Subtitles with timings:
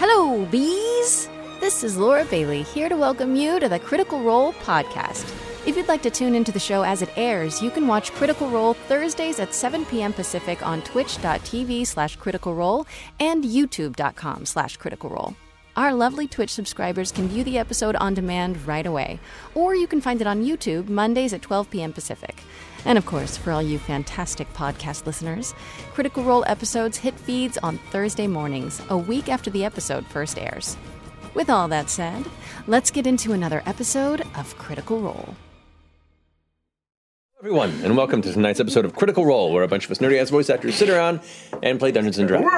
[0.00, 1.28] Hello, bees!
[1.58, 5.24] This is Laura Bailey here to welcome you to the Critical Role podcast.
[5.66, 8.48] If you'd like to tune into the show as it airs, you can watch Critical
[8.48, 10.12] Role Thursdays at 7 p.m.
[10.12, 12.86] Pacific on twitch.tv slash critical role
[13.18, 15.34] and youtube.com slash critical role.
[15.74, 19.18] Our lovely Twitch subscribers can view the episode on demand right away,
[19.56, 21.92] or you can find it on YouTube Mondays at 12 p.m.
[21.92, 22.36] Pacific.
[22.84, 25.54] And of course, for all you fantastic podcast listeners,
[25.92, 30.76] Critical Role episodes hit feeds on Thursday mornings, a week after the episode first airs.
[31.34, 32.24] With all that said,
[32.66, 35.34] let's get into another episode of Critical Role.
[37.40, 40.20] everyone, and welcome to tonight's episode of Critical Role, where a bunch of us nerdy
[40.20, 41.20] ass voice actors sit around
[41.62, 42.50] and play Dungeons and Dragons.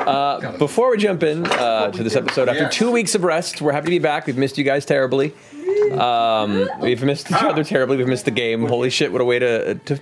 [0.00, 3.72] Uh, before we jump in uh, to this episode, after two weeks of rest, we're
[3.72, 4.26] happy to be back.
[4.26, 5.34] We've missed you guys terribly.
[5.92, 7.96] Um, we've missed each other terribly.
[7.96, 8.66] We've missed the game.
[8.66, 9.12] Holy shit!
[9.12, 10.00] What a way to to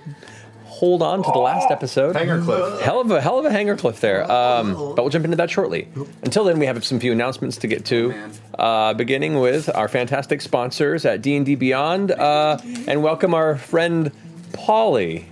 [0.65, 2.15] hold on to the last episode.
[2.15, 2.81] Hanger cliff.
[2.81, 4.29] Hell of a hell of a hanger cliff there.
[4.31, 5.87] Um, but we'll jump into that shortly.
[6.23, 8.13] Until then, we have some few announcements to get to.
[8.57, 12.57] Uh, beginning with our fantastic sponsors at D and D Beyond, uh,
[12.87, 14.11] and welcome our friend
[14.53, 15.27] Polly.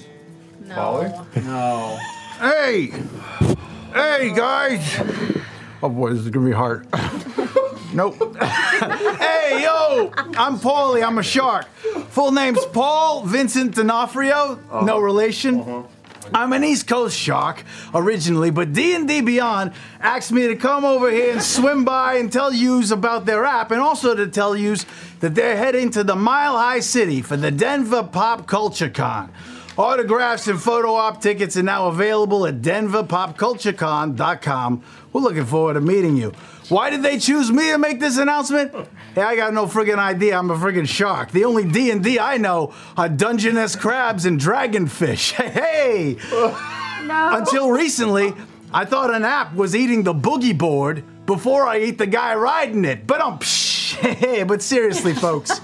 [0.69, 1.11] Polly?
[1.35, 1.99] No.
[2.37, 2.91] Hey!
[3.97, 5.01] Hey, guys!
[5.81, 6.85] Oh boy, this is gonna be hard.
[7.95, 8.37] nope.
[8.39, 10.11] hey, yo!
[10.15, 11.03] I'm Paulie.
[11.03, 11.67] I'm a shark.
[12.09, 14.59] Full name's Paul Vincent D'Onofrio.
[14.71, 15.01] No uh-huh.
[15.01, 15.61] relation.
[15.61, 15.81] Uh-huh.
[16.31, 21.31] I'm an East Coast shark originally, but D&D Beyond asked me to come over here
[21.31, 24.85] and swim by and tell yous about their app and also to tell yous
[25.21, 29.31] that they're heading to the Mile High City for the Denver Pop Culture Con.
[29.77, 34.83] Autographs and photo op tickets are now available at denverpopculturecon.com.
[35.13, 36.31] We're looking forward to meeting you.
[36.69, 38.73] Why did they choose me to make this announcement?
[39.13, 40.35] Hey, I got no friggin' idea.
[40.35, 41.29] I'm a friggin' shark.
[41.29, 45.33] The only D&D I know are Dungeness crabs and dragonfish.
[45.57, 46.17] Hey!
[47.09, 48.33] Until recently,
[48.73, 52.83] I thought an app was eating the boogie board before I eat the guy riding
[52.83, 53.05] it.
[53.05, 55.61] But um, hey, but seriously, folks.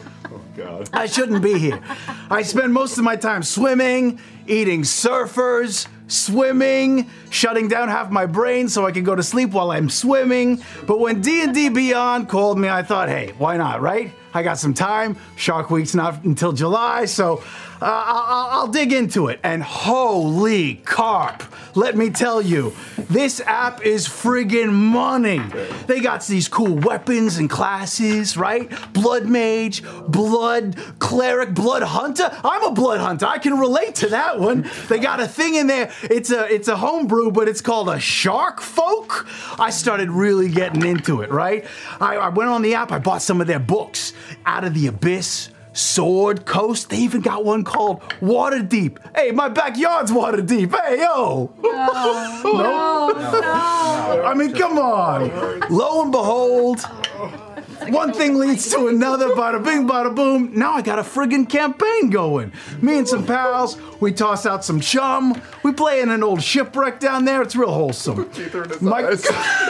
[0.56, 0.90] God.
[0.94, 1.82] I shouldn't be here.
[2.30, 8.70] I spend most of my time swimming, eating surfers, swimming, shutting down half my brain
[8.70, 10.64] so I can go to sleep while I'm swimming.
[10.86, 14.12] But when D&D Beyond called me, I thought, hey, why not, right?
[14.34, 15.18] I got some time.
[15.36, 17.44] Shark Week's not until July, so
[17.84, 19.40] Uh, I'll, I'll- I'll dig into it.
[19.44, 21.44] And holy carp,
[21.76, 22.74] let me tell you,
[23.10, 25.42] this app is friggin' money.
[25.88, 28.72] They got these cool weapons and classes, right?
[28.94, 32.30] Blood mage, blood cleric, blood hunter.
[32.44, 33.26] I'm a blood hunter.
[33.26, 34.70] I can relate to that one.
[34.88, 35.92] They got a thing in there.
[36.04, 39.26] It's a it's a homebrew, but it's called a shark folk.
[39.60, 41.66] I started really getting into it, right?
[42.00, 42.92] I, I went on the app.
[42.94, 44.14] I bought some of their books,
[44.46, 45.50] Out of the Abyss.
[45.74, 46.90] Sword Coast.
[46.90, 48.98] They even got one called Waterdeep.
[49.16, 50.74] Hey, my backyard's water deep.
[50.74, 51.54] Hey, yo.
[51.62, 53.08] No, no,
[53.42, 54.24] no!
[54.26, 55.60] I mean, come on.
[55.70, 56.80] Lo and behold,
[57.90, 60.52] one thing leads to another, bada bing, bada boom.
[60.54, 62.54] Now I got a friggin' campaign going.
[62.82, 65.42] Me and some pals, we toss out some chum.
[65.64, 67.42] We play in an old shipwreck down there.
[67.42, 68.30] It's real wholesome.
[68.82, 69.16] My,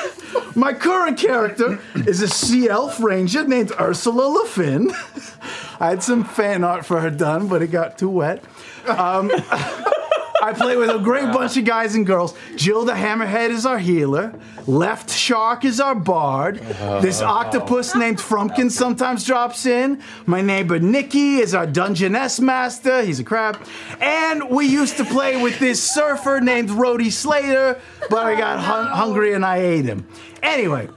[0.56, 4.92] my current character is a sea elf ranger named Ursula Le Finn.
[5.80, 8.44] I had some fan art for her done, but it got too wet.
[8.88, 9.32] Um,
[10.44, 12.36] I play with a great bunch of guys and girls.
[12.58, 14.38] Jill the Hammerhead is our healer.
[14.68, 16.60] Left Shark is our bard.
[16.60, 17.00] Uh-huh.
[17.00, 18.00] This octopus oh.
[18.00, 20.02] named Frumpkin sometimes drops in.
[20.26, 23.04] My neighbor Nikki is our Dungeness master.
[23.04, 23.58] He's a crab.
[24.02, 27.80] And we used to play with this surfer named Rhodey Slater,
[28.10, 30.06] but I got hun- oh, hungry and I ate him.
[30.42, 30.90] Anyway,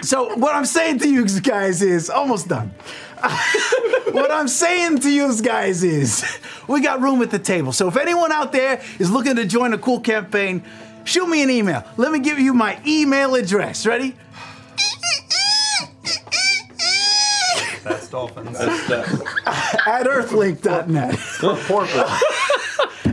[0.00, 2.72] so what I'm saying to you guys is almost done.
[4.12, 6.24] what I'm saying to you guys is
[6.68, 7.72] we got room at the table.
[7.72, 10.62] So if anyone out there is looking to join a cool campaign,
[11.04, 11.84] Shoot me an email.
[11.96, 13.86] Let me give you my email address.
[13.86, 14.14] Ready?
[17.82, 18.56] That's dolphins.
[18.60, 21.18] At earthlink.net.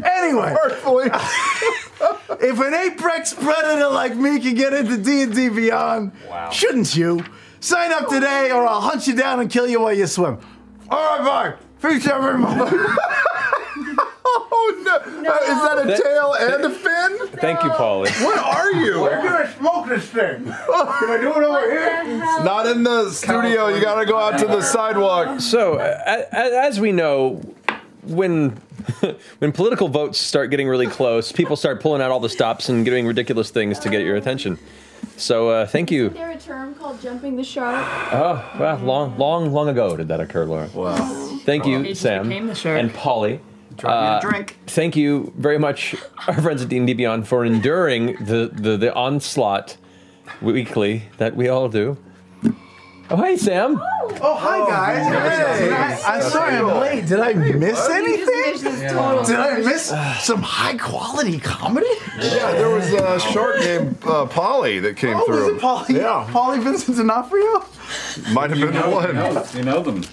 [0.04, 0.56] anyway,
[2.42, 6.12] if an apex predator like me can get into D&D Beyond,
[6.51, 7.24] shouldn't you?
[7.68, 10.38] Sign up today or I'll hunt you down and kill you while you swim.
[10.90, 11.90] All right, bye.
[11.90, 12.88] Peace, everyone.
[14.60, 14.96] Oh no!
[14.96, 17.28] Uh, is that a That- tail and a fin?
[17.40, 18.10] Thank you, Polly.
[18.12, 19.02] What are you?
[19.02, 20.44] We're gonna smoke this thing.
[20.44, 22.04] Can I do it over here?
[22.44, 23.68] Not in the studio.
[23.68, 25.40] You gotta go out to the sidewalk.
[25.40, 27.42] So, uh, as we know,
[28.04, 28.50] when
[29.40, 32.84] when political votes start getting really close, people start pulling out all the stops and
[32.84, 34.58] doing ridiculous things to get your attention.
[35.18, 36.08] So, uh, thank you.
[36.08, 37.84] Is there a term called jumping the shark?
[38.14, 40.70] Oh, well, long, long, long ago did that occur, Laura.
[40.74, 40.96] Wow.
[41.44, 42.80] Thank you, It just Sam became the shark.
[42.80, 43.40] and Polly.
[43.78, 44.58] Drop me Uh, a drink.
[44.68, 45.96] Thank you very much,
[46.28, 49.78] our friends at D&D Beyond, for enduring the, the, the onslaught
[50.42, 51.98] weekly that we all do.
[53.09, 53.80] Oh, hey, Sam.
[54.21, 55.59] Oh, hi, guys.
[55.59, 57.06] Did I, I'm sorry I'm late.
[57.07, 58.51] Did I miss You anything?
[58.51, 58.63] missed.
[59.27, 59.94] Did I miss
[60.25, 61.88] some high quality comedy?
[62.19, 65.56] Yeah, there was a shark named uh, Polly that came Oh, was through.
[65.56, 65.95] it Polly?
[65.95, 66.27] Yeah.
[66.31, 67.63] Polly Vincent D'Onofrio?
[68.33, 69.15] Might have been the one.
[69.56, 70.04] You know them.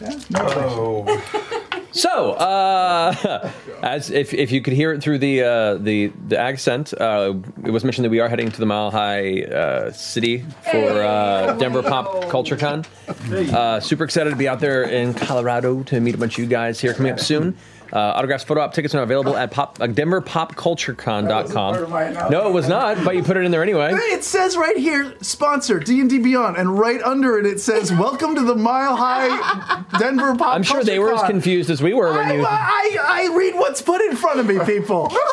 [1.95, 3.51] So, uh,
[3.83, 7.71] as if, if you could hear it through the uh, the the accent, uh, it
[7.71, 11.85] was mentioned that we are heading to the Mile High uh, City for uh, Denver
[11.85, 12.85] Pop Culture Con.
[13.31, 16.51] Uh, super excited to be out there in Colorado to meet a bunch of you
[16.51, 17.57] guys here coming up soon.
[17.93, 22.31] Uh, autographs, photo op tickets are available at pop, uh, DenverPopCultureCon.com.
[22.31, 23.91] No, it was not, but you put it in there anyway.
[23.93, 28.43] It says right here, sponsor D&D Beyond, and right under it, it says, "Welcome to
[28.43, 30.55] the Mile High Denver Pop." Culture.
[30.55, 32.45] I'm sure they were as confused as we were when I, you.
[32.47, 35.13] I, I read what's put in front of me, people.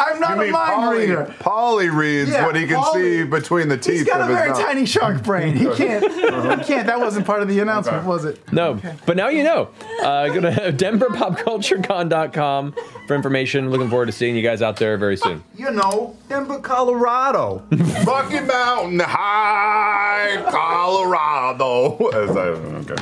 [0.00, 1.34] I'm not You a mean mind Polly, reader.
[1.40, 4.28] Polly reads Yeah, what he can Polly- see between the teeth He's got a of
[4.30, 4.60] his very mouth.
[4.60, 5.54] tiny shark brain.
[5.56, 6.04] He can't.
[6.12, 6.20] He
[6.64, 6.86] can't.
[6.86, 8.40] That wasn't part of the announcement, was it?
[8.52, 9.68] No, but now you know.
[10.02, 12.74] Uh, go to DenverPopCultureCon.com
[13.06, 13.70] for information.
[13.70, 15.42] Looking forward to seeing you guys out there very soon.
[15.56, 17.62] You know, Denver, Colorado.
[18.06, 21.96] Rocky Mountain High, Colorado.
[22.00, 22.94] Okay.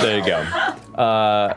[0.00, 0.44] There you go.
[0.96, 1.52] Uh,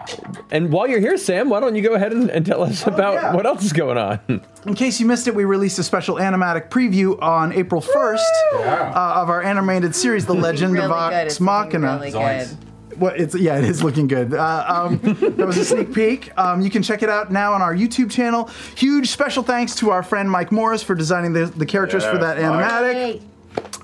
[0.52, 3.14] and while you're here, Sam, why don't you go ahead and, and tell us about
[3.14, 3.34] yeah.
[3.34, 4.20] what else is going on?
[4.66, 8.20] In case you missed it, we released a special animatic preview on April 1st
[8.56, 10.96] uh, of our animated series, The Legend really of good.
[10.96, 12.00] Vox It's looking Machina.
[12.00, 12.58] really good.
[13.00, 14.34] Well, it's yeah, it is looking good.
[14.34, 14.98] Uh, um,
[15.38, 16.38] that was a sneak peek.
[16.38, 18.50] Um, you can check it out now on our YouTube channel.
[18.76, 22.38] Huge special thanks to our friend Mike Morris for designing the, the characters for that
[22.38, 22.66] Yes, Mike.
[22.66, 22.94] animatic.
[22.94, 23.22] Hey,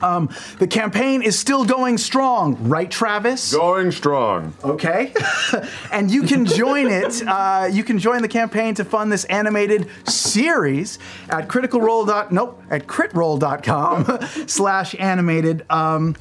[0.02, 0.30] Um,
[0.60, 3.54] the campaign is still going strong, right, Travis?
[3.54, 4.54] Going strong.
[4.64, 5.14] Okay.
[5.92, 7.24] and you can join it.
[7.26, 11.00] Uh, you can join the campaign to fund this animated series
[11.30, 15.66] at critical role dot nope at critroll.com slash animated.
[15.70, 16.16] Um,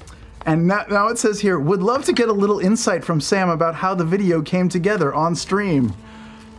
[0.47, 3.49] and now, now it says here, would love to get a little insight from Sam
[3.49, 5.95] about how the video came together on stream.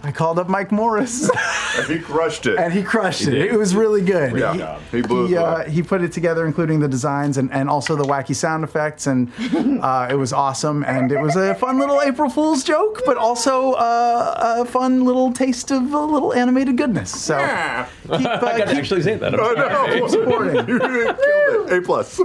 [0.05, 1.29] I called up Mike Morris,
[1.77, 2.57] And he crushed it.
[2.59, 3.33] and he crushed it.
[3.33, 4.37] It was really good.
[4.37, 7.69] Yeah, he blew he, his uh, he put it together, including the designs and, and
[7.69, 9.31] also the wacky sound effects, and
[9.81, 10.83] uh, it was awesome.
[10.85, 15.33] And it was a fun little April Fool's joke, but also uh, a fun little
[15.33, 17.09] taste of a little animated goodness.
[17.09, 17.43] So keep,
[18.11, 19.33] I uh, got to actually say that.
[19.33, 19.99] I'm Oh, sorry.
[19.99, 20.07] no.
[20.07, 20.55] supporting.
[20.69, 21.73] you killed it.
[21.73, 22.21] A plus.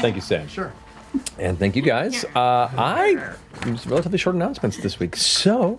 [0.00, 0.46] Thank you, Sam.
[0.48, 0.72] Sure.
[1.38, 2.24] And thank you guys.
[2.34, 3.34] Uh, I
[3.66, 5.78] it was relatively short announcements this week, so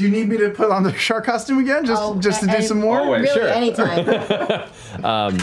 [0.00, 2.46] Do you need me to put on the shark costume again, just Oh, just to
[2.46, 3.00] do some more?
[3.00, 3.20] Always.
[3.24, 3.48] really, Sure.
[3.48, 4.64] anytime.
[5.04, 5.38] Um,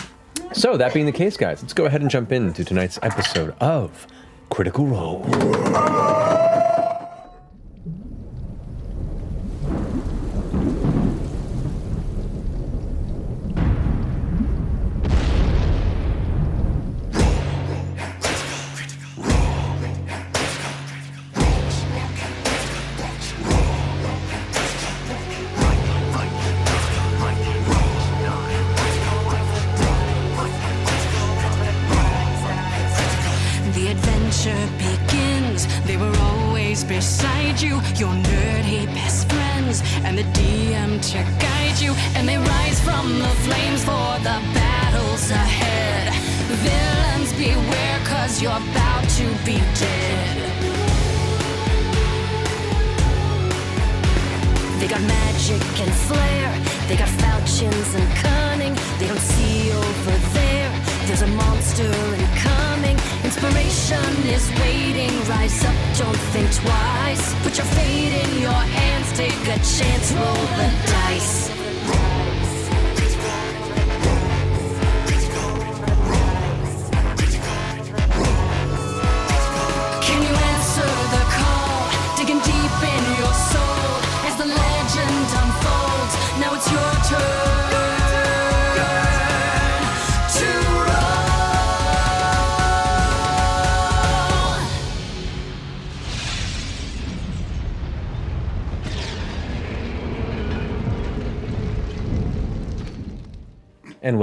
[0.52, 4.08] so that being the case, guys, let's go ahead and jump into tonight's episode of
[4.50, 5.24] Critical Role.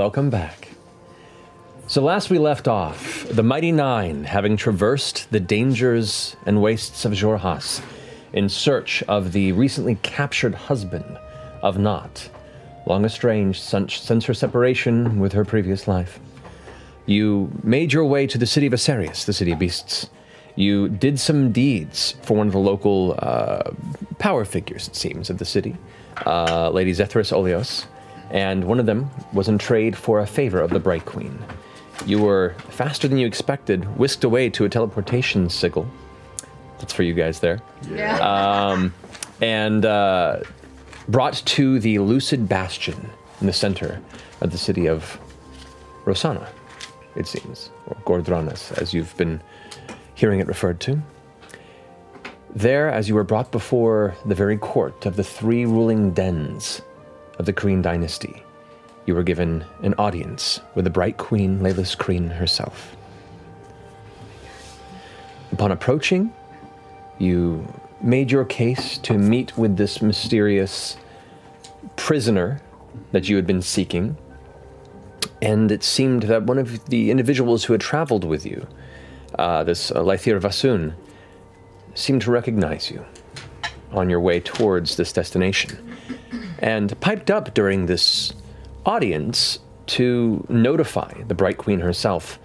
[0.05, 0.69] Welcome back.
[1.87, 7.13] So, last we left off, the Mighty Nein, having traversed the dangers and wastes of
[7.13, 7.83] Xhorhas
[8.35, 11.19] in search of the recently captured husband
[11.63, 12.29] of Nott,
[12.85, 16.21] long estranged since since her separation with her previous life.
[17.07, 20.11] You made your way to the city of Asarius, the city of beasts.
[20.55, 23.71] You did some deeds for one of the local uh,
[24.19, 25.79] power figures, it seems, of the city,
[26.27, 27.87] uh, Lady Zethris Oleos,
[28.31, 31.39] and one of them was in trade for a favor of the Bright Queen.
[32.07, 35.89] You were faster than you expected, whisked away to a teleportation sigil.
[36.79, 37.61] That's for you guys there.
[37.91, 38.19] Yeah.
[38.75, 38.93] Um,
[39.41, 40.41] and uh,
[41.09, 44.01] brought to the Lucid Bastion in the center
[44.41, 45.19] of the city of
[46.05, 46.49] Rosohna,
[47.17, 49.41] it seems, or Gordranas, as you've been
[50.15, 51.03] hearing it referred to.
[52.55, 56.81] There, as you were brought before the very court of the three ruling dens
[57.39, 58.43] of the Kryn dynasty,
[59.07, 62.97] you were given an audience with the bright queen, Leylas Kryn herself.
[65.53, 66.33] Upon approaching,
[67.19, 67.67] you
[68.01, 70.97] made your case to meet with this mysterious
[71.97, 72.61] prisoner
[73.13, 74.17] that you had been seeking,
[75.41, 78.67] and it seemed that one of the individuals who had traveled with you,
[79.39, 80.95] uh, this uh, Lythir Vasun,
[81.95, 83.05] seemed to recognize you
[83.93, 85.94] on your way towards this destination,
[86.65, 88.33] and piped up during this
[88.87, 92.39] audience to notify the Bright Queen herself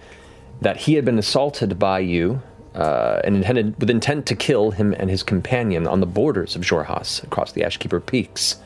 [0.59, 2.41] that he had been assaulted by you
[2.75, 6.63] uh, and intended with intent to kill him and his companion on the borders of
[6.63, 8.57] Xhorhas across the Ashkeeper Peaks.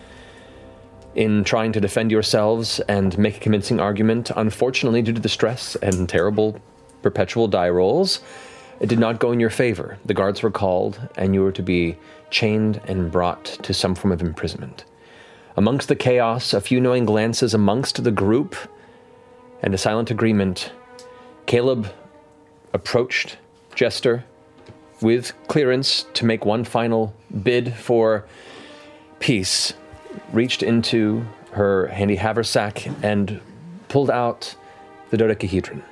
[1.14, 5.76] In trying to defend yourselves and make a convincing argument, unfortunately, due to the stress
[5.76, 6.60] and terrible
[7.04, 8.22] perpetual die rolls,
[8.80, 10.00] it did not go in your favor.
[10.04, 11.96] The guards were called, and you were to be
[12.32, 14.86] chained and brought to some form of imprisonment.
[15.56, 18.56] Amongst the chaos, a few knowing glances amongst the group,
[19.62, 20.72] and a silent agreement,
[21.46, 21.94] Caleb
[22.74, 23.38] approached
[23.76, 24.24] Jester
[25.02, 28.26] with clearance to make one final bid for
[29.20, 29.74] peace,
[30.32, 33.40] reached into her handy haversack and
[33.90, 34.56] pulled out
[35.12, 35.84] the dodecahedron,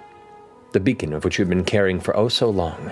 [0.71, 2.91] the beacon of which you had been carrying for oh so long.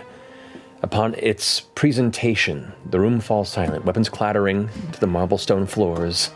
[0.83, 6.29] Upon its presentation, the room falls silent, weapons clattering to the marble stone floors.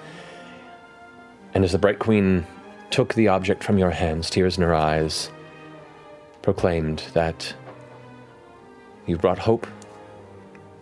[1.53, 2.45] And as the Bright Queen
[2.89, 5.29] took the object from your hands, tears in her eyes,
[6.41, 7.53] proclaimed that
[9.05, 9.67] you've brought hope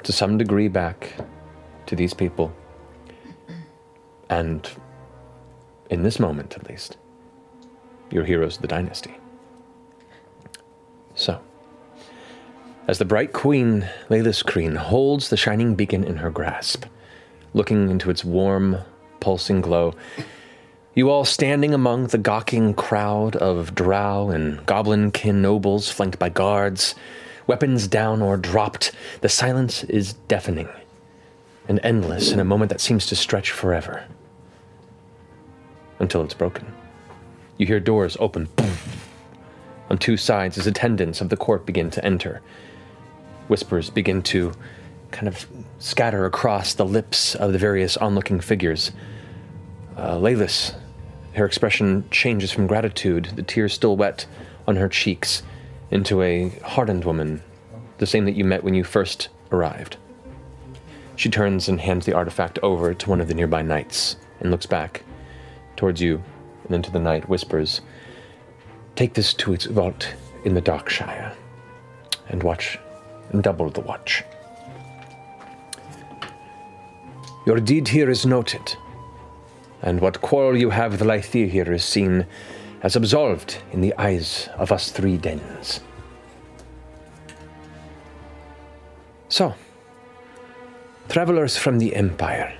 [0.03, 1.13] to some degree back
[1.87, 2.53] to these people.
[4.29, 4.69] And
[5.89, 6.97] in this moment, at least,
[8.09, 9.17] you're heroes of the dynasty.
[11.15, 11.41] So,
[12.87, 16.85] as the bright queen, Leylas Kryn, holds the shining beacon in her grasp,
[17.53, 18.77] looking into its warm,
[19.19, 19.93] pulsing glow,
[20.93, 26.95] you all standing among the gawking crowd of drow and goblinkin nobles flanked by guards,
[27.47, 30.69] weapons down or dropped, the silence is deafening
[31.67, 34.03] and endless in a moment that seems to stretch forever.
[35.99, 36.73] Until it's broken.
[37.57, 38.49] You hear doors open
[39.89, 42.41] on two sides as attendants of the court begin to enter.
[43.47, 44.51] Whispers begin to
[45.11, 45.45] kind of
[45.79, 48.91] scatter across the lips of the various onlooking figures.
[49.97, 50.19] Uh,
[51.33, 54.25] her expression changes from gratitude, the tears still wet
[54.67, 55.43] on her cheeks,
[55.89, 57.41] into a hardened woman,
[57.97, 59.97] the same that you met when you first arrived.
[61.15, 64.65] She turns and hands the artifact over to one of the nearby knights and looks
[64.65, 65.03] back
[65.75, 66.23] towards you
[66.65, 67.81] and into the night, whispers,
[68.95, 71.33] Take this to its vault in the Darkshire
[72.29, 72.77] and watch
[73.29, 74.23] and double the watch.
[77.45, 78.75] Your deed here is noted,
[79.81, 82.25] and what quarrel you have with Lythir here is seen
[82.81, 85.81] as absolved in the eyes of us three dens.
[89.29, 89.55] So,
[91.09, 92.53] travelers from the Empire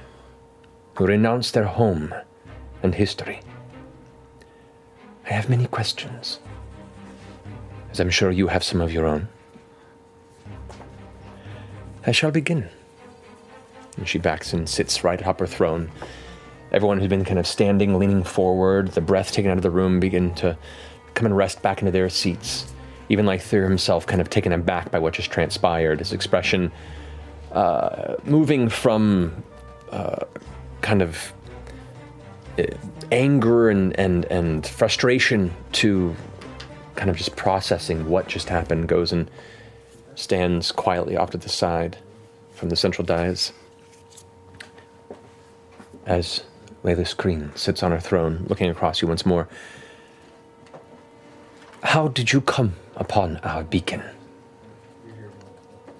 [0.96, 2.13] who renounce their home
[2.84, 3.42] and history.
[5.25, 6.40] I have many questions,
[7.92, 9.28] as I'm sure you have some of your own.
[12.06, 12.70] I shall begin.
[13.98, 15.92] And she backs and sits right atop her throne.
[16.72, 20.00] Everyone who's been kind of standing, leaning forward, the breath taken out of the room,
[20.00, 20.58] begin to
[21.13, 22.72] come and rest back into their seats.
[23.10, 26.72] Even Lythir himself, kind of taken aback by what just transpired, his expression
[27.51, 29.44] uh, moving from
[29.92, 30.24] uh,
[30.80, 31.34] kind of
[32.58, 32.63] uh,
[33.12, 36.16] anger and, and, and frustration to
[36.96, 39.30] kind of just processing what just happened, goes and
[40.16, 41.98] stands quietly off to the side
[42.54, 43.51] from the central dais.
[46.06, 46.44] As
[46.83, 49.47] Leylas Kryn sits on her throne, looking across you once more,
[51.83, 54.03] How did you come upon our beacon?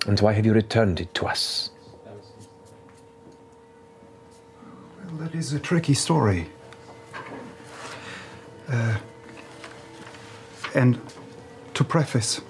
[0.07, 1.69] And why have you returned it to us?
[5.05, 6.47] Well, that is a tricky story.
[8.67, 8.97] Uh,
[10.73, 11.00] and
[11.75, 12.41] to preface,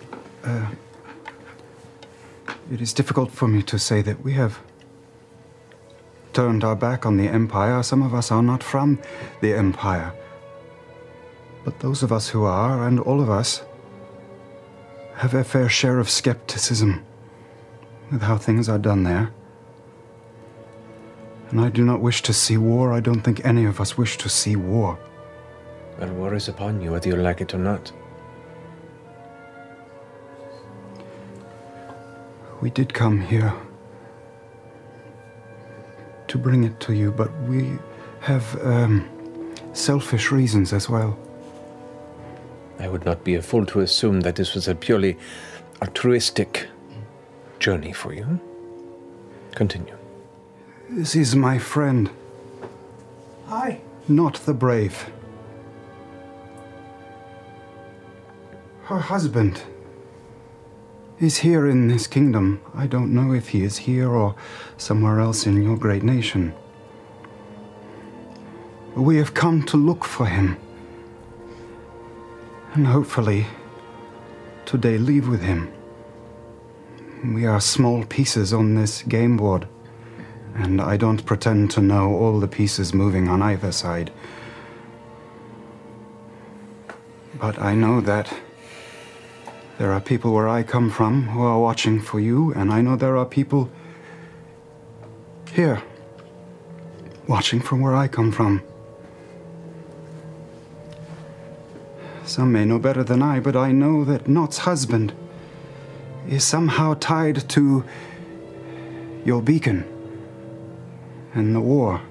[0.46, 0.68] uh,
[2.72, 4.60] it is difficult for me to say that we have
[6.34, 7.84] turned our back on the Empire.
[7.84, 9.00] Some of us are not from
[9.42, 10.14] the Empire.
[11.64, 13.64] But those of us who are, and all of us,
[15.16, 17.04] have a fair share of skepticism
[18.12, 19.32] with how things are done there.
[21.50, 22.94] And I do not wish to see war.
[22.94, 24.98] I don't think any of us wish to see war.
[26.00, 27.92] Well, war is upon you, whether you like it or not.
[32.62, 33.54] We did come here
[36.32, 37.78] to bring it to you, but we
[38.22, 39.06] have um,
[39.74, 41.20] selfish reasons as well.
[42.80, 45.18] I would not be a fool to assume that this was a purely
[45.82, 46.70] altruistic
[47.60, 48.40] journey for you.
[49.56, 49.98] Continue.
[50.90, 52.10] This is my friend,
[53.48, 53.82] Hi.
[54.08, 55.12] Nott the Brave.
[58.84, 59.64] Her husband
[61.22, 62.60] is here in this kingdom.
[62.74, 64.36] I don't know if he is here or
[64.78, 66.52] somewhere else in your great nation.
[68.96, 70.58] We have come to look for him.
[72.74, 73.46] And hopefully,
[74.66, 75.72] today leave with him.
[77.24, 79.68] We are small pieces on this game board,
[80.56, 84.12] and I don't pretend to know all the pieces moving on either side.
[87.36, 88.34] But I know that
[89.82, 92.96] there are people where I come from who are watching for you, and I know
[92.96, 93.68] there are people
[95.54, 95.82] here
[97.26, 98.62] watching from where I come from.
[102.26, 105.14] Some may know better than I, but I know that Nott's husband
[106.30, 107.84] is somehow tied to
[109.26, 109.84] your beacon
[111.34, 112.02] and the war.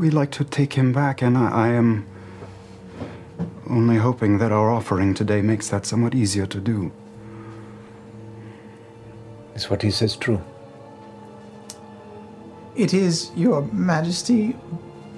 [0.00, 2.08] We'd like to take him back, and I, I am
[3.68, 6.92] only hoping that our offering today makes that somewhat easier to do.
[9.54, 10.40] Is what he says true?
[12.76, 14.56] It is, Your Majesty,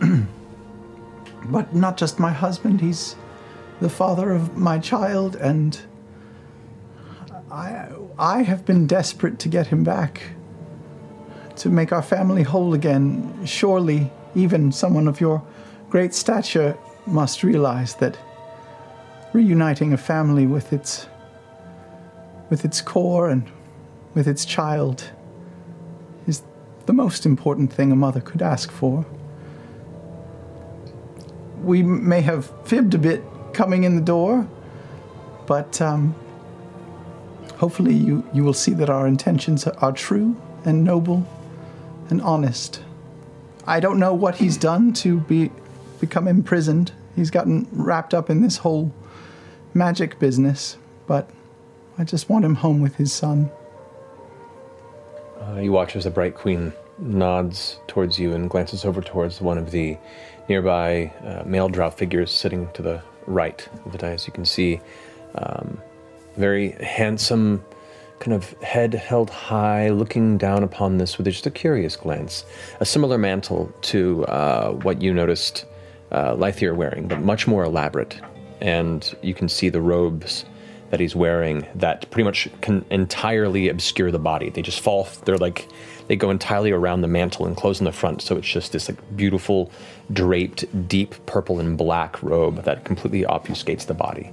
[1.44, 2.80] but not just my husband.
[2.80, 3.16] He's
[3.80, 5.80] the father of my child, and
[7.50, 10.22] I, I have been desperate to get him back,
[11.56, 13.46] to make our family whole again.
[13.46, 15.42] Surely, even someone of your
[15.88, 18.18] great stature must realize that
[19.36, 21.06] reuniting a family with its
[22.48, 23.44] with its core and
[24.14, 25.10] with its child
[26.26, 26.42] is
[26.86, 29.04] the most important thing a mother could ask for.
[31.62, 33.22] We may have fibbed a bit
[33.52, 34.48] coming in the door,
[35.46, 36.14] but um,
[37.56, 41.26] hopefully you, you will see that our intentions are true and noble
[42.08, 42.80] and honest.
[43.66, 45.50] I don't know what he's done to be
[46.00, 46.92] become imprisoned.
[47.16, 48.92] He's gotten wrapped up in this whole
[49.76, 51.28] magic business, but
[51.98, 53.50] I just want him home with his son.
[55.40, 59.58] Uh, you watch as the Bright Queen nods towards you and glances over towards one
[59.58, 59.96] of the
[60.48, 64.26] nearby uh, male drow figures sitting to the right of the dais.
[64.26, 64.80] You can see
[65.34, 65.80] um,
[66.36, 67.62] very handsome,
[68.18, 72.44] kind of head held high, looking down upon this with just a curious glance.
[72.80, 75.66] A similar mantle to uh, what you noticed
[76.12, 78.20] uh, Lythir wearing, but much more elaborate.
[78.60, 80.44] And you can see the robes
[80.90, 84.50] that he's wearing that pretty much can entirely obscure the body.
[84.50, 85.68] They just fall, they're like,
[86.06, 88.22] they go entirely around the mantle and close in the front.
[88.22, 89.70] So it's just this like beautiful,
[90.12, 94.30] draped, deep purple and black robe that completely obfuscates the body.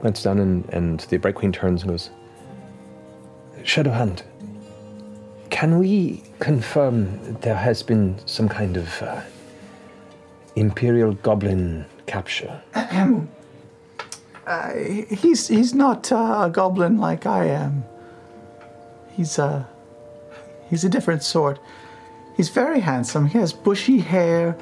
[0.00, 2.10] Glance down and, and the Bright Queen turns and goes,
[3.62, 4.22] Shadowhand,
[5.50, 9.20] can we confirm there has been some kind of uh,
[10.54, 12.62] Imperial Goblin capture?
[14.46, 14.74] Uh,
[15.10, 17.84] he's he's not uh, a goblin like I am.
[19.10, 19.68] He's a
[20.70, 21.58] he's a different sort.
[22.36, 23.26] He's very handsome.
[23.26, 24.56] He has bushy hair,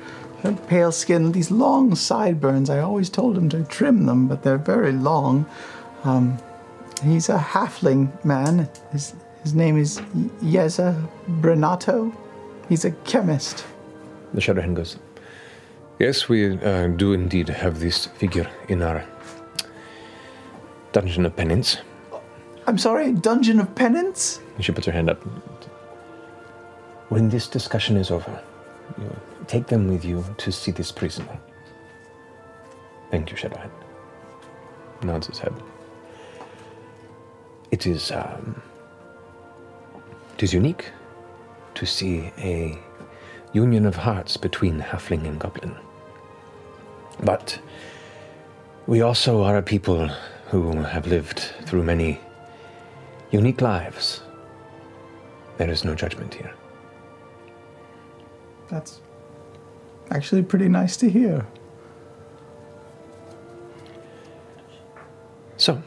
[0.44, 2.70] and pale skin, these long sideburns.
[2.70, 5.46] I always told him to trim them, but they're very long.
[6.04, 6.38] Um,
[7.02, 8.68] he's a halfling man.
[8.92, 9.98] His his name is
[10.42, 10.94] Yeza
[11.40, 12.14] Brenatto.
[12.68, 13.64] He's a chemist.
[14.32, 14.96] The Shadowhand goes,
[15.98, 19.04] Yes, we uh, do indeed have this figure in our
[20.92, 21.78] Dungeon of Penance.
[22.66, 24.40] I'm sorry, Dungeon of Penance?
[24.58, 25.22] She puts her hand up.
[27.10, 28.42] When this discussion is over,
[28.98, 31.38] you take them with you to see this prisoner.
[33.10, 33.70] Thank you, Shadowhand.
[35.02, 35.54] Nods his head.
[37.70, 38.60] It is, um,
[40.34, 40.90] it is unique
[41.74, 42.78] to see a
[43.52, 45.76] union of hearts between halfling and goblin.
[47.22, 47.58] But
[48.86, 50.08] we also are a people
[50.48, 52.20] who have lived through many
[53.30, 54.20] unique lives.
[55.56, 56.52] There is no judgment here.
[58.68, 59.00] That's
[60.10, 61.46] actually pretty nice to hear.
[65.56, 65.82] So,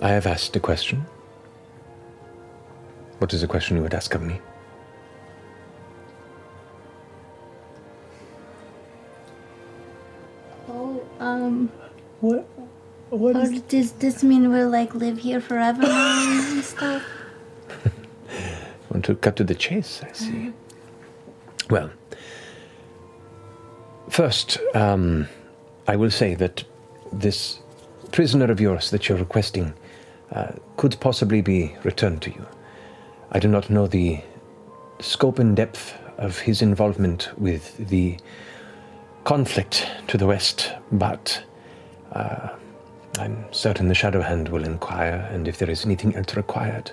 [0.00, 1.06] I have asked a question.
[3.18, 4.40] What is the question you would ask of me?
[11.24, 11.70] Um,
[12.20, 12.46] What?
[13.10, 13.60] What or is?
[13.62, 17.02] does this mean we'll like live here forever now and stuff?
[18.90, 20.52] Want to cut to the chase, I see.
[21.70, 21.90] Well,
[24.08, 25.28] first, um,
[25.86, 26.64] I will say that
[27.12, 27.60] this
[28.12, 29.74] prisoner of yours that you're requesting
[30.32, 32.46] uh, could possibly be returned to you.
[33.32, 34.20] I do not know the
[35.00, 38.16] scope and depth of his involvement with the
[39.24, 41.42] conflict to the west, but
[42.12, 42.50] uh,
[43.18, 46.92] I'm certain the Shadow Hand will inquire, and if there is anything else required,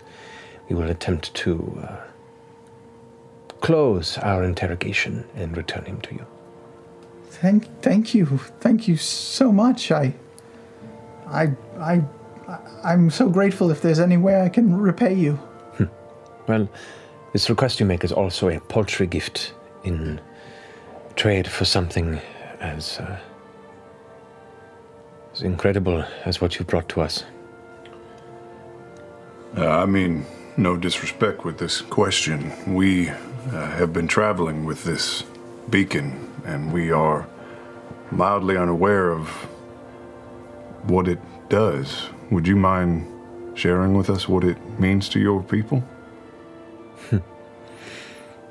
[0.70, 1.96] we will attempt to uh,
[3.60, 6.26] close our interrogation and return him to you.
[7.26, 8.26] Thank, thank you,
[8.60, 9.92] thank you so much.
[9.92, 10.14] I,
[11.28, 12.02] I, I,
[12.84, 13.72] I'm so grateful.
[13.72, 15.40] If there's any way I can repay you.
[16.48, 16.68] Well,
[17.34, 20.20] this request you make is also a paltry gift in
[21.22, 22.20] trade for something
[22.62, 23.20] as, uh,
[25.32, 27.26] as incredible as what you brought to us.
[29.56, 30.26] Uh, I mean,
[30.58, 32.52] no disrespect with this question.
[32.74, 33.14] We uh,
[33.52, 35.24] have been traveling with this
[35.70, 37.28] beacon, and we are
[38.10, 39.28] mildly unaware of
[40.90, 42.10] what it does.
[42.32, 43.06] Would you mind
[43.54, 45.84] sharing with us what it means to your people?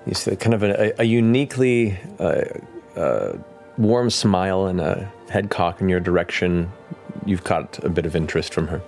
[0.07, 2.45] You see kind of a, a uniquely uh,
[2.97, 3.33] uh,
[3.77, 6.73] warm smile and a head cock in your direction.
[7.27, 8.83] You've caught a bit of interest from her.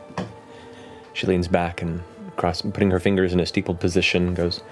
[1.13, 2.03] She leans back and
[2.37, 4.63] cross, putting her fingers in a steepled position, goes,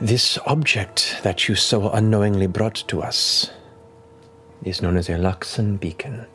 [0.00, 3.50] This object that you so unknowingly brought to us
[4.64, 6.26] is known as a Luxon beacon.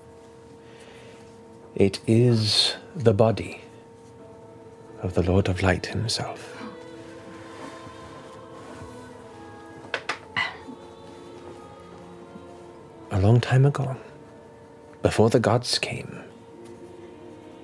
[1.75, 3.61] It is the body
[5.01, 6.48] of the Lord of Light himself.
[13.11, 13.97] A long time ago,
[15.01, 16.21] before the gods came,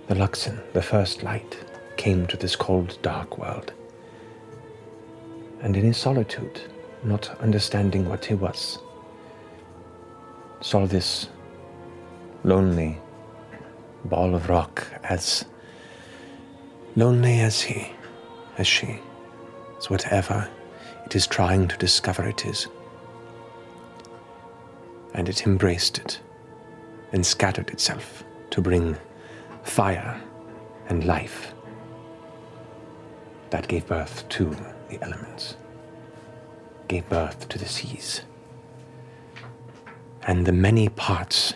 [0.07, 1.55] the Luxon, the first light,
[1.97, 3.71] came to this cold, dark world.
[5.61, 6.61] And in his solitude,
[7.03, 8.79] not understanding what he was,
[10.61, 11.29] saw this
[12.43, 12.97] lonely
[14.05, 15.45] ball of rock as
[16.95, 17.91] lonely as he,
[18.57, 18.99] as she,
[19.77, 20.49] as whatever
[21.05, 22.67] it is trying to discover it is.
[25.15, 26.19] And it embraced it
[27.13, 28.97] and scattered itself to bring
[29.63, 30.21] fire
[30.89, 31.53] and life
[33.49, 34.53] that gave birth to
[34.89, 35.55] the elements,
[36.89, 38.23] gave birth to the seas.
[40.23, 41.53] And the many parts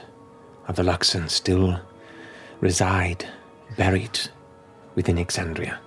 [0.69, 1.81] of the Luxon still
[2.61, 3.25] reside
[3.75, 4.19] buried
[4.95, 5.77] within Exandria.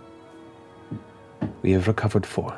[1.62, 2.54] We have recovered four.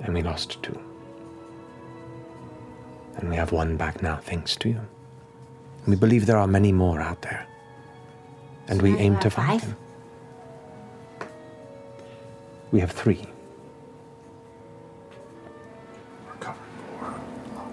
[0.00, 0.89] And we lost two.
[3.20, 4.80] And we have one back now, thanks to you.
[5.86, 7.46] We believe there are many more out there.
[8.68, 9.68] And we aim to find five?
[9.68, 9.76] them.
[12.72, 13.26] We have three.
[16.26, 17.14] We're covering four.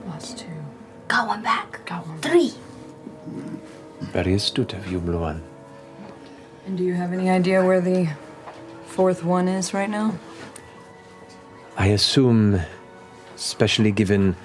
[0.07, 0.47] Lost two.
[1.07, 1.86] Got one back.
[1.86, 2.19] Got one.
[2.19, 2.53] Three.
[4.01, 5.43] Very astute of you, Blue One.
[6.65, 8.10] And do you have any idea where the
[8.86, 10.17] fourth one is right now?
[11.77, 12.60] I assume,
[13.36, 14.36] especially given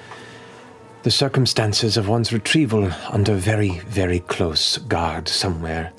[1.03, 5.93] the circumstances of one's retrieval, under very, very close guard somewhere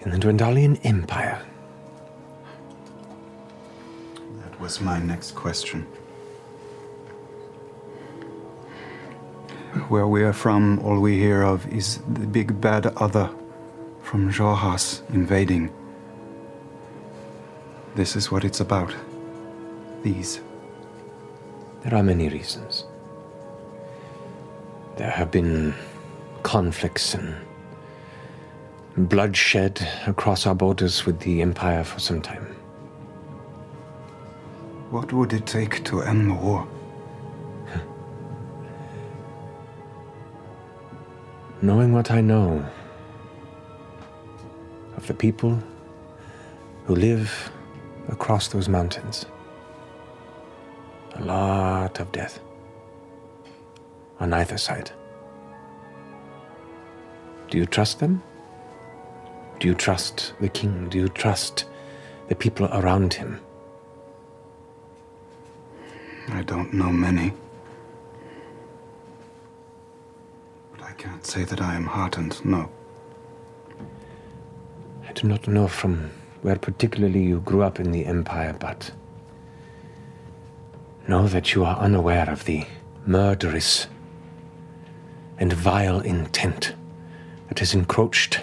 [0.00, 1.40] in the Dwendalian Empire.
[4.42, 5.86] That was my next question.
[9.88, 13.30] Where we are from, all we hear of is the big bad other
[14.02, 15.72] from Xhorhas invading.
[17.94, 18.94] This is what it's about.
[20.02, 20.40] These.
[21.82, 22.84] There are many reasons.
[24.96, 25.74] There have been
[26.44, 27.34] conflicts and
[28.96, 32.54] bloodshed across our borders with the Empire for some time.
[34.90, 36.68] What would it take to end the war?
[41.62, 42.64] Knowing what I know
[44.96, 45.60] of the people
[46.84, 47.50] who live
[48.10, 49.26] across those mountains,
[51.16, 52.38] a lot of death
[54.20, 54.90] on either side.
[57.50, 58.22] Do you trust them?
[59.60, 60.88] Do you trust the king?
[60.88, 61.66] Do you trust
[62.28, 63.40] the people around him?
[66.28, 67.32] I don't know many.
[70.72, 72.70] But I can't say that I am heartened, no.
[75.08, 76.10] I do not know from
[76.42, 78.90] where particularly you grew up in the Empire, but
[81.06, 82.66] know that you are unaware of the
[83.06, 83.86] murderous
[85.38, 86.74] and vile intent
[87.48, 88.40] that has encroached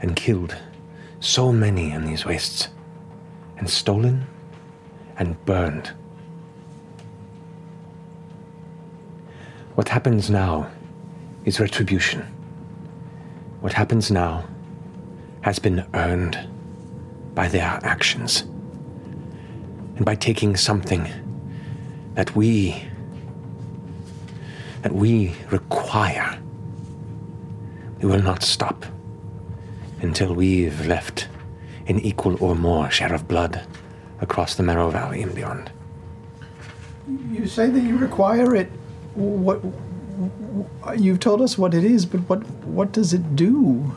[0.00, 0.56] and killed
[1.20, 2.68] so many in these wastes,
[3.58, 4.26] and stolen
[5.18, 5.92] and burned.
[9.74, 10.70] What happens now
[11.44, 12.22] is retribution.
[13.60, 14.44] What happens now
[15.42, 16.38] has been earned
[17.34, 18.42] by their actions
[19.96, 21.08] and by taking something
[22.14, 22.84] that we
[24.82, 26.38] that we require
[28.00, 28.84] we will not stop
[30.02, 31.28] until we've left
[31.86, 33.66] an equal or more share of blood
[34.20, 35.70] across the Marrow Valley and beyond.
[37.30, 38.68] You say that you require it.
[39.14, 39.62] What?
[40.96, 43.94] You've told us what it is, but what what does it do?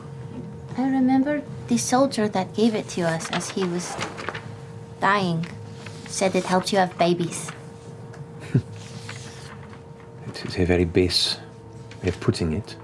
[0.76, 3.96] I remember the soldier that gave it to us as he was
[5.00, 5.46] dying
[6.06, 7.50] said it helps you have babies.
[10.40, 11.36] It is a very base
[12.02, 12.76] way of putting it.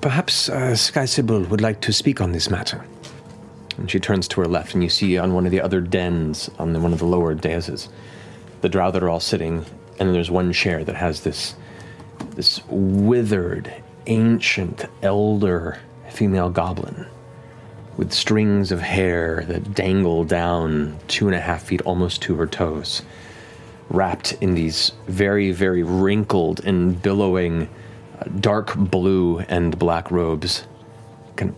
[0.00, 2.84] Perhaps uh, Sky would like to speak on this matter.
[3.76, 6.48] And she turns to her left, and you see on one of the other dens,
[6.58, 7.88] on the, one of the lower daises,
[8.60, 9.66] the drow that are all sitting,
[9.98, 11.54] and there's one chair that has this,
[12.30, 13.72] this withered,
[14.06, 15.78] ancient, elder
[16.10, 17.06] female goblin
[17.96, 22.46] with strings of hair that dangle down two and a half feet almost to her
[22.46, 23.02] toes,
[23.90, 27.68] wrapped in these very, very wrinkled and billowing
[28.18, 30.64] uh, dark blue and black robes.
[31.36, 31.54] Kind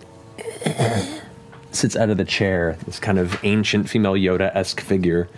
[0.66, 1.22] of
[1.72, 5.29] sits out of the chair, this kind of ancient female Yoda esque figure.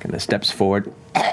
[0.00, 0.92] Kind of steps forward.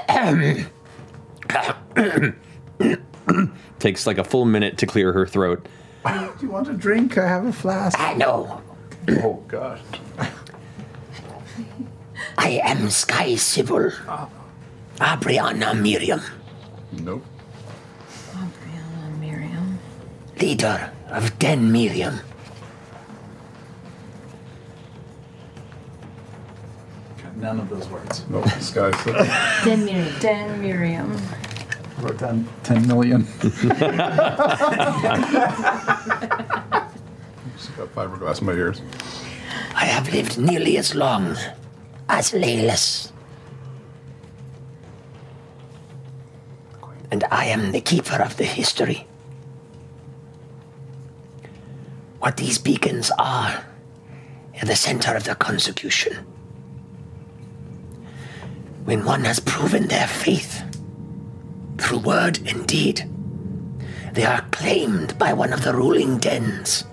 [3.78, 5.66] Takes like a full minute to clear her throat.
[6.04, 7.18] Do you want a drink?
[7.18, 7.98] I have a flask.
[7.98, 8.62] I know.
[9.08, 9.80] Oh gosh.
[12.38, 13.90] I am Sky Sybil.
[15.00, 16.20] Abriana Miriam,
[16.92, 17.24] Nope.
[18.32, 19.78] Abriana Miriam.
[20.40, 22.20] leader of Den Miriam.
[27.36, 28.24] None of those words.
[28.28, 28.48] Nope.
[28.60, 29.14] Sky said.
[29.64, 30.18] Den Miriam.
[30.20, 31.16] Den Miriam.
[32.00, 33.26] Wrote down 10 million.
[37.58, 38.80] Just got fiberglass in my ears.
[39.74, 41.36] I have lived nearly as long
[42.08, 43.10] as Leylas.
[47.10, 49.06] And I am the keeper of the history.
[52.20, 53.64] What these beacons are,
[54.60, 56.14] are the center of the consecution.
[58.84, 60.62] When one has proven their faith,
[61.78, 63.08] through word and deed,
[64.12, 66.84] they are claimed by one of the ruling dens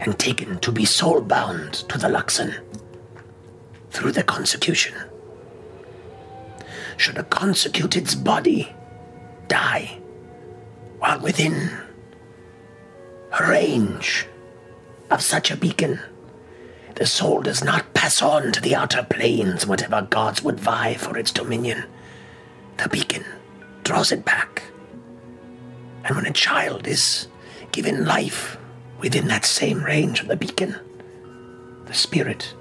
[0.00, 2.54] and taken to be soul-bound to the Luxon
[3.90, 4.94] through the consecution.
[6.96, 8.74] Should a consecuted's body
[9.48, 9.98] die
[10.98, 11.70] while within
[13.40, 14.26] range
[15.10, 16.00] of such a beacon,
[16.96, 21.16] the soul does not pass on to the outer planes, whatever gods would vie for
[21.16, 21.84] its dominion.
[22.76, 23.24] The beacon
[23.84, 24.62] draws it back.
[26.04, 27.28] And when a child is
[27.72, 28.58] given life
[29.00, 30.76] within that same range of the beacon,
[31.86, 32.54] the spirit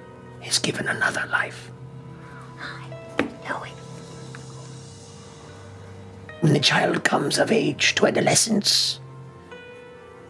[0.43, 1.71] is given another life.
[6.41, 9.02] When the child comes of age to adolescence,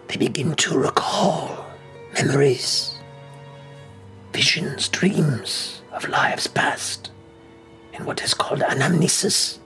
[0.07, 1.67] they begin to recall
[2.15, 2.95] memories,
[4.33, 7.11] visions, dreams of lives past
[7.93, 9.59] in what is called anamnesis.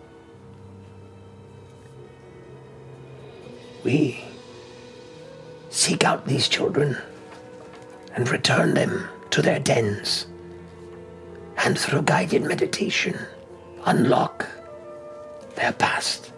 [3.86, 4.26] We
[5.74, 6.96] seek out these children
[8.16, 10.28] and return them to their dens,
[11.66, 13.18] and through guided meditation,
[13.86, 14.48] unlock
[15.56, 16.32] their past,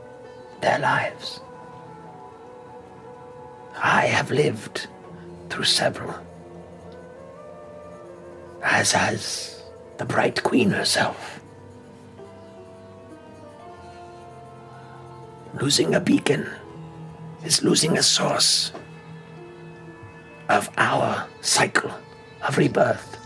[0.62, 1.41] their lives.
[3.78, 4.88] I have lived
[5.50, 6.15] through several.
[8.63, 9.62] as has
[9.98, 11.39] the Bright Queen herself.
[15.62, 16.50] Losing a beacon
[17.43, 18.71] is losing a source
[20.49, 21.91] of our cycle
[22.47, 23.17] of rebirth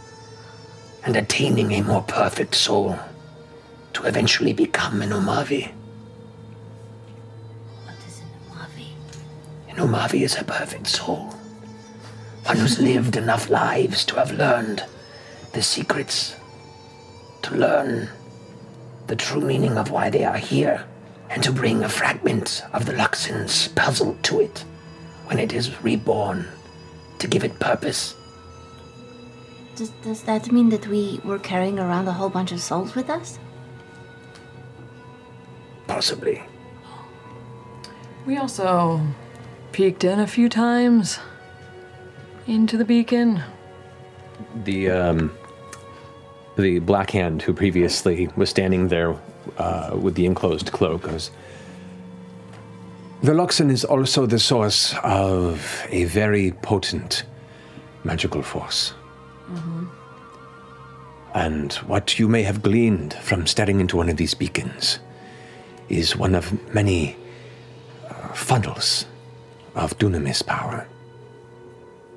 [1.04, 2.98] and attaining a more perfect soul
[3.94, 5.72] to eventually become an Umavi.
[7.84, 8.90] What is an Umavi?
[9.70, 11.34] An Umavi is a perfect soul.
[12.46, 14.84] One who's lived enough lives to have learned
[15.54, 16.36] the secrets,
[17.44, 18.10] to learn
[19.08, 20.86] the true meaning of why they are here,
[21.30, 24.64] and to bring a fragment of the Luxon's puzzle to it
[25.26, 26.48] when it is reborn,
[27.20, 28.16] to give it purpose.
[29.76, 33.10] Does, does that mean that we were carrying around a whole bunch of souls with
[33.10, 33.40] us?
[35.88, 36.42] Possibly.
[38.26, 39.02] We also
[39.72, 41.20] peeked in a few times
[42.48, 43.42] into the beacon.
[44.64, 45.38] The um,
[46.58, 49.16] the black hand who previously was standing there
[49.58, 51.32] uh, with the enclosed cloak goes.
[53.22, 57.24] The Luxon is also the source of a very potent
[58.06, 58.94] magical force.
[61.34, 65.00] And what you may have gleaned from staring into one of these beacons
[65.90, 67.18] is one of many
[68.08, 69.06] uh, funnels
[69.76, 70.88] of dunamis power.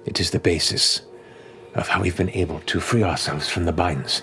[0.07, 1.03] It is the basis
[1.75, 4.23] of how we've been able to free ourselves from the binds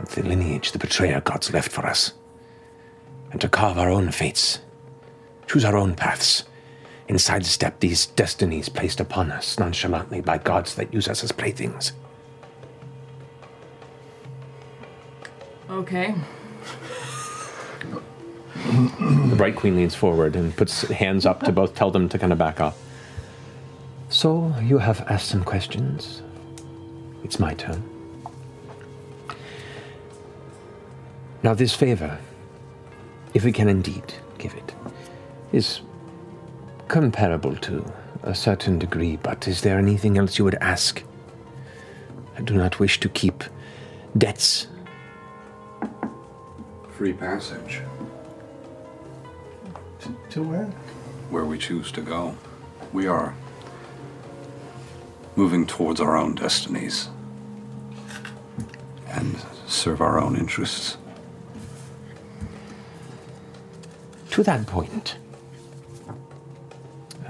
[0.00, 2.12] of the lineage the betrayer gods left for us,
[3.30, 4.58] and to carve our own fates,
[5.50, 6.44] choose our own paths,
[7.08, 11.92] and sidestep these destinies placed upon us nonchalantly by gods that use us as playthings.
[15.68, 16.14] Okay.
[18.54, 22.30] The Bright Queen leans forward and puts hands up to both tell them to kind
[22.30, 22.80] of back off.
[24.08, 26.22] So, you have asked some questions.
[27.24, 27.82] It's my turn.
[31.42, 32.20] Now, this favor,
[33.34, 34.74] if we can indeed give it,
[35.52, 35.80] is
[36.88, 37.84] comparable to
[38.22, 41.02] a certain degree, but is there anything else you would ask?
[42.36, 43.44] I do not wish to keep
[44.16, 44.66] debts.
[46.96, 47.82] Free passage.
[50.30, 50.66] To where?
[51.30, 52.36] Where we choose to go.
[52.92, 53.34] We are
[55.36, 57.08] moving towards our own destinies
[59.08, 59.36] and
[59.66, 60.96] serve our own interests.
[64.30, 65.16] To that point,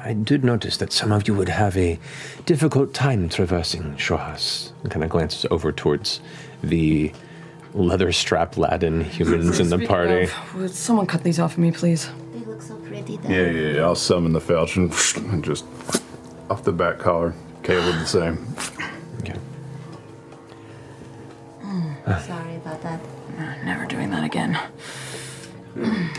[0.03, 1.99] I did notice that some of you would have a
[2.47, 4.73] difficult time traversing Xhorhas.
[4.83, 6.21] And kind of glances over towards
[6.63, 7.13] the
[7.75, 10.25] leather strapped Latin humans in the party.
[10.25, 12.11] of, would someone cut these off of me, please?
[12.33, 13.29] They look so pretty though.
[13.29, 13.83] Yeah, yeah, yeah.
[13.83, 14.91] I'll summon the falchion
[15.33, 15.65] and just
[16.49, 17.35] off the back collar.
[17.63, 18.47] Caleb the same.
[19.21, 19.39] Okay.
[22.27, 23.01] Sorry about that.
[23.65, 24.59] Never doing that again.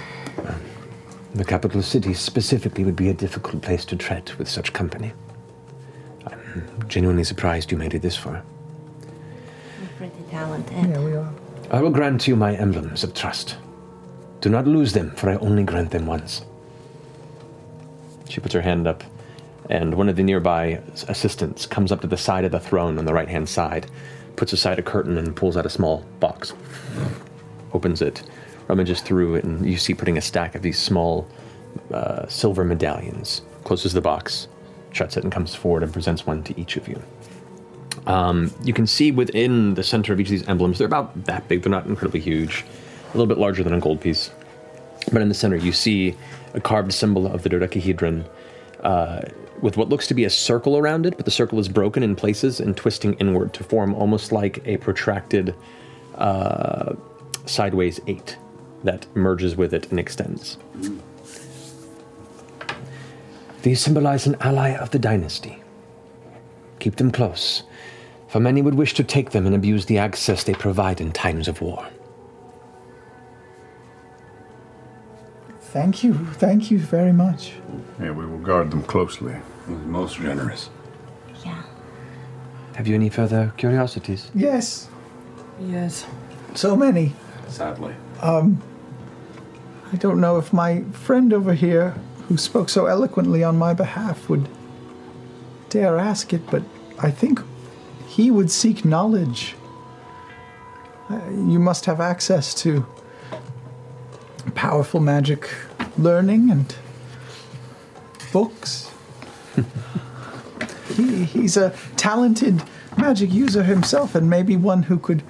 [1.34, 5.14] The capital city specifically would be a difficult place to tread with such company.
[6.28, 8.44] I'm genuinely surprised you made it this far.
[9.80, 10.90] We're pretty talented.
[10.90, 11.34] Yeah, we are.
[11.72, 13.56] I will grant you my emblems of trust.
[14.42, 16.42] Do not lose them, for I only grant them once.
[18.28, 19.04] She puts her hand up,
[19.70, 23.06] and one of the nearby assistants comes up to the side of the throne on
[23.06, 23.86] the right hand side,
[24.36, 26.54] puts aside a curtain, and pulls out a small box.
[27.72, 28.22] Opens it,
[28.72, 31.28] rummages through it, and you see putting a stack of these small
[31.94, 33.42] uh, silver medallions.
[33.66, 34.48] Closes the box,
[34.94, 37.02] shuts it, and comes forward and presents one to each of you.
[38.08, 41.50] Um, you can see within the center of each of these emblems, they're about that
[41.50, 42.64] big, they're not incredibly huge,
[43.10, 44.32] a little bit larger than a gold piece.
[45.12, 46.16] But in the center, you see
[46.54, 48.24] a carved symbol of the dodecahedron
[48.84, 49.22] uh,
[49.62, 52.16] with what looks to be a circle around it, but the circle is broken in
[52.16, 55.54] places and twisting inward to form almost like a protracted
[56.16, 56.96] uh,
[57.46, 58.38] sideways eight
[58.84, 60.58] that merges with it and extends.
[63.64, 65.62] These symbolize an ally of the dynasty.
[66.80, 67.62] Keep them close,
[68.28, 71.48] for many would wish to take them and abuse the access they provide in times
[71.48, 71.88] of war.
[75.62, 76.14] Thank you.
[76.34, 77.54] Thank you very much.
[78.00, 79.36] Yeah, we will guard them closely.
[79.86, 80.70] Most generous.
[81.46, 81.64] Yeah.
[82.76, 84.30] Have you any further curiosities?
[84.36, 84.90] Yes,
[85.62, 86.06] Yes.
[86.56, 87.14] so many.
[87.48, 87.94] Sadly.
[88.22, 88.62] Um,
[89.94, 91.96] I don't know if my friend over here,
[92.28, 94.48] who spoke so eloquently on my behalf, would
[95.70, 96.64] dare ask it, but
[97.00, 97.42] I think
[98.08, 99.56] he would seek knowledge.
[101.10, 102.86] Uh, you must have access to
[104.56, 105.50] powerful magic
[105.98, 106.74] learning and
[108.32, 108.92] books.
[110.96, 112.64] he, he's a talented
[112.98, 115.22] magic user himself and maybe one who could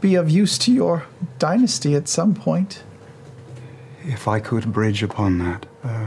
[0.00, 1.04] be of use to your
[1.38, 2.82] dynasty at some point.
[4.08, 6.06] If I could bridge upon that, uh,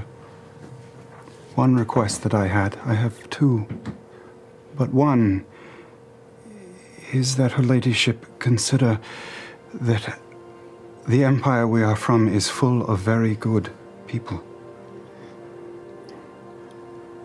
[1.54, 3.68] one request that I had, I have two,
[4.76, 5.46] but one
[7.14, 9.00] is that Her Ladyship consider
[9.72, 10.20] that
[11.08, 13.70] the empire we are from is full of very good
[14.08, 14.44] people.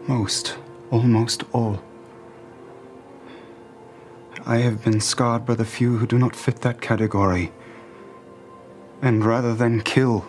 [0.06, 0.58] Most,
[0.90, 1.82] almost all.
[4.44, 7.50] I have been scarred by the few who do not fit that category.
[9.00, 10.26] And rather than kill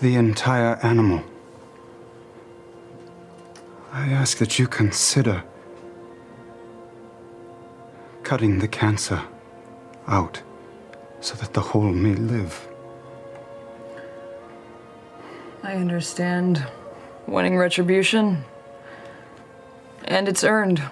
[0.00, 1.22] the entire animal,
[3.92, 5.44] I ask that you consider
[8.22, 9.20] cutting the cancer
[10.06, 10.40] out
[11.20, 12.66] so that the whole may live.
[15.62, 16.66] I understand
[17.26, 18.44] wanting retribution,
[20.04, 20.82] and it's earned.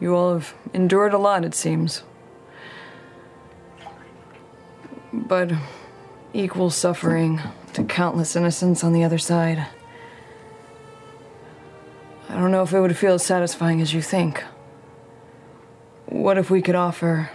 [0.00, 2.02] You all have endured a lot, it seems.
[5.12, 5.52] But
[6.32, 7.40] equal suffering
[7.74, 9.66] to countless innocents on the other side.
[12.28, 14.44] I don't know if it would feel as satisfying as you think.
[16.06, 17.30] What if we could offer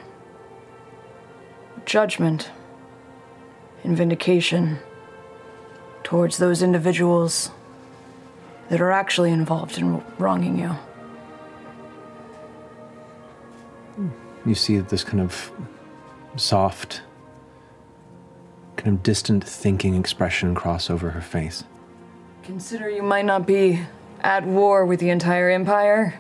[1.86, 2.50] judgment
[3.84, 4.80] and vindication
[6.04, 7.52] towards those individuals
[8.70, 10.76] that are actually involved in wronging you?
[14.46, 15.52] You see this kind of
[16.36, 17.02] soft,
[18.76, 21.64] kind of distant thinking expression cross over her face.
[22.44, 23.82] Consider you might not be
[24.22, 26.20] at war with the entire empire,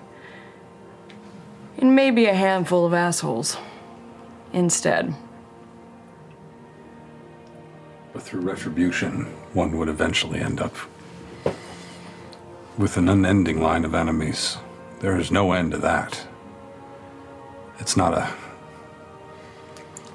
[1.77, 3.57] and maybe a handful of assholes
[4.51, 5.13] instead.
[8.13, 10.75] But through retribution, one would eventually end up
[12.77, 14.57] with an unending line of enemies.
[14.99, 16.25] There is no end to that.
[17.79, 18.31] It's not a.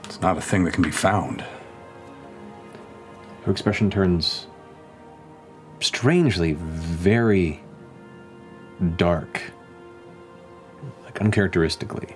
[0.05, 1.45] It's not a thing that can be found.
[3.49, 4.47] Her expression turns
[5.81, 7.63] strangely very
[8.99, 9.41] dark,
[11.03, 12.15] like uncharacteristically.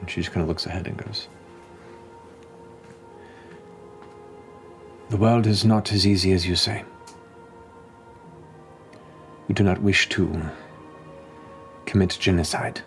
[0.00, 1.28] And she just kind of looks ahead and goes,
[5.10, 6.82] The world is not as easy as you say.
[9.48, 10.48] We do not wish to
[11.84, 12.80] commit genocide.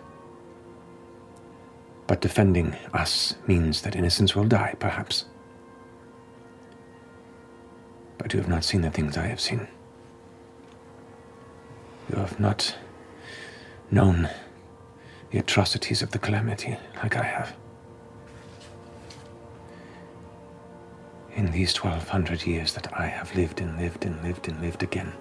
[2.08, 5.26] But defending us means that innocents will die, perhaps.
[8.22, 9.66] But you have not seen the things I have seen.
[12.08, 12.76] You have not
[13.90, 14.28] known
[15.32, 17.56] the atrocities of the calamity like I have.
[21.34, 25.12] In these 1200 years that I have lived and lived and lived and lived again,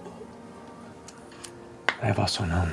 [2.04, 2.72] I have also known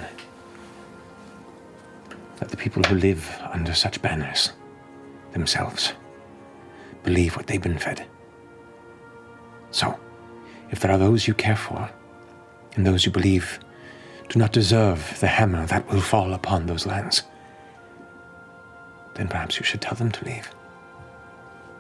[2.37, 4.53] that the people who live under such banners
[5.33, 5.95] themselves
[7.03, 8.05] believe what they've been fed.
[9.71, 9.99] So,
[10.71, 11.91] if there are those you care for,
[12.75, 13.59] and those you believe
[14.29, 17.23] do not deserve the hammer that will fall upon those lands,
[19.15, 20.51] then perhaps you should tell them to leave.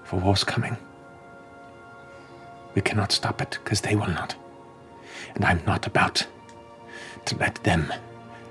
[0.04, 0.76] For war's coming.
[2.74, 4.34] We cannot stop it, because they will not.
[5.34, 6.26] And I'm not about
[7.26, 7.92] to let them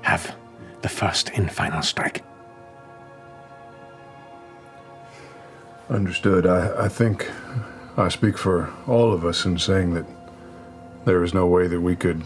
[0.02, 0.36] have
[0.82, 2.24] the first and final strike.
[5.90, 6.46] Understood.
[6.46, 7.30] I, I think
[7.98, 10.06] I speak for all of us in saying that
[11.08, 12.22] there is no way that we could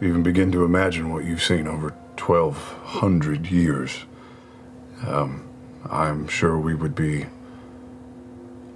[0.00, 4.04] even begin to imagine what you've seen over 1,200 years.
[5.04, 5.48] Um,
[5.90, 7.26] I'm sure we would be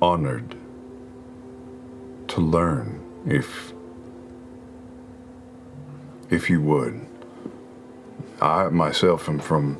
[0.02, 0.56] honored
[2.26, 3.72] to learn if
[6.30, 7.06] if you would.
[8.42, 9.78] I myself am from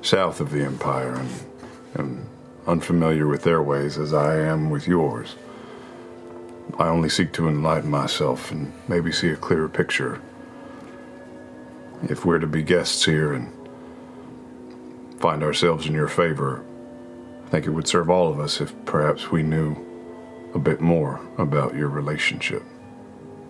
[0.00, 1.30] south of the Empire and
[1.98, 2.28] am
[2.66, 5.36] unfamiliar with their ways as I am with yours.
[6.80, 10.18] I only seek to enlighten myself and maybe see a clearer picture.
[12.04, 13.52] If we're to be guests here and
[15.20, 16.64] find ourselves in your favor,
[17.44, 19.76] I think it would serve all of us if perhaps we knew
[20.54, 22.62] a bit more about your relationship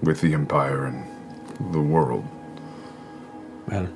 [0.03, 2.26] with the Empire and the world.
[3.68, 3.89] Well,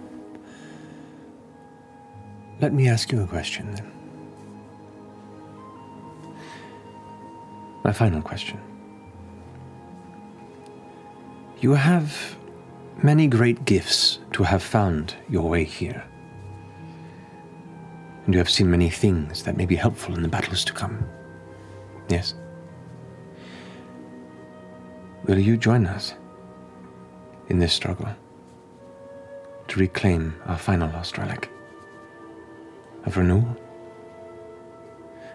[2.61, 3.91] let me ask you a question then.
[7.83, 8.61] My final question.
[11.65, 12.37] You have
[13.03, 16.05] many great gifts to have found your way here.
[18.27, 21.09] And you have seen many things that may be helpful in the battles to come.
[22.11, 22.35] Yes?
[25.25, 26.13] Will you join us
[27.49, 28.15] in this struggle
[29.69, 31.51] to reclaim our final lost relic?
[33.07, 33.57] of renewal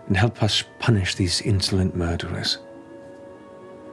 [0.06, 2.60] and help us punish these insolent murderers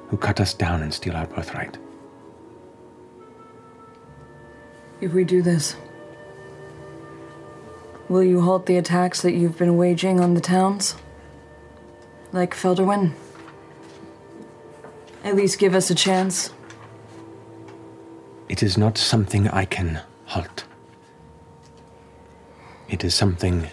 [0.09, 1.78] who cut us down and steal our birthright.
[5.01, 5.76] If we do this,
[8.09, 10.97] will you halt the attacks that you've been waging on the towns?
[12.32, 13.12] Like Felderwin?
[15.22, 16.51] At least give us a chance.
[18.49, 20.64] It is not something I can halt.
[22.88, 23.68] It is something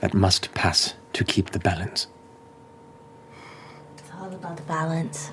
[0.00, 2.06] that must pass to keep the balance.
[3.96, 5.30] It's all about the balance.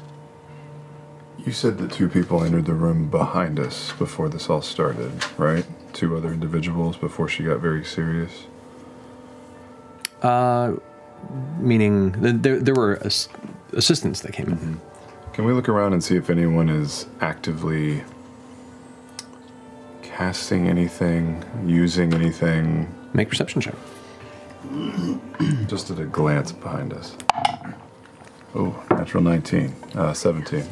[1.48, 5.66] You said that two people entered the room behind us before this all started, right?
[5.94, 8.48] Two other individuals before she got very serious.
[10.22, 10.74] Uh,
[11.58, 13.30] meaning there there were ass-
[13.72, 14.82] assistants that came in.
[15.32, 18.04] Can we look around and see if anyone is actively
[20.04, 22.94] casting anything, using anything?
[23.14, 23.76] Make perception check.
[25.68, 27.16] Just at a glance behind us.
[28.54, 29.74] Oh, natural 19.
[29.96, 30.66] Uh, 17.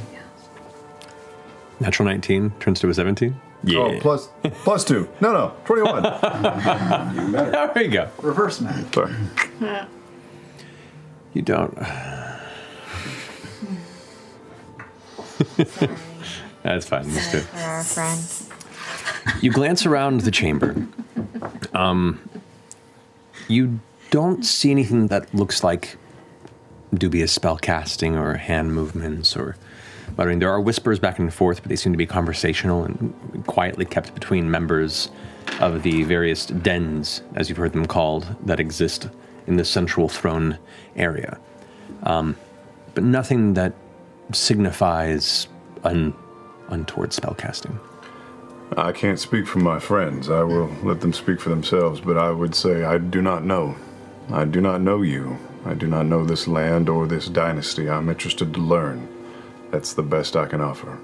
[1.80, 3.40] Natural 19 turns to a 17.
[3.64, 3.80] Yeah.
[3.80, 4.30] Oh, plus,
[4.64, 5.10] plus two.
[5.22, 6.04] No, no, 21.
[7.74, 8.10] there you go.
[8.22, 8.94] Reverse math.
[8.94, 9.14] Sorry.
[11.34, 11.76] You don't.
[16.64, 17.06] That's fine.
[17.10, 17.42] Used to.
[17.42, 18.22] For our friend.
[19.42, 20.76] You glance around the chamber.
[21.74, 22.20] Um,
[23.48, 23.80] you
[24.12, 25.98] don't see anything that looks like
[26.94, 29.58] dubious spell casting or hand movements or
[30.18, 30.40] muttering.
[30.40, 34.14] There are whispers back and forth, but they seem to be conversational and quietly kept
[34.14, 35.10] between members
[35.60, 39.10] of the various dens, as you've heard them called, that exist
[39.48, 40.58] in the central throne
[40.96, 41.40] area.
[42.04, 42.36] Um,
[42.94, 43.74] but nothing that
[44.32, 45.48] signifies
[45.84, 46.14] un-
[46.70, 47.80] untoward spellcasting.
[48.78, 50.30] I can't speak for my friends.
[50.30, 53.76] I will let them speak for themselves, but I would say I do not know.
[54.32, 55.38] I do not know you.
[55.66, 57.90] I do not know this land or this dynasty.
[57.90, 59.08] I'm interested to learn.
[59.76, 60.98] That's the best I can offer.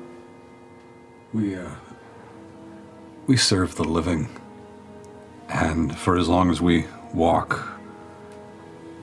[1.34, 1.72] We, uh,
[3.28, 4.30] we serve the living.
[5.50, 7.68] And for as long as we walk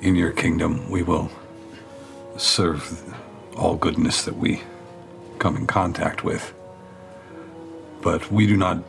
[0.01, 1.31] in your kingdom, we will
[2.39, 3.15] serve
[3.59, 4.63] all goodness that we
[5.39, 6.55] come in contact with.
[8.01, 8.83] But we do not,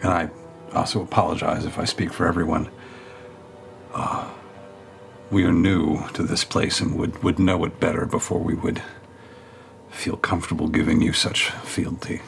[0.00, 0.30] and I
[0.74, 2.70] also apologize if I speak for everyone.
[3.92, 4.30] Uh,
[5.30, 8.82] we are new to this place and would, would know it better before we would
[9.90, 12.20] feel comfortable giving you such fealty.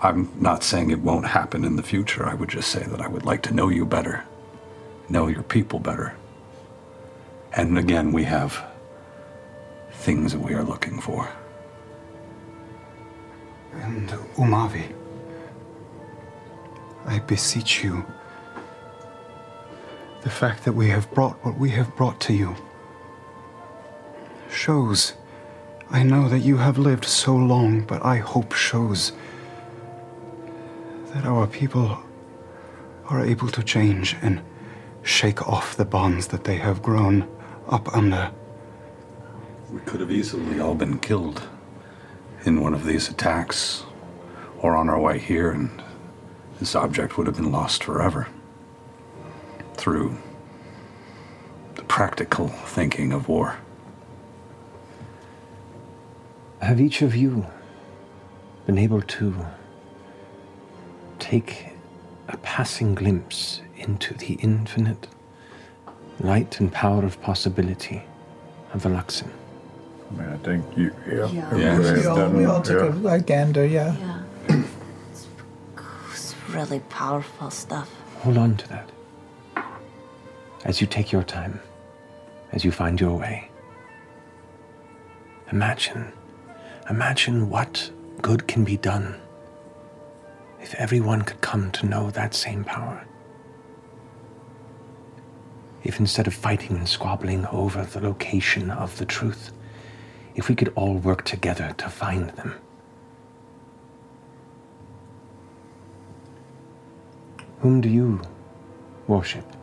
[0.00, 2.26] I'm not saying it won't happen in the future.
[2.26, 4.24] I would just say that I would like to know you better,
[5.08, 6.14] know your people better.
[7.52, 8.62] And again, we have
[9.90, 11.28] things that we are looking for.
[13.72, 14.94] And Umavi,
[17.06, 18.04] I beseech you,
[20.26, 22.56] the fact that we have brought what we have brought to you
[24.50, 25.14] shows.
[25.88, 29.12] I know that you have lived so long, but I hope shows
[31.14, 32.02] that our people
[33.08, 34.42] are able to change and
[35.04, 37.28] shake off the bonds that they have grown
[37.68, 38.32] up under.
[39.70, 41.40] We could have easily all been killed
[42.44, 43.84] in one of these attacks
[44.58, 45.70] or on our way here, and
[46.58, 48.26] this object would have been lost forever
[49.76, 50.16] through
[51.74, 53.56] the practical thinking of war.
[56.60, 57.46] Have each of you
[58.66, 59.46] been able to
[61.18, 61.68] take
[62.28, 65.06] a passing glimpse into the infinite
[66.20, 68.02] light and power of possibility
[68.72, 69.30] of the Luxon?
[70.10, 71.30] I mean, I think you, yeah.
[71.30, 71.50] Yeah.
[71.52, 73.10] everybody We all, done we all took yeah.
[73.10, 74.22] a, a gander, yeah.
[76.10, 77.90] It's really powerful stuff.
[78.22, 78.90] Hold on to that.
[80.66, 81.60] As you take your time,
[82.50, 83.48] as you find your way,
[85.52, 86.12] imagine,
[86.90, 87.88] imagine what
[88.20, 89.14] good can be done
[90.60, 93.06] if everyone could come to know that same power.
[95.84, 99.52] If instead of fighting and squabbling over the location of the truth,
[100.34, 102.56] if we could all work together to find them.
[107.60, 108.20] Whom do you
[109.06, 109.55] worship?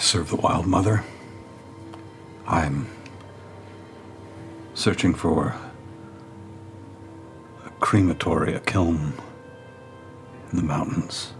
[0.00, 1.04] Serve the Wild Mother.
[2.46, 2.88] I'm
[4.74, 5.54] searching for
[7.66, 9.12] a crematory, a kiln
[10.50, 11.34] in the mountains.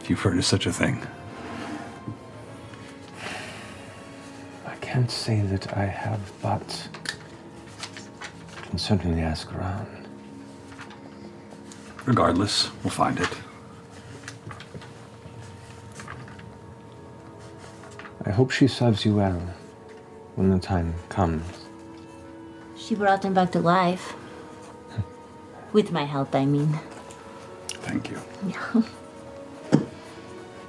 [0.00, 1.04] If you've heard of such a thing.
[4.64, 6.88] I can't say that I have, but
[8.62, 9.88] can certainly ask around.
[12.04, 13.28] regardless, we'll find it.
[18.36, 19.40] Hope she serves you well
[20.34, 21.42] when the time comes.
[22.76, 24.14] She brought him back to life.
[25.72, 26.78] With my help, I mean.
[27.86, 28.20] Thank you.
[28.46, 28.82] Yeah.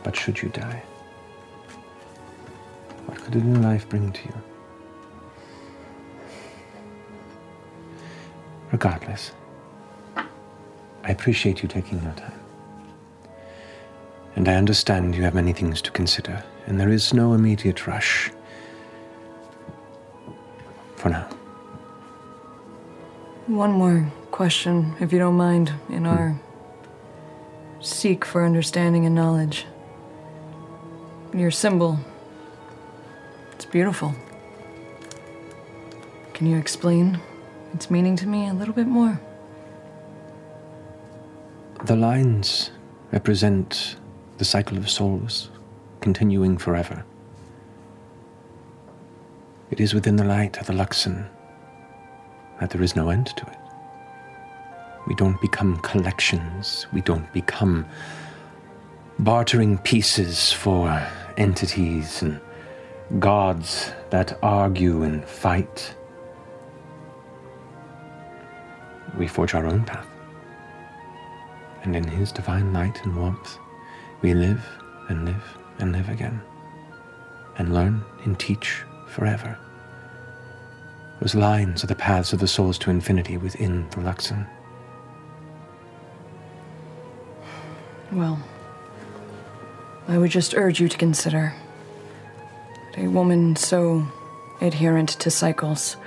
[0.02, 0.82] But should you die,
[3.06, 4.36] what could a new life bring to you?
[8.72, 9.34] Regardless,
[10.16, 12.37] I appreciate you taking your time.
[14.38, 18.30] And I understand you have many things to consider, and there is no immediate rush.
[20.96, 21.28] For now.
[23.48, 26.10] One more question, if you don't mind, in hmm.
[26.10, 26.40] our
[27.80, 29.66] seek for understanding and knowledge.
[31.34, 32.00] Your symbol,
[33.54, 34.14] it's beautiful.
[36.36, 37.20] Can you explain
[37.74, 39.20] its meaning to me a little bit more?
[41.86, 42.70] The lines
[43.12, 43.96] represent
[44.38, 45.50] the cycle of souls
[46.02, 47.04] continuing forever.
[49.72, 51.28] It is within the light of the Luxon
[52.60, 53.58] that there is no end to it.
[55.08, 57.86] We don't become collections, we don't become
[59.20, 61.06] bartering pieces for
[61.38, 62.40] entities and
[63.20, 65.96] gods that argue and fight.
[69.18, 70.08] We forge our own path.
[71.84, 73.58] And in His divine light and warmth,
[74.22, 74.64] we live
[75.10, 76.42] and live and live again,
[77.58, 79.58] and learn and teach forever.
[81.22, 84.48] Those lines are the paths of the souls to infinity within the Luxon.
[88.12, 88.40] Well,
[90.08, 91.54] I would just urge you to consider
[92.96, 94.08] that a woman so
[94.62, 95.98] adherent to cycles.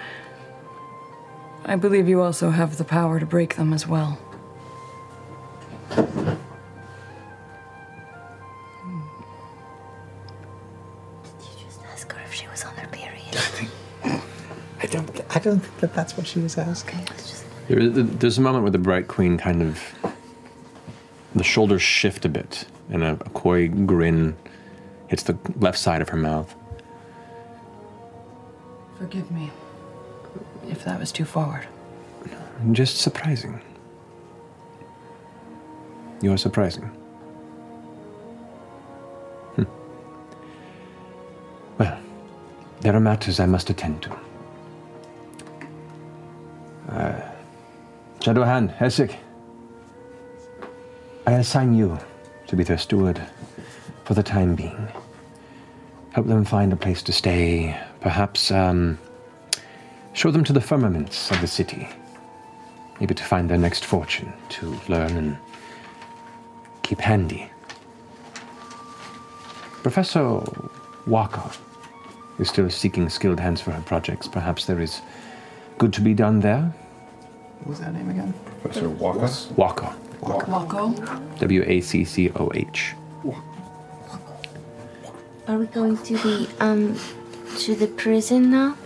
[1.64, 4.18] I believe you also have the power to break them as well.
[15.80, 17.00] That that's what she was asking.
[17.68, 19.82] There is, there's a moment where the Bright Queen kind of.
[21.34, 24.36] The shoulders shift a bit, and a, a coy grin
[25.06, 26.54] hits the left side of her mouth.
[28.98, 29.50] Forgive me
[30.68, 31.66] if that was too forward.
[32.72, 33.60] Just surprising.
[36.20, 36.84] You are surprising.
[39.54, 39.64] Hmm.
[41.78, 41.98] Well,
[42.80, 44.29] there are matters I must attend to.
[48.20, 49.16] Shadowhand, Essek,
[51.26, 51.98] I assign you
[52.48, 53.18] to be their steward
[54.04, 54.88] for the time being.
[56.10, 58.98] Help them find a place to stay, perhaps um,
[60.12, 61.88] show them to the firmaments of the city.
[63.00, 65.38] Maybe to find their next fortune, to learn and
[66.82, 67.50] keep handy.
[69.82, 70.42] Professor
[71.06, 71.56] Waccoh
[72.38, 74.28] is still seeking skilled hands for her projects.
[74.28, 75.00] Perhaps there is
[75.78, 76.74] good to be done there.
[77.60, 78.34] What was that name again?
[78.62, 79.56] Professor Waccoh?
[79.56, 79.94] Walker.
[80.50, 80.94] Wako?
[81.38, 82.94] W A C C O H.
[85.46, 86.98] Are we going to the um
[87.58, 88.76] to the prison now?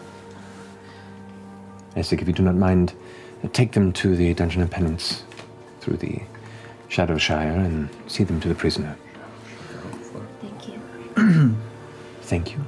[1.96, 2.94] Essek, if you do not mind,
[3.44, 5.22] uh, take them to the Dungeon of Penance
[5.80, 6.20] through the
[6.88, 8.96] Shadowshire and see them to the prisoner.
[10.40, 11.54] Thank you.
[12.22, 12.64] Thank you.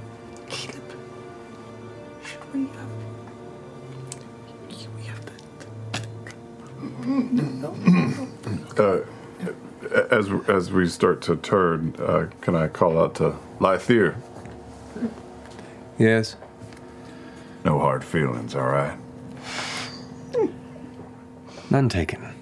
[8.79, 9.01] Uh,
[10.11, 14.17] as as we start to turn, uh, can I call out to Lythir?
[15.99, 16.37] Yes.
[17.65, 18.99] No hard feelings, all right?
[21.71, 22.35] None taken.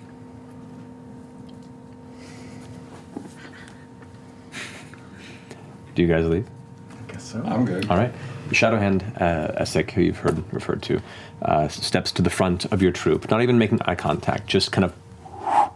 [5.94, 6.46] Do you guys leave?
[6.90, 7.42] I guess so.
[7.44, 7.88] I'm good.
[7.88, 8.12] All right.
[8.50, 11.00] Shadowhand uh, Essek, who you've heard referred to,
[11.44, 14.84] uh, steps to the front of your troop, not even making eye contact, just kind
[14.84, 14.94] of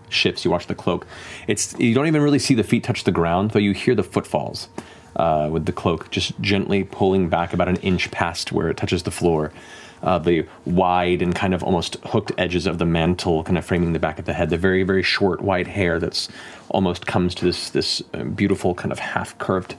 [0.09, 0.45] shifts.
[0.45, 1.07] You watch the cloak.
[1.47, 4.03] It's you don't even really see the feet touch the ground, though you hear the
[4.03, 4.69] footfalls
[5.17, 9.03] uh, with the cloak just gently pulling back about an inch past where it touches
[9.03, 9.53] the floor.
[10.01, 13.93] Uh, the wide and kind of almost hooked edges of the mantle, kind of framing
[13.93, 14.49] the back of the head.
[14.49, 16.29] The very, very short white hair that's
[16.69, 19.75] almost comes to this this uh, beautiful kind of half curved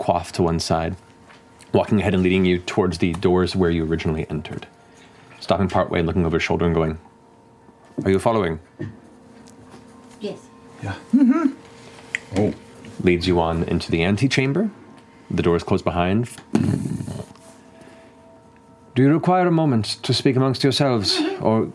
[0.00, 0.96] coif to one side
[1.72, 4.66] walking ahead and leading you towards the doors where you originally entered.
[5.50, 6.96] Stopping partway, and looking over his shoulder and going,
[8.04, 8.60] Are you following?
[10.20, 10.38] Yes.
[10.80, 10.94] Yeah.
[11.12, 11.48] Mm-hmm.
[12.36, 12.54] Oh.
[13.02, 14.70] Leads you on into the antechamber.
[15.28, 16.30] The door is closed behind.
[18.94, 21.20] Do you require a moment to speak amongst yourselves?
[21.40, 21.72] Or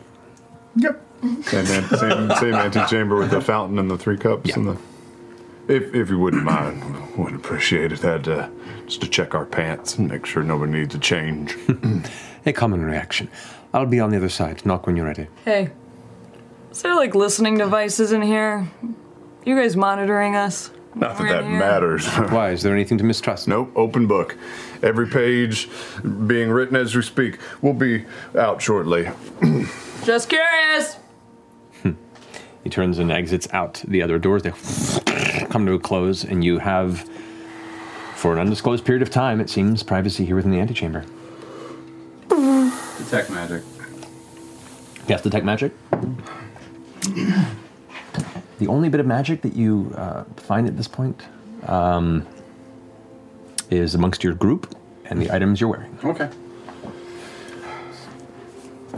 [0.78, 1.01] Yep.
[1.43, 4.78] Same, an- same, same antechamber with the fountain and the three cups and the.
[5.67, 7.99] If, if you wouldn't mind, would appreciate it.
[7.99, 8.47] Had uh,
[8.86, 11.57] just to check our pants and make sure nobody needs a change.
[12.45, 13.28] A common reaction.
[13.76, 14.65] I'll be on the other side.
[14.65, 15.28] Knock when you're ready.
[15.43, 15.69] Hey,
[16.71, 18.71] is there like listening devices in here?
[19.43, 20.71] You guys monitoring us?
[20.95, 21.59] Not that We're in that here.
[21.59, 22.07] matters.
[22.32, 22.51] Why?
[22.51, 23.49] Is there anything to mistrust?
[23.49, 23.73] Nope.
[23.76, 24.38] Open book.
[24.82, 25.67] Every page
[26.26, 27.38] being written as we speak.
[27.61, 29.09] We'll be out shortly.
[30.05, 30.95] Just curious.
[32.63, 34.43] He turns and exits out the other doors.
[34.43, 34.51] They
[35.49, 37.07] come to a close, and you have,
[38.15, 41.03] for an undisclosed period of time, it seems, privacy here within the antechamber.
[43.06, 43.64] Detect magic.
[45.08, 45.72] Yes, detect magic.
[48.58, 51.22] The only bit of magic that you uh, find at this point
[51.68, 52.26] um,
[53.70, 54.76] is amongst your group
[55.06, 55.97] and the items you're wearing.
[56.03, 56.30] Okay.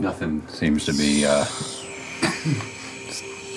[0.00, 1.44] Nothing seems to be uh,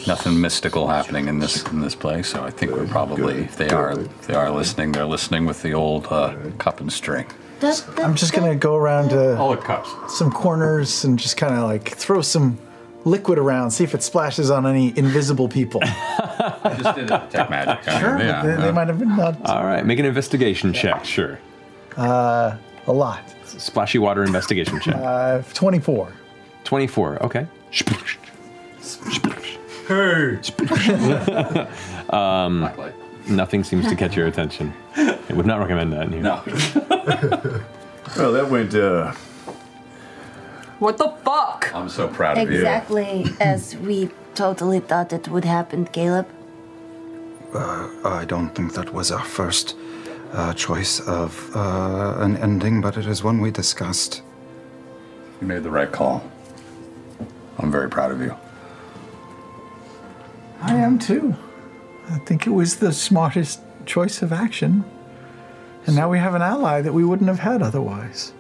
[0.06, 2.28] nothing mystical happening in this in this place.
[2.28, 5.62] So I think we're probably if they are if they are listening, they're listening with
[5.62, 7.28] the old uh, cup and string.
[7.64, 9.90] I'm just gonna go around to all it cups.
[10.18, 12.58] some corners and just kind of like throw some
[13.06, 15.82] liquid around, see if it splashes on any invisible people.
[15.86, 17.88] I just did a tech magic.
[17.88, 18.72] I mean, Sure, yeah, they, they yeah.
[18.72, 21.40] might have been not All right, make an investigation check, sure.
[21.98, 22.56] uh,
[22.88, 23.24] a lot.
[23.46, 24.96] Splashy water investigation check.
[24.96, 26.14] Uh, 24.
[26.64, 27.48] 24, okay.
[29.88, 30.40] Hey.
[32.10, 32.70] um,
[33.28, 34.74] nothing seems to catch your attention.
[34.96, 36.22] I would not recommend that in here.
[36.22, 36.42] No.
[38.18, 38.74] Well, that went.
[38.76, 39.14] Uh,
[40.80, 41.72] What the fuck?
[41.74, 42.58] I'm so proud of you.
[42.58, 46.28] Exactly as we totally thought it would happen, Caleb.
[47.54, 49.76] Uh, I don't think that was our first
[50.34, 54.24] uh, choice of uh, an ending, but it is one we discussed.
[55.42, 56.24] You made the right call.
[57.60, 58.36] I'm very proud of you.
[60.62, 61.36] I am too.
[62.10, 64.84] I think it was the smartest choice of action.
[65.88, 68.34] And now we have an ally that we wouldn't have had otherwise.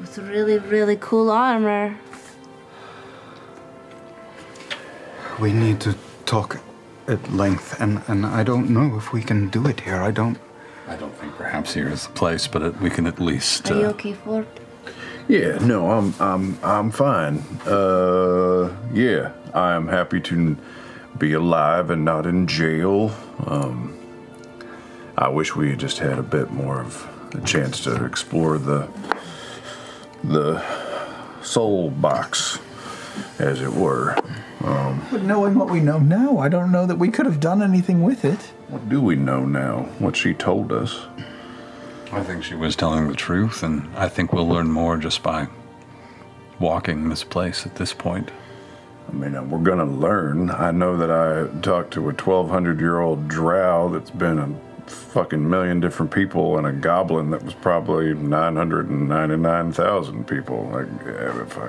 [0.00, 1.96] With really, really cool armor.
[5.40, 5.94] We need to
[6.26, 6.60] talk
[7.08, 9.96] at length, and, and I don't know if we can do it here.
[10.02, 10.38] I don't.
[10.88, 13.70] I don't think perhaps here is the place, but it, we can at least.
[13.70, 14.60] Are you Uh, okay for it?
[15.28, 17.38] yeah, no, I'm I'm I'm fine.
[17.66, 20.56] Uh, yeah, I am happy to
[21.18, 23.12] be alive and not in jail.
[23.46, 23.94] Um,
[25.20, 28.88] I wish we had just had a bit more of a chance to explore the
[30.24, 30.62] the
[31.42, 32.58] soul box,
[33.38, 34.16] as it were.
[34.64, 37.62] Um, But knowing what we know now, I don't know that we could have done
[37.62, 38.38] anything with it.
[38.68, 39.88] what do we know now?
[39.98, 41.06] What she told us.
[42.12, 45.48] I think she was telling the truth, and I think we'll learn more just by
[46.58, 48.30] walking this place at this point.
[49.08, 50.50] I mean, uh, we're gonna learn.
[50.50, 54.48] I know that I talked to a 1,200 year old drow that's been a
[54.90, 60.68] fucking million different people and a goblin that was probably 999,000 people.
[60.72, 61.68] Like, if I,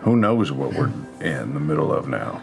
[0.00, 2.42] who knows what we're in the middle of now?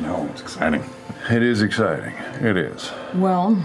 [0.00, 0.84] No, it's exciting.
[1.30, 2.14] It is exciting.
[2.40, 2.90] It is.
[3.14, 3.64] Well,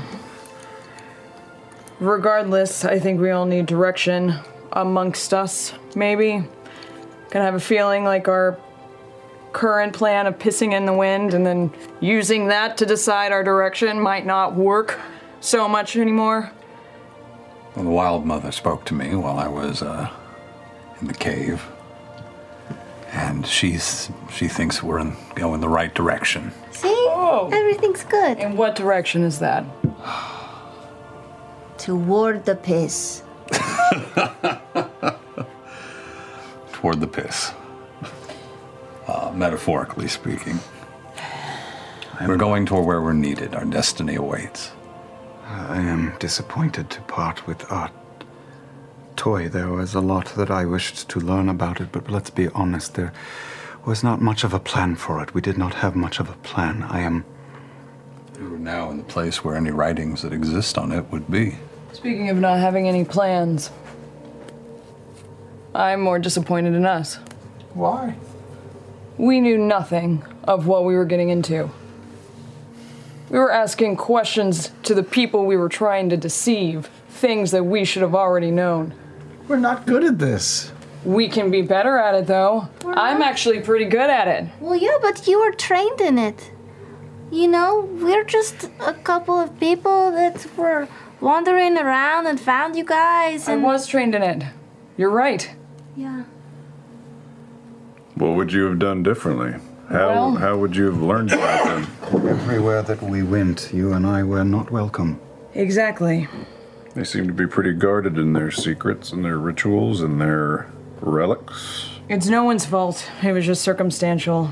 [1.99, 4.35] regardless, I think we all need direction
[4.71, 6.43] amongst us, maybe.
[7.29, 8.57] Can I have a feeling like our
[9.53, 13.99] current plan of pissing in the wind and then using that to decide our direction
[13.99, 14.99] might not work
[15.41, 16.51] so much anymore?
[17.75, 20.09] Well, the wild mother spoke to me while I was uh,
[20.99, 21.65] in the cave,
[23.11, 26.51] and she's she thinks we're in, going the right direction.
[26.71, 27.07] See?
[27.51, 28.39] Everything's good.
[28.39, 29.65] In what direction is that?
[31.77, 33.23] Toward the piss.
[36.73, 37.53] Toward the piss.
[39.07, 40.59] Uh, metaphorically speaking.
[42.27, 43.55] We're going toward where we're needed.
[43.55, 44.71] Our destiny awaits.
[45.51, 47.91] I am disappointed to part with our
[49.15, 49.49] toy.
[49.49, 52.95] There was a lot that I wished to learn about it, but let's be honest,
[52.95, 53.11] there
[53.85, 55.33] was not much of a plan for it.
[55.33, 56.83] We did not have much of a plan.
[56.83, 57.25] I am.
[58.39, 61.57] We're now in the place where any writings that exist on it would be.
[61.91, 63.71] Speaking of not having any plans,
[65.75, 67.15] I'm more disappointed in us.
[67.73, 68.15] Why?
[69.17, 71.69] We knew nothing of what we were getting into.
[73.31, 77.85] We were asking questions to the people we were trying to deceive, things that we
[77.85, 78.93] should have already known.
[79.47, 80.73] We're not good at this.
[81.05, 82.67] We can be better at it, though.
[82.85, 84.49] I'm actually pretty good at it.
[84.59, 86.51] Well, yeah, but you were trained in it.
[87.31, 90.89] You know, we're just a couple of people that were
[91.21, 93.47] wandering around and found you guys.
[93.47, 94.43] I And was trained in it.
[94.97, 95.55] You're right.
[95.95, 96.25] Yeah.
[98.15, 99.55] What would you have done differently?
[99.91, 101.87] How, Well- how would you have learned about them?
[102.29, 105.19] Everywhere that we went, you and I were not welcome.
[105.53, 106.27] Exactly.
[106.93, 110.67] They seem to be pretty guarded in their secrets and their rituals and their
[111.01, 111.89] relics.
[112.09, 113.09] It's no one's fault.
[113.23, 114.51] It was just circumstantial.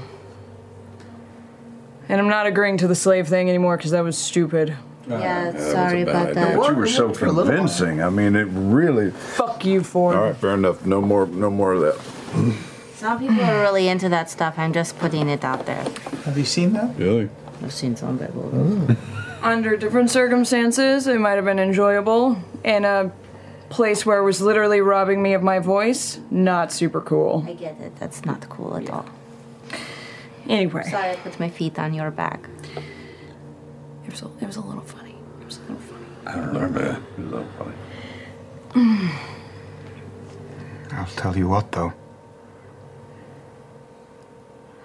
[2.07, 4.75] And I'm not agreeing to the slave thing anymore because that was stupid.
[5.07, 6.33] Yeah, that sorry was a bad about idea.
[6.35, 6.57] that.
[6.57, 8.01] But you were so convincing.
[8.01, 9.11] I mean, it really.
[9.11, 10.15] Fuck you, Fjord.
[10.15, 10.85] All right, fair enough.
[10.85, 12.55] No more, no more of that.
[12.99, 14.55] Some people are really into that stuff.
[14.57, 15.85] I'm just putting it out there.
[16.25, 16.97] Have you seen that?
[16.97, 17.29] Really?
[17.63, 18.33] I've seen some of it.
[18.33, 18.97] Mm.
[19.41, 22.37] Under different circumstances, it might have been enjoyable.
[22.65, 23.09] In a
[23.69, 27.45] place where it was literally robbing me of my voice, not super cool.
[27.47, 27.95] I get it.
[27.95, 29.05] That's not cool at all.
[30.49, 30.83] Anyway.
[30.83, 32.49] Sorry, I put my feet on your back.
[34.05, 35.15] It was a, it was a little funny.
[35.39, 36.05] It was a little funny.
[36.27, 36.97] I don't remember that.
[36.97, 37.51] It was a little
[38.73, 39.11] funny.
[40.91, 41.93] I'll tell you what, though.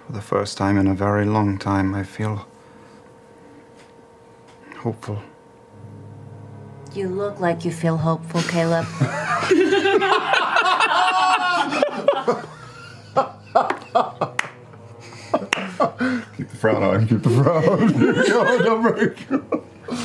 [0.05, 2.47] For the first time in a very long time, I feel
[4.77, 5.21] hopeful.
[6.93, 8.85] You look like you feel hopeful, Caleb.
[16.37, 17.07] Keep the frown on.
[17.07, 18.01] Keep the frown on.
[18.01, 19.17] no, don't break.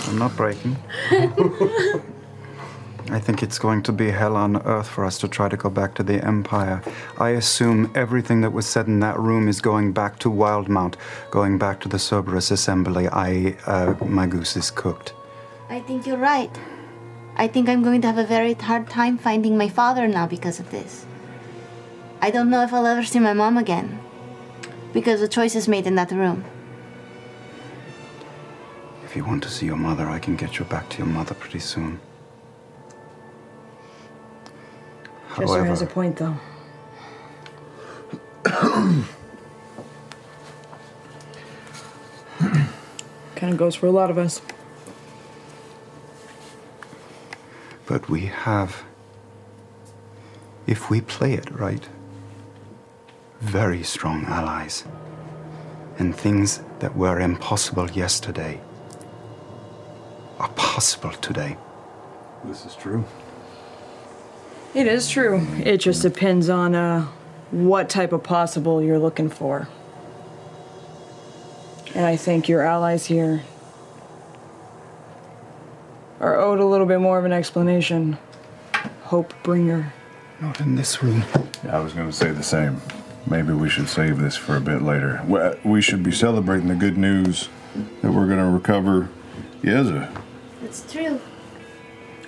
[0.08, 0.76] I'm not breaking.
[3.12, 5.68] I think it's going to be hell on earth for us to try to go
[5.68, 6.80] back to the Empire.
[7.18, 10.94] I assume everything that was said in that room is going back to Wildemount,
[11.32, 13.08] going back to the Cerberus Assembly.
[13.08, 15.12] I, uh, my goose is cooked.
[15.68, 16.56] I think you're right.
[17.34, 20.60] I think I'm going to have a very hard time finding my father now because
[20.60, 21.04] of this.
[22.20, 23.98] I don't know if I'll ever see my mom again
[24.92, 26.44] because the choices made in that room.
[29.04, 31.34] If you want to see your mother, I can get you back to your mother
[31.34, 31.98] pretty soon.
[35.36, 36.36] Jester has a point, though.
[43.40, 44.42] kind of goes for a lot of us.
[47.86, 48.84] But we have,
[50.66, 51.88] if we play it right,
[53.40, 54.84] very strong allies.
[55.98, 58.60] And things that were impossible yesterday
[60.38, 61.56] are possible today.
[62.44, 63.04] This is true.
[64.74, 65.46] It is true.
[65.64, 67.06] It just depends on uh,
[67.50, 69.68] what type of possible you're looking for.
[71.94, 73.42] And I think your allies here
[76.20, 78.16] are owed a little bit more of an explanation.
[79.02, 79.92] Hope bringer.
[80.40, 81.24] Not in this room.
[81.68, 82.80] I was going to say the same.
[83.26, 85.20] Maybe we should save this for a bit later.
[85.26, 85.40] We-
[85.70, 87.48] We should be celebrating the good news
[88.02, 89.08] that we're going to recover
[89.62, 90.08] Yeza.
[90.62, 91.20] It's true.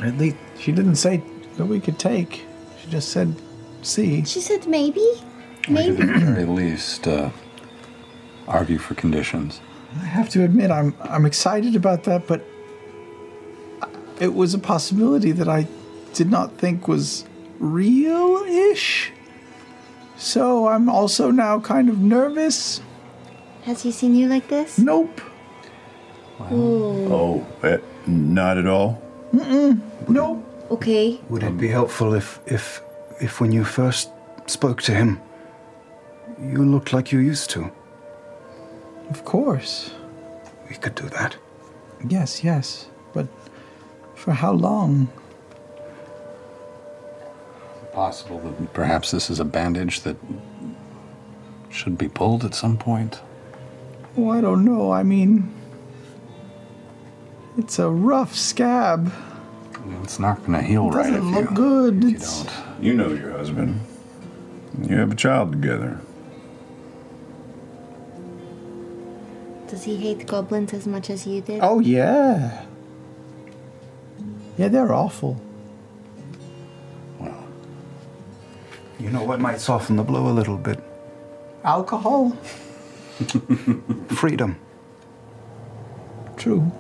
[0.01, 1.23] At least she didn't say
[1.57, 2.45] that we could take.
[2.83, 3.35] She just said,
[3.83, 5.01] "See." She said maybe.
[5.69, 6.03] We could Maybe.
[6.03, 7.31] at the very least uh,
[8.49, 9.61] argue for conditions.
[10.01, 12.43] I have to admit, I'm I'm excited about that, but
[14.19, 15.67] it was a possibility that I
[16.15, 17.25] did not think was
[17.59, 19.13] real-ish.
[20.17, 22.81] So I'm also now kind of nervous.
[23.65, 24.79] Has he seen you like this?
[24.79, 25.21] Nope.
[26.51, 27.13] Ooh.
[27.13, 29.01] Oh, eh, not at all.
[29.33, 29.81] Mm-mm.
[30.09, 30.45] Nope.
[30.73, 31.21] Okay.
[31.29, 32.81] Would it be helpful if, if,
[33.21, 34.11] if when you first
[34.47, 35.21] spoke to him,
[36.41, 37.71] you looked like you used to?
[39.11, 39.91] Of course.
[40.71, 41.37] We could do that.
[42.09, 42.87] Yes, yes.
[43.13, 43.27] But
[44.15, 45.09] for how long?
[47.93, 50.17] Possible that perhaps this is a bandage that
[51.69, 53.21] should be pulled at some point.
[54.17, 54.91] Oh, I don't know.
[54.91, 55.53] I mean,
[57.59, 59.13] it's a rough scab.
[60.03, 61.97] It's not going to heal It right if doesn't you, look good.
[61.99, 62.85] if you It's- don't.
[62.85, 63.81] You know your husband.
[64.83, 65.99] You have a child together.
[69.69, 71.61] Does he hate goblins as much as you did?
[71.63, 72.65] Oh yeah.
[74.59, 75.41] Yeah, they're awful.
[77.19, 77.45] Well,
[79.01, 80.79] you know what might soften the blow a little bit?
[81.65, 82.31] Alcohol.
[84.09, 84.57] Freedom.
[86.37, 86.71] True.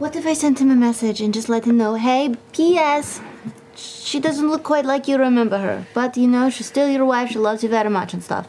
[0.00, 3.20] What if I sent him a message and just let him know, hey, P.S.
[3.76, 7.30] She doesn't look quite like you remember her, but you know, she's still your wife,
[7.32, 8.48] she loves you very much and stuff.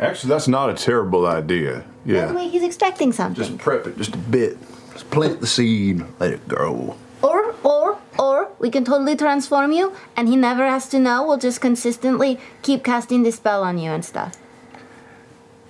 [0.00, 1.84] Actually, that's not a terrible idea.
[2.04, 2.32] By the Yeah.
[2.32, 3.44] way, he's expecting something.
[3.44, 4.58] Just prep it just a bit.
[4.92, 6.96] Just plant the seed, let it grow.
[7.22, 11.24] Or, or, or, we can totally transform you, and he never has to know.
[11.24, 14.36] We'll just consistently keep casting this spell on you and stuff.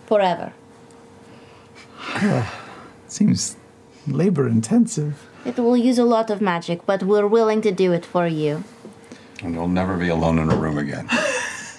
[0.07, 0.55] Forever.
[3.09, 3.57] Seems
[4.07, 5.29] labor intensive.
[5.45, 8.65] It will use a lot of magic, but we're willing to do it for you.
[9.43, 11.09] And you'll never be alone in a room again.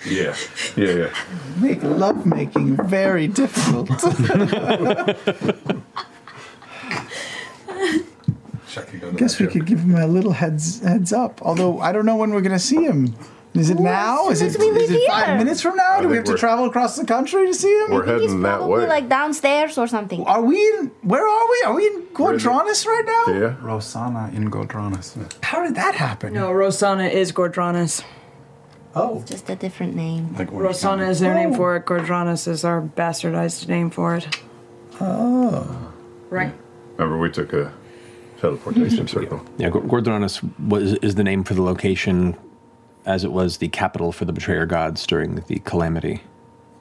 [0.07, 0.36] Yeah,
[0.76, 1.15] yeah, yeah.
[1.59, 3.89] Make love making very difficult.
[8.78, 11.41] I Guess we could give him a little heads heads up.
[11.41, 13.15] Although I don't know when we're gonna see him.
[13.55, 14.27] Is it now?
[14.29, 15.93] as Is soon it, as we is leave it five minutes from now?
[15.97, 17.91] I Do we have to travel across the country to see him?
[17.91, 18.85] We're heading that way.
[18.85, 20.23] like downstairs or something.
[20.25, 20.91] Are we in?
[21.03, 21.63] Where are we?
[21.65, 23.33] Are we in Ghor Dranas right now?
[23.33, 23.55] Yeah.
[23.61, 25.15] Rosohna in Ghor Dranas.
[25.43, 26.33] How did that happen?
[26.33, 28.03] No, Rosohna is Ghor Dranas.
[28.93, 29.23] Oh.
[29.25, 30.35] Just a different name.
[30.37, 31.55] Like Rosohna is their name oh.
[31.57, 31.85] for it.
[31.85, 34.27] Ghor Dranas is our bastardized name for it.
[35.01, 35.91] Oh.
[36.29, 36.53] Right.
[36.97, 37.73] Remember, we took a
[38.39, 39.43] teleportation circle.
[39.57, 42.37] Yeah, Gor- Ghor Dranas was is the name for the location,
[43.05, 46.21] as it was the capital for the betrayer gods during the calamity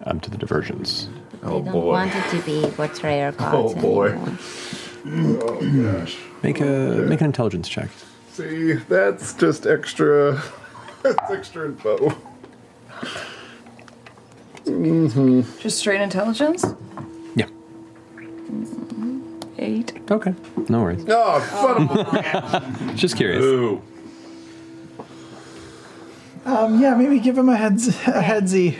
[0.04, 1.08] um, to the diversions.
[1.42, 1.64] Oh boy.
[1.64, 4.08] they don't want it to be betrayer gods Oh boy.
[4.10, 4.38] anymore.
[5.52, 6.16] Oh gosh.
[6.42, 6.64] Make a
[7.08, 7.90] make an intelligence check.
[8.32, 10.42] See, that's just extra.
[11.04, 12.16] That's extra info.
[14.64, 15.42] Mm-hmm.
[15.60, 16.64] Just straight intelligence?
[17.36, 17.48] Yeah.
[19.58, 19.92] Eight.
[20.10, 20.34] Okay,
[20.70, 21.04] no worries.
[21.06, 23.44] Oh, son of Just curious.
[23.44, 23.82] Ooh.
[26.44, 28.78] Um, yeah, maybe give him a heads a headsy.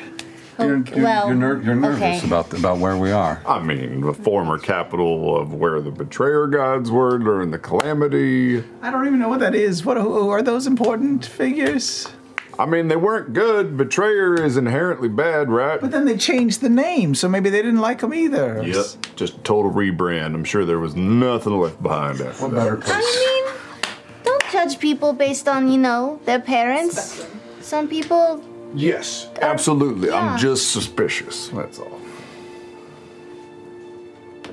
[0.58, 2.26] You're, you're, well, you're, ner- you're nervous okay.
[2.26, 3.42] about about where we are.
[3.46, 8.62] I mean, the former capital of where the betrayer gods were during the calamity.
[8.80, 9.84] I don't even know what that is.
[9.84, 12.08] What who, are those important figures?
[12.56, 13.76] I mean, they weren't good.
[13.76, 15.80] Betrayer is inherently bad, right?
[15.80, 18.62] But then they changed the name, so maybe they didn't like them either.
[18.64, 18.86] Yep.
[19.16, 20.34] Just total rebrand.
[20.34, 22.82] I'm sure there was nothing left behind after that.
[22.86, 23.92] I mean,
[24.22, 27.26] don't judge people based on, you know, their parents.
[27.64, 28.42] Some people,
[28.74, 30.08] Yes, absolutely.
[30.08, 30.18] yeah.
[30.18, 31.48] I'm just suspicious.
[31.48, 32.00] That's all.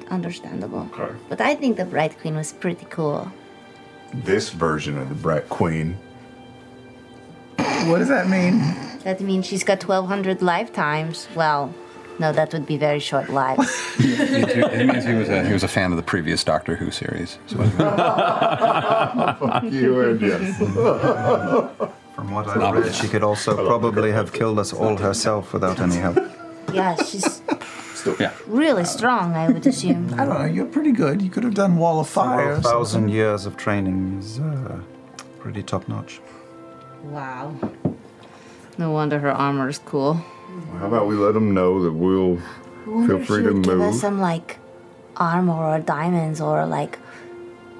[0.09, 0.87] understandable.
[0.93, 1.13] Okay.
[1.29, 3.31] But I think the Bright Queen was pretty cool.
[4.13, 5.97] This version of the Bright Queen.
[7.87, 8.59] What does that mean?
[9.05, 11.27] That means she's got 1,200 lifetimes.
[11.33, 11.73] Well,
[12.19, 13.71] no, that would be very short lives.
[13.99, 17.39] it means he was a he was a fan of the previous Doctor Who series.
[17.47, 17.95] is what it means.
[19.39, 21.91] Fuck you and yes.
[22.15, 25.95] From what I read, she could also probably have killed us all herself without any
[25.95, 26.17] help.
[26.73, 27.41] yeah, she's
[28.19, 28.33] yeah.
[28.47, 30.13] really strong, I would assume.
[30.19, 30.45] I don't know.
[30.45, 31.21] You're pretty good.
[31.21, 32.53] You could have done Wall of Fire.
[32.53, 34.79] A thousand years of training is uh,
[35.39, 36.19] pretty top notch.
[37.03, 37.55] Wow.
[38.77, 40.15] No wonder her armor is cool.
[40.79, 42.39] How about we let them know that we'll
[42.85, 44.57] I wonder feel if free she to would give us some like
[45.17, 46.99] armor or diamonds or like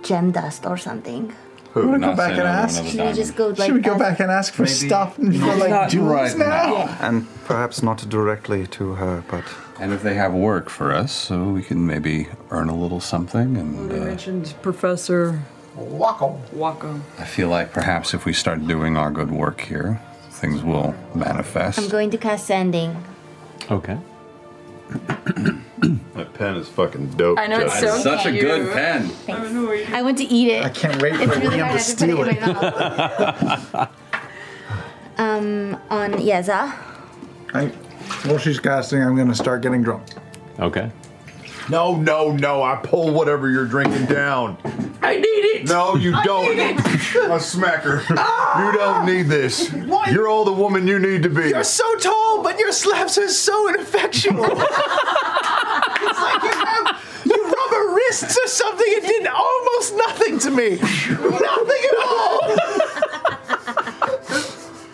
[0.04, 1.34] gem dust or something.
[1.76, 2.84] You want to go back and ask?
[2.86, 5.36] Should we just go like Should we go back and ask for Maybe- stuff and
[5.40, 6.86] for like Not jewels right now?
[6.86, 6.98] now.
[7.02, 9.44] And perhaps not directly to her, but
[9.80, 13.58] And if they have work for us, so we can maybe earn a little something.
[13.58, 15.42] And You uh, mentioned Professor
[15.78, 16.40] Waccoh.
[16.54, 17.00] Waccoh.
[17.18, 20.00] I feel like perhaps if we start doing our good work here,
[20.30, 21.80] things will manifest.
[21.80, 22.96] I'm going to cast sending.
[23.70, 23.98] Okay.
[24.92, 27.40] That pen is fucking dope.
[27.40, 27.90] I know, it's Justin.
[27.90, 28.42] so Such a cute.
[28.42, 29.08] good pen.
[29.08, 29.92] Thanks.
[29.94, 30.64] I went to eat it.
[30.64, 32.42] I can't wait It's for really Liam hard to to put it steal in it.
[32.42, 32.54] my
[33.74, 33.90] mouth.
[35.18, 36.74] um, on Yeza.
[37.54, 37.68] I,
[38.28, 40.04] while she's casting, I'm going to start getting drunk.
[40.60, 40.92] Okay.
[41.70, 42.64] No, no, no.
[42.64, 44.58] I pull whatever you're drinking down.
[45.02, 45.68] I need it.
[45.68, 46.60] No, you don't.
[46.60, 48.02] A smacker.
[48.10, 48.16] You
[48.78, 49.06] don't ah!
[49.06, 49.72] need this.
[50.12, 51.50] You're all the woman you need to be.
[51.50, 54.44] You're so tall, but your slaps are so ineffectual.
[54.46, 54.60] it's
[56.22, 57.52] like you have you
[57.96, 58.88] wrists or something.
[58.88, 60.78] It did almost nothing to me.
[60.80, 62.40] nothing at all.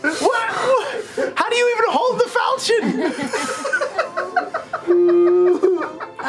[0.02, 1.34] what, what?
[1.36, 2.30] How do you even hold the
[4.88, 5.37] falchion?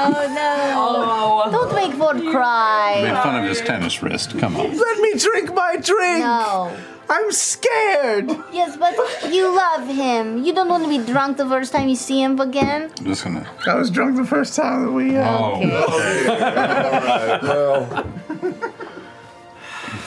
[0.01, 1.51] Oh no!
[1.51, 3.01] Don't make Fjord cry.
[3.03, 4.39] Made fun of his tennis wrist.
[4.39, 4.77] Come on.
[4.77, 6.21] Let me drink my drink.
[6.21, 6.77] No.
[7.11, 8.31] I'm scared.
[8.53, 8.95] Yes, but
[9.33, 10.45] you love him.
[10.45, 12.93] You don't want to be drunk the first time you see him again.
[12.99, 13.49] I'm just gonna.
[13.67, 15.17] I was drunk the first time that we.
[15.17, 15.59] Uh, Oh.
[17.43, 18.07] well,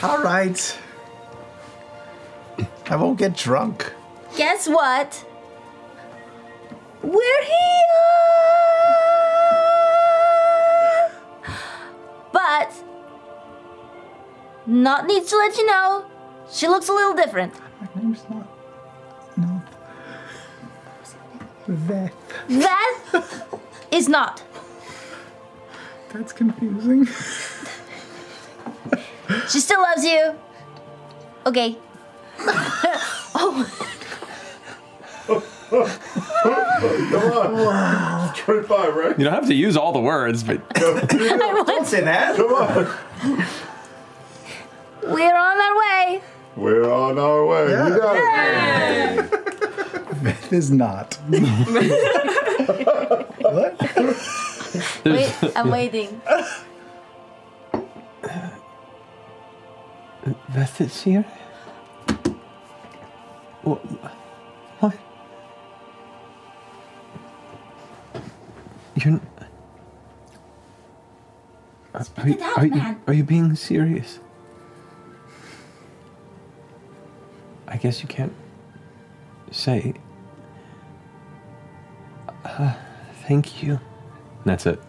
[0.02, 0.78] all right.
[2.88, 3.92] I won't get drunk.
[4.36, 5.24] Guess what?
[7.02, 8.71] We're here.
[12.32, 12.72] But
[14.66, 16.06] Nott needs to let you know.
[16.50, 17.54] She looks a little different.
[17.80, 18.46] My name's not.
[19.36, 19.62] No.
[21.68, 22.12] Veth.
[22.48, 23.14] That
[23.90, 24.42] is not.
[26.12, 27.06] That's confusing.
[29.48, 30.34] She still loves you.
[31.46, 31.78] Okay.
[32.38, 33.66] oh.
[35.28, 35.51] oh.
[35.72, 37.52] Come on.
[37.54, 38.32] Wow.
[38.36, 39.18] 25, right?
[39.18, 42.36] You don't have to use all the words, but Don't say that.
[42.36, 43.46] Come on.
[45.02, 46.22] We're on our way.
[46.56, 47.70] We're on our way.
[47.70, 49.30] You got it.
[50.22, 51.18] death is not.
[55.04, 56.20] Wait, I'm waiting.
[60.52, 61.24] Veth is here?
[63.62, 63.78] What?
[63.84, 64.21] What?
[68.96, 69.14] You're.
[69.14, 69.20] n-
[71.94, 74.18] Are, are, you, out, are, you, are you being serious?
[77.68, 78.32] I guess you can't
[79.50, 79.94] say.
[82.44, 82.74] Uh,
[83.26, 83.78] thank you.
[84.44, 84.80] That's it.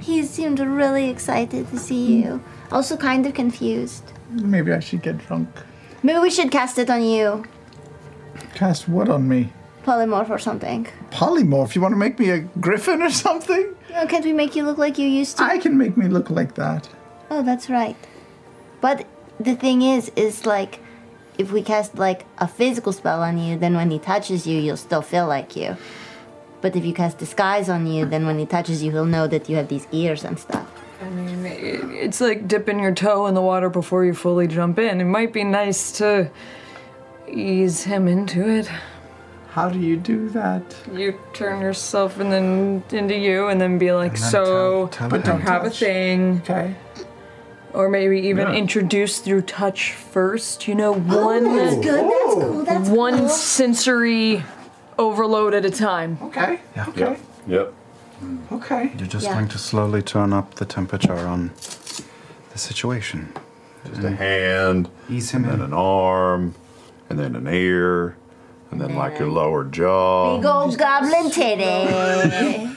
[0.00, 2.42] He seemed really excited to see you.
[2.70, 4.04] Also, kind of confused.
[4.30, 5.48] Maybe I should get drunk.
[6.02, 7.44] Maybe we should cast it on you.
[8.54, 9.52] Cast what on me?
[9.84, 10.86] Polymorph or something.
[11.10, 11.74] Polymorph.
[11.74, 13.74] You want to make me a griffin or something?
[13.94, 15.44] Oh, can't we make you look like you used to?
[15.44, 16.88] I can make me look like that.
[17.30, 17.96] Oh, that's right.
[18.80, 19.06] But
[19.38, 20.80] the thing is, is like,
[21.38, 24.76] if we cast like a physical spell on you, then when he touches you, you'll
[24.76, 25.76] still feel like you.
[26.60, 29.48] But if you cast disguise on you, then when he touches you, he'll know that
[29.50, 30.66] you have these ears and stuff.
[31.02, 34.78] I mean, it- it's like dipping your toe in the water before you fully jump
[34.78, 35.00] in.
[35.00, 36.30] It might be nice to
[37.28, 38.70] ease him into it.
[39.54, 40.62] How do you do that?
[40.92, 45.36] You turn yourself and then into you, and then be like, then so, tell- tell
[45.36, 45.40] him.
[45.42, 46.40] have a thing.
[46.42, 46.74] Okay.
[47.72, 48.54] Or maybe even Yeah.
[48.54, 50.66] introduce through touch first.
[50.66, 52.40] You know, one Oh, that's good, that's oh.
[52.50, 53.28] cool, that's one cool.
[53.28, 54.42] sensory
[54.98, 56.18] overload at a time.
[56.22, 56.58] Okay.
[56.88, 57.16] Okay.
[57.46, 57.72] Yep.
[58.50, 58.92] Okay.
[58.98, 59.34] You're just Yeah.
[59.34, 61.52] going to slowly turn up the temperature on
[62.52, 63.28] the situation.
[63.88, 65.66] Just a hand, Ease him and then in.
[65.66, 66.54] an arm,
[67.08, 68.16] and then an ear,
[68.74, 70.36] and then like your lower jaw.
[70.36, 72.74] Big old goblin titty.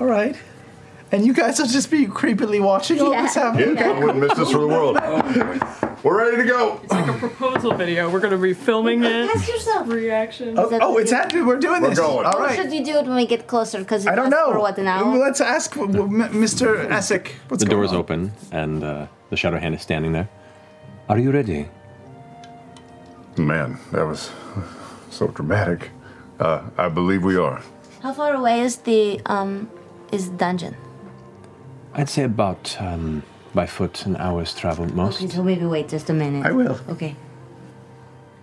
[0.00, 0.36] All right.
[1.12, 3.76] And you guys will just be creepily watching all this happen.
[3.76, 4.96] Yeah, I wouldn't miss this for the world.
[6.02, 6.80] We're ready to go.
[6.82, 8.10] It's like a proposal video.
[8.10, 9.30] We're gonna be filming it.
[9.32, 9.88] Cast yourself.
[9.88, 10.58] Reaction.
[10.58, 11.46] Oh, oh, it's happening.
[11.46, 11.98] We're doing We're this.
[11.98, 12.26] going.
[12.26, 12.56] All Or right.
[12.56, 13.78] should you do it when we get closer?
[13.78, 14.52] Because I don't know.
[14.52, 15.16] For what an hour?
[15.16, 16.86] Let's ask w- w- M- Mr.
[16.88, 17.30] Essek.
[17.48, 17.96] What's the going door's on?
[17.98, 20.28] open, and uh, the shadow hand is standing there.
[21.08, 21.68] Are you ready?
[23.36, 24.30] Man, that was
[25.10, 25.90] so dramatic.
[26.40, 27.62] Uh, I believe we are.
[28.02, 29.70] How far away is the um
[30.12, 30.76] is the dungeon?
[31.94, 33.22] I'd say about um,
[33.54, 35.16] by foot an hour's travel at most.
[35.22, 36.44] Okay, so maybe wait just a minute.
[36.44, 36.78] I will.
[36.90, 37.16] Okay.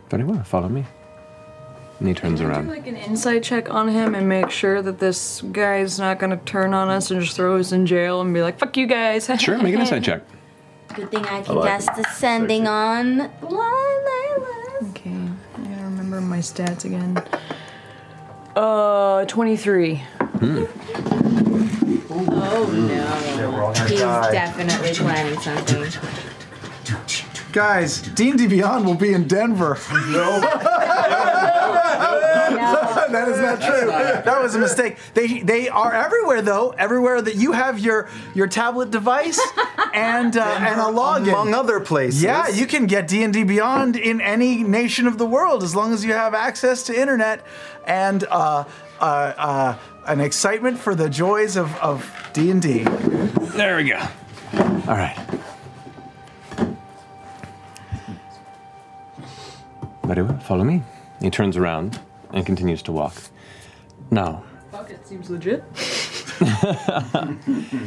[0.10, 0.86] Very well, follow me.
[2.00, 2.66] And he turns around.
[2.66, 2.78] Do around.
[2.78, 6.74] like an insight check on him and make sure that this guy's not gonna turn
[6.74, 9.58] on us and just throw us in jail and be like, "Fuck you guys." Sure,
[9.58, 10.24] make an insight check.
[10.96, 14.90] Good thing I can like cast Ascending on Leylas.
[14.92, 17.18] Okay, I gotta remember my stats again.
[18.56, 20.04] Uh, twenty-three.
[22.10, 23.04] Oh no.
[23.88, 25.92] He's definitely planning something.
[27.54, 29.78] Guys, D&D Beyond will be in Denver.
[30.14, 30.40] No.
[33.12, 33.88] that is not true.
[33.88, 34.98] That was a mistake.
[35.14, 36.72] They they are everywhere though.
[36.72, 39.40] Everywhere that you have your your tablet device
[39.94, 41.30] and uh, and a login.
[41.30, 42.24] Among other places.
[42.24, 46.04] Yeah, you can get D&D Beyond in any nation of the world as long as
[46.04, 47.46] you have access to internet
[47.86, 48.64] and uh,
[49.00, 49.78] uh, uh,
[50.08, 52.84] an excitement for the joys of, of D&D.
[53.56, 54.00] There we go.
[54.88, 55.18] All right.
[60.06, 60.84] Very well, follow me.
[61.22, 62.00] He turns around
[62.34, 63.16] and continues to walk.
[64.12, 65.64] Now, Fuck, it seems legit.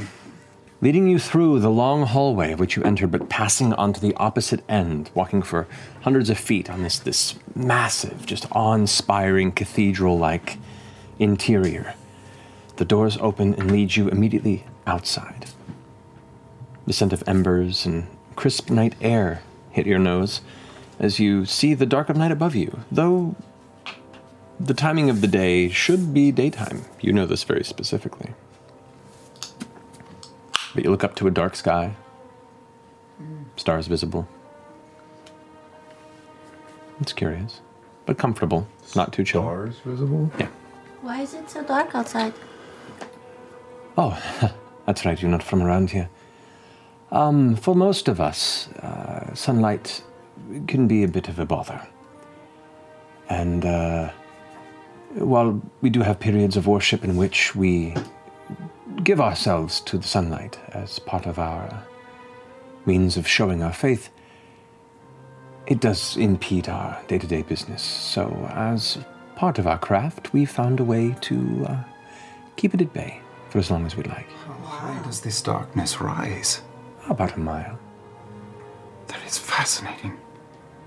[0.81, 4.63] leading you through the long hallway of which you entered, but passing onto the opposite
[4.69, 5.67] end, walking for
[6.03, 10.59] hundreds of feet on this this massive, just awe-inspiring cathedral-like
[11.19, 11.95] interior.
[12.77, 15.47] The doors open and lead you immediately outside.
[16.87, 18.07] The scent of embers and
[18.37, 20.41] crisp night air hit your nose
[20.99, 23.35] as you see the dark of night above you, though
[24.59, 26.85] the timing of the day should be daytime.
[27.01, 28.33] You know this very specifically.
[30.75, 31.95] But you look up to a dark sky,
[33.57, 34.29] stars visible.
[37.01, 37.61] It's curious,
[38.07, 39.43] but comfortable, not too chill.
[39.43, 40.31] Stars visible?
[40.39, 40.49] Yeah.
[41.03, 42.33] Why is it so dark outside?
[43.99, 44.19] Oh,
[44.87, 46.09] that's right, you're not from around here.
[47.13, 50.03] Um, for most of us, uh, sunlight
[50.67, 51.81] can be a bit of a bother.
[53.29, 54.11] And uh,
[55.15, 57.95] while we do have periods of worship in which we
[59.03, 61.85] give ourselves to the sunlight as part of our
[62.85, 64.11] means of showing our faith,
[65.67, 67.83] it does impede our day to day business.
[67.83, 68.99] So, as
[69.35, 71.85] part of our craft, we found a way to uh,
[72.57, 73.21] keep it at bay
[73.51, 74.31] for as long as we'd like.
[74.31, 76.63] How high does this darkness rise?
[77.09, 77.79] About a mile.
[79.09, 80.19] That is fascinating.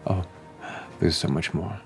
[0.08, 0.24] Oh,
[1.00, 1.80] there's so much more.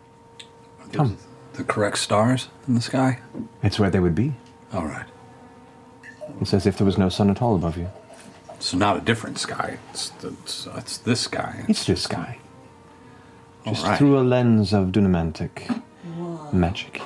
[0.92, 1.18] Come.
[1.54, 3.20] The correct stars in the sky?
[3.62, 4.34] It's where they would be.
[4.74, 5.06] All right.
[6.42, 7.90] It's as if there was no sun at all above you.
[8.60, 9.78] So not a different sky.
[9.92, 11.66] It's, it's, it's this sky.
[11.68, 12.38] It's this sky.
[13.66, 13.98] All Just right.
[13.98, 15.82] through a lens of Dunamantic
[16.54, 17.02] magic.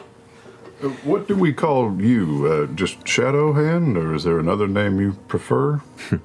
[0.83, 2.45] Uh, What do we call you?
[2.47, 5.81] Uh, just Shadowhand, or is there another name you prefer?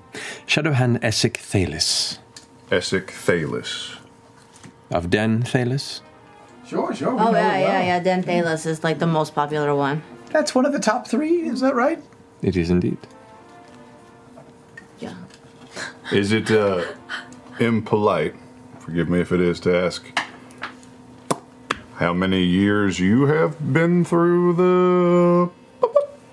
[0.46, 2.18] Shadowhand Essek Thelyss.
[2.70, 3.96] Essek Thelyss.
[4.92, 6.00] Of Den Thelyss?
[6.66, 7.14] Sure, sure.
[7.14, 7.84] we Oh yeah, it yeah, well.
[7.86, 8.00] yeah.
[8.00, 10.02] Den Thelyss is like the most popular one.
[10.30, 12.02] That's one of the top three, is that right?
[12.42, 12.98] It is indeed.
[14.98, 15.14] Yeah.
[16.12, 16.84] Is it uh,
[17.58, 18.34] impolite,
[18.80, 20.04] forgive me if it is, to ask
[21.94, 25.50] how many years you have been through the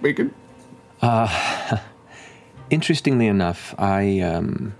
[0.01, 0.33] beacon?
[1.01, 1.77] Uh,
[2.69, 4.75] interestingly enough, I, um,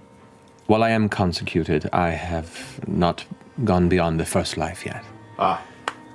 [0.67, 3.25] while I am consecuted, I have not
[3.63, 5.03] gone beyond the first life yet.
[5.37, 5.61] Ah.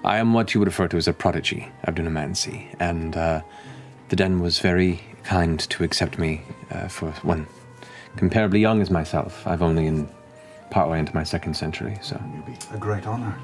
[0.04, 3.40] I am what you would refer to as a prodigy of Dunamancy, and uh,
[4.10, 7.46] the Den was very kind to accept me uh, for one
[8.16, 9.46] comparably young as myself.
[9.46, 10.08] I've only in
[10.70, 12.20] partway into my second century, so
[12.72, 13.34] A great honor.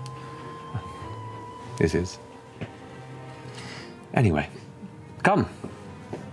[1.78, 2.18] this is.
[4.14, 4.48] Anyway,
[5.22, 5.48] come.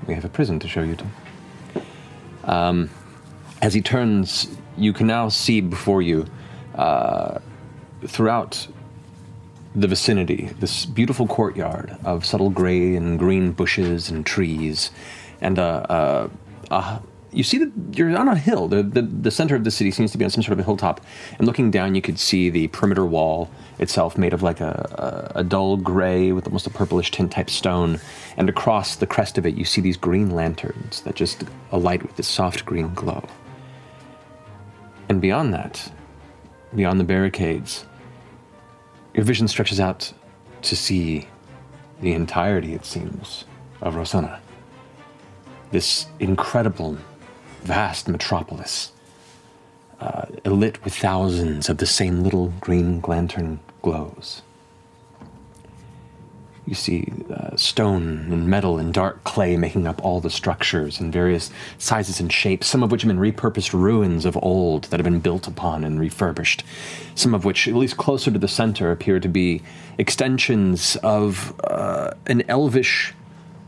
[0.08, 1.06] We have a prison to show you to.
[2.44, 2.90] Um,
[3.62, 6.26] as he turns, you can now see before you,
[6.76, 7.40] uh,
[8.06, 8.68] throughout
[9.76, 14.92] the vicinity, this beautiful courtyard of subtle gray and green bushes and trees,
[15.40, 16.30] and uh, uh,
[16.72, 17.00] uh,
[17.32, 18.68] you see that you're on a hill.
[18.68, 20.64] The, the the center of the city seems to be on some sort of a
[20.64, 21.02] hilltop,
[21.38, 25.40] and looking down, you could see the perimeter wall itself, made of like a, a,
[25.42, 28.00] a dull gray with almost a purplish tint type stone,
[28.38, 32.16] and across the crest of it, you see these green lanterns that just alight with
[32.16, 33.24] this soft green glow.
[35.10, 35.92] And beyond that,
[36.76, 37.86] beyond the barricades,
[39.14, 40.12] your vision stretches out
[40.62, 41.28] to see
[42.02, 43.46] the entirety, it seems,
[43.82, 44.40] of Rosohna.
[45.72, 46.98] This incredible,
[47.64, 48.92] vast metropolis,
[50.00, 54.44] uh, lit with thousands of the same little green lantern glows.
[56.68, 61.12] You see uh, stone and metal and dark clay making up all the structures in
[61.14, 65.06] various sizes and shapes, some of which have been repurposed ruins of old that have
[65.06, 66.66] been built upon and refurbished.
[67.16, 69.62] Some of which, at least closer to the center, appear to be
[69.98, 73.14] extensions of uh, an elvish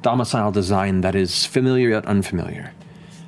[0.02, 2.74] domicile design that is familiar yet unfamiliar.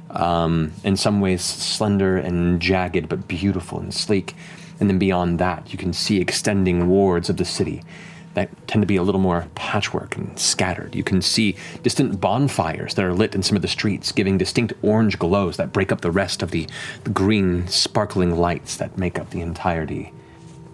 [0.10, 4.35] Um, in some ways, slender and jagged, but beautiful and sleek.
[4.81, 7.84] And then beyond that, you can see extending wards of the city
[8.33, 10.95] that tend to be a little more patchwork and scattered.
[10.95, 14.73] You can see distant bonfires that are lit in some of the streets, giving distinct
[14.81, 16.67] orange glows that break up the rest of the,
[17.03, 20.13] the green, sparkling lights that make up the entirety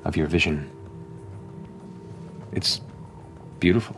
[0.06, 0.70] of your vision.
[2.52, 2.82] It's
[3.60, 3.96] beautiful.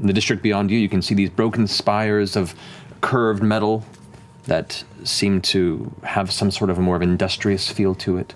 [0.00, 2.54] In the district beyond you, you can see these broken spires of
[3.00, 3.84] curved metal
[4.44, 8.34] that seem to have some sort of a more of industrious feel to it.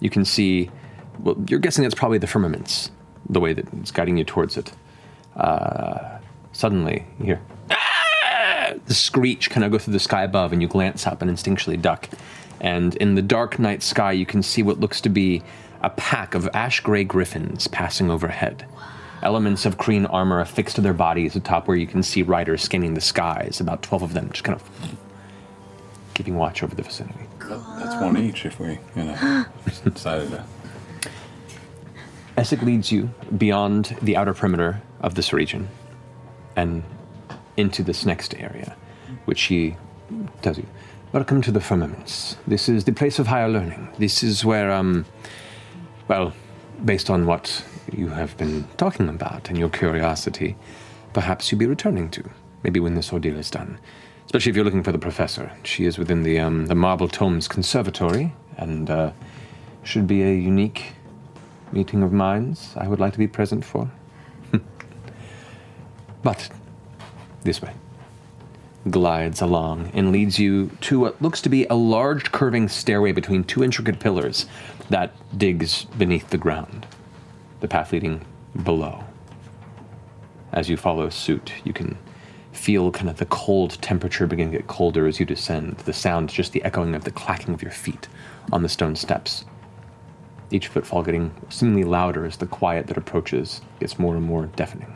[0.00, 0.70] You can see,
[1.22, 2.90] well, you're guessing it's probably the firmaments,
[3.28, 4.72] the way that it's guiding you towards it.
[5.36, 6.18] Uh,
[6.52, 7.40] suddenly, you hear
[7.70, 11.30] "Ah!" the screech kind of go through the sky above, and you glance up and
[11.30, 12.08] instinctually duck.
[12.60, 15.42] And in the dark night sky, you can see what looks to be
[15.82, 18.66] a pack of ash gray griffins passing overhead.
[19.22, 22.94] Elements of green armor affixed to their bodies atop where you can see riders scanning
[22.94, 24.96] the skies, about 12 of them, just kind of
[26.14, 27.26] keeping watch over the vicinity.
[27.40, 29.44] That's one each if we, you know,
[29.84, 30.44] decided to.
[32.36, 35.68] Essek leads you beyond the outer perimeter of this region
[36.56, 36.82] and
[37.58, 38.74] into this next area,
[39.26, 39.76] which he
[40.40, 40.66] tells you.
[41.12, 42.38] Welcome to the firmaments.
[42.46, 43.90] This is the place of higher learning.
[43.98, 45.04] This is where, um,
[46.08, 46.32] well,
[46.82, 50.56] based on what you have been talking about and your curiosity,
[51.12, 52.24] perhaps you'll be returning to,
[52.62, 53.78] maybe when this ordeal is done.
[54.24, 55.52] Especially if you're looking for the professor.
[55.64, 59.12] She is within the, um, the Marble Tomes Conservatory and uh,
[59.82, 60.94] should be a unique
[61.72, 63.90] meeting of minds I would like to be present for.
[66.22, 66.50] but
[67.42, 67.72] this way
[68.90, 73.44] glides along and leads you to what looks to be a large curving stairway between
[73.44, 74.46] two intricate pillars
[74.90, 76.86] that digs beneath the ground,
[77.60, 78.24] the path leading
[78.64, 79.04] below.
[80.52, 81.96] As you follow suit, you can
[82.52, 85.76] feel kind of the cold temperature begin to get colder as you descend.
[85.78, 88.08] The sound, just the echoing of the clacking of your feet
[88.52, 89.44] on the stone steps.
[90.52, 94.94] Each footfall getting seemingly louder as the quiet that approaches gets more and more deafening.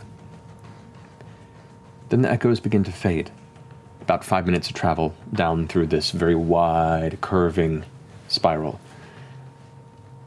[2.10, 3.30] Then the echoes begin to fade.
[4.02, 7.84] About five minutes of travel down through this very wide, curving
[8.28, 8.78] spiral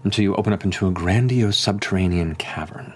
[0.03, 2.93] until you open up into a grandiose subterranean cavern.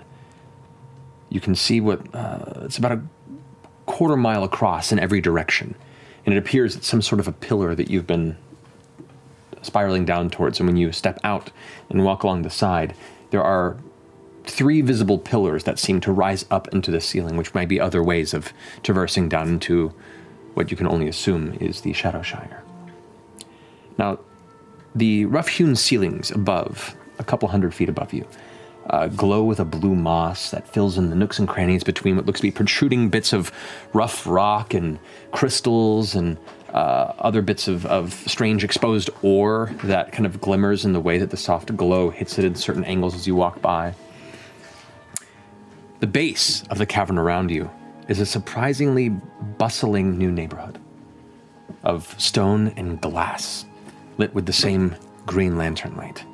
[1.29, 3.01] You can see what uh, it's about a
[3.85, 5.75] quarter mile across in every direction,
[6.25, 8.37] and it appears it's some sort of a pillar that you've been
[9.65, 10.59] spiraling down towards.
[10.59, 11.51] And when you step out
[11.89, 12.95] and walk along the side,
[13.31, 13.77] there are
[14.45, 18.03] three visible pillars that seem to rise up into the ceiling, which might be other
[18.03, 18.53] ways of
[18.83, 19.93] traversing down into
[20.53, 22.63] what you can only assume is the Shadowshire.
[23.97, 24.19] Now,
[24.95, 28.27] the rough hewn ceilings above, a couple hundred feet above you,
[28.89, 32.25] uh, glow with a blue moss that fills in the nooks and crannies between what
[32.25, 33.51] looks to be protruding bits of
[33.93, 34.99] rough rock and
[35.31, 36.37] crystals and
[36.73, 41.19] uh, other bits of, of strange exposed ore that kind of glimmers in the way
[41.19, 43.93] that the soft glow hits it in certain angles as you walk by.
[45.99, 47.69] The base of the cavern around you
[48.07, 50.79] is a surprisingly bustling new neighborhood
[51.83, 53.65] of stone and glass,
[54.17, 54.95] lit with the same
[55.25, 56.25] green lantern light.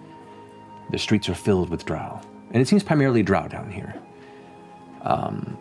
[0.91, 2.19] The streets are filled with drow,
[2.51, 3.93] and it seems primarily drow down here.
[5.01, 5.57] Um,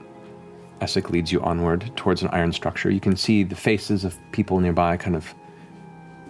[0.81, 2.91] Essek leads you onward towards an iron structure.
[2.91, 5.35] You can see the faces of people nearby kind of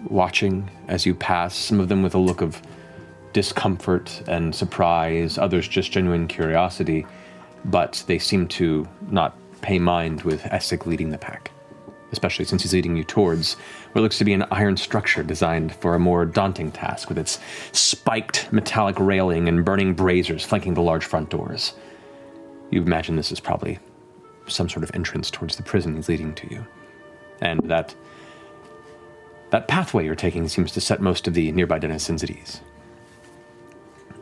[0.05, 2.61] watching as you pass, some of them with a look of
[3.33, 7.05] discomfort and surprise, others just genuine curiosity,
[7.65, 11.51] but they seem to not pay mind with Essek leading the pack,
[12.11, 13.53] especially since he's leading you towards
[13.91, 17.39] what looks to be an iron structure designed for a more daunting task with its
[17.71, 21.73] spiked metallic railing and burning braziers flanking the large front doors.
[22.71, 23.79] You imagine this is probably
[24.51, 26.65] some sort of entrance towards the prison he's leading to you.
[27.41, 27.95] And that
[29.51, 32.61] that pathway you're taking seems to set most of the nearby denizens at ease.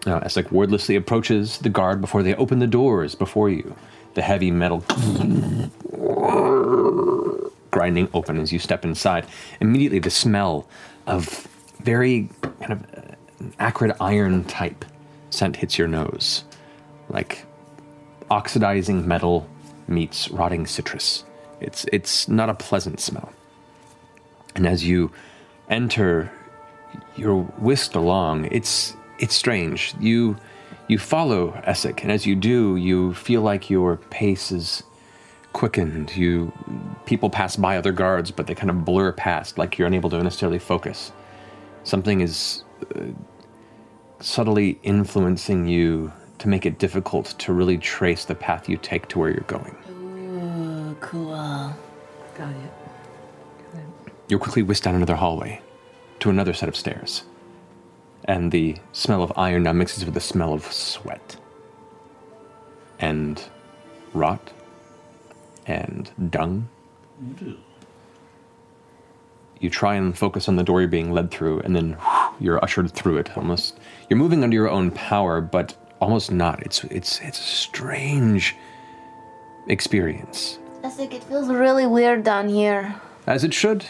[0.05, 3.75] Now, Essek wordlessly approaches the guard before they open the doors before you.
[4.13, 4.85] The heavy metal
[7.71, 9.27] grinding open as you step inside.
[9.59, 10.67] Immediately, the smell
[11.05, 11.47] of
[11.81, 12.29] very
[12.61, 13.13] kind of uh,
[13.59, 14.85] acrid iron type
[15.29, 16.43] scent hits your nose,
[17.09, 17.45] like
[18.31, 19.47] oxidizing metal
[19.88, 21.23] meets rotting citrus.
[21.59, 23.31] It's it's not a pleasant smell.
[24.55, 25.11] And as you
[25.69, 26.31] enter,
[27.15, 28.45] you're whisked along.
[28.51, 29.95] It's it's strange.
[29.99, 30.38] You
[30.88, 34.84] you follow Essek, and as you do, you feel like your pace is
[35.53, 36.15] quickened.
[36.15, 36.51] You
[37.05, 40.22] people pass by other guards, but they kind of blur past, like you're unable to
[40.23, 41.11] necessarily focus.
[41.84, 42.64] Something is
[42.95, 43.05] uh,
[44.19, 49.19] subtly influencing you to make it difficult to really trace the path you take to
[49.19, 49.76] where you're going.
[49.89, 51.35] Ooh, cool.
[52.38, 52.72] Got it.
[54.30, 55.61] You're quickly whisked down another hallway
[56.19, 57.23] to another set of stairs.
[58.26, 61.38] And the smell of iron now mixes with the smell of sweat
[62.99, 63.41] and
[64.14, 64.51] rot
[65.65, 66.68] and dung.
[69.59, 71.97] You try and focus on the door you're being led through, and then
[72.39, 73.35] you're ushered through it.
[73.38, 76.61] Almost, you're moving under your own power, but almost not.
[76.63, 78.55] It's it's it's a strange
[79.67, 82.95] experience, I think it feels really weird down here.
[83.25, 83.83] as it should.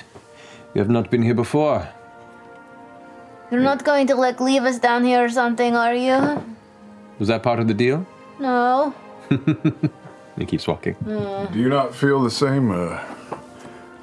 [0.73, 1.88] You have not been here before.
[3.51, 6.43] You're not going to like leave us down here or something, are you?
[7.19, 8.05] Was that part of the deal?
[8.39, 8.93] No.
[10.38, 10.93] He keeps walking.
[11.03, 11.51] Mm.
[11.51, 12.99] Do you not feel the same uh,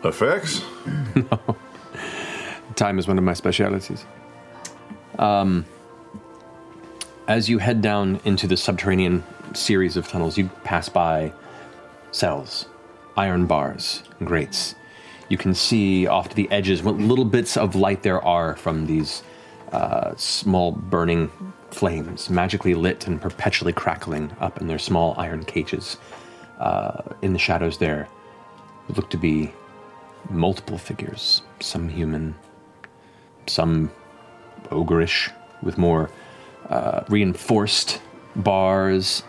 [0.02, 0.62] effects?
[1.14, 1.38] No.
[2.74, 4.04] Time is one of my specialities.
[5.18, 5.64] Um,
[7.26, 9.24] as you head down into the subterranean
[9.54, 11.32] series of tunnels, you pass by
[12.10, 12.66] cells,
[13.16, 14.74] iron bars, grates.
[15.28, 18.86] You can see off to the edges what little bits of light there are from
[18.86, 19.22] these
[19.72, 21.30] uh, small burning
[21.70, 25.96] flames, magically lit and perpetually crackling up in their small iron cages.
[26.58, 28.06] Uh, in the shadows there
[28.96, 29.52] look to be
[30.30, 32.34] multiple figures, some human,
[33.46, 33.90] some
[34.70, 35.32] ogreish
[35.62, 36.10] with more
[36.68, 38.00] uh, reinforced
[38.36, 39.22] bars,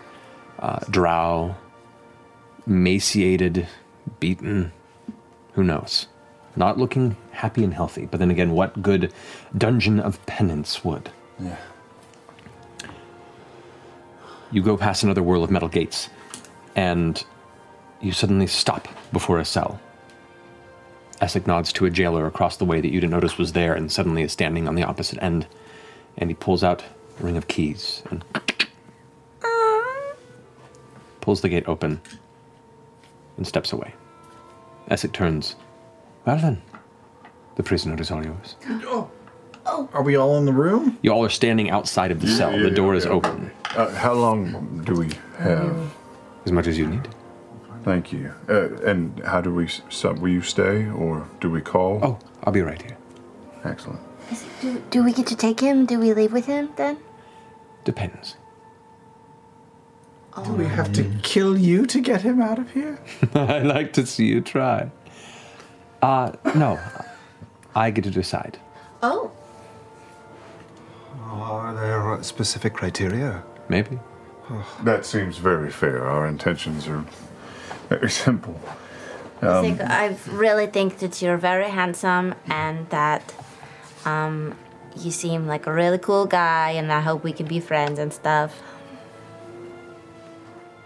[0.58, 1.54] uh, drow,
[2.66, 3.68] emaciated,
[4.20, 4.72] beaten,
[5.52, 6.06] who knows?
[6.56, 9.12] Not looking happy and healthy, but then again, what good
[9.56, 11.10] dungeon of penance would?
[11.38, 11.56] Yeah.
[14.50, 16.08] You go past another whirl of metal gates,
[16.74, 17.22] and
[18.00, 19.80] you suddenly stop before a cell.
[21.20, 23.90] Essek nods to a jailer across the way that you didn't notice was there and
[23.90, 25.46] suddenly is standing on the opposite end.
[26.18, 26.84] And he pulls out
[27.20, 28.24] ring of keys and
[31.20, 32.00] pulls the gate open
[33.36, 33.92] and steps away.
[34.90, 35.56] Essek turns.
[36.24, 36.62] Well then,
[37.56, 38.56] the prisoner is all yours.
[38.88, 39.10] Oh
[39.92, 40.96] are we all in the room?
[41.02, 42.52] You all are standing outside of the cell.
[42.52, 43.10] Yeah, the door yeah, is yeah.
[43.10, 43.50] open.
[43.74, 45.76] Uh, how long do we have?
[46.44, 47.08] As much as you need.
[47.82, 48.32] Thank you.
[48.48, 49.64] Uh, and how do we?
[49.64, 51.98] s- So, will you stay, or do we call?
[52.02, 52.96] Oh, I'll be right here.
[53.64, 54.00] Excellent.
[54.60, 55.86] Do, do we get to take him?
[55.86, 56.98] Do we leave with him then?
[57.84, 58.36] Depends.
[60.44, 62.98] Do we have to kill you to get him out of here?
[63.34, 64.90] I like to see you try.
[66.02, 66.78] Uh, no.
[67.74, 68.58] I get to decide.
[69.02, 69.30] Oh.
[71.22, 73.42] Are there uh, specific criteria?
[73.68, 73.98] Maybe.
[74.84, 76.04] That seems very fair.
[76.04, 77.04] Our intentions are
[77.88, 78.60] very simple.
[79.42, 83.34] I Um, think I really think that you're very handsome and that
[84.06, 84.56] um,
[84.96, 88.12] you seem like a really cool guy, and I hope we can be friends and
[88.12, 88.62] stuff.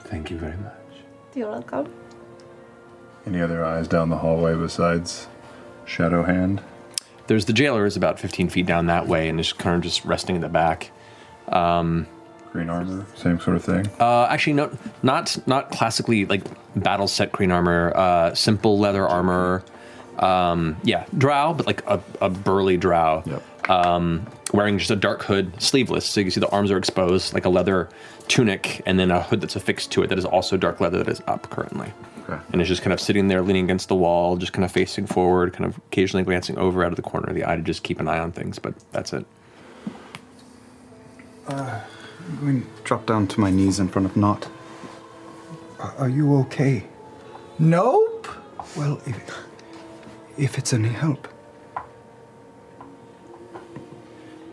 [0.01, 0.73] Thank you very much.
[1.35, 1.93] You're welcome.
[3.27, 5.29] any other eyes down the hallway besides
[5.85, 6.61] Shadow Hand?
[7.29, 10.05] There's the jailer is about 15 feet down that way and is kind of just
[10.05, 10.91] resting in the back.
[11.49, 12.09] Um,
[12.51, 13.89] Green armor, same sort of thing.
[14.01, 16.43] Uh, actually, no, not not classically like
[16.75, 17.93] battle set green armor.
[17.95, 19.63] Uh, simple leather armor.
[20.21, 23.25] Um, yeah, drow, but like a, a burly drow.
[23.69, 27.35] Um, wearing just a dark hood, sleeveless, so you can see the arms are exposed,
[27.35, 27.89] like a leather
[28.29, 31.09] tunic, and then a hood that's affixed to it that is also dark leather that
[31.09, 31.93] is up currently.
[32.29, 32.41] Okay.
[32.53, 35.07] And is just kind of sitting there, leaning against the wall, just kind of facing
[35.07, 37.83] forward, kind of occasionally glancing over out of the corner of the eye to just
[37.83, 38.59] keep an eye on things.
[38.59, 39.25] But that's it.
[41.49, 41.81] Uh,
[42.29, 44.49] I'm going to drop down to my knees in front of Nott.
[45.79, 46.85] Are are you okay?
[47.59, 48.29] Nope.
[48.77, 49.17] Well, if,
[50.41, 51.29] if it's any help,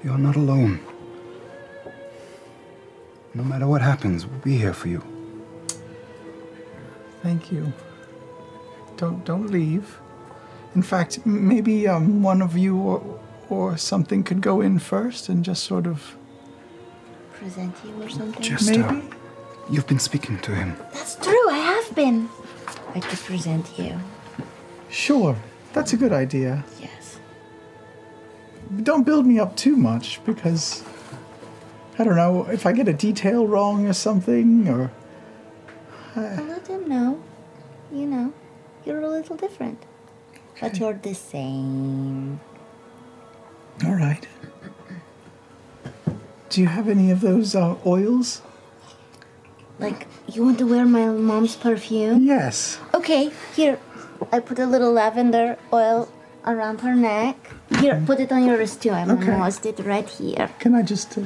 [0.04, 0.80] you're not alone.
[3.34, 5.02] No matter what happens, we'll be here for you.
[7.24, 7.72] Thank you.
[8.98, 10.00] Don't don't leave.
[10.76, 13.20] In fact, m- maybe um, one of you or,
[13.50, 16.16] or something could go in first and just sort of
[17.34, 18.42] Present you or something?
[18.42, 19.02] Just maybe.
[19.70, 20.76] you've been speaking to him.
[20.94, 22.30] That's true, I have been.
[22.96, 23.94] I could present you.
[24.90, 25.36] Sure,
[25.74, 26.64] that's a good idea.
[26.80, 27.20] Yes.
[28.84, 30.84] Don't build me up too much because
[31.98, 34.92] I don't know if I get a detail wrong or something or.
[36.16, 37.22] I'll let him know.
[37.92, 38.34] You know,
[38.86, 39.84] you're a little different.
[40.60, 42.40] But you're the same.
[43.86, 44.28] All right.
[46.50, 48.42] Do you have any of those uh, oils?
[49.80, 52.24] Like, you want to wear my mom's perfume?
[52.24, 52.80] Yes.
[52.96, 53.80] Okay, here.
[54.32, 56.10] I put a little lavender oil
[56.46, 57.36] around her neck.
[57.80, 58.92] Here, put it on your wrist too.
[58.92, 59.32] I'm Okay.
[59.34, 60.50] almost it right here.
[60.60, 61.18] Can I just.
[61.18, 61.22] Uh,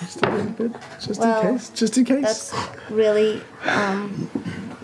[0.00, 0.72] just a little bit?
[1.00, 1.68] Just Well, in case?
[1.70, 2.22] Just in case?
[2.50, 2.54] That's
[2.90, 4.28] really, um,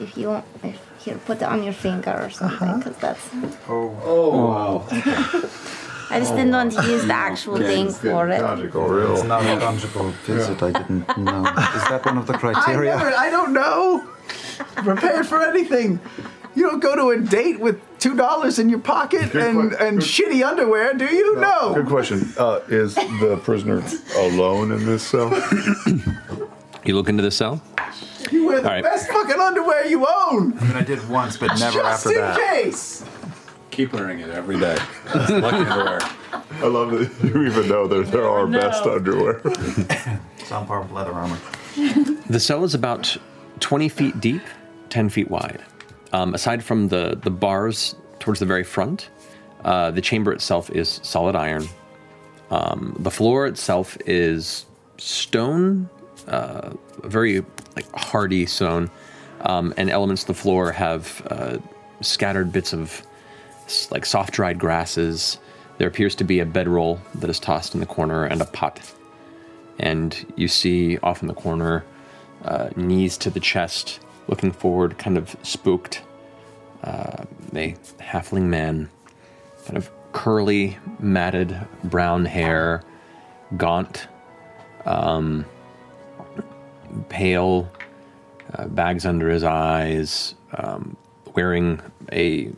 [0.01, 3.29] if you want, if, here, put it on your finger or something, because that's.
[3.69, 3.91] Oh.
[4.05, 4.87] Oh, wow.
[6.11, 8.41] I just didn't want to use the actual thing for it.
[8.41, 11.45] It's not a conjugal visit, I didn't know.
[11.77, 12.97] Is that one of the I criteria?
[12.97, 14.09] never, I don't know.
[14.77, 16.01] Prepared for anything.
[16.55, 20.45] You don't go to a date with two dollars in your pocket and, and shitty
[20.47, 21.37] underwear, do you?
[21.37, 21.75] No.
[21.75, 22.33] Good question.
[22.39, 23.83] Uh, is the prisoner
[24.17, 25.31] alone in this cell?
[26.85, 27.61] You look into the cell.
[28.31, 28.83] You wear the All right.
[28.85, 30.57] best fucking underwear you own.
[30.59, 32.39] I mean, I did once, but never Just after in that.
[32.39, 33.05] case.
[33.71, 34.77] Keep wearing it every day.
[35.15, 35.99] Lucky underwear.
[36.33, 39.43] I love that you even know that there are best underwear.
[40.45, 41.37] Some part of leather armor.
[42.31, 43.15] The cell is about
[43.61, 44.43] 20 feet deep,
[44.89, 45.63] 10 feet wide.
[46.13, 49.11] Um, aside from the, the bars towards the very front,
[49.65, 51.67] uh, the chamber itself is solid iron.
[52.51, 54.65] Um, the floor itself is
[54.97, 55.89] stone,
[56.27, 56.71] uh,
[57.05, 57.45] very
[57.77, 58.91] like hardy stone,
[59.43, 61.59] um, and elements of the floor have uh,
[62.01, 63.03] scattered bits of
[63.91, 65.39] like soft dried grasses.
[65.77, 68.81] There appears to be a bedroll that is tossed in the corner and a pot
[69.79, 71.85] and you see off in the corner,
[72.45, 76.03] uh, knees to the chest, looking forward, kind of spooked,
[76.85, 77.25] uh,
[77.55, 78.89] a halfling man,
[79.65, 82.83] kind of curly, matted brown hair,
[83.57, 84.07] gaunt,
[84.87, 85.45] um,
[87.09, 87.71] pale,
[88.55, 90.97] uh, bags under his eyes, um,
[91.35, 91.81] wearing
[92.13, 92.51] a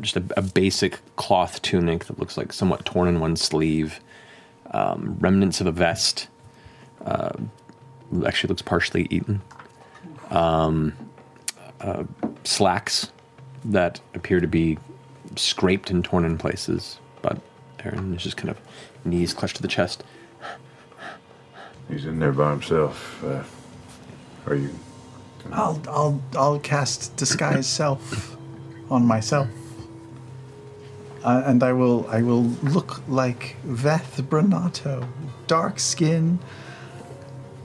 [0.00, 4.00] just a, a basic cloth tunic that looks like somewhat torn in one sleeve
[4.72, 6.28] um, remnants of a vest.
[7.04, 7.32] Uh,
[8.26, 9.40] actually, looks partially eaten.
[10.30, 10.94] Um,
[11.80, 12.04] uh,
[12.44, 13.10] slacks
[13.64, 14.78] that appear to be
[15.36, 17.38] scraped and torn in places, but
[17.84, 18.58] Aaron is just kind of
[19.04, 20.04] knees clutched to the chest.
[21.88, 23.22] He's in there by himself.
[23.24, 23.42] Uh,
[24.46, 24.70] are you?
[25.52, 28.36] I'll I'll I'll cast disguise self
[28.90, 29.48] on myself.
[31.24, 35.06] Uh, and I will I will look like Veth Brenatto.
[35.46, 36.38] Dark skin,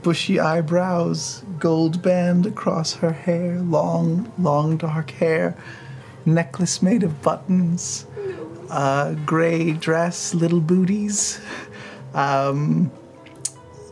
[0.06, 5.56] bushy eyebrows, gold band across her hair, long, long dark hair,
[6.24, 8.06] necklace made of buttons,
[8.70, 11.40] uh, gray dress, little booties.
[12.14, 12.92] Um,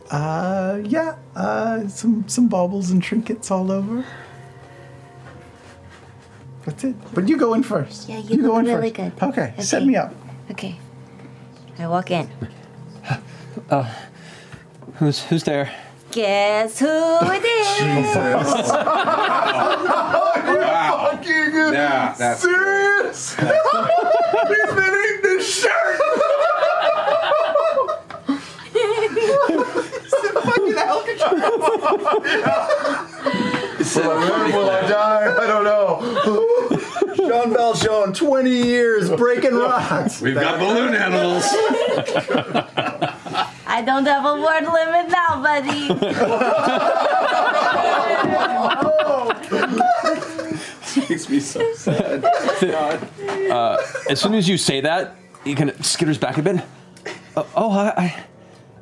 [0.09, 4.05] uh, yeah, uh, some some baubles and trinkets all over.
[6.63, 6.95] That's it.
[7.13, 8.07] But you go in first.
[8.07, 9.19] Yeah, you, go look in really first.
[9.19, 9.27] good.
[9.27, 10.15] Okay, set me up.
[10.49, 10.79] Okay.
[11.77, 12.29] I walk in.
[13.69, 13.93] Uh,
[14.95, 15.69] who's who's there?
[16.15, 17.67] Guess who it is?
[17.77, 18.71] Jesus!
[21.11, 23.35] Fucking Yeah, that's serious?
[23.35, 25.99] He's been eating this shirt.
[30.41, 30.75] fucking
[33.97, 35.35] When will I die?
[35.37, 35.99] I don't know.
[37.27, 37.75] Sean Bell
[38.13, 40.21] 20 years breaking rocks.
[40.21, 41.43] We've got balloon animals.
[43.75, 45.89] I don't have a word limit now, buddy.
[51.09, 52.23] Makes me so sad.
[53.51, 53.77] Uh,
[54.09, 56.61] as soon as you say that, he kind of skitters back a bit.
[57.35, 58.23] Uh, oh, I,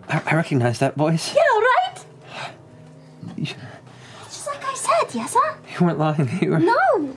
[0.07, 1.33] I, I recognize that voice.
[1.33, 2.05] yeah, right?
[4.25, 5.55] Just like I said, yes, sir?
[5.73, 6.29] You weren't lying.
[6.39, 6.59] You were.
[6.59, 7.15] No.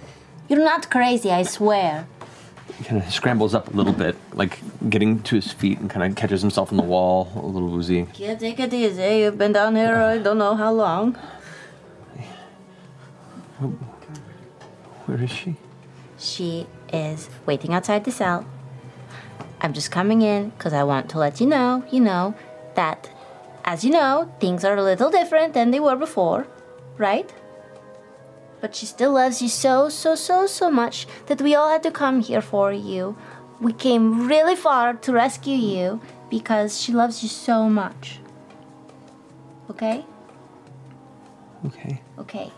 [0.48, 2.06] You're not crazy, I swear.
[2.78, 6.04] He kind of scrambles up a little bit, like getting to his feet, and kind
[6.04, 8.06] of catches himself on the wall, a little woozy.
[8.16, 9.20] Yeah, take it easy.
[9.20, 11.16] You've been down here I don't know how long.
[15.06, 15.56] Where is she?
[16.18, 18.46] She is waiting outside the cell.
[19.60, 22.34] I'm just coming in because I want to let you know, you know,
[22.74, 23.08] that,
[23.64, 26.46] as you know, things are a little different than they were before,
[26.98, 27.32] right?
[28.66, 31.92] But she still loves you so, so, so, so much that we all had to
[31.92, 33.16] come here for you.
[33.60, 38.18] We came really far to rescue you because she loves you so much.
[39.70, 40.04] Okay?
[41.64, 42.02] Okay.
[42.18, 42.50] Okay.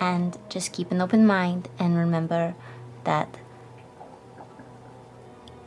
[0.00, 2.56] And just keep an open mind and remember
[3.04, 3.28] that,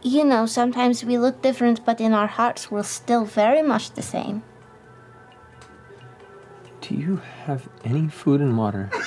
[0.01, 4.01] you know, sometimes we look different, but in our hearts, we're still very much the
[4.01, 4.43] same.
[6.87, 8.91] Do you have any food and water?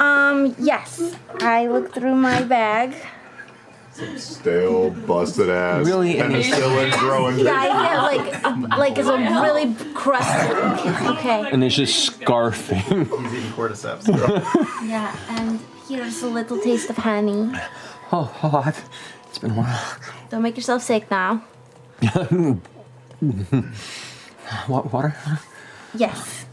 [0.00, 1.16] Um, yes.
[1.40, 2.94] I looked through my bag.
[3.92, 5.84] Some stale, busted ass.
[5.86, 6.14] Really?
[6.14, 7.40] Penicillin growing.
[7.40, 10.88] Yeah, I get like, like it's a really crusty.
[11.08, 11.50] Okay.
[11.50, 13.06] And it's just scarfing.
[13.22, 14.06] He's eating cordyceps.
[14.88, 15.58] Yeah, and
[15.88, 17.50] here's a little taste of honey.
[18.12, 18.88] oh, oh I've,
[19.28, 19.96] it's been a while.
[20.30, 21.42] Don't make yourself sick now.
[24.66, 25.16] What water?
[25.94, 26.46] Yes.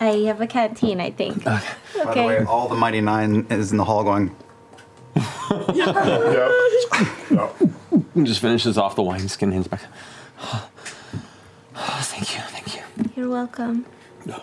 [0.00, 1.46] I have a canteen, I think.
[1.46, 1.64] Okay.
[2.04, 4.34] By the way, all the Mighty Nein is in the hall going,
[8.14, 9.82] And just finishes off the wineskin, hands back.
[10.40, 10.68] Oh,
[12.02, 12.82] thank you, thank you.
[13.16, 13.86] You're welcome.
[14.26, 14.42] no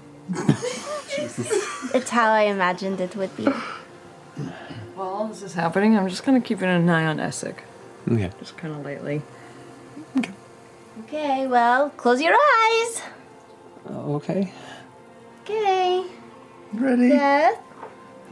[1.94, 3.44] It's how I imagined it would be.
[4.94, 7.56] While all this is happening, I'm just gonna keep an eye on Essek.
[8.10, 8.30] Okay.
[8.38, 9.22] Just kind of lightly.
[10.18, 10.32] Okay,
[11.04, 13.02] Okay, well, close your eyes.
[13.90, 14.52] Okay.
[15.42, 16.04] Okay.
[16.74, 17.08] Ready?
[17.08, 17.58] Yes.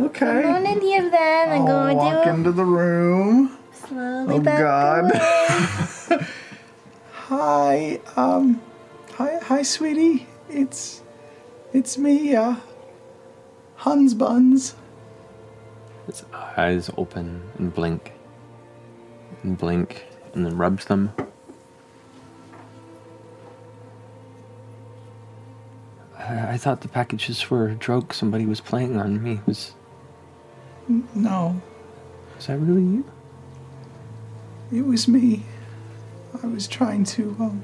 [0.01, 0.43] Okay.
[0.43, 1.51] Come on in here then.
[1.51, 3.57] I'm I'll going walk to into the room.
[3.73, 5.15] slowly Oh back God.
[5.15, 6.27] away.
[7.29, 8.61] Hi, um,
[9.15, 10.27] hi, hi, sweetie.
[10.49, 11.01] It's,
[11.73, 12.57] it's me, uh,
[13.77, 14.75] Hans Buns.
[16.07, 18.13] His eyes open and blink.
[19.43, 20.05] And blink,
[20.35, 21.13] and then rubs them.
[26.19, 28.13] I, I thought the packages were a joke.
[28.13, 29.33] Somebody was playing on me.
[29.35, 29.73] It Was
[31.15, 31.61] No,
[32.37, 33.05] was that really you?
[34.73, 35.43] it was me.
[36.43, 37.63] I was trying to, um,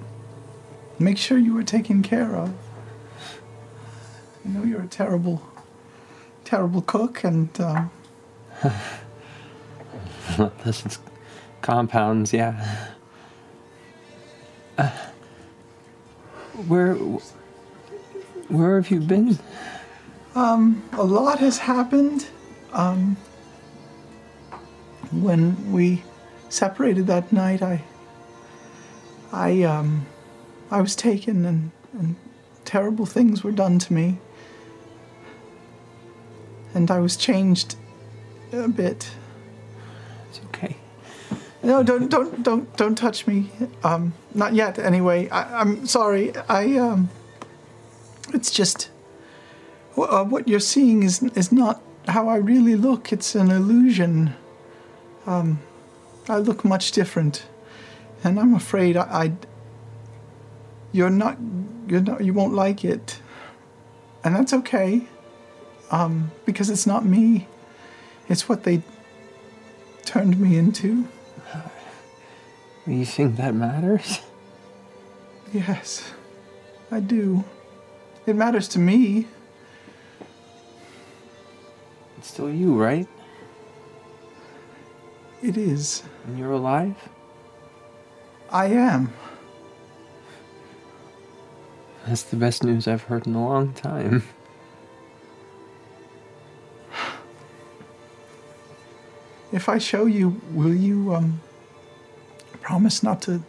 [0.99, 2.53] make sure you were taken care of.
[4.45, 5.41] I know you're a terrible,
[6.45, 7.91] terrible cook, and, um,
[10.65, 10.99] Lessons,
[11.63, 12.89] compounds, yeah.
[14.79, 14.91] Uh,
[16.67, 16.95] where,
[18.49, 19.39] where have you been?
[20.35, 22.27] Um, a lot has happened.
[22.73, 23.17] Um,
[25.13, 26.03] when we
[26.49, 27.83] separated that night, I,
[29.33, 30.07] I, um,
[30.71, 32.17] I was taken and, and
[32.65, 34.19] terrible things were done to me.
[36.75, 37.77] And I was changed
[38.53, 39.11] a bit.
[41.67, 43.51] No, don't, don't, don't, don't touch me.
[43.83, 45.29] Um, not yet, anyway.
[45.31, 46.33] I, I'm sorry.
[46.49, 47.11] I, um,
[48.33, 48.89] it's just,
[49.99, 53.13] uh, what you're seeing is is not how I really look.
[53.13, 54.35] It's an illusion.
[55.27, 55.59] Um,
[56.29, 57.47] I look much different,
[58.23, 59.33] and I'm afraid I, I
[60.93, 61.39] you're not,
[61.89, 63.21] you're not, you won't like it,
[64.25, 65.09] and that's okay.
[65.91, 67.47] um, because it's not me.
[68.29, 68.83] It's what they
[70.05, 71.09] turned me into.
[72.87, 74.21] You think that matters?
[75.53, 76.13] Yes,
[76.91, 77.45] I do.
[78.27, 79.27] It matters to me.
[82.19, 83.09] It's still you, right?
[85.43, 86.05] It is.
[86.27, 86.97] And you're alive?
[88.51, 89.13] I am.
[92.07, 94.23] That's the best news I've heard in a long time.
[99.53, 101.41] If I show you, will you um
[102.67, 103.45] promise not to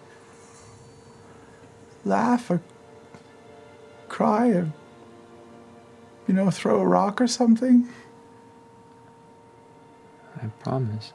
[2.06, 2.62] laugh or
[4.10, 4.72] cry or
[6.28, 7.88] you know, throw a rock or something?
[10.36, 11.14] I promise.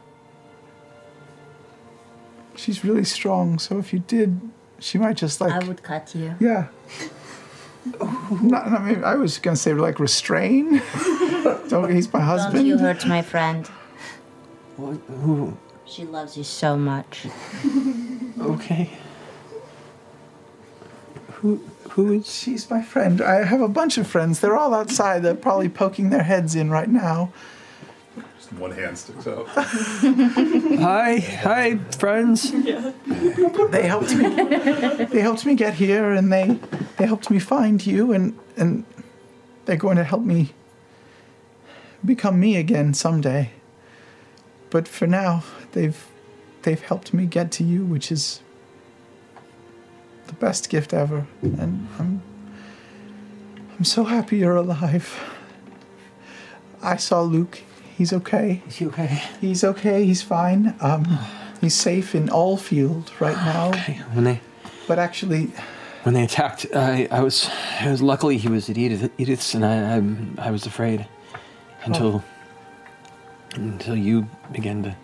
[2.56, 4.40] She's really strong, so if you did,
[4.80, 6.34] she might just like I would cut you.
[6.40, 6.68] Yeah.
[8.42, 10.82] Not, I mean, I was gonna say like restrain.
[11.68, 11.94] Don't.
[11.94, 12.54] He's my husband.
[12.54, 13.66] Don't you hurt my friend.
[14.76, 14.96] What?
[15.22, 15.56] Who?
[15.92, 17.26] She loves you so much.
[18.40, 18.90] Okay.
[21.34, 21.60] Who?
[21.90, 22.34] Who is?
[22.34, 23.20] She's my friend.
[23.20, 24.40] I have a bunch of friends.
[24.40, 25.22] They're all outside.
[25.22, 27.32] They're probably poking their heads in right now.
[28.36, 29.46] Just one hand sticks out.
[29.54, 32.50] Hi, hi, friends.
[32.50, 32.92] Yeah.
[33.70, 34.28] They helped me.
[35.04, 36.58] They helped me get here, and they
[36.96, 38.84] they helped me find you, and and
[39.66, 40.52] they're going to help me
[42.04, 43.50] become me again someday.
[44.70, 46.06] But for now, they've
[46.62, 48.40] they've helped me get to you, which is
[50.26, 52.22] the best gift ever, and I'm
[53.76, 55.18] I'm so happy you're alive.
[56.82, 57.60] I saw Luke.
[57.96, 58.62] He's okay.
[58.66, 59.22] Is he okay?
[59.40, 60.04] He's okay.
[60.04, 60.74] He's fine.
[60.80, 61.18] Um,
[61.60, 63.68] he's safe in Alfield right now.
[63.68, 64.00] Okay.
[64.12, 64.40] When they
[64.88, 65.52] But actually,
[66.02, 67.50] when they attacked, I I was
[67.80, 71.06] I was luckily he was at Edith, Edith's, and I I, I was afraid
[71.84, 72.24] until
[73.54, 74.96] until you began to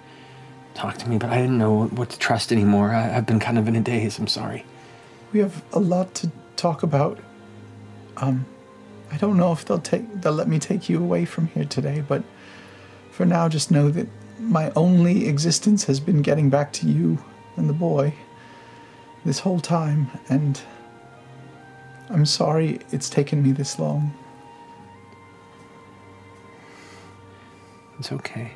[0.78, 1.18] talk to me.
[1.18, 2.92] But I didn't know what to trust anymore.
[2.92, 4.18] I, I've been kind of in a daze.
[4.18, 4.64] I'm sorry.
[5.32, 7.18] we have a lot to talk about.
[8.16, 8.46] Um,
[9.10, 12.02] I don't know if they'll take they'll let me take you away from here today,
[12.06, 12.22] but
[13.10, 14.06] for now, just know that
[14.38, 17.18] my only existence has been getting back to you
[17.56, 18.14] and the boy
[19.24, 20.60] this whole time, and
[22.10, 24.12] I'm sorry it's taken me this long.
[27.98, 28.52] It's okay.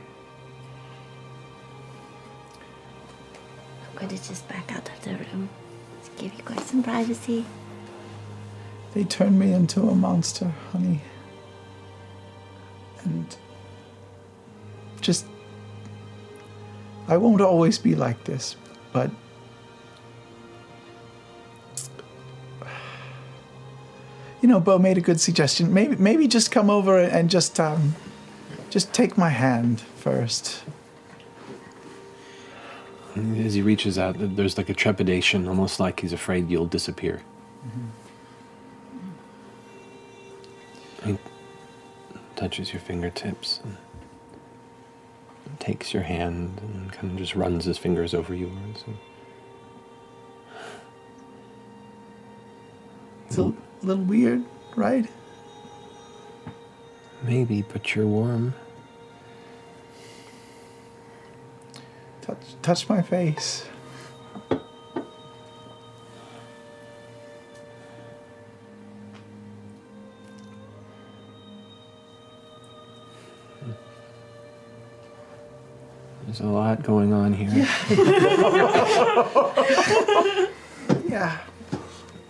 [4.02, 5.48] To just back out of the room.
[6.04, 7.46] to give you guys some privacy.
[8.94, 11.00] They turned me into a monster, honey.
[13.04, 13.36] And
[15.00, 15.24] just.
[17.06, 18.56] I won't always be like this,
[18.92, 19.10] but.
[24.40, 25.72] You know, Beau made a good suggestion.
[25.72, 27.94] Maybe, maybe just come over and just, um,
[28.68, 30.64] just take my hand first.
[33.14, 37.20] As he reaches out, there's like a trepidation, almost like he's afraid you'll disappear.
[37.66, 37.89] Mm-hmm.
[41.10, 41.18] He
[42.36, 43.76] touches your fingertips and
[45.59, 48.84] takes your hand and kind of just runs his fingers over yours.
[48.86, 48.97] And
[53.26, 53.52] It's a
[53.82, 54.44] little weird,
[54.76, 55.06] right?
[57.22, 58.55] maybe, but you're warm.
[62.23, 63.66] Touch, touch my face.
[76.24, 77.69] There's a lot going on here.
[81.09, 81.39] Yeah.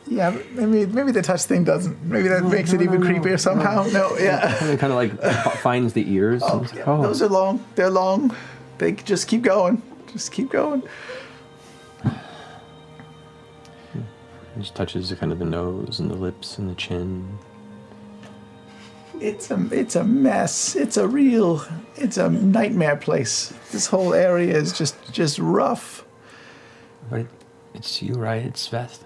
[0.09, 2.02] Yeah, but maybe maybe the touch thing doesn't.
[2.05, 3.85] Maybe that makes it even creepier somehow.
[3.85, 4.62] No, yeah.
[4.66, 5.19] It kind of like
[5.60, 6.43] finds the ears.
[6.44, 7.01] Oh, it's like, oh.
[7.01, 7.64] Those are long.
[7.77, 8.35] They're long.
[8.78, 9.82] They just keep going.
[10.12, 10.82] Just keep going.
[14.58, 17.38] Just touches the kind of the nose and the lips and the chin.
[19.20, 20.76] It's a it's a mess.
[20.76, 21.64] It's a real
[21.96, 23.54] it's a nightmare place.
[23.70, 26.04] This whole area is just just rough.
[27.08, 27.26] But
[27.74, 28.44] it's you, right?
[28.44, 29.00] It's Sveth.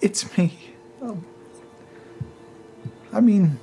[0.00, 0.58] It's me.
[1.00, 1.24] Um,
[3.12, 3.58] I mean,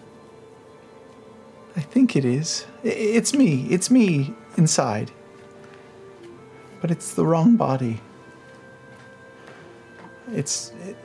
[1.75, 2.65] I think it is.
[2.83, 3.67] It's me.
[3.69, 5.11] It's me inside.
[6.81, 8.01] But it's the wrong body.
[10.31, 10.97] It's it,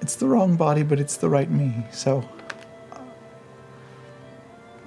[0.00, 1.86] it's the wrong body, but it's the right me.
[1.92, 2.28] So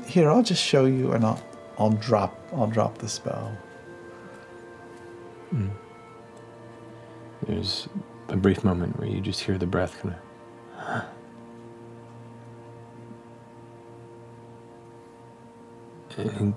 [0.05, 1.43] here, I'll just show you, and I'll
[1.77, 3.57] I'll drop I'll drop the spell.
[5.49, 5.69] Hmm.
[7.47, 7.87] There's
[8.29, 11.03] a brief moment where you just hear the breath kind of.
[16.15, 16.53] And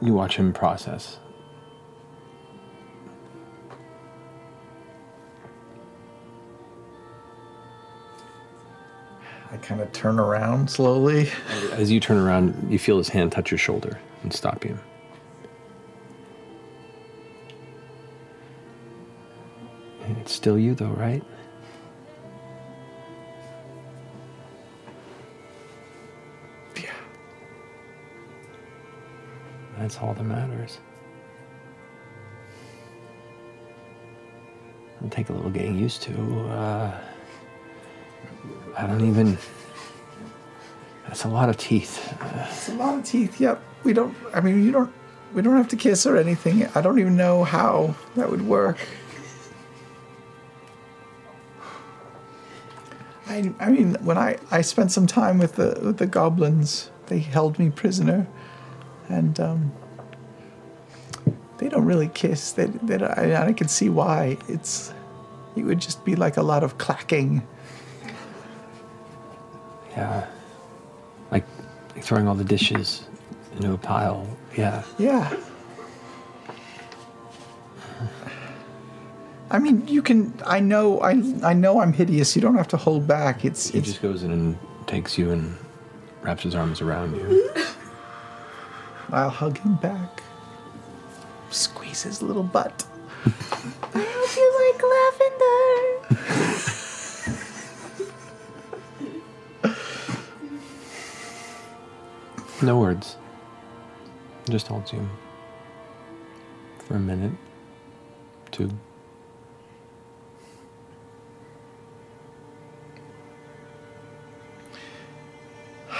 [0.00, 1.18] you watch him process.
[9.52, 11.28] I kind of turn around slowly.
[11.72, 14.78] As you turn around, you feel his hand touch your shoulder and stop you.
[20.20, 21.22] It's still you, though, right?
[26.76, 26.90] Yeah.
[29.76, 30.78] That's all that matters.
[34.96, 36.40] It'll take a little getting used to.
[36.48, 37.00] Uh,
[38.76, 39.38] I don't even.
[41.06, 42.14] That's a lot of teeth.
[42.48, 43.40] It's a lot of teeth.
[43.40, 43.62] Yep.
[43.84, 44.16] We don't.
[44.32, 44.92] I mean, you don't.
[45.34, 46.66] We don't have to kiss or anything.
[46.74, 48.78] I don't even know how that would work.
[53.26, 57.18] I, I mean, when I, I spent some time with the with the goblins, they
[57.18, 58.26] held me prisoner,
[59.08, 59.72] and um,
[61.58, 62.52] they don't really kiss.
[62.52, 64.36] They, they I, I can see why.
[64.48, 64.92] It's
[65.56, 67.46] it would just be like a lot of clacking.
[69.96, 70.26] Yeah.
[71.30, 71.46] Like,
[71.94, 73.06] like throwing all the dishes
[73.56, 74.26] into a pile.
[74.56, 74.82] Yeah.
[74.98, 75.34] Yeah.
[79.50, 80.32] I mean, you can.
[80.46, 81.00] I know.
[81.00, 81.10] I
[81.42, 82.34] I know I'm hideous.
[82.34, 83.44] You don't have to hold back.
[83.44, 83.88] It's He it's.
[83.88, 85.56] just goes in and takes you and
[86.22, 87.50] wraps his arms around you.
[89.12, 90.22] I'll hug him back.
[91.50, 92.86] Squeeze his little butt.
[93.26, 93.28] I
[93.94, 94.82] hope you like
[102.62, 103.16] No words.
[104.48, 105.08] Just holds you
[106.78, 107.32] for a minute,
[108.52, 108.70] two.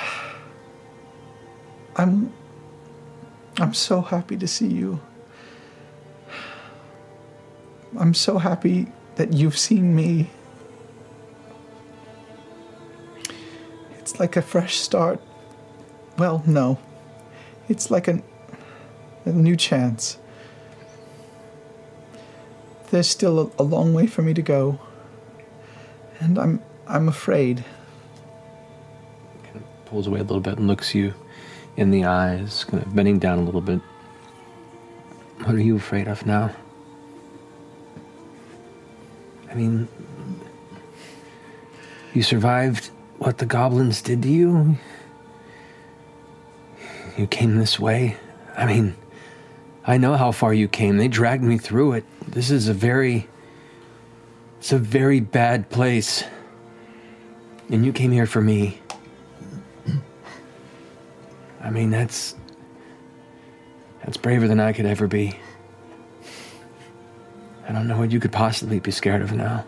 [1.97, 2.32] I'm.
[3.59, 5.01] I'm so happy to see you.
[7.98, 8.86] I'm so happy
[9.16, 10.30] that you've seen me.
[13.98, 15.20] It's like a fresh start.
[16.18, 16.78] Well, no.
[17.68, 18.22] It's like a
[19.24, 20.18] new chance.
[22.90, 24.78] There's still a, a long way for me to go.
[26.20, 27.64] And I'm I'm afraid.
[29.86, 31.14] Pulls away a little bit and looks you
[31.76, 33.80] in the eyes, kind of bending down a little bit.
[35.44, 36.51] What are you afraid of now?
[39.51, 39.89] I mean,
[42.14, 44.76] you survived what the goblins did to you.
[47.16, 48.16] You came this way.
[48.56, 48.97] I mean,
[49.84, 50.97] I know how far you came.
[50.97, 52.05] They dragged me through it.
[52.26, 53.28] This is a very.
[54.59, 56.24] It's a very bad place.
[57.68, 58.80] And you came here for me.
[61.60, 62.36] I mean, that's.
[64.05, 65.39] That's braver than I could ever be.
[67.68, 69.64] I don't know what you could possibly be scared of now.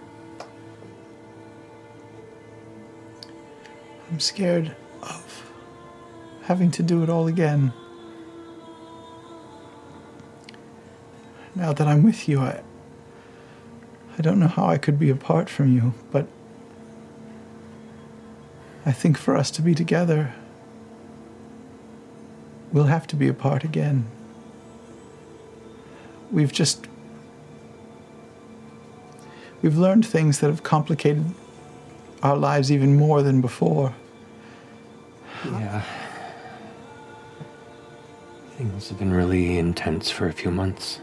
[4.11, 4.75] I'm scared
[6.45, 7.73] having to do it all again.
[11.55, 12.62] Now that I'm with you, I
[14.19, 16.27] I don't know how I could be apart from you, but
[18.87, 20.35] I think for us to be together,
[22.73, 24.07] we'll have to be apart again.
[26.31, 26.87] We've just
[29.62, 31.25] we've learned things that have complicated
[32.23, 33.95] our lives even more than before.
[35.45, 35.83] Yeah.
[38.56, 41.01] Things have been really intense for a few months.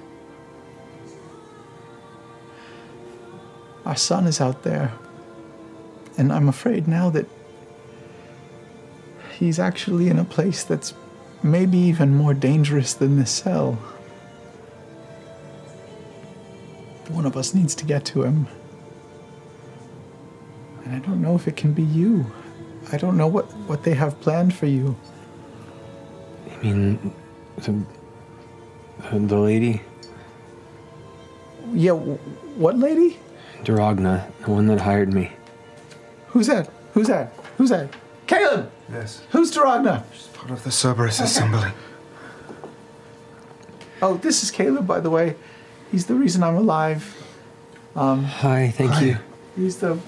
[3.86, 4.94] Our son is out there.
[6.18, 7.26] And I'm afraid now that
[9.38, 10.94] he's actually in a place that's
[11.44, 13.74] maybe even more dangerous than this cell.
[17.10, 18.48] One of us needs to get to him.
[20.86, 22.32] And I don't know if it can be you.
[22.94, 24.96] I don't know what, what they have planned for you.
[26.50, 27.14] I mean,
[27.64, 27.82] the,
[29.20, 29.82] the lady,
[31.74, 32.18] Yeah, w-
[32.56, 33.20] what lady?
[33.64, 35.32] Duragna, the one that hired me.
[36.28, 36.70] Who's that?
[36.94, 37.34] Who's that?
[37.58, 37.90] Who's that?
[38.28, 38.72] Caleb!
[38.92, 39.22] Yes.
[39.32, 40.04] Who's Duragna?
[40.34, 41.70] Part of the Cerberus Assembly.
[44.02, 45.36] Oh, this is Caleb, by the way.
[45.92, 47.16] He's the reason I'm alive.
[47.96, 49.18] Um, Hi, thank you.
[49.56, 50.00] He's the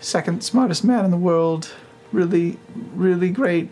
[0.00, 1.72] second smartest man in the world.
[2.12, 2.58] Really,
[2.94, 3.68] really great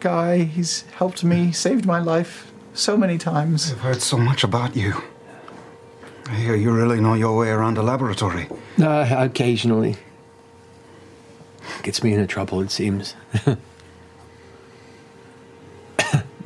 [0.00, 0.38] guy.
[0.44, 3.70] He's helped me, saved my life so many times.
[3.72, 4.94] I've heard so much about you.
[6.26, 8.48] I hear you really know your way around a laboratory.
[8.80, 9.96] Uh, occasionally.
[11.82, 13.14] Gets me into trouble, it seems.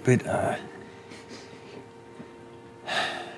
[0.05, 0.57] but uh,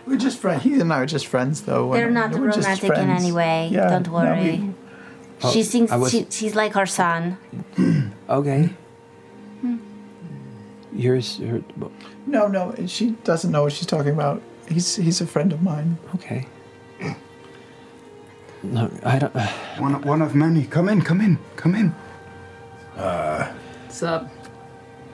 [0.07, 0.63] We're just friends.
[0.63, 1.93] He and I are just friends, though.
[1.93, 3.23] They're not we're just romantic in friends.
[3.25, 3.69] any way.
[3.73, 4.59] Yeah, Don't no, worry.
[4.61, 4.75] we-
[5.43, 7.37] Oh, she thinks was- she, she's like her son.
[8.31, 8.71] okay.
[10.97, 11.63] Yours, her,
[12.27, 14.43] No, no, she doesn't know what she's talking about.
[14.69, 15.99] He's he's a friend of mine.
[16.15, 16.47] Okay.
[18.63, 19.35] No, I don't.
[19.79, 20.65] one, one of many.
[20.65, 21.95] Come in, come in, come in.
[22.97, 23.53] Uh,
[23.85, 24.29] What's up?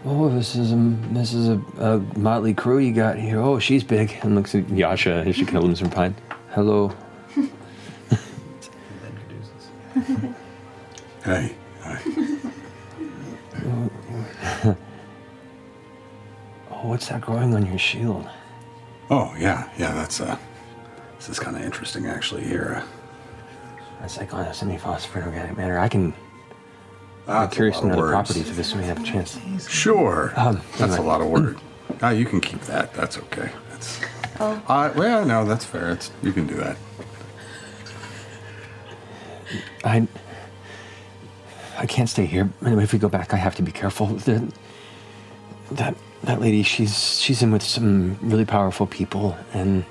[0.05, 0.77] oh, this is a
[1.13, 3.41] this is a, a motley crew you got here.
[3.41, 4.17] Oh, she's big.
[4.23, 6.15] And looks at Yasha as she kind of looms from behind.
[6.51, 6.93] Hello.
[11.25, 11.55] Hey.
[13.65, 13.91] Oh,
[16.89, 18.29] what's that growing on your shield?
[19.11, 19.93] Oh yeah, yeah.
[19.93, 20.37] That's uh,
[21.17, 22.83] this is kind of interesting actually here.
[24.01, 25.79] That's like on a semi-phosphorus organic matter.
[25.79, 26.15] I can.
[27.29, 29.39] I'm curious lot to know the properties of this when we have a chance.
[29.69, 30.33] Sure.
[30.37, 31.57] Um, that's a lot of work.
[32.01, 32.93] Ah, you can keep that.
[32.95, 33.51] That's okay.
[33.71, 34.01] That's.
[34.41, 34.61] Oh.
[34.67, 35.91] Uh, well, no, that's fair.
[35.91, 36.77] It's you can do that.
[39.85, 40.09] I.
[41.77, 42.51] I can't stay here.
[42.65, 44.07] Anyway, if we go back, I have to be careful.
[44.07, 44.53] The,
[45.73, 49.85] that that lady, she's she's in with some really powerful people, and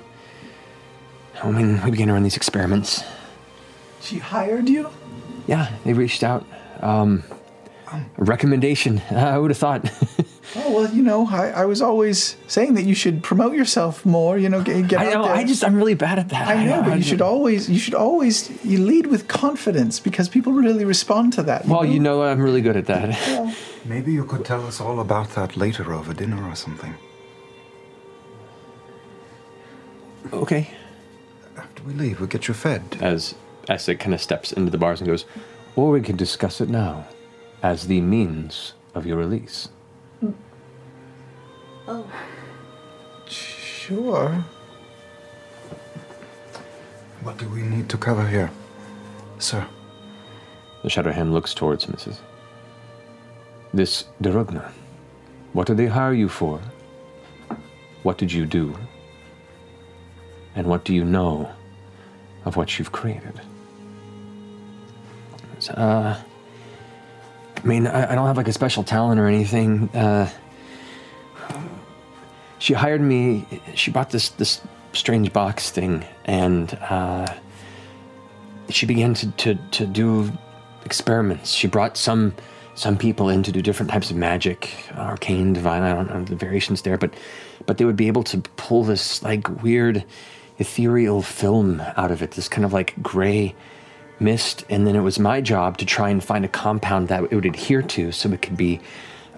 [1.42, 3.02] I mean, we began to run these experiments.
[4.00, 4.90] She hired you?
[5.46, 6.46] Yeah, they reached out.
[6.80, 7.24] Um,
[8.18, 9.00] recommendation.
[9.10, 9.90] I would have thought.
[10.54, 14.36] Oh well, you know, I, I was always saying that you should promote yourself more.
[14.36, 15.22] You know, get, get I out know.
[15.24, 15.32] there.
[15.34, 16.46] I just I'm really bad at that.
[16.46, 20.28] I know, but I- you should always you should always you lead with confidence because
[20.28, 21.64] people really respond to that.
[21.64, 23.56] Well, you know, I'm really good at that.
[23.86, 26.94] Maybe you could tell us all about that later over dinner or something.
[30.32, 30.70] Okay.
[31.56, 32.82] After we leave, we'll get you fed.
[33.00, 33.34] As
[33.68, 35.24] Essek kind of steps into the bars and goes,
[35.76, 37.06] Or we can discuss it now,
[37.62, 39.68] as the means of your release.
[41.88, 42.06] Oh.
[43.26, 44.44] Sure.
[47.22, 48.50] What do we need to cover here,
[49.38, 49.66] sir?
[50.82, 52.18] The Shadow Hand looks towards Mrs.
[53.74, 54.70] This Derugna,
[55.52, 56.60] what did they hire you for?
[58.02, 58.76] What did you do?
[60.54, 61.50] And what do you know
[62.44, 63.40] of what you've created?
[65.58, 66.16] So, Uh,
[67.62, 69.88] I mean, I, I don't have like a special talent or anything.
[69.94, 70.28] Uh,
[72.58, 73.46] she hired me.
[73.74, 74.60] She bought this this
[74.92, 77.26] strange box thing, and uh,
[78.68, 80.32] she began to, to to do
[80.84, 81.52] experiments.
[81.52, 82.34] She brought some
[82.74, 85.82] some people in to do different types of magic, arcane, divine.
[85.82, 87.14] I don't know the variations there, but
[87.66, 90.04] but they would be able to pull this like weird
[90.58, 92.32] ethereal film out of it.
[92.32, 93.54] This kind of like gray
[94.22, 97.34] mist, and then it was my job to try and find a compound that it
[97.34, 98.80] would adhere to, so it could be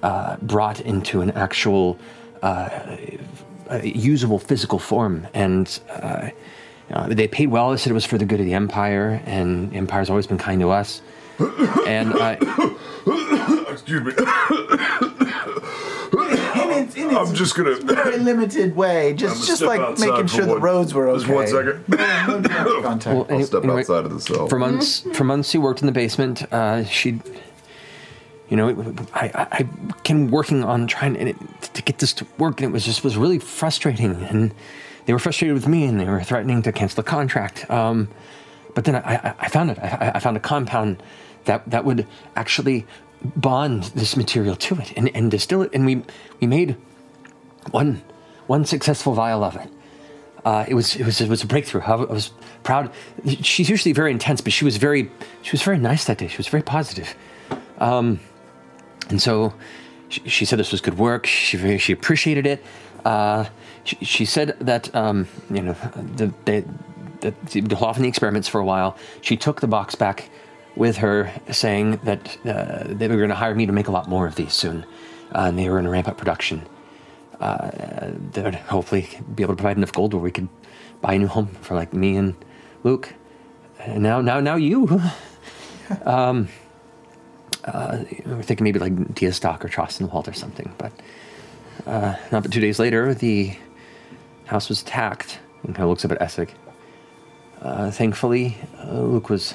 [0.03, 1.99] uh, brought into an actual
[2.43, 2.97] uh,
[3.83, 5.27] usable physical form.
[5.35, 6.31] And uh,
[6.91, 7.71] uh, they paid well.
[7.71, 10.61] They said it was for the good of the empire, and empire's always been kind
[10.61, 11.03] to us.
[11.87, 12.35] And I,
[13.71, 14.13] Excuse me.
[16.97, 17.75] In its, in its I'm just gonna.
[17.77, 21.19] very limited way, just just like making for sure the roads were okay.
[21.19, 21.85] Just one second.
[22.27, 23.17] No, no direct contact.
[23.17, 24.49] Well, any- step anyway, outside of the cell.
[24.49, 26.43] For months, for months, she worked in the basement.
[26.53, 27.21] Uh, she,
[28.49, 28.69] you know,
[29.15, 31.37] I, I, I began working on trying and it,
[31.75, 34.15] to get this to work, and it was just was really frustrating.
[34.25, 34.55] And
[35.07, 37.69] they were frustrated with me, and they were threatening to cancel the contract.
[37.71, 38.09] Um,
[38.75, 39.79] but then I, I, I found it.
[39.79, 41.03] I, I found a compound
[41.45, 42.07] that that would
[42.37, 42.87] actually
[43.37, 46.03] bond this material to it and, and distill it, and we
[46.41, 46.77] we made
[47.71, 48.03] one
[48.47, 49.69] one successful vial of it.
[50.45, 51.81] Uh, it was it was it was a breakthrough.
[51.83, 52.31] I was-
[52.63, 52.91] proud.
[53.43, 55.11] She's usually very intense, but she was very
[55.43, 56.29] she was very nice that day.
[56.29, 57.15] She was very positive,
[57.79, 58.21] um,
[59.11, 59.53] and so
[60.09, 61.27] she, she said this was good work.
[61.27, 62.65] She she appreciated it.
[63.05, 63.45] Uh,
[63.85, 65.77] she, she said that um, you know
[66.17, 66.65] the, they
[67.21, 68.97] that they'd off on the experiments for a while.
[69.21, 70.31] She took the box back
[70.77, 74.09] with her, saying that uh, they were going to hire me to make a lot
[74.09, 74.85] more of these soon,
[75.33, 76.67] uh, and they were going to ramp up production
[77.41, 77.71] uh,
[78.33, 80.49] that would hopefully be able to provide enough gold where we could
[81.01, 82.35] buy a new home for like me and
[82.83, 83.13] Luke.
[83.79, 85.01] And now, now, now you.
[86.05, 86.49] um,
[87.65, 90.93] uh, we're thinking maybe like Deastok or Trostenwald or something, but
[91.87, 93.57] uh, not but two days later, the
[94.47, 95.39] house was attacked.
[95.63, 96.51] And kind of looks up at Essek.
[97.63, 99.55] Uh, thankfully, Luke was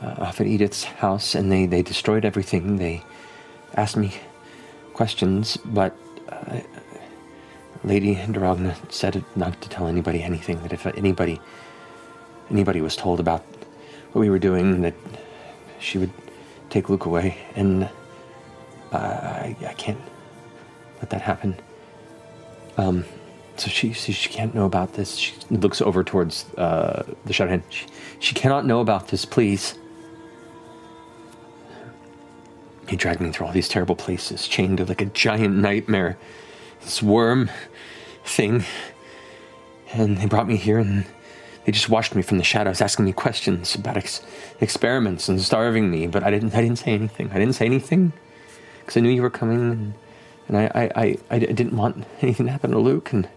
[0.00, 2.76] uh, off at Edith's house, and they they destroyed everything.
[2.76, 3.02] They
[3.76, 4.14] asked me
[4.92, 5.96] questions, but
[6.28, 6.60] uh,
[7.82, 10.60] Lady Duragna said not to tell anybody anything.
[10.62, 11.40] That if anybody
[12.50, 13.42] anybody was told about
[14.12, 14.94] what we were doing, that
[15.80, 16.12] she would
[16.70, 17.36] take Luke away.
[17.56, 17.84] And
[18.92, 20.00] uh, I, I can't
[21.00, 21.56] let that happen.
[22.76, 23.04] Um,
[23.56, 25.16] so she, she she can't know about this.
[25.16, 27.62] She looks over towards uh, the shadow hand.
[27.68, 27.86] She,
[28.18, 29.78] she cannot know about this, please.
[32.88, 36.18] He dragged me through all these terrible places, chained to like a giant nightmare.
[36.82, 37.50] This worm
[38.24, 38.64] thing.
[39.92, 41.06] And they brought me here and
[41.64, 44.22] they just watched me from the shadows, asking me questions about ex-
[44.60, 46.06] experiments and starving me.
[46.06, 46.54] But I didn't.
[46.54, 47.30] I didn't say anything.
[47.30, 48.12] I didn't say anything
[48.80, 49.94] because I knew you were coming, and,
[50.48, 53.28] and I, I, I, I didn't want anything to happen to Luke, and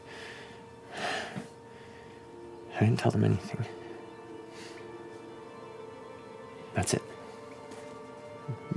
[2.75, 3.65] I didn't tell them anything.
[6.73, 7.01] That's it.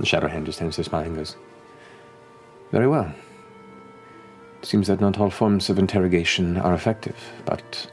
[0.01, 1.35] The shadow hand just stands there smiling and goes,
[2.71, 3.13] Very well.
[4.59, 7.15] It Seems that not all forms of interrogation are effective,
[7.45, 7.91] but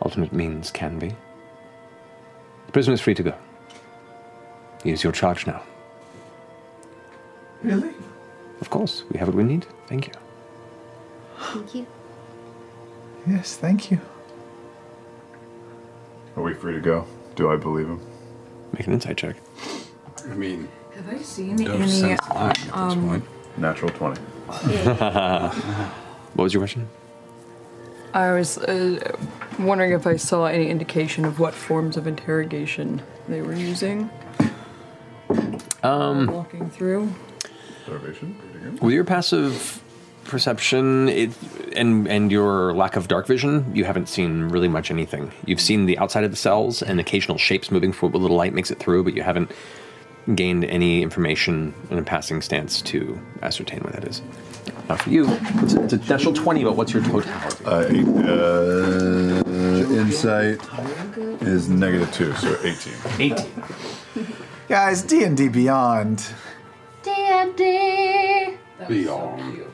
[0.00, 1.14] alternate means can be.
[2.66, 3.34] The prisoner is free to go.
[4.82, 5.62] He is your charge now.
[7.62, 7.92] Really?
[8.62, 9.66] Of course, we have what we need.
[9.86, 10.14] Thank you.
[11.38, 11.86] Thank you.
[13.26, 14.00] Yes, thank you.
[16.38, 17.06] Are we free to go?
[17.36, 18.00] Do I believe him?
[18.72, 19.36] Make an insight check.
[20.30, 21.90] I mean, Have I seen Don't any?
[21.90, 23.22] sense lying at this um.
[23.56, 24.20] Natural 20.
[26.34, 26.88] what was your question?
[28.12, 29.16] I was uh,
[29.58, 34.10] wondering if I saw any indication of what forms of interrogation they were using.
[35.82, 37.12] Um, walking through.
[37.84, 38.78] Starvation?
[38.80, 39.82] With your passive
[40.24, 41.32] perception it,
[41.76, 45.32] and and your lack of dark vision, you haven't seen really much anything.
[45.44, 48.16] You've seen the outside of the cells and occasional shapes moving forward.
[48.16, 49.50] A little light makes it through, but you haven't
[50.34, 54.22] gained any information in a passing stance to ascertain what that is.
[54.88, 57.60] Now for you, it's a, it's a natural 20, but what's your totality?
[57.64, 59.44] Uh, uh,
[60.00, 60.60] insight
[61.42, 62.94] is negative two, so 18.
[63.18, 63.46] 18.
[64.68, 66.24] Guys, D and D Beyond.
[67.02, 68.56] D&D.
[68.88, 69.64] Beyond.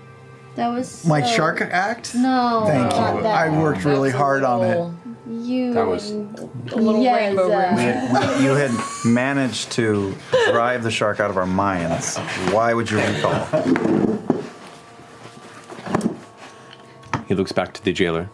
[0.57, 2.15] That was My shark act.
[2.15, 2.99] No, Thank you.
[3.27, 4.95] I worked really hard on it.
[5.41, 5.75] You.
[5.75, 8.71] That was- A little yes, rainbow uh, you had
[9.05, 10.15] managed to
[10.51, 12.17] drive the shark out of our minds.
[12.53, 13.47] Why would you recall?
[17.27, 18.29] He looks back to the jailer.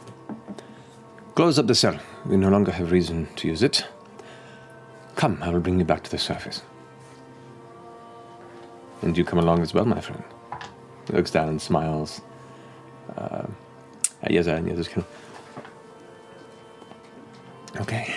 [1.35, 1.99] Close up the cell.
[2.24, 3.87] We no longer have reason to use it.
[5.16, 6.62] Come, I will bring you back to the surface.
[9.03, 10.23] And you come along as well, my friend.
[11.07, 12.20] He looks down and smiles
[13.16, 13.47] uh,
[14.23, 15.07] at Yeza, and Yeza's kind of.
[17.81, 18.15] Okay.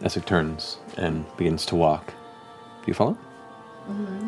[0.00, 2.06] Essek turns and begins to walk.
[2.08, 2.14] Do
[2.86, 3.16] you follow?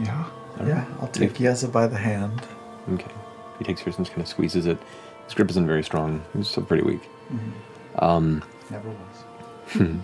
[0.01, 0.25] Yeah.
[0.61, 0.87] All Yeah, right.
[1.01, 2.41] I'll take Yeza by the hand.
[2.93, 3.11] Okay.
[3.59, 4.79] He takes yours and just kind of squeezes it.
[5.25, 6.23] His grip isn't very strong.
[6.37, 7.09] He's still pretty weak.
[7.33, 7.53] Mhm.
[8.03, 9.25] Um, Never was.
[9.73, 9.99] hmm.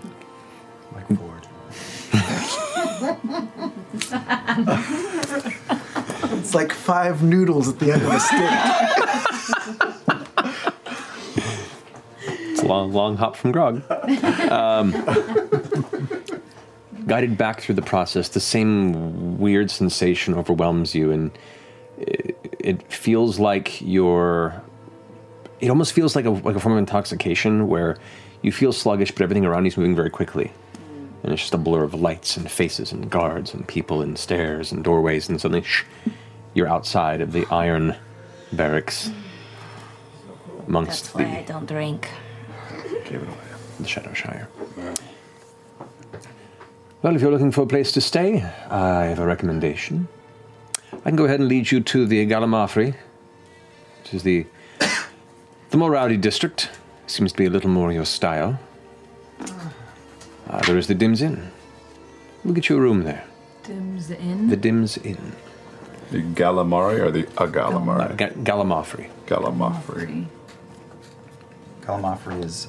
[0.94, 1.46] Like Fjord.
[6.34, 8.50] It's like five noodles at the end of a stick.
[12.62, 13.82] It's a long, long hop from Grog.
[14.52, 14.92] Um,
[17.08, 21.36] guided back through the process, the same weird sensation overwhelms you, and
[21.98, 24.62] it, it feels like you're.
[25.60, 27.98] It almost feels like a, like a form of intoxication where
[28.42, 30.52] you feel sluggish, but everything around you is moving very quickly.
[31.24, 34.70] And it's just a blur of lights and faces and guards and people and stairs
[34.70, 35.84] and doorways, and suddenly shh,
[36.54, 37.96] you're outside of the iron
[38.52, 39.10] barracks
[40.68, 42.08] amongst That's why I don't drink.
[43.08, 44.48] The Shadowshire.
[47.02, 50.06] Well, if you're looking for a place to stay, I have a recommendation.
[50.92, 52.94] I can go ahead and lead you to the Galamafri,
[54.02, 54.46] which is the
[55.70, 56.70] the more rowdy district.
[57.08, 58.58] Seems to be a little more your style.
[60.48, 61.50] Uh, there is the Dims Inn.
[62.44, 63.24] We'll get you a room there.
[63.64, 64.48] Dims in.
[64.48, 65.32] The Dims Inn.
[66.10, 68.16] The Galamari or the Agalamari?
[68.16, 69.08] Ga- Galamafri.
[69.26, 70.26] Galamafri.
[71.80, 72.68] Kalamafri is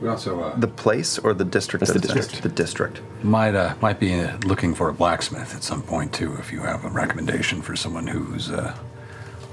[0.00, 1.80] We also uh, the place or the district?
[1.80, 2.16] That's the that it's in?
[2.16, 2.42] district.
[2.42, 3.00] The district.
[3.22, 6.34] might uh, might be uh, looking for a blacksmith at some point too.
[6.36, 8.74] If you have a recommendation for someone who's uh,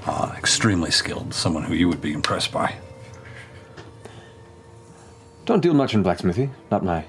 [0.06, 2.76] uh, extremely skilled, someone who you would be impressed by.
[5.44, 6.50] Don't deal much in blacksmithy.
[6.70, 7.04] Not my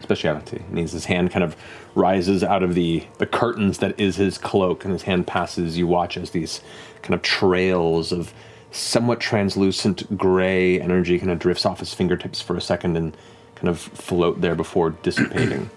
[0.00, 0.62] speciality.
[0.68, 1.56] And his hand kind of
[1.94, 5.78] rises out of the, the curtains that is his cloak, and his hand passes.
[5.78, 6.60] You watch as these
[7.02, 8.32] kind of trails of
[8.72, 13.16] somewhat translucent gray energy kind of drifts off his fingertips for a second and
[13.54, 15.70] kind of float there before dissipating.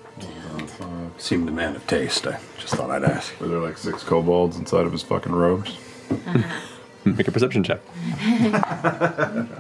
[1.18, 2.28] Seemed a man of taste.
[2.28, 3.40] I just thought I'd ask.
[3.40, 5.78] Were there like six kobolds inside of his fucking robes?
[7.06, 7.80] Make a perception check.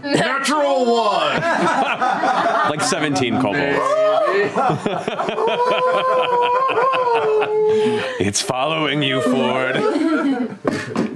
[0.03, 1.41] Natural one!
[2.72, 3.80] like 17 kobolds.
[8.20, 11.15] it's following you, Fjord.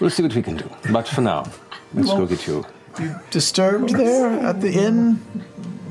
[0.00, 0.68] We'll see what we can do.
[0.92, 1.44] But for now,
[1.94, 2.64] let's Well- go get you.
[2.98, 5.20] You disturbed there at the inn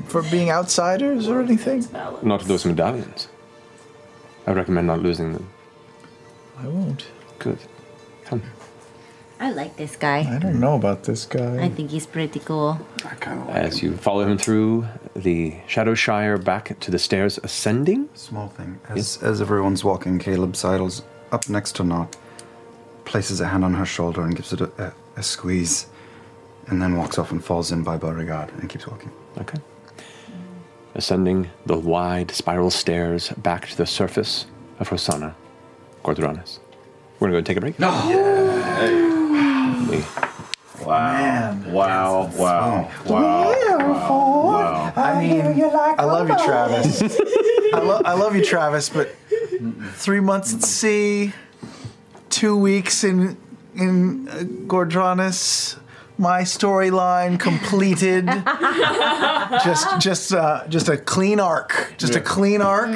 [0.08, 1.86] for being outsiders or anything?
[2.22, 3.28] Not those medallions.
[4.46, 5.48] I recommend not losing them.
[6.58, 7.04] I won't.
[7.38, 7.58] Good.
[8.24, 8.42] Come.
[9.38, 10.20] I like this guy.
[10.34, 11.62] I don't know about this guy.
[11.62, 12.78] I think he's pretty cool.
[13.04, 17.38] I kind of like As you follow him through the Shadowshire back to the stairs
[17.42, 18.08] ascending.
[18.14, 18.80] Small thing.
[18.88, 21.02] As, as everyone's walking, Caleb sidles
[21.32, 22.16] up next to Nott,
[23.06, 25.86] places a hand on her shoulder and gives it a, a, a squeeze,
[26.66, 29.10] and then walks off and falls in by Beauregard and keeps walking.
[29.38, 29.58] Okay.
[30.94, 34.46] Ascending the wide spiral stairs back to the surface
[34.80, 35.34] of Rosohna,
[36.04, 36.58] Gordranas.
[37.20, 37.78] We're gonna go take a break.
[37.78, 37.90] No.
[40.84, 41.58] Wow.
[41.66, 42.30] Wow.
[42.36, 42.90] Wow.
[43.06, 43.54] Wow.
[43.86, 44.92] Wow.
[44.96, 47.02] I mean, I love you, Travis.
[47.72, 49.14] I, lo- I love you, Travis, but
[49.94, 51.32] three months at sea,
[52.36, 53.36] two weeks in
[53.74, 55.78] in uh, Ghor Dranas,
[56.18, 58.26] my storyline completed.
[59.64, 62.94] just just uh, just a clean arc, just a clean arc.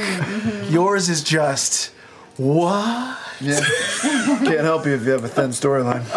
[0.69, 1.91] Yours is just
[2.37, 3.19] what?
[3.41, 3.65] Yeah.
[4.03, 6.05] Can't help you if you have a thin storyline.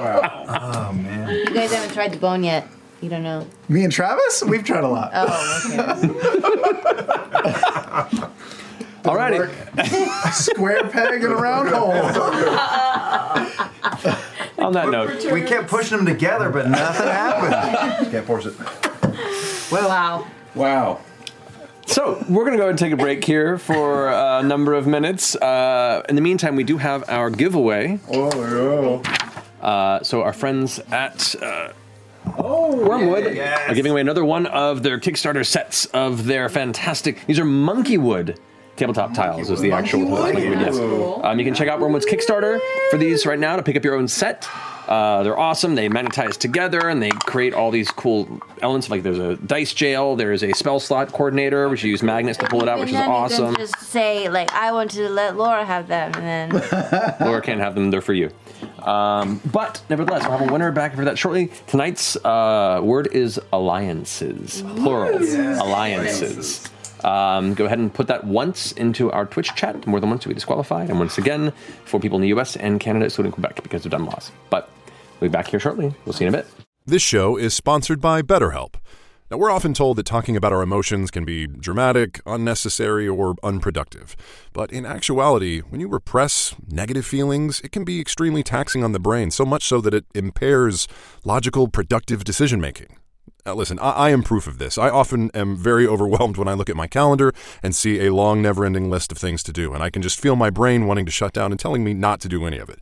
[0.00, 0.44] wow.
[0.48, 1.28] Oh man.
[1.28, 2.66] You guys haven't tried the bone yet.
[3.02, 3.46] You don't know.
[3.68, 5.10] Me and Travis, we've tried a lot.
[5.12, 5.60] Oh,
[8.10, 8.30] okay.
[9.04, 10.32] Alrighty.
[10.32, 11.92] Square peg in a round hole.
[14.58, 18.10] On that note, We kept pushing them together, but nothing happened.
[18.10, 18.54] Can't force it.
[19.70, 20.26] Well, wow.
[20.54, 21.00] Wow.
[21.86, 25.36] So we're going to go and take a break here for a number of minutes.
[25.36, 27.98] Uh, in the meantime, we do have our giveaway.
[28.10, 29.02] Oh,
[29.60, 31.72] Uh, so our friends at uh,
[32.26, 37.24] Wyrmwood are giving away another one of their Kickstarter sets of their fantastic.
[37.26, 38.38] These are monkey wood
[38.76, 39.50] tabletop tiles.
[39.50, 40.60] Is the actual Monkey wood?
[40.60, 40.76] yes.
[40.76, 41.20] Cool.
[41.24, 42.60] Um, you can check out Wyrmwood's Kickstarter
[42.90, 44.48] for these right now to pick up your own set.
[44.88, 45.74] Uh, they're awesome.
[45.74, 48.90] They magnetize together and they create all these cool elements.
[48.90, 52.46] Like there's a dice jail, there's a spell slot coordinator, which you use magnets to
[52.46, 53.50] pull it out, which is then awesome.
[53.50, 57.40] you can just say like, I want to let Laura have them, and then Laura
[57.40, 57.90] can't have them.
[57.90, 58.30] They're for you.
[58.82, 61.50] Um, but nevertheless, we'll have a winner back for that shortly.
[61.66, 65.16] Tonight's uh, word is alliances, plural
[65.62, 66.68] alliances.
[67.04, 69.86] Um, go ahead and put that once into our Twitch chat.
[69.86, 70.88] More than once, you'll be disqualified.
[70.90, 71.52] And once again,
[71.84, 72.56] for people in the U.S.
[72.56, 74.32] and Canada, excluding Quebec, because of dumb laws.
[74.50, 74.70] But
[75.20, 75.94] we'll be back here shortly.
[76.04, 76.46] We'll see you in a bit.
[76.86, 78.76] This show is sponsored by BetterHelp.
[79.30, 84.14] Now, we're often told that talking about our emotions can be dramatic, unnecessary, or unproductive.
[84.52, 89.00] But in actuality, when you repress negative feelings, it can be extremely taxing on the
[89.00, 90.86] brain, so much so that it impairs
[91.24, 92.96] logical, productive decision making.
[93.46, 94.78] Now, listen, I, I am proof of this.
[94.78, 98.40] I often am very overwhelmed when I look at my calendar and see a long,
[98.40, 101.04] never ending list of things to do, and I can just feel my brain wanting
[101.06, 102.78] to shut down and telling me not to do any of it.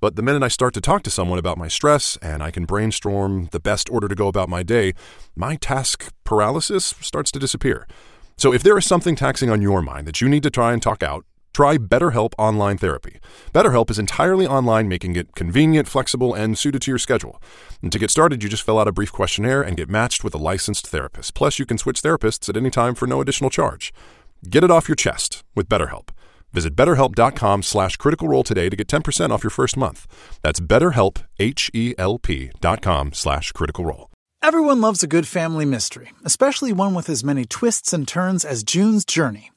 [0.00, 2.64] But the minute I start to talk to someone about my stress and I can
[2.64, 4.92] brainstorm the best order to go about my day,
[5.34, 7.86] my task paralysis starts to disappear.
[8.36, 10.82] So if there is something taxing on your mind that you need to try and
[10.82, 11.24] talk out,
[11.54, 13.20] try BetterHelp Online Therapy.
[13.54, 17.40] BetterHelp is entirely online, making it convenient, flexible, and suited to your schedule.
[17.80, 20.34] And to get started, you just fill out a brief questionnaire and get matched with
[20.34, 21.34] a licensed therapist.
[21.34, 23.94] Plus, you can switch therapists at any time for no additional charge.
[24.50, 26.08] Get it off your chest with BetterHelp.
[26.52, 30.06] Visit betterhelp.com slash critical role today to get 10% off your first month.
[30.42, 34.10] That's betterhelp, H-E-L-P dot com slash critical role.
[34.40, 38.62] Everyone loves a good family mystery, especially one with as many twists and turns as
[38.62, 39.50] June's Journey.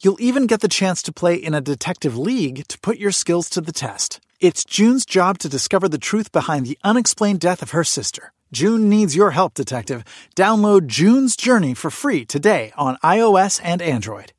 [0.00, 3.50] You'll even get the chance to play in a detective league to put your skills
[3.50, 4.20] to the test.
[4.38, 8.32] It's June's job to discover the truth behind the unexplained death of her sister.
[8.52, 10.04] June needs your help, detective.
[10.36, 14.32] Download June's Journey for free today on iOS and Android.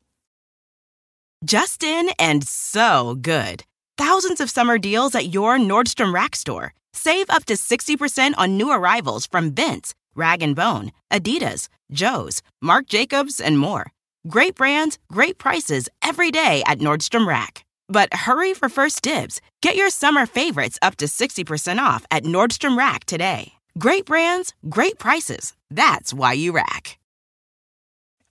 [1.44, 3.65] Justin and so good.
[3.98, 6.73] Thousands of summer deals at your Nordstrom Rack store.
[6.94, 12.88] Save up to 60% on new arrivals from Vince, Rag & Bone, Adidas, Joe's, Marc
[12.88, 13.91] Jacobs, and more.
[14.30, 17.65] Great brands, great prices every day at Nordstrom Rack.
[17.88, 19.41] But hurry for first dibs.
[19.61, 23.53] Get your summer favorites up to 60% off at Nordstrom Rack today.
[23.80, 25.53] Great brands, great prices.
[25.72, 26.99] That's why you rack.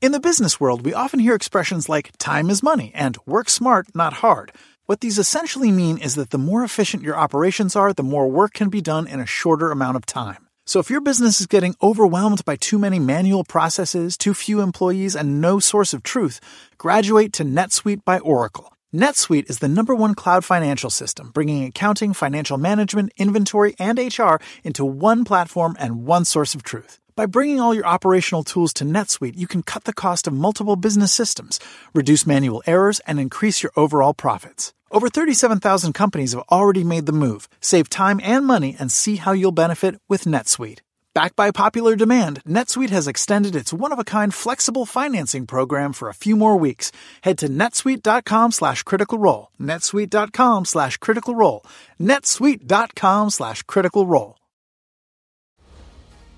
[0.00, 3.88] In the business world, we often hear expressions like time is money and work smart,
[3.92, 4.52] not hard.
[4.86, 8.52] What these essentially mean is that the more efficient your operations are, the more work
[8.52, 10.47] can be done in a shorter amount of time.
[10.68, 15.16] So if your business is getting overwhelmed by too many manual processes, too few employees,
[15.16, 16.40] and no source of truth,
[16.76, 18.74] graduate to NetSuite by Oracle.
[18.94, 24.36] NetSuite is the number one cloud financial system, bringing accounting, financial management, inventory, and HR
[24.62, 27.00] into one platform and one source of truth.
[27.16, 30.76] By bringing all your operational tools to NetSuite, you can cut the cost of multiple
[30.76, 31.58] business systems,
[31.94, 34.74] reduce manual errors, and increase your overall profits.
[34.90, 37.48] Over 37,000 companies have already made the move.
[37.60, 40.80] Save time and money and see how you'll benefit with NetSuite.
[41.14, 46.36] Backed by popular demand, NetSuite has extended its one-of-a-kind flexible financing program for a few
[46.36, 46.92] more weeks.
[47.22, 49.48] Head to netsuite.com slash critical role.
[49.60, 51.64] netsuite.com slash critical role.
[52.00, 54.36] netsuite.com slash critical role.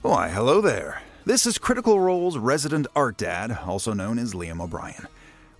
[0.02, 1.02] Why, hello there.
[1.26, 5.06] This is Critical Role's resident art dad, also known as Liam O'Brien.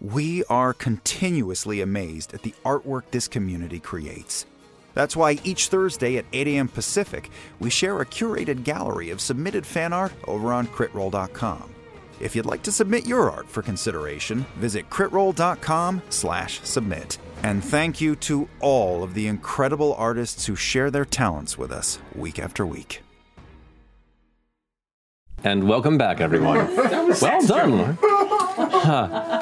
[0.01, 4.47] We are continuously amazed at the artwork this community creates.
[4.94, 6.68] That's why each Thursday at 8 a.m.
[6.68, 11.74] Pacific, we share a curated gallery of submitted fan art over on critroll.com.
[12.18, 17.18] If you'd like to submit your art for consideration, visit critroll.com slash submit.
[17.43, 21.98] And thank you to all of the incredible artists who share their talents with us
[22.14, 23.02] week after week.
[25.44, 26.74] And welcome back, everyone.
[27.20, 27.98] well done.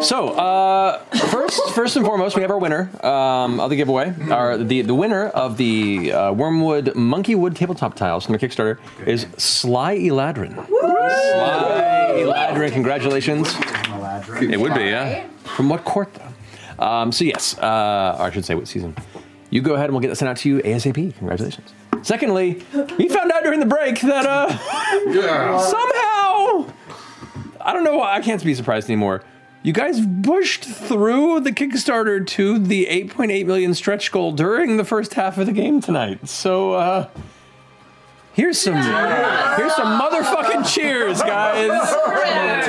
[0.00, 0.06] Huh.
[0.06, 0.98] So, uh,
[1.30, 4.14] first, first and foremost, we have our winner um, of the giveaway.
[4.30, 9.26] Our the the winner of the uh, Wyrmwood Monkeywood tabletop tiles from the Kickstarter is
[9.36, 10.54] Sly Eladrin.
[10.54, 13.54] Sly Eladrin, congratulations!
[14.40, 15.26] It would be, yeah.
[15.56, 16.84] From what court, though?
[16.84, 18.96] Um, so yes, uh, or I should say, what season?
[19.50, 21.14] You go ahead, and we'll get that sent out to you asap.
[21.18, 21.74] Congratulations.
[22.02, 22.62] Secondly,
[22.96, 24.48] we found out during the break that uh,
[25.58, 26.72] somehow
[27.60, 29.22] I don't know why I can't be surprised anymore.
[29.62, 35.12] You guys pushed through the Kickstarter to the 8.8 million stretch goal during the first
[35.14, 36.26] half of the game tonight.
[36.28, 37.08] So uh
[38.32, 41.70] here's some here's some motherfucking cheers, guys.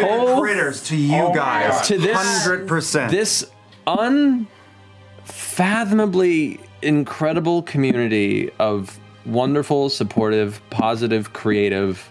[0.02, 1.88] Whole- Critters to you guys.
[1.88, 3.10] to this 100%.
[3.10, 3.50] This
[3.88, 12.10] unfathomably incredible community of wonderful, supportive, positive, creative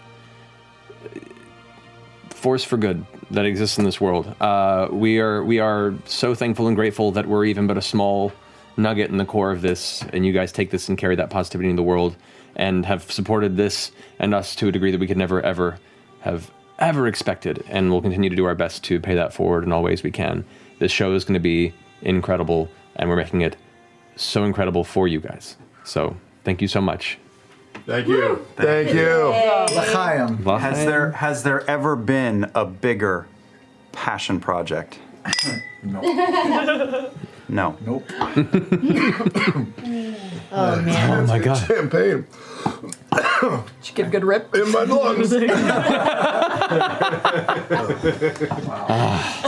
[2.29, 4.35] force for good that exists in this world.
[4.39, 8.31] Uh, we are we are so thankful and grateful that we're even but a small
[8.77, 11.69] nugget in the core of this, and you guys take this and carry that positivity
[11.69, 12.15] in the world,
[12.55, 15.79] and have supported this and us to a degree that we could never ever
[16.21, 19.71] have ever expected, and we'll continue to do our best to pay that forward in
[19.71, 20.43] all ways we can.
[20.79, 23.55] This show is going to be incredible, and we're making it
[24.15, 25.57] so incredible for you guys.
[25.83, 27.17] So thank you so much.
[27.85, 28.45] Thank you.
[28.55, 29.29] Thank you.
[29.75, 30.37] L'chaim.
[30.59, 33.27] Has there has there ever been a bigger
[33.91, 34.99] passion project?
[35.83, 36.01] No.
[37.49, 37.75] No.
[37.85, 38.05] Nope.
[40.53, 41.19] Oh man.
[41.23, 41.65] Oh my god.
[41.65, 42.25] Champagne
[42.65, 43.43] Did
[43.83, 44.53] you get a good rip?
[44.55, 45.33] in my lungs.
[48.93, 49.41] Ah.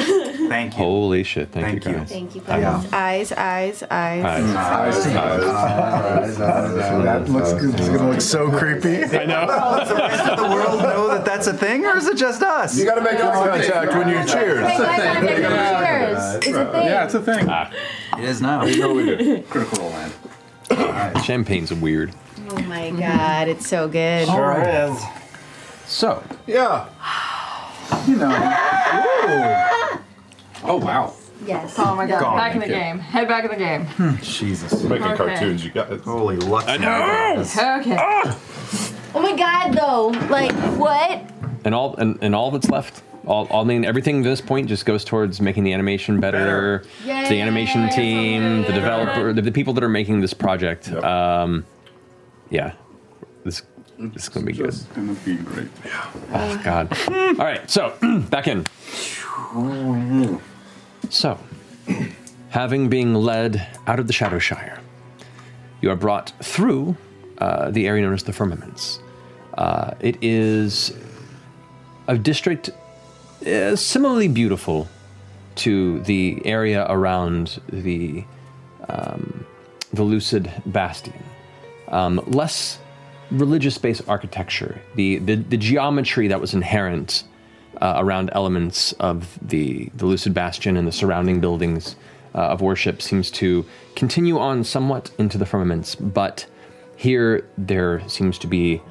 [0.54, 0.84] Thank you.
[0.84, 1.50] Holy shit!
[1.50, 1.98] Thank, Thank you you.
[1.98, 2.10] guys.
[2.10, 2.84] Thank you I know.
[2.92, 3.32] guys.
[3.32, 4.56] Eyes, eyes, eyes.
[4.56, 6.38] Eyes.
[6.38, 7.74] That looks good.
[7.74, 9.04] it's gonna look so creepy.
[9.04, 9.48] I know.
[9.48, 12.44] Does the rest of the world know that that's a thing, or is it just
[12.44, 12.78] us?
[12.78, 14.32] You gotta make eye contact when you cheers.
[14.32, 14.66] Cheers.
[16.36, 16.86] It's a thing.
[16.86, 17.48] Yeah, it's a thing.
[17.50, 17.72] Ah.
[18.20, 18.62] It is now.
[18.62, 20.14] Critical Role land.
[21.26, 22.14] Champagne's weird.
[22.52, 24.28] Oh my god, it's so good.
[24.28, 25.02] Sure is.
[25.88, 26.88] So, Yeah.
[28.08, 30.00] You know.
[30.64, 31.14] Oh wow.
[31.46, 31.76] Yes.
[31.78, 33.00] Oh my god, God, back in the game.
[33.00, 33.88] Head back in the game.
[34.22, 34.82] Jesus.
[34.84, 35.16] Making Okay.
[35.18, 36.02] cartoons, you got it.
[36.02, 36.66] Holy luck.
[36.68, 37.42] I know.
[37.82, 37.98] Okay.
[39.16, 40.08] Oh my god, though.
[40.30, 41.30] Like, what?
[41.66, 43.04] and all and, and all that's left.
[43.26, 46.84] All, all I mean, everything to this point just goes towards making the animation better.
[47.06, 47.28] Better.
[47.30, 48.74] The animation Yay, team, the yeah.
[48.74, 50.92] developer, the, the people that are making this project.
[50.92, 51.66] Um,
[52.50, 52.74] yeah,
[53.46, 53.62] this
[53.98, 54.68] this is gonna be good.
[54.70, 55.68] It's gonna be great.
[56.34, 56.98] Oh God!
[57.08, 57.96] All right, so
[58.30, 58.66] back in.
[61.14, 61.38] So,
[62.50, 64.80] having been led out of the Shadowshire,
[65.80, 66.98] you are brought through
[67.38, 69.00] uh, the area known as the Firmaments.
[69.54, 70.92] Uh, it is
[72.08, 72.72] a district
[73.46, 74.90] uh, similarly beautiful
[75.58, 78.26] to the area around the
[78.90, 79.46] um,
[79.94, 81.24] the Lucid Bastion.
[81.90, 82.80] Um, less
[83.30, 84.82] religious-based architecture.
[84.96, 87.24] The, the the geometry that was inherent
[87.84, 91.98] uh, around elements of the the Lucid Bastion and the surrounding buildings
[92.34, 93.66] uh, of worship seems to
[93.96, 96.46] continue on somewhat into the firmaments, but
[96.96, 98.82] here there seems to be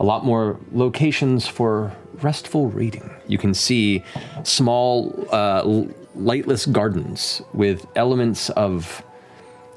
[0.00, 3.08] a lot more locations for restful reading.
[3.28, 4.02] You can see
[4.42, 5.84] small, uh,
[6.16, 9.02] lightless gardens with elements of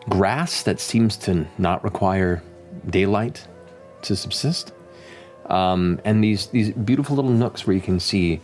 [0.09, 2.41] grass that seems to not require
[2.89, 3.47] daylight
[4.01, 4.73] to subsist.
[5.45, 8.41] Um, and these, these beautiful little nooks where you can see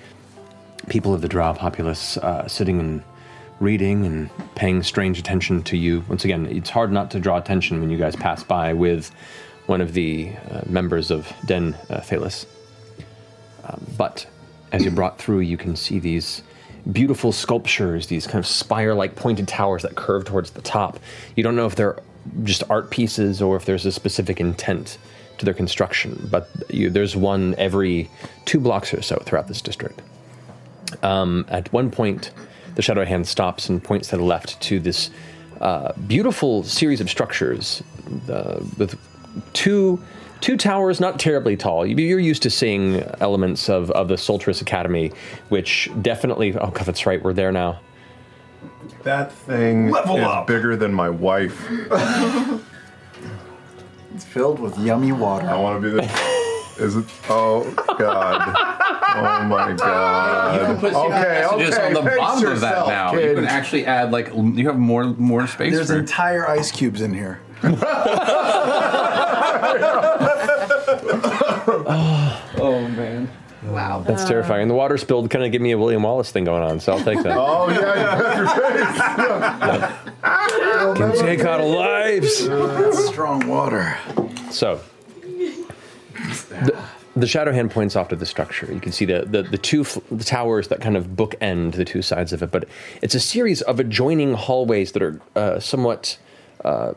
[0.90, 3.04] people of the drow populace uh, sitting and
[3.60, 6.04] reading and paying strange attention to you.
[6.08, 9.12] Once again, it's hard not to draw attention when you guys pass by with
[9.68, 12.46] one of the uh, members of Den uh.
[13.66, 14.26] Um, but
[14.72, 16.42] as you're brought through, you can see these
[16.92, 21.00] beautiful sculptures, these kind of spire like pointed towers that curve towards the top.
[21.36, 22.00] You don't know if they're
[22.44, 24.98] just art pieces or if there's a specific intent
[25.38, 28.10] to their construction, but you, there's one every
[28.46, 30.02] two blocks or so throughout this district.
[31.04, 32.32] Um, at one point,
[32.76, 35.10] the Shadow Hand stops and points to the left to this
[35.62, 37.84] uh, beautiful series of structures
[38.30, 38.98] uh, with
[39.54, 40.02] two
[40.42, 41.86] two towers, not terribly tall.
[41.86, 45.12] You- You're used to seeing elements of, of the Soltryce Academy,
[45.50, 46.54] which definitely.
[46.56, 47.22] Oh, God, that's right.
[47.22, 47.82] We're there now.
[49.04, 50.48] That thing Level is up.
[50.48, 51.70] bigger than my wife.
[54.16, 55.48] It's filled with yummy water.
[55.48, 56.02] I want to be the.
[56.80, 57.06] Is it?
[57.30, 58.56] Oh God!
[59.16, 60.60] Oh my God!
[60.60, 63.12] You can put secret okay, messages okay, on the pace bottom of that yourself, now.
[63.12, 63.30] kid.
[63.30, 65.74] You can actually add like l- you have more more space.
[65.74, 67.42] There's for entire ice cubes in here.
[72.58, 73.30] oh man.
[73.64, 74.04] Wow.
[74.08, 74.64] That's terrifying.
[74.64, 76.94] And the water spilled kind of give me a William Wallace thing going on, so
[76.94, 77.38] I'll take that.
[77.38, 78.40] Oh yeah,
[80.88, 82.48] you Can take out lives.
[82.48, 83.98] That's strong water.
[84.50, 84.80] So,
[86.50, 86.84] the,
[87.16, 88.72] the shadow hand points off to the structure.
[88.72, 91.86] You can see the the, the two f- the towers that kind of bookend the
[91.86, 92.66] two sides of it, but
[93.02, 96.18] it's a series of adjoining hallways that are uh, somewhat
[96.64, 96.94] uh,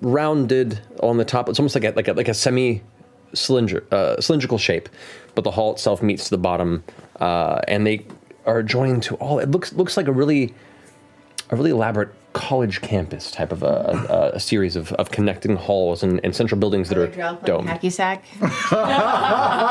[0.00, 1.48] rounded on the top.
[1.48, 2.82] It's almost like a like a, like a semi
[3.32, 4.88] uh, cylindrical shape,
[5.34, 6.84] but the hall itself meets the bottom,
[7.20, 8.06] uh, and they
[8.46, 9.38] are joined to all.
[9.38, 10.54] It looks looks like a really
[11.50, 16.02] a really elaborate college campus type of a, a, a series of, of connecting halls
[16.02, 17.06] and, and central buildings that are
[17.44, 17.68] domed.
[17.68, 18.24] Hacky sack.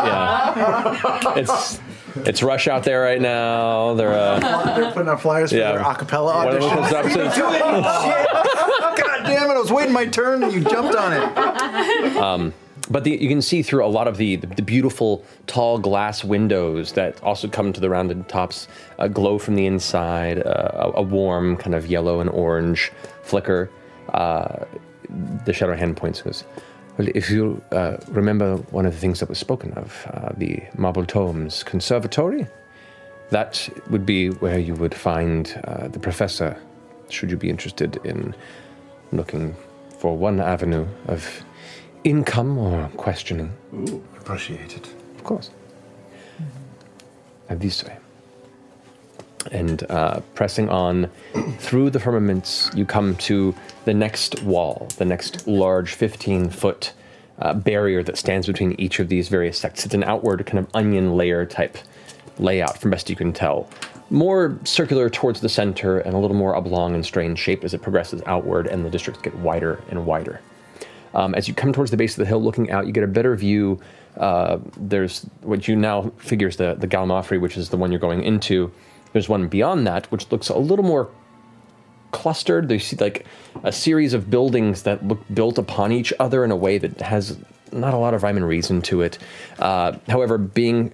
[0.01, 1.33] Yeah.
[1.37, 1.79] it's
[2.25, 3.93] it's rush out there right now.
[3.95, 4.39] They're uh,
[4.75, 6.91] They're putting up flyers for their acapella One of them auditions.
[6.91, 7.05] comes up
[8.95, 9.53] to- God damn it!
[9.53, 12.17] I was waiting my turn and you jumped on it.
[12.17, 12.53] Um,
[12.89, 16.93] but the, you can see through a lot of the, the beautiful tall glass windows
[16.93, 18.67] that also come to the rounded tops,
[18.99, 22.91] uh, glow from the inside, uh, a, warm kind of yellow and orange
[23.23, 23.69] flicker.
[24.13, 24.65] Uh,
[25.45, 26.43] the shadow hand points goes,
[26.97, 30.61] Well, if you uh, remember one of the things that was spoken of, uh, the
[30.75, 32.47] Marble Tomes Conservatory,
[33.29, 36.61] that would be where you would find uh, the professor,
[37.09, 38.35] should you be interested in
[39.11, 39.55] looking
[39.99, 41.43] for one avenue of
[42.03, 43.51] income or questioning.
[43.73, 44.87] Ooh, appreciate it.
[45.15, 45.49] Of course.
[47.49, 47.97] And this way.
[49.51, 51.09] And uh, pressing on
[51.57, 53.55] through the firmaments, you come to
[53.85, 56.93] the next wall, the next large 15 foot
[57.39, 59.85] uh, barrier that stands between each of these various sects.
[59.85, 61.77] It's an outward kind of onion layer type
[62.37, 63.67] layout, from best you can tell.
[64.09, 67.81] More circular towards the center and a little more oblong and strange shape as it
[67.81, 70.41] progresses outward, and the districts get wider and wider.
[71.13, 73.07] Um, as you come towards the base of the hill, looking out, you get a
[73.07, 73.79] better view.
[74.17, 78.23] Uh, there's what you now figures the the Galmafri, which is the one you're going
[78.23, 78.71] into.
[79.13, 81.09] There's one beyond that, which looks a little more
[82.11, 82.69] clustered.
[82.71, 83.25] You see like
[83.63, 87.37] a series of buildings that look built upon each other in a way that has
[87.71, 89.17] not a lot of rhyme and reason to it.
[89.59, 90.93] Uh, however, being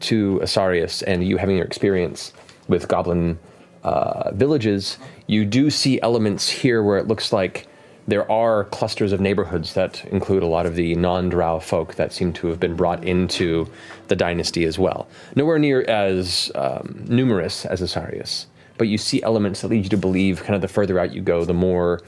[0.00, 2.32] to Asarius and you having your experience
[2.68, 3.38] with goblin
[3.82, 7.66] uh, villages, you do see elements here where it looks like
[8.08, 12.32] there are clusters of neighborhoods that include a lot of the non-drow folk that seem
[12.34, 13.68] to have been brought into
[14.08, 15.08] the dynasty as well.
[15.34, 18.46] Nowhere near as um, numerous as Asarius,
[18.78, 21.20] but you see elements that lead you to believe kind of the further out you
[21.20, 22.00] go, the more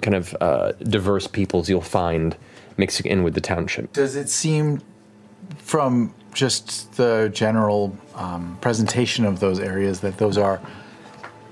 [0.00, 2.36] kind of uh, diverse peoples you'll find
[2.76, 3.92] mixing in with the township.
[3.92, 4.80] Does it seem
[5.58, 10.60] from just the general um, presentation of those areas that those are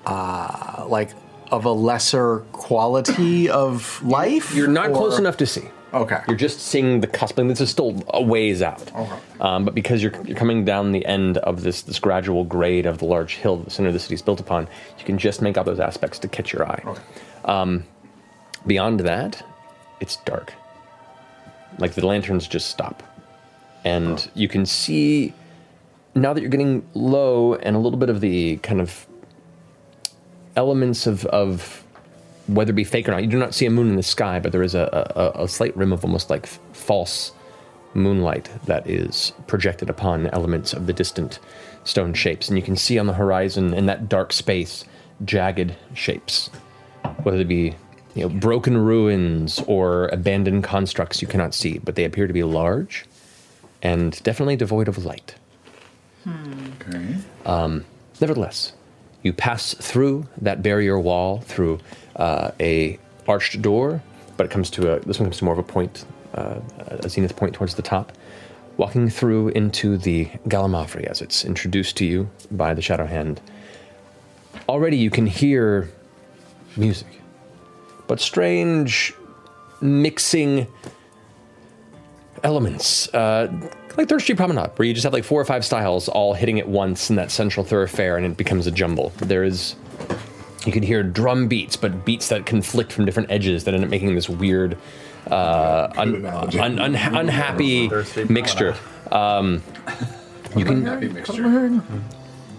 [0.07, 1.11] uh, like
[1.51, 4.55] of a lesser quality of life?
[4.55, 5.69] You're not or- close enough to see.
[5.93, 6.21] Okay.
[6.29, 8.95] You're just seeing the cusp, and this is still a ways out.
[8.95, 9.17] Okay.
[9.41, 12.99] Um, but because you're, you're coming down the end of this this gradual grade of
[12.99, 14.69] the large hill that the center of the city is built upon,
[14.99, 16.83] you can just make out those aspects to catch your eye.
[17.45, 17.85] Um,
[18.67, 19.45] beyond that,
[20.01, 20.55] it's dark.
[21.79, 23.03] Like the lanterns just stop,
[23.85, 25.35] and you can see
[26.15, 29.07] now that you're getting low and a little bit of the kind of
[30.57, 31.85] elements of, of
[32.47, 33.23] whether it be fake or not.
[33.23, 35.49] You do not see a moon in the sky, but there is a, a, a
[35.49, 37.33] slight rim of almost like false
[37.95, 41.39] moonlight that is projected upon elements of the distant
[41.85, 42.49] stone shapes.
[42.49, 44.85] And you can see on the horizon in that dark space
[45.25, 46.49] jagged shapes,
[47.23, 47.75] whether it be
[48.15, 52.43] you know, broken ruins or abandoned constructs you cannot see, but they appear to be
[52.43, 53.07] large
[53.83, 55.35] and definitely devoid of light.
[56.27, 57.17] Okay.
[57.47, 57.85] Um,
[58.21, 58.73] nevertheless,
[59.23, 61.79] you pass through that barrier wall through
[62.17, 62.99] uh, a
[63.29, 64.03] arched door,
[64.37, 67.09] but it comes to a this one comes to more of a point, uh, a
[67.09, 68.13] zenith point towards the top.
[68.77, 73.41] Walking through into the Galamafri as it's introduced to you by the Shadow Hand.
[74.69, 75.91] Already you can hear
[76.77, 77.21] music,
[78.07, 79.13] but strange
[79.83, 80.67] mixing
[82.43, 83.53] elements, uh,
[83.97, 86.59] like Third Street Promenade, where you just have like four or five styles all hitting
[86.59, 89.11] at once in that central thoroughfare, and it becomes a jumble.
[89.17, 89.75] There is,
[90.65, 93.91] you can hear drum beats, but beats that conflict from different edges that end up
[93.91, 94.77] making this weird,
[95.31, 97.91] uh, un, un, un, unhappy
[98.29, 98.75] mixture.
[99.11, 99.63] Um,
[100.57, 100.85] you can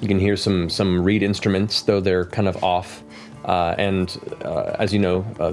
[0.01, 3.03] you can hear some some reed instruments, though they're kind of off.
[3.45, 5.51] Uh, and uh, as you know, uh,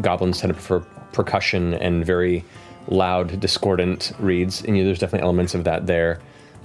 [0.00, 0.80] goblins tend to prefer
[1.12, 2.44] percussion and very
[2.88, 6.20] loud, discordant reads, And you there's definitely elements of that there.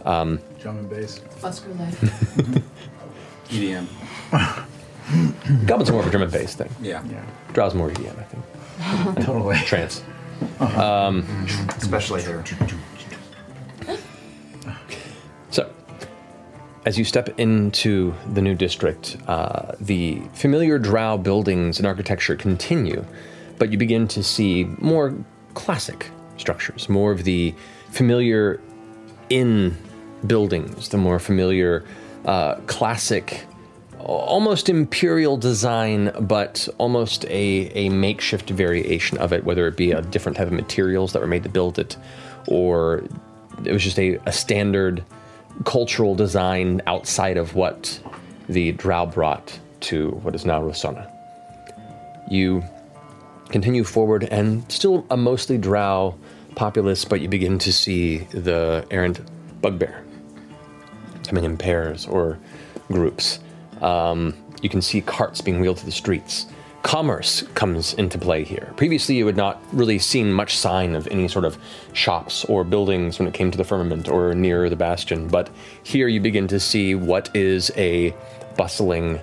[0.06, 1.20] Um, Drum and bass.
[1.40, 2.00] Busker life.
[3.50, 3.88] EDM.
[5.66, 6.70] Goblins are more of a drum and bass thing.
[6.82, 7.04] Yeah.
[7.10, 7.26] Yeah.
[7.54, 8.44] Draws more EDM, I think.
[9.26, 9.58] Totally.
[9.58, 10.04] Trance.
[10.60, 11.26] Um,
[11.78, 12.44] Especially here.
[15.50, 15.72] So,
[16.86, 23.06] as you step into the new district, uh, the familiar drow buildings and architecture continue,
[23.58, 25.14] but you begin to see more
[25.54, 27.54] classic structures, more of the
[27.92, 28.60] familiar
[29.30, 29.76] inn
[30.28, 31.84] buildings, the more familiar
[32.26, 33.46] uh, classic,
[34.00, 40.02] almost imperial design, but almost a, a makeshift variation of it, whether it be a
[40.02, 41.98] different type of materials that were made to build it,
[42.48, 43.04] or
[43.64, 45.04] it was just a, a standard
[45.66, 48.00] cultural design outside of what
[48.50, 51.10] the Drow brought to what is now Rosohna.
[52.30, 52.64] You
[53.52, 56.16] continue forward, and still a mostly Drow
[56.56, 59.20] populace, but you begin to see the errant
[59.62, 60.04] bugbear
[61.28, 62.40] coming in pairs or
[62.88, 63.40] groups.
[63.82, 66.46] Um, you can see carts being wheeled to the streets.
[66.84, 68.74] Commerce comes into play here.
[68.76, 71.58] Previously, you had not really seen much sign of any sort of
[71.94, 75.50] shops or buildings when it came to the firmament or near the bastion, but
[75.84, 78.16] here you begin to see what is a
[78.58, 79.20] bustling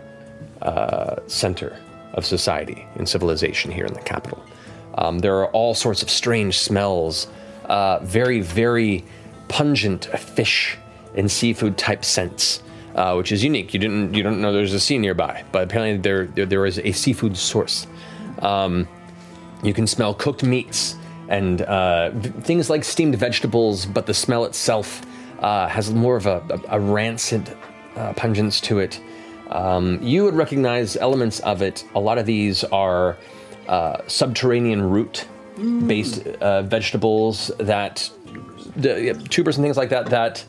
[0.63, 1.77] uh, center
[2.15, 4.43] of society and civilization here in the capital.
[4.97, 7.29] Um, there are all sorts of strange smells,
[7.67, 9.05] uh, very, very
[9.49, 10.77] pungent fish
[11.15, 12.63] and seafood type scents,
[12.95, 13.73] uh, which is unique.
[13.73, 16.79] You didn't you don't know there's a sea nearby, but apparently there there, there is
[16.79, 17.87] a seafood source.
[18.41, 18.89] Um,
[19.63, 20.97] you can smell cooked meats
[21.29, 22.11] and uh,
[22.43, 25.03] things like steamed vegetables, but the smell itself
[25.41, 27.57] uh, has more of a, a, a rancid
[27.97, 29.01] uh, pungence to it.
[29.51, 31.85] Um, you would recognize elements of it.
[31.95, 33.16] A lot of these are
[33.69, 35.27] uh, subterranean root
[35.87, 38.09] based uh, vegetables that
[38.77, 40.45] the, yeah, tubers and things like that that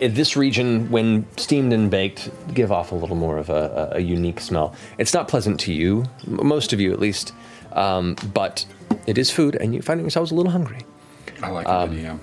[0.00, 4.00] in this region when steamed and baked give off a little more of a, a,
[4.00, 7.32] unique smell it's not pleasant to you m- most of you at least
[7.72, 8.66] um, but
[9.06, 10.80] it is food and you're finding yourselves a little hungry
[11.42, 12.18] I like Um, EDM.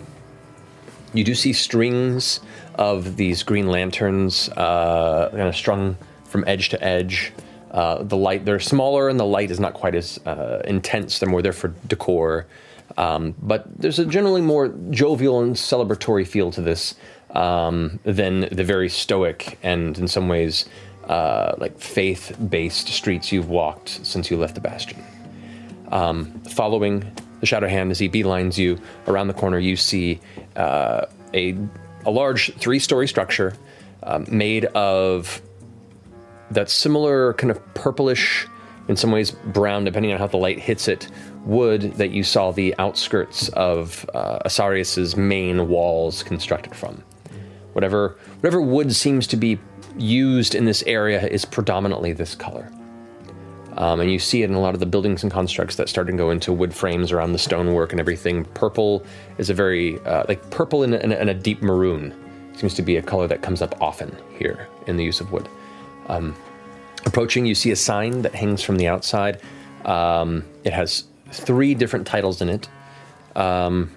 [1.13, 2.41] you do see strings
[2.79, 7.33] of these green lanterns uh, kind of strung from edge to edge.
[7.71, 11.19] Uh, the light, they're smaller and the light is not quite as uh, intense.
[11.19, 12.47] They're more there for decor.
[12.97, 16.95] Um, but there's a generally more jovial and celebratory feel to this
[17.31, 20.65] um, than the very stoic and, in some ways,
[21.03, 25.03] uh, like faith based streets you've walked since you left the Bastion.
[25.91, 27.11] Um, following
[27.41, 30.21] the Shadow Hand as he beelines you around the corner, you see
[30.55, 31.57] uh, a,
[32.05, 33.53] a large three story structure
[34.03, 35.41] um, made of
[36.51, 38.47] that similar kind of purplish,
[38.87, 41.07] in some ways brown, depending on how the light hits it,
[41.45, 47.03] wood that you saw the outskirts of uh, Asarius's main walls constructed from.
[47.73, 49.59] Whatever, whatever wood seems to be
[49.97, 52.71] used in this area is predominantly this color.
[53.77, 56.07] Um, and you see it in a lot of the buildings and constructs that start
[56.07, 58.45] to go into wood frames around the stonework and everything.
[58.45, 59.05] Purple
[59.37, 62.13] is a very, uh, like purple and a, and a deep maroon
[62.59, 65.47] seems to be a color that comes up often here in the use of wood.
[66.07, 66.35] Um,
[67.05, 69.39] approaching, you see a sign that hangs from the outside.
[69.85, 72.67] Um, it has three different titles in it.
[73.35, 73.89] Um,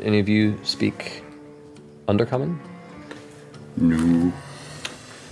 [0.00, 1.24] any of you speak
[2.06, 2.58] Undercommon?
[3.76, 4.32] No.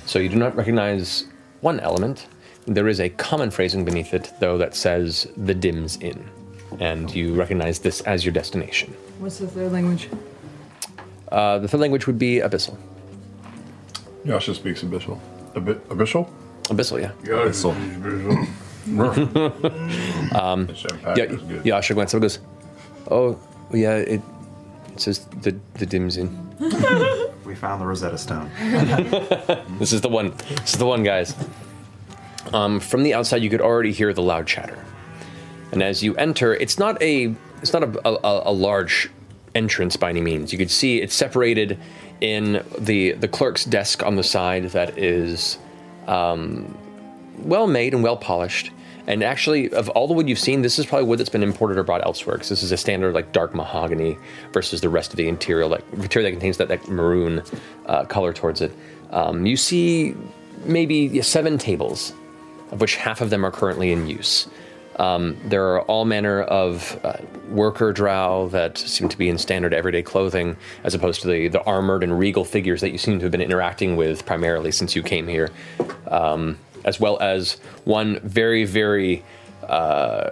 [0.07, 1.27] So you do not recognize
[1.61, 2.27] one element.
[2.67, 6.25] There is a common phrasing beneath it, though, that says the Dims Inn.
[6.79, 8.95] And you recognize this as your destination.
[9.19, 10.09] What's the third language?
[11.31, 12.77] Uh, the third language would be Abyssal.
[14.25, 15.19] Yasha speaks Abyssal.
[15.57, 16.29] Abi- Abyssal?
[16.65, 17.13] Abyssal, yeah.
[17.25, 17.75] Abyssal.
[20.35, 20.69] um,
[21.17, 22.39] yeah, Yasha glance up and goes,
[23.11, 23.39] "Oh,
[23.73, 24.21] yeah, it,
[24.93, 26.29] it says the the Dimzin."
[27.45, 28.51] We found the Rosetta Stone.
[29.79, 30.33] this is the one.
[30.63, 31.35] This is the one, guys.
[32.53, 34.85] Um, from the outside, you could already hear the loud chatter,
[35.71, 39.11] and as you enter, it's not a it's not a, a, a large
[39.55, 40.53] entrance by any means.
[40.53, 41.79] You could see it's separated
[42.21, 45.59] in the the clerk's desk on the side that is
[46.07, 46.77] um,
[47.39, 48.71] well made and well polished.
[49.05, 51.77] And actually, of all the wood you've seen, this is probably wood that's been imported
[51.77, 52.37] or brought elsewhere.
[52.37, 54.17] Because this is a standard like dark mahogany
[54.53, 57.43] versus the rest of the interior, like material that contains that, that maroon
[57.87, 58.73] uh, color towards it.
[59.11, 60.15] Um, you see
[60.65, 62.13] maybe seven tables,
[62.73, 64.49] of which half of them are currently in use.
[64.97, 67.17] Um, there are all manner of uh,
[67.49, 71.63] worker drow that seem to be in standard everyday clothing, as opposed to the, the
[71.63, 75.03] armored and regal figures that you seem to have been interacting with primarily since you
[75.03, 75.51] came here,
[76.09, 77.55] um, as well as
[77.85, 79.25] one very, very,
[79.69, 80.31] uh,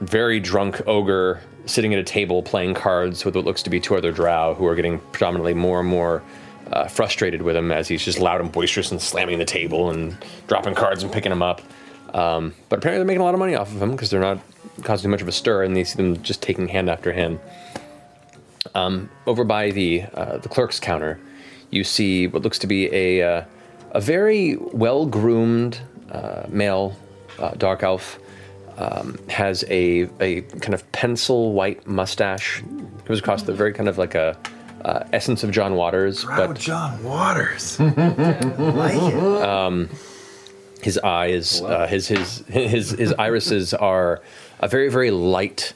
[0.00, 3.96] very drunk ogre sitting at a table playing cards with what looks to be two
[3.96, 6.22] other drow who are getting predominantly more and more
[6.72, 10.16] uh, frustrated with him as he's just loud and boisterous and slamming the table and
[10.46, 11.62] dropping cards and picking them up.
[12.14, 14.38] Um, but apparently they're making a lot of money off of him because they're not
[14.82, 17.38] causing too much of a stir, and they see them just taking hand after hand.
[18.74, 21.18] Um, over by the uh, the clerk's counter,
[21.70, 23.44] you see what looks to be a uh,
[23.92, 25.80] a very well groomed
[26.10, 26.96] uh, male
[27.38, 28.18] uh, dark elf.
[28.76, 32.62] Um, has a a kind of pencil white mustache.
[33.06, 34.38] Comes across the very kind of like a
[34.84, 37.78] uh, essence of John Waters, Proud but John Waters.
[37.80, 39.42] like it.
[39.42, 39.88] um,
[40.82, 44.20] his eyes, uh, his his his his irises are
[44.60, 45.72] a very very light,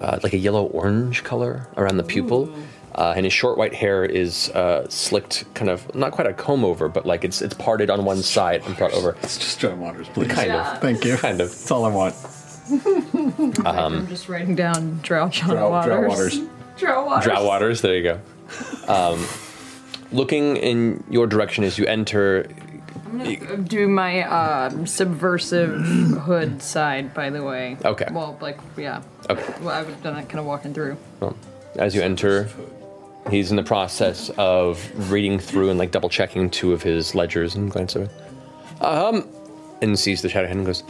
[0.00, 2.52] uh, like a yellow orange color around the pupil,
[2.94, 6.64] uh, and his short white hair is uh, slicked, kind of not quite a comb
[6.64, 9.16] over, but like it's it's parted on one side and brought over.
[9.22, 10.32] It's just John Waters, please.
[10.32, 10.72] Kind Yeah.
[10.72, 10.80] of.
[10.80, 11.16] Thank you.
[11.16, 11.48] Kind of.
[11.50, 12.14] That's all I want.
[13.66, 15.86] I'm Um, just writing down Drow John Drow- Waters.
[15.92, 16.40] Drow Waters.
[16.78, 17.24] Drow Waters.
[17.24, 17.80] Drow Waters.
[17.82, 18.20] There you go.
[18.88, 19.26] Um,
[20.12, 22.48] looking in your direction as you enter,
[23.06, 27.76] I'm gonna do my um, subversive hood side, by the way.
[27.84, 28.06] Okay.
[28.10, 29.02] Well, like, yeah.
[29.30, 29.54] Okay.
[29.60, 30.96] Well, I would have done that kind of walking through.
[31.20, 31.36] Well,
[31.76, 32.48] as you enter,
[33.30, 37.54] he's in the process of reading through and like double checking two of his ledgers
[37.54, 38.10] and glances over.
[38.80, 39.28] Um,
[39.82, 40.82] and sees the shadow hand and goes,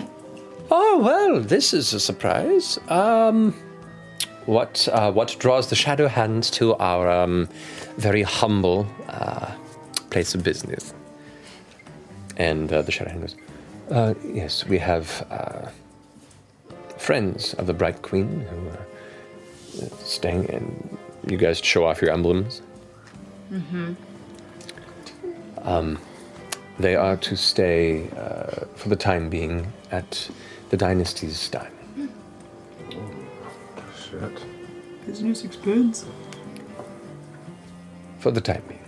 [0.71, 2.79] "Oh well, this is a surprise.
[2.89, 3.55] Um,
[4.47, 7.49] what uh, what draws the shadow hands to our um,
[7.97, 9.53] very humble uh,
[10.11, 10.95] place of business?"
[12.37, 13.37] And uh, the shadow hand goes,
[13.91, 15.71] uh, "Yes, we have uh,
[16.97, 18.87] friends of the Bright Queen who are
[20.05, 22.63] staying and you guys show off your emblems.
[23.51, 23.95] Mm-hmm.
[25.63, 25.99] Um,
[26.79, 30.31] they are to stay uh, for the time being at
[30.71, 31.76] the dynasty's stein.
[34.21, 34.43] Shit.
[35.07, 36.07] Business expense.
[38.19, 38.81] For the time being.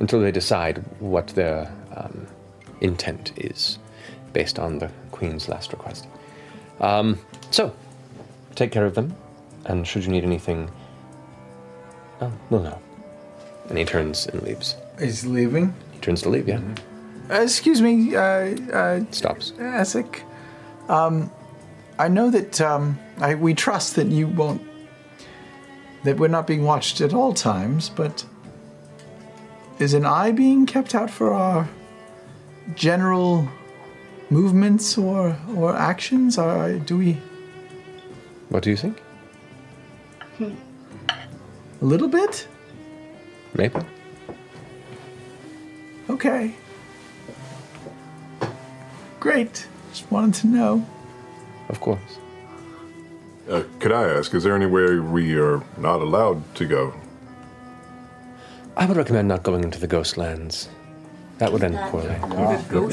[0.00, 2.26] Until they decide what their um,
[2.80, 3.78] intent is
[4.32, 6.06] based on the Queen's last request.
[6.80, 7.18] Um,
[7.50, 7.74] so,
[8.54, 9.14] take care of them,
[9.64, 10.70] and should you need anything,
[12.20, 12.78] oh, we'll know.
[13.70, 14.76] And he turns and leaves.
[15.00, 15.74] He's leaving.
[15.92, 16.60] He turns to leave, yeah.
[17.30, 19.52] Uh, excuse me, uh, uh, Stops.
[19.52, 20.20] Essek.
[20.88, 21.30] Um,
[21.98, 24.62] I know that um, I, we trust that you won't,
[26.04, 28.24] that we're not being watched at all times, but
[29.78, 31.68] is an eye being kept out for our
[32.74, 33.48] general
[34.30, 36.38] movements or or actions?
[36.38, 37.18] Or do we
[38.48, 39.02] What do you think?
[40.40, 42.46] a little bit?
[43.54, 43.80] Maybe.
[46.10, 46.54] Okay.
[49.20, 49.66] Great.
[49.90, 50.86] Just wanted to know.
[51.68, 52.18] Of course.
[53.50, 56.94] Uh, could I ask, is there anywhere we are not allowed to go?
[58.76, 60.68] I would recommend not going into the ghost lands.
[61.38, 62.16] That would end poorly.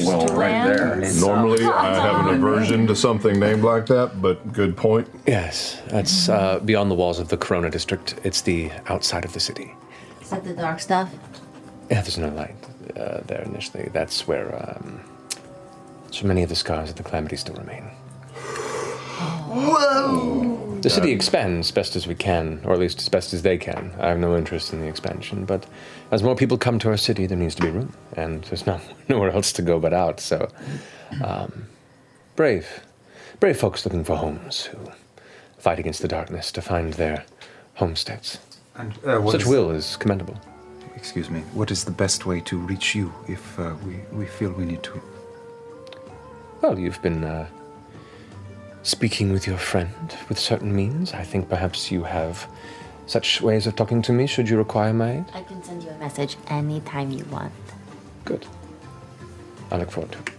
[0.04, 0.96] well, right there.
[1.18, 5.08] Normally, I have an aversion to something named like that, but good point.
[5.26, 8.16] Yes, that's uh, beyond the walls of the Corona district.
[8.22, 9.74] It's the outside of the city.
[10.20, 11.10] Is that the dark stuff?
[11.90, 12.54] Yeah, there's no light
[12.96, 13.88] uh, there initially.
[13.92, 15.00] That's where um,
[16.10, 17.90] so many of the scars of the calamity still remain.
[19.18, 20.78] Whoa!
[20.80, 23.92] The city expands best as we can, or at least as best as they can.
[23.98, 25.64] I have no interest in the expansion, but
[26.10, 28.82] as more people come to our city, there needs to be room, and there's not
[29.08, 30.20] nowhere else to go but out.
[30.20, 30.48] So,
[31.22, 31.66] um,
[32.36, 32.84] brave,
[33.40, 34.78] brave folks looking for homes who
[35.58, 37.24] fight against the darkness to find their
[37.74, 38.38] homesteads.
[38.76, 40.38] And uh, what Such is- will is commendable.
[40.96, 41.40] Excuse me.
[41.52, 44.82] What is the best way to reach you if uh, we, we feel we need
[44.84, 45.00] to?
[46.62, 47.46] Well, you've been uh,
[48.84, 49.90] speaking with your friend
[50.28, 51.12] with certain means.
[51.12, 52.46] I think perhaps you have
[53.06, 55.24] such ways of talking to me should you require my aid.
[55.34, 57.52] I can send you a message anytime you want.
[58.24, 58.46] Good.
[59.72, 60.30] I look forward to it.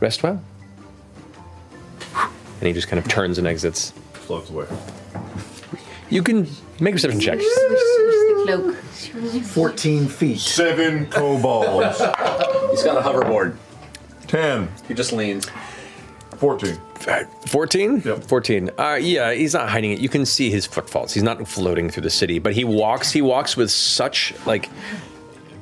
[0.00, 0.42] Rest well.
[2.14, 3.90] And he just kind of turns and exits.
[4.12, 4.66] Floats away.
[6.10, 6.46] You can
[6.80, 7.40] make a perception check.
[8.44, 8.74] Cloak.
[8.76, 10.38] 14 feet.
[10.38, 11.98] Seven kobolds.
[11.98, 13.56] He's got a hoverboard.
[14.26, 14.68] Ten.
[14.86, 15.50] He just leans.
[16.44, 16.78] 14.
[17.46, 18.02] 14?
[18.04, 18.24] Yep.
[18.24, 18.70] 14.
[18.78, 19.98] Uh, yeah, he's not hiding it.
[19.98, 21.14] You can see his footfalls.
[21.14, 23.10] He's not floating through the city, but he walks.
[23.12, 24.68] He walks with such like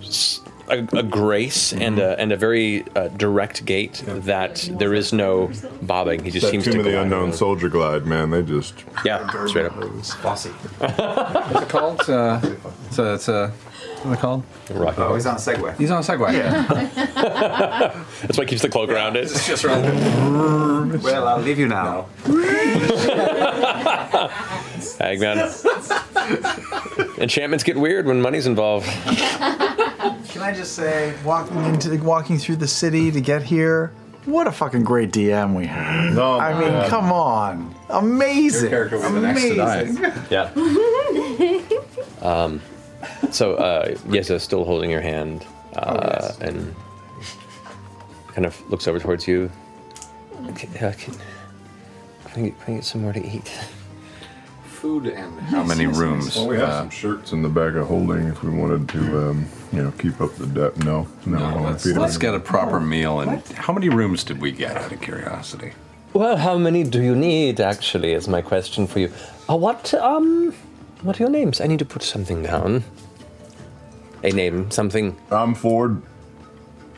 [0.01, 5.13] s- a, a grace and a and a very uh, direct gait that there is
[5.13, 5.53] no
[5.83, 6.25] bobbing.
[6.25, 7.33] He just that seems Tomb to of the glide Unknown along.
[7.35, 8.31] Soldier glide, man.
[8.31, 8.75] They just.
[9.05, 9.79] Yeah, straight up.
[10.21, 10.51] Bossy.
[10.51, 12.01] What's it called?
[12.01, 12.09] It's
[12.99, 13.53] a, it's a,
[14.05, 14.45] it's a what's it called?
[14.71, 15.77] Rocky Oh, he's on a Segway.
[15.77, 16.33] He's on a Segway.
[18.23, 19.25] That's why he keeps the cloak around it.
[19.25, 21.03] It's just around.
[21.03, 22.07] Well, I'll leave you now.
[24.99, 25.49] Hagman.
[27.19, 28.87] Enchantments get weird when money's involved.
[28.87, 33.93] Can I just say, walking into walking through the city to get here,
[34.25, 36.15] what a fucking great DM we have.
[36.15, 36.89] No, I mean, man.
[36.89, 38.71] come on, amazing.
[38.71, 40.25] Your character was the next to die.
[40.31, 40.51] Yeah.
[42.23, 42.63] Um,
[43.31, 45.45] so, uh, Yeza still holding your hand
[45.77, 46.75] uh, and
[48.29, 49.51] kind of looks over towards you.
[50.49, 51.15] Okay, uh, can,
[52.27, 53.51] can, I get, can I get somewhere to eat?
[54.65, 56.35] Food and how many rooms?
[56.35, 59.29] Well, we have Uh, some shirts in the bag of holding if we wanted to,
[59.31, 60.77] um, you know, keep up the debt.
[60.85, 63.21] No, no, I No, don't let's, feed let's get a proper meal.
[63.21, 64.77] And how many rooms did we get?
[64.77, 65.73] Out of curiosity.
[66.15, 67.61] Well, how many do you need?
[67.61, 69.13] Actually, is my question for you.
[69.49, 70.53] Uh, what um,
[71.03, 71.61] what are your names?
[71.61, 72.85] I need to put something down.
[74.23, 75.17] A name, something.
[75.31, 76.01] I'm Ford.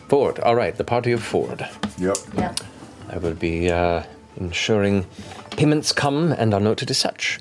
[0.08, 0.38] Ford.
[0.40, 1.66] All right, the party of Ford.
[1.98, 2.16] Yep.
[2.36, 2.60] Yep.
[3.08, 4.02] I will be uh,
[4.36, 5.06] ensuring
[5.50, 7.38] payments come and are noted as such.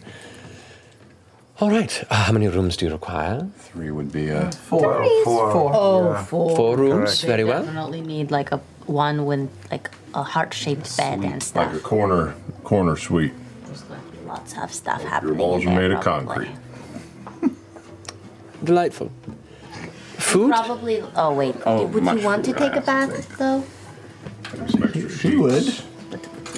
[1.60, 2.04] All right.
[2.10, 3.48] Uh, how many rooms do you require?
[3.58, 5.04] Three would be a Four.
[5.24, 5.52] Four.
[5.52, 5.72] Four.
[5.74, 6.56] Oh, four.
[6.56, 7.22] Four rooms.
[7.22, 7.64] They Very well.
[7.64, 11.68] Definitely need like a one with like a heart-shaped bed and stuff.
[11.68, 13.34] Like a corner, corner suite.
[13.66, 15.38] There's going to be lots of stuff Your happening.
[15.38, 16.48] walls in are there, made of probably.
[17.26, 17.52] concrete.
[18.64, 19.12] Delightful.
[20.32, 20.52] Food.
[20.52, 21.04] Probably.
[21.16, 21.56] Oh wait.
[21.66, 23.64] Oh, would you want to take a bath though?
[24.68, 25.36] Some extra sheets.
[25.44, 25.68] would.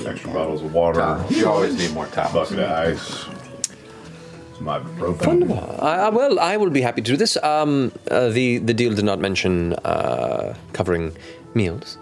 [0.07, 1.23] Extra bottles of water.
[1.29, 2.33] You always need more towels.
[2.33, 3.07] Bucket of ice.
[4.57, 5.27] Some ibuprofen.
[5.27, 5.75] Wonderful.
[5.79, 7.37] Uh, well, I will be happy to do this.
[7.43, 11.15] Um, uh, the the deal did not mention uh, covering
[11.55, 11.97] meals,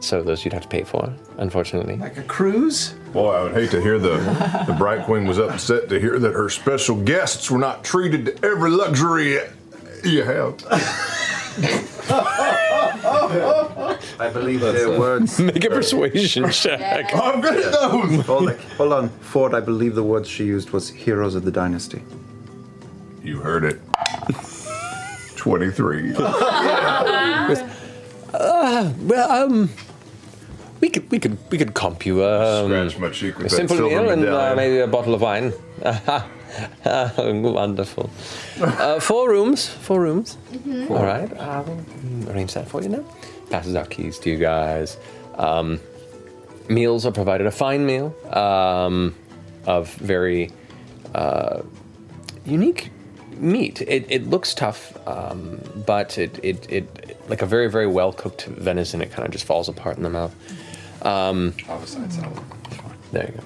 [0.00, 1.96] so those you'd have to pay for, unfortunately.
[1.96, 2.94] Like a cruise?
[3.12, 4.16] Boy, I would hate to hear the
[4.66, 8.46] the Bright Queen was upset to hear that her special guests were not treated to
[8.46, 9.38] every luxury
[10.04, 10.64] you have.
[14.20, 15.38] I believe That's their words.
[15.40, 17.14] Make a persuasion check.
[17.14, 18.26] I'm good at those.
[18.26, 19.54] Hold, hold on, Ford.
[19.54, 22.02] I believe the words she used was "heroes of the dynasty."
[23.22, 23.80] You heard it.
[25.36, 26.14] 23.
[26.16, 27.52] Uh,
[29.00, 29.70] well, um,
[30.80, 33.56] we could we could we could comp you um, Scratch my cheek with a that
[33.56, 34.56] simple silver meal and uh, medallion.
[34.56, 35.52] maybe a bottle of wine.
[36.84, 38.10] Wonderful.
[38.60, 39.68] Uh, four rooms.
[39.68, 40.38] Four rooms.
[40.88, 41.32] All right.
[41.38, 41.84] I will
[42.28, 43.04] arrange that for you now.
[43.50, 44.96] Passes out keys to you guys.
[45.34, 45.80] Um,
[46.68, 47.46] meals are provided.
[47.46, 49.14] A fine meal um,
[49.66, 50.50] of very
[51.14, 51.62] uh,
[52.44, 52.90] unique
[53.36, 53.82] meat.
[53.82, 58.46] It, it looks tough, um, but it, it, it like a very very well cooked
[58.46, 59.00] venison.
[59.00, 60.34] It kind of just falls apart in the mouth.
[61.02, 62.38] Um, I'll have a side salad.
[63.12, 63.40] there you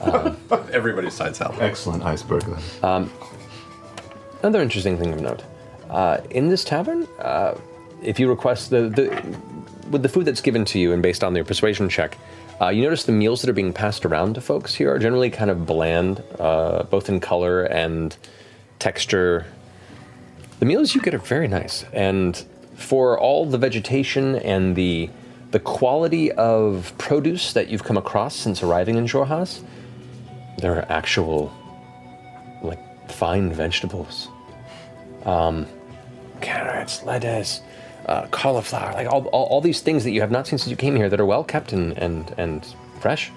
[0.00, 0.36] go.
[0.72, 1.60] Everybody's side salad.
[1.60, 2.62] Excellent iceberg then.
[2.82, 3.12] Um,
[4.42, 5.42] another interesting thing of note:
[5.90, 7.54] uh, in this tavern, uh,
[8.02, 9.36] if you request the, the
[9.90, 12.16] with the food that's given to you and based on your persuasion check,
[12.60, 15.30] uh, you notice the meals that are being passed around to folks here are generally
[15.30, 18.16] kind of bland, uh, both in color and
[18.78, 19.46] texture.
[20.60, 22.36] The meals you get are very nice, and
[22.76, 25.10] for all the vegetation and the
[25.50, 29.62] the quality of produce that you've come across since arriving in Xhorhas,
[30.58, 31.52] they're actual
[32.62, 34.28] like fine vegetables.
[35.24, 35.66] Um,
[36.40, 37.62] carrots, lettuce,
[38.06, 40.76] uh, cauliflower, like all, all, all these things that you have not seen since you
[40.76, 43.30] came here that are well kept and, and, and fresh.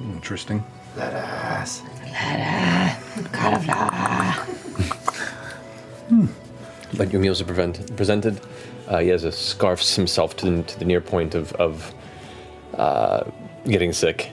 [0.00, 0.64] Interesting.
[0.96, 1.82] Lettuce.
[2.02, 3.28] Lettuce.
[3.32, 3.88] Cauliflower.
[6.08, 6.26] hmm.
[6.96, 8.40] But your meals are prevent, presented.
[8.92, 11.94] Uh, he has a scarfs himself to the, to the near point of, of
[12.74, 13.24] uh,
[13.64, 14.30] getting sick,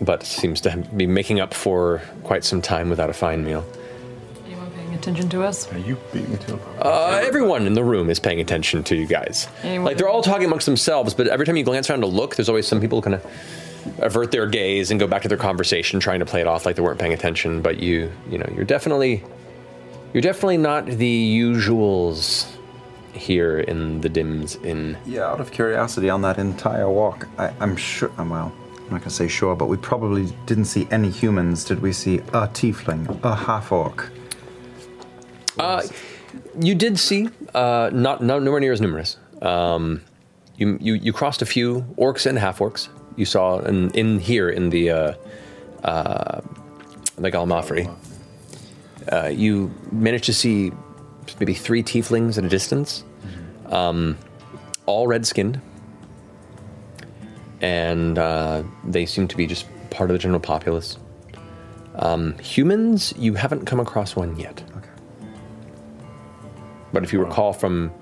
[0.00, 3.64] but seems to be making up for quite some time without a fine meal.
[4.44, 5.72] Anyone paying attention to us?
[5.72, 9.06] Are you beating me to Uh, everyone in the room is paying attention to you
[9.06, 9.46] guys.
[9.62, 12.34] Anyone- Like they're all talking amongst themselves, but every time you glance around to look,
[12.34, 13.24] there's always some people kind of
[13.98, 16.74] avert their gaze and go back to their conversation, trying to play it off like
[16.74, 17.62] they weren't paying attention.
[17.62, 19.22] But you, you know, you're definitely,
[20.12, 22.50] you're definitely not the usuals
[23.14, 24.96] here in the Dims in.
[25.06, 28.10] Yeah, out of curiosity, on that entire walk, I, I'm sure.
[28.18, 31.64] um, Well, I'm not gonna say sure, but we probably didn't see any humans.
[31.64, 34.10] Did we see a tiefling, a half orc?
[35.58, 35.82] Uh,
[36.60, 39.16] you did see, uh, not, not nowhere near as numerous.
[39.40, 40.02] Um,
[40.56, 42.88] you, you you crossed a few orcs and half orcs.
[43.16, 45.14] You saw in, in here in the uh,
[45.82, 46.40] uh,
[47.16, 47.94] the Galmafri.
[49.10, 50.72] Uh, you managed to see
[51.38, 53.04] maybe three tieflings at a distance,
[53.66, 54.16] um,
[54.86, 55.60] all red skinned,
[57.60, 60.98] and uh, they seem to be just part of the general populace.
[61.96, 64.62] Um, humans, you haven't come across one yet.
[64.76, 64.88] Okay.
[66.92, 67.92] But if you recall from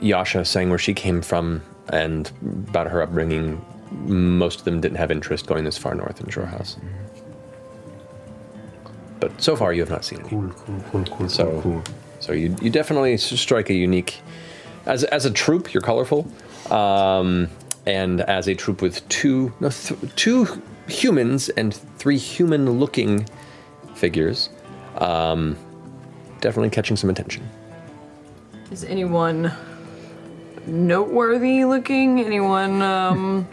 [0.00, 2.30] Yasha saying where she came from and
[2.68, 6.76] about her upbringing, most of them didn't have interest going this far north in Xhorhas.
[9.20, 10.28] But so far, you have not seen any.
[10.28, 11.82] Cool, cool, cool, cool, so, cool.
[12.24, 14.22] So you, you definitely strike a unique.
[14.86, 16.26] As, as a troop, you're colorful,
[16.70, 17.50] um,
[17.84, 23.28] and as a troop with two no th- two humans and three human-looking
[23.94, 24.48] figures,
[24.96, 25.54] um,
[26.40, 27.46] definitely catching some attention.
[28.70, 29.52] Is anyone
[30.66, 32.20] noteworthy looking?
[32.22, 33.46] Anyone um,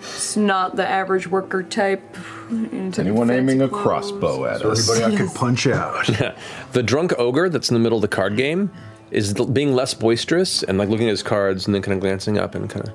[0.00, 2.14] it's not the average worker type?
[2.52, 4.90] Anyone aiming a crossbow at us?
[4.90, 6.06] Everybody I could punch out.
[6.72, 8.70] the drunk ogre that's in the middle of the card game
[9.10, 12.00] is l- being less boisterous and like looking at his cards and then kind of
[12.00, 12.94] glancing up and kind of.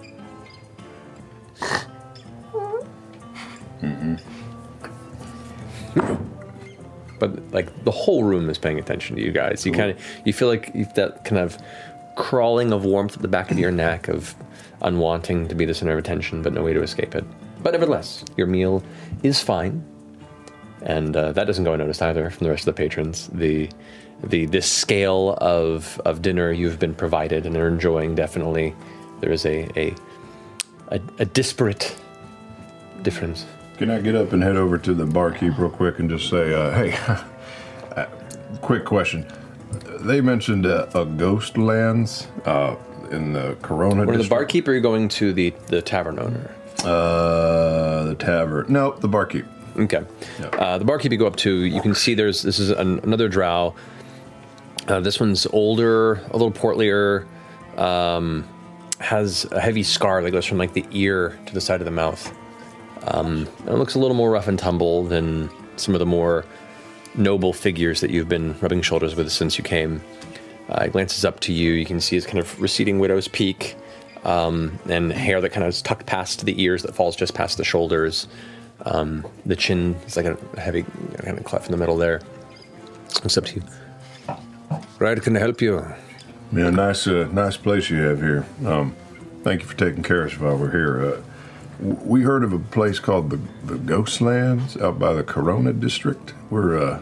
[3.82, 4.16] Mm-hmm.
[7.19, 9.66] But like the whole room is paying attention to you guys.
[9.66, 11.58] You kind of you feel like you've that kind of
[12.16, 14.36] crawling of warmth at the back of your neck of
[14.84, 17.26] unwanting to be the center of attention, but no way to escape it.
[17.61, 18.84] But nevertheless, your meal
[19.24, 19.84] is fine
[20.82, 23.30] and uh, that doesn't go unnoticed either from the rest of the patrons.
[23.34, 23.69] The
[24.24, 28.76] the this scale of of dinner you've been provided and are enjoying definitely
[29.19, 29.95] there is a a
[30.90, 31.95] a, a disparate
[33.02, 33.45] difference.
[33.77, 36.52] Can I get up and head over to the barkeep real quick and just say,
[36.52, 36.94] uh, hey,
[37.95, 38.06] uh,
[38.61, 39.27] quick question.
[40.00, 42.76] They mentioned uh, a ghost lands uh,
[43.11, 44.30] in the Corona of the district.
[44.30, 46.52] barkeep or are you going to the the tavern owner?
[46.84, 48.66] Uh, the tavern.
[48.70, 49.46] No, the barkeep.
[49.78, 50.04] Okay.
[50.40, 53.30] Uh, the barkeep you go up to, you can see there's this is an, another
[53.30, 53.76] drow.
[54.88, 57.28] Uh, this one's older, a little portlier,
[57.78, 58.48] um,
[59.00, 61.92] has a heavy scar that goes from like the ear to the side of the
[61.92, 62.36] mouth.
[63.04, 66.46] Um, and it looks a little more rough and tumble than some of the more
[67.16, 70.02] noble figures that you've been rubbing shoulders with since you came.
[70.70, 71.74] Uh, he glances up to you.
[71.74, 73.76] You can see his kind of receding widow's peak
[74.24, 77.58] um, and hair that kind of is tucked past the ears that falls just past
[77.58, 78.28] the shoulders.
[78.86, 80.84] Um, the chin is like a heavy
[81.18, 82.22] kind of cleft in the middle there.
[83.16, 83.64] Looks up to you.
[85.00, 85.86] Right, can I help you?
[86.52, 88.46] Yeah, nice, uh, nice place you have here.
[88.66, 88.96] Um,
[89.44, 91.06] thank you for taking care of us while we're here.
[91.06, 91.22] Uh,
[91.80, 96.34] we heard of a place called the the Ghostlands out by the Corona district.
[96.50, 97.02] We're uh,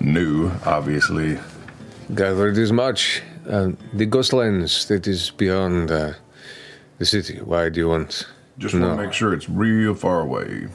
[0.00, 1.38] new, obviously.
[2.14, 3.22] Gathered as much.
[3.48, 6.12] Uh, the Ghostlands that is beyond uh,
[6.98, 7.38] the city.
[7.38, 8.26] Why do you want?
[8.58, 10.68] Just want to make sure it's real far away.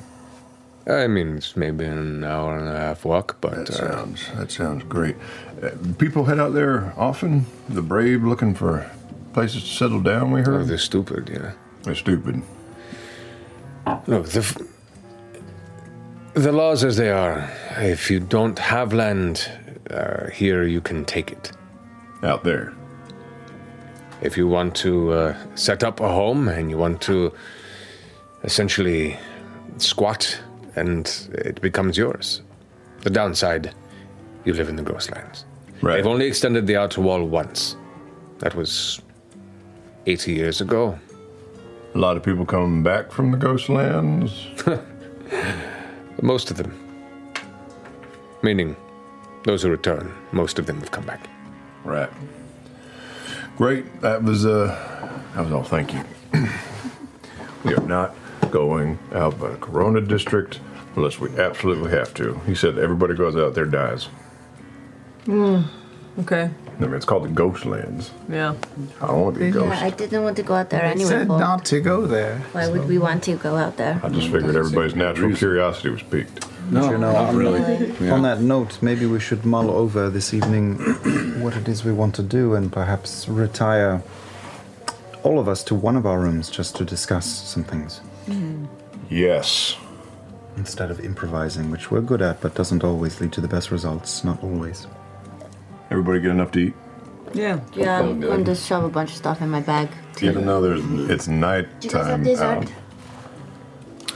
[0.87, 4.51] I mean, it's maybe an hour and a half walk, but That uh, sounds that
[4.51, 5.15] sounds great.
[5.61, 7.45] Uh, people head out there often.
[7.69, 8.89] The brave looking for
[9.33, 10.31] places to settle down.
[10.31, 10.61] We heard.
[10.61, 11.29] Oh, they're stupid.
[11.31, 11.51] Yeah,
[11.83, 12.41] they're stupid.
[14.07, 14.57] Look, the f-
[16.33, 17.49] the laws as they are.
[17.77, 19.49] If you don't have land
[19.91, 21.51] uh, here, you can take it.
[22.23, 22.73] Out there.
[24.21, 27.33] If you want to uh, set up a home and you want to
[28.43, 29.17] essentially
[29.77, 30.39] squat,
[30.75, 32.41] and it becomes yours.
[33.01, 33.73] The downside,
[34.45, 35.45] you live in the Ghostlands.
[35.81, 35.95] Right.
[35.95, 37.75] They've only extended the outer wall once.
[38.39, 39.01] That was
[40.05, 40.97] 80 years ago.
[41.95, 44.31] A lot of people coming back from the Ghostlands.
[46.21, 46.71] Most of them.
[48.41, 48.75] Meaning,
[49.43, 51.29] those who return, most of them have come back.
[51.83, 52.09] Right.
[53.59, 53.99] Great.
[53.99, 54.67] That was uh
[55.35, 55.63] that was all.
[55.63, 56.01] Thank you.
[57.65, 58.15] we are not
[58.51, 60.61] going out by the Corona district
[60.95, 62.35] unless we absolutely have to.
[62.45, 64.07] He said everybody goes out there dies.
[65.25, 65.65] Mm,
[66.19, 66.49] okay.
[66.79, 68.11] I mean, it's called the Ghostlands.
[68.29, 68.55] Yeah.
[69.01, 69.79] I don't want to be a Yeah.
[69.83, 71.09] I didn't want to go out there They anyway.
[71.09, 71.39] said Paul.
[71.39, 72.39] not to go there.
[72.53, 73.99] Why would we want to go out there?
[74.01, 76.45] I just figured everybody's natural curiosity was piqued.
[76.71, 78.09] No, you know, on, really.
[78.11, 80.75] On that note, maybe we should mull over this evening
[81.41, 84.03] what it is we want to do and perhaps retire
[85.23, 87.99] all of us to one of our rooms just to discuss some things.
[88.25, 88.65] Hmm.
[89.09, 89.75] Yes.
[90.57, 94.23] Instead of improvising, which we're good at, but doesn't always lead to the best results.
[94.23, 94.87] Not always.
[95.89, 96.73] Everybody get enough to eat?
[97.33, 97.59] Yeah.
[97.73, 99.89] Yeah, oh, I'm going to shove a bunch of stuff in my bag.
[100.21, 102.71] Even though there's, it's night Do you guys have time out.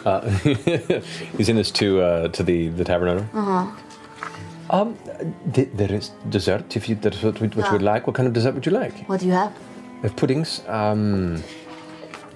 [0.06, 0.30] Uh,
[1.38, 3.30] he's in this to uh, to the the tavern owner.
[3.33, 3.72] Uh huh.
[4.69, 4.98] Um,
[5.53, 8.07] th- there is dessert if you that's what, what you would like.
[8.07, 9.07] What kind of dessert would you like?
[9.07, 9.53] What do you have?
[10.01, 10.61] We have puddings.
[10.67, 11.43] Um,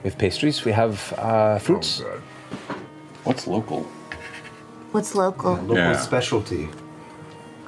[0.04, 0.64] we have pastries.
[0.66, 2.04] We have uh, fruits.
[3.24, 3.84] What's local?
[4.92, 5.54] What's local?
[5.56, 5.98] Local Yeah.
[5.98, 6.70] specialty.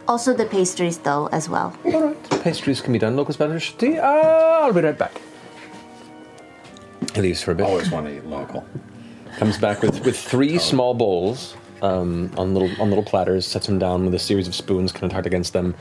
[0.07, 1.75] Also the pastries, though, as well.
[1.85, 2.29] All right.
[2.43, 3.15] Pastries can be done.
[3.15, 3.97] Local specialty.
[3.99, 5.19] Uh, I'll be right back.
[7.13, 7.65] He leaves for a bit.
[7.65, 8.63] I always want to eat local.
[9.39, 13.47] Comes back with, with three small bowls um, on little on little platters.
[13.47, 15.75] Sets them down with a series of spoons kind of tucked against them,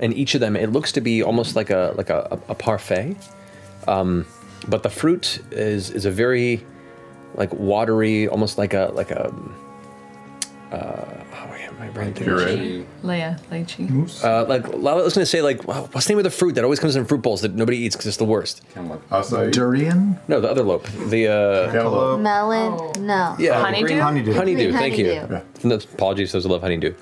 [0.00, 3.16] and each of them it looks to be almost like a like a, a, parfait,
[3.86, 4.26] um,
[4.66, 6.66] but the fruit is is a very
[7.36, 9.32] like watery, almost like a like a.
[10.72, 11.23] Uh,
[11.78, 12.84] my brain thinks- Lychee.
[13.02, 14.24] Leia, lychee.
[14.24, 16.64] Uh, like I was gonna say, like wow, what's the name of the fruit that
[16.64, 18.62] always comes in fruit bowls that nobody eats because it's the worst?
[19.50, 20.18] Durian?
[20.28, 20.86] No, the other lope.
[21.08, 23.06] The uh, Melon?
[23.06, 23.36] No.
[23.38, 23.86] Yeah, Honeydew?
[23.86, 24.32] green- Honeydew.
[24.32, 25.14] Green Thank you.
[25.20, 25.40] honeydew.
[25.64, 26.94] No, apologies, those who love honeydew.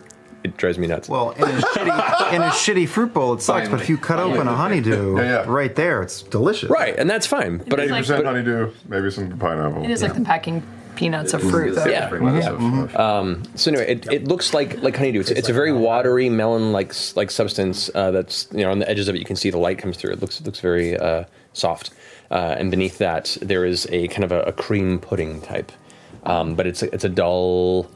[0.44, 1.08] It drives me nuts.
[1.08, 3.68] Well, in a shitty, in a shitty fruit bowl, it sucks.
[3.68, 6.68] But if you cut open a honeydew, right there, it's delicious.
[6.68, 7.58] Right, and that's fine.
[7.58, 9.84] But It's I, like- but- honeydew, maybe some pineapple.
[9.84, 10.62] It is like the packing
[10.96, 11.86] peanuts of fruit, though.
[11.86, 12.08] Yeah.
[12.10, 12.98] Mhm.
[12.98, 15.20] Um, so anyway, it, it looks like like honeydew.
[15.20, 19.08] It's, it's a very watery melon-like like substance uh, that's you know on the edges
[19.08, 19.18] of it.
[19.18, 20.12] You can see the light comes through.
[20.12, 21.90] It looks it looks very uh, soft,
[22.30, 25.72] uh, and beneath that there is a kind of a, a cream pudding type,
[26.24, 27.90] um, but it's a, it's a dull,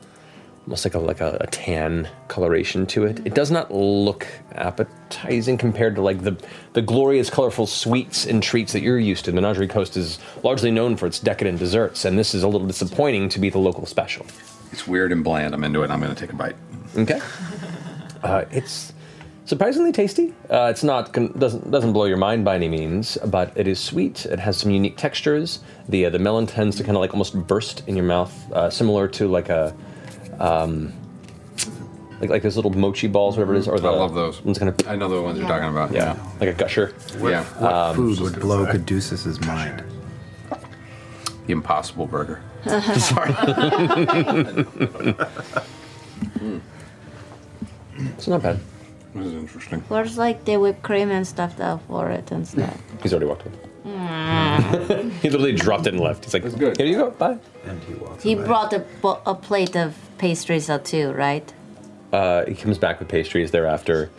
[0.66, 3.24] almost like a like a, a tan coloration to it.
[3.24, 6.36] It does not look appetizing compared to like the
[6.72, 9.30] the glorious, colorful sweets and treats that you're used to.
[9.30, 12.66] The Menagerie Coast is largely known for its decadent desserts, and this is a little
[12.66, 14.26] disappointing to be the local special.
[14.72, 15.54] It's weird and bland.
[15.54, 15.90] I'm into it.
[15.90, 16.56] I'm going to take a bite.
[16.96, 17.20] Okay.
[18.22, 18.92] Uh, it's
[19.44, 20.34] surprisingly tasty.
[20.50, 24.26] Uh, it's not doesn't doesn't blow your mind by any means, but it is sweet.
[24.26, 25.60] It has some unique textures.
[25.88, 28.68] The uh, the melon tends to kind of like almost burst in your mouth, uh,
[28.70, 29.74] similar to like a.
[30.38, 30.92] Um,
[32.20, 34.42] like, like those little mochi balls, whatever it is, or the, I love those.
[34.42, 35.92] Ones kind of, I know the ones you're talking about.
[35.92, 36.94] yeah, like a gusher.
[37.20, 37.44] Yeah.
[37.44, 39.82] What Um, food would blow Caduceus's mind?
[41.46, 42.42] The Impossible Burger.
[47.98, 48.60] It's not bad.
[49.14, 49.80] This is interesting.
[49.88, 52.76] Where's like the whipped cream and stuff though for it and stuff?
[53.02, 53.54] He's already walked away.
[53.86, 55.10] Mm.
[55.22, 56.24] he literally dropped it and left.
[56.24, 56.42] He's like,
[56.76, 58.22] "Here you go, bye." And he walks.
[58.24, 61.52] He brought a, bo- a plate of pastries out too, right?
[62.12, 64.10] Uh, he comes back with pastries thereafter.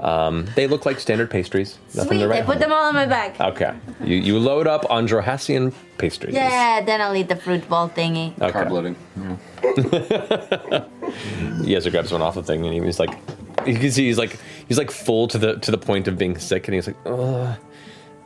[0.00, 1.78] Um, they look like standard pastries.
[1.94, 2.58] Nothing Sweet, to I put home.
[2.60, 3.40] them all in my bag.
[3.40, 3.74] Okay.
[4.04, 6.34] You, you load up on Xhorhassian pastries.
[6.34, 8.38] Yeah, then I'll eat the fruit ball thingy.
[8.40, 8.52] Okay.
[8.58, 8.96] Carb loading.
[11.62, 13.16] Yeza grabs one off the thing and he's like,
[13.66, 16.38] you can see he's like, he's like full to the to the point of being
[16.38, 17.56] sick, and he's like, oh,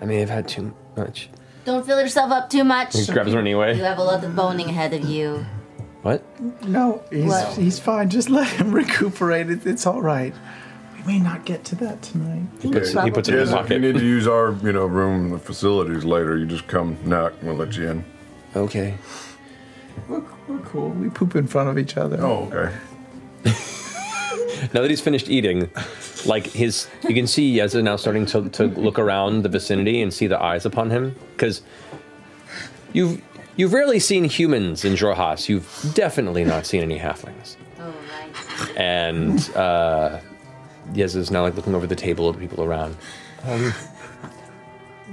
[0.01, 1.29] I may have had too much.
[1.65, 2.95] Don't fill yourself up too much.
[2.99, 3.77] He grabs one anyway.
[3.77, 5.47] You have a lot of boning ahead of you.
[6.03, 6.23] What?
[6.67, 7.57] No, he's What?
[7.57, 8.11] he's fine.
[8.11, 9.51] Just let him recuperate.
[9.51, 10.35] It, it's all right.
[10.97, 12.43] We may not get to that tonight.
[12.63, 16.67] Yes, if you need to use our, you know, room, the facilities later, you just
[16.69, 17.35] come knock.
[17.41, 18.05] And we'll let you in.
[18.55, 18.95] Okay.
[20.09, 20.91] We're, we're cool.
[20.91, 22.19] We poop in front of each other.
[22.21, 22.75] Oh, okay.
[24.73, 25.69] Now that he's finished eating,
[26.25, 30.15] like his, you can see Yeza now starting to, to look around the vicinity and
[30.15, 31.63] see the eyes upon him because
[32.93, 33.21] you've
[33.57, 35.49] you've rarely seen humans in Xhorhas.
[35.49, 37.57] You've definitely not seen any halflings.
[37.79, 38.77] Oh, right.
[38.79, 40.21] And uh,
[40.93, 42.97] Yeza's now like looking over the table at the people around.
[43.45, 43.73] Um,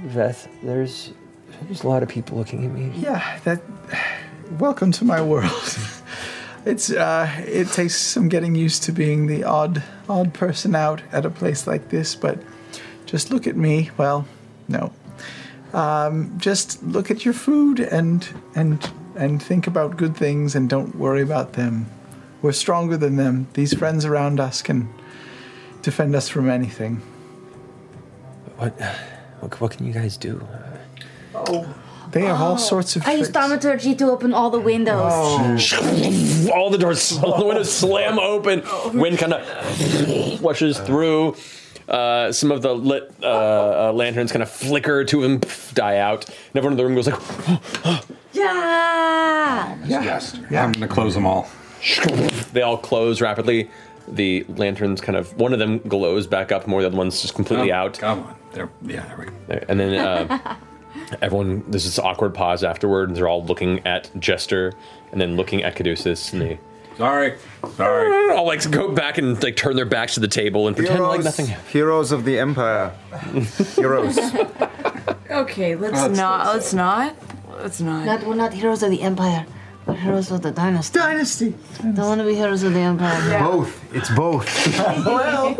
[0.06, 1.12] Veth, there's
[1.62, 2.92] there's a lot of people looking at me.
[2.96, 3.60] Yeah, that.
[4.58, 5.52] Welcome to my world.
[6.66, 11.24] It's uh, it takes some getting used to being the odd odd person out at
[11.24, 12.38] a place like this, but
[13.06, 13.90] just look at me.
[13.96, 14.26] Well,
[14.68, 14.92] no.
[15.72, 20.94] Um, just look at your food and and and think about good things and don't
[20.96, 21.86] worry about them.
[22.42, 23.46] We're stronger than them.
[23.52, 24.88] These friends around us can
[25.82, 27.02] defend us from anything.
[28.56, 28.80] What
[29.40, 30.46] what, what can you guys do?
[31.34, 31.74] Oh,
[32.10, 33.46] they have all sorts of I used tricks.
[33.46, 35.72] thaumaturgy to open all the windows.
[36.52, 38.62] all the doors, all the windows slam open.
[38.94, 41.36] Wind kind of washes through.
[41.90, 45.96] Uh, some of the lit uh, uh, lanterns kind of flicker to and pff, die
[45.98, 46.24] out.
[46.28, 49.76] And everyone in the room goes like, Yeah.
[49.86, 50.38] Yes.
[50.50, 50.64] Yeah.
[50.64, 51.48] I'm going to close them all.
[52.52, 53.68] they all close rapidly.
[54.08, 57.34] The lanterns kind of, one of them glows back up more, the other one's just
[57.34, 57.98] completely Oh, out.
[57.98, 58.36] Come on.
[58.52, 59.64] There, yeah, there we go.
[59.68, 60.56] And then uh,
[61.22, 64.72] everyone, there's this awkward pause afterward, and they're all looking at Jester
[65.12, 66.58] and then looking at Caduceus, and they
[67.00, 67.34] Sorry.
[67.76, 68.34] Sorry.
[68.36, 71.24] all like go back and like turn their backs to the table and pretend like
[71.24, 71.46] nothing.
[71.72, 72.92] Heroes of the Empire.
[73.76, 74.18] Heroes.
[75.30, 76.44] Okay, let's Oh, that's not.
[76.46, 77.16] so Let's not.
[77.62, 78.04] Let's not.
[78.04, 79.46] Not, we're not heroes of the Empire.
[79.86, 80.98] We're heroes of the dynasty.
[80.98, 81.54] Dynasty.
[81.82, 83.38] Don't want to be heroes of the Empire.
[83.38, 83.94] Both.
[83.94, 84.48] It's both.
[85.06, 85.54] well,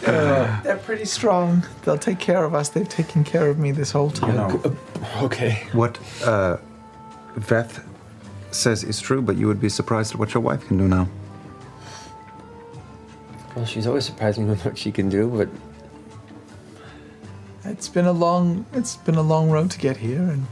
[0.00, 1.64] they're pretty strong.
[1.84, 2.70] They'll take care of us.
[2.70, 4.78] They've taken care of me this whole time.
[5.20, 5.66] okay.
[5.72, 6.56] What uh,
[7.36, 7.84] Veth
[8.54, 11.08] says is true, but you would be surprised at what your wife can do now.
[13.54, 15.48] Well, she's always surprised me with what she can do, but
[17.70, 20.46] It's been a long, it's been a long road to get here, and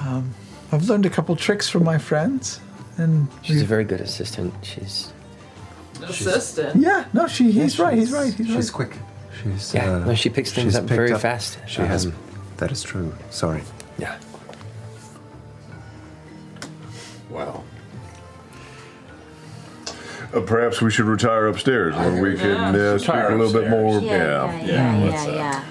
[0.00, 0.34] um,
[0.70, 2.60] I've learned a couple tricks from my friends.
[2.98, 4.52] And she's a very good assistant.
[4.62, 5.12] She's
[6.02, 6.76] Assistant.
[6.82, 8.72] yeah, no, she, he's Yeah, right, he's right, he's she's right.
[8.72, 8.98] quick.
[9.42, 11.58] She's Yeah, uh, no, she picks things up picked very fast.
[11.66, 12.06] She has.
[12.06, 12.12] Um,
[12.58, 13.14] That is true.
[13.30, 13.62] Sorry.
[13.98, 14.18] Yeah.
[17.32, 17.64] Well,
[20.34, 23.68] Uh, perhaps we should retire upstairs where we can uh, speak Retire a little bit
[23.68, 24.00] more.
[24.00, 25.64] Yeah, yeah, yeah, yeah, yeah.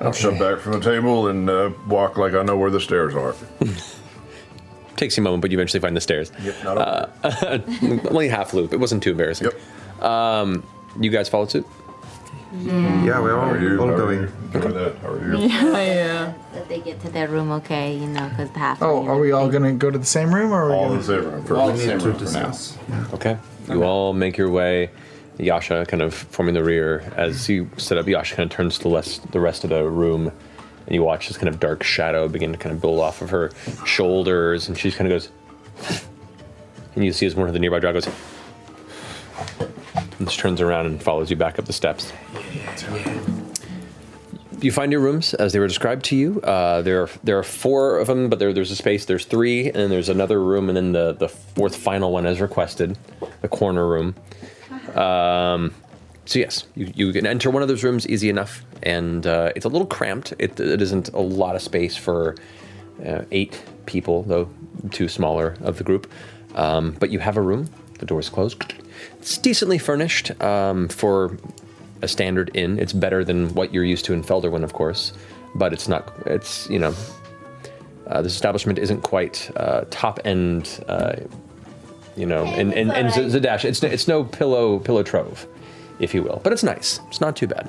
[0.00, 3.14] I'll step back from the table and uh, walk like I know where the stairs
[3.14, 3.34] are.
[4.96, 6.32] takes you a moment, but you eventually find the stairs.
[6.42, 7.58] Yep, not uh,
[8.10, 8.72] only half loop.
[8.72, 9.48] It wasn't too embarrassing.
[9.50, 10.02] Yep.
[10.02, 10.62] Um,
[10.98, 11.66] you guys follow suit.
[12.52, 13.80] Yeah, we're all, are you?
[13.80, 14.20] all How are going.
[14.20, 14.26] you?
[14.52, 14.96] That.
[14.98, 15.46] How are you?
[15.48, 16.34] Yeah, yeah.
[16.54, 18.80] That they get to their room okay, you know, because the half.
[18.82, 20.94] Oh, are we all gonna go to the same room, or are we All gonna...
[20.94, 22.30] in the same room All the same to room for now.
[22.48, 22.78] discuss.
[22.88, 23.06] Yeah.
[23.14, 23.38] Okay.
[23.68, 24.90] You all make your way.
[25.38, 28.06] Yasha kind of forming the rear as you set up.
[28.06, 30.28] Yasha kind of turns to the rest, the rest of the room,
[30.86, 33.28] and you watch this kind of dark shadow begin to kind of build off of
[33.30, 33.50] her
[33.84, 36.02] shoulders, and she kind of goes.
[36.94, 38.08] And you see as one of the nearby drow goes.
[40.18, 42.12] And just turns around and follows you back up the steps.
[44.60, 46.40] You find your rooms as they were described to you.
[46.40, 49.04] Uh, there are there are four of them, but there, there's a space.
[49.04, 52.40] There's three, and then there's another room, and then the the fourth final one as
[52.40, 52.96] requested,
[53.42, 54.14] the corner room.
[54.94, 55.74] Um,
[56.24, 59.66] so yes, you, you can enter one of those rooms easy enough, and uh, it's
[59.66, 60.32] a little cramped.
[60.38, 62.34] It, it isn't a lot of space for
[63.06, 64.48] uh, eight people, though
[64.90, 66.10] two smaller of the group.
[66.54, 67.68] Um, but you have a room.
[67.98, 68.62] The door's closed.
[69.26, 71.36] It's decently furnished um, for
[72.00, 72.78] a standard inn.
[72.78, 75.12] It's better than what you're used to in Felderwin, of course,
[75.56, 76.12] but it's not.
[76.26, 76.94] It's you know,
[78.06, 80.80] uh, this establishment isn't quite uh, top end.
[80.86, 81.16] Uh,
[82.16, 85.44] you know, and and, and Z- Zadash, it's it's no pillow pillow trove,
[85.98, 87.00] if you will, but it's nice.
[87.08, 87.68] It's not too bad.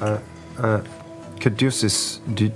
[0.00, 0.18] Uh,
[0.58, 0.82] uh,
[1.38, 2.52] Caduceus, did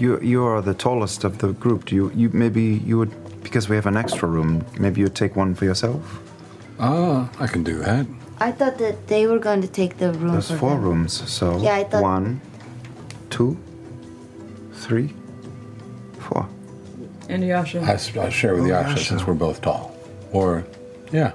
[0.00, 1.84] you you are the tallest of the group?
[1.84, 4.64] Do you you maybe you would because we have an extra room.
[4.78, 6.20] Maybe you'd take one for yourself.
[6.78, 8.06] Ah, I can do that.
[8.38, 10.32] I thought that they were going to take the room.
[10.32, 10.82] There's for four them.
[10.82, 12.40] rooms, so Yeah, I thought- one,
[13.30, 13.56] two,
[14.74, 15.14] three,
[16.18, 16.46] four.
[17.28, 17.80] And Yasha.
[17.82, 17.96] I
[18.28, 19.04] share with Oh, Yasha Yasha.
[19.04, 19.96] since we're both tall.
[20.32, 20.64] Or,
[21.12, 21.32] yeah.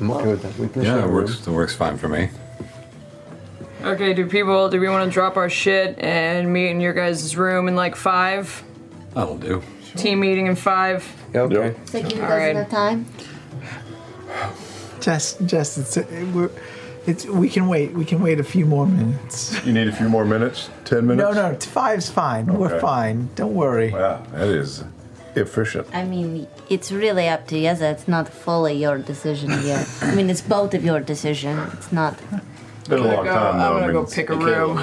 [0.00, 0.58] I'm okay with that.
[0.58, 2.28] We can Yeah, share it a works, it works fine for me.
[3.82, 7.36] Okay, do people, do we want to drop our shit and meet in your guys'
[7.36, 8.62] room in like five?
[9.14, 9.62] That'll do.
[9.96, 11.04] Team meeting in five?
[11.34, 11.74] Okay.
[11.86, 12.56] So you All guys right.
[12.56, 13.06] have time?
[15.00, 16.50] Jess, Jess, it's, it, we're,
[17.06, 17.92] it's we can wait.
[17.92, 19.64] We can wait a few more minutes.
[19.64, 20.70] You need a few more minutes?
[20.84, 21.34] Ten minutes?
[21.34, 22.46] No, no, t- five's fine.
[22.46, 23.28] We're fine.
[23.36, 23.90] Don't worry.
[23.92, 24.84] Wow, that is
[25.36, 25.86] efficient.
[25.92, 27.68] I mean, it's really up to you.
[27.70, 29.88] It's not fully your decision yet.
[30.02, 31.58] I mean, it's both of your decision.
[31.74, 32.18] It's not.
[32.88, 34.78] Been a long go- time I'm gonna go it's- pick a room.
[34.78, 34.82] uh,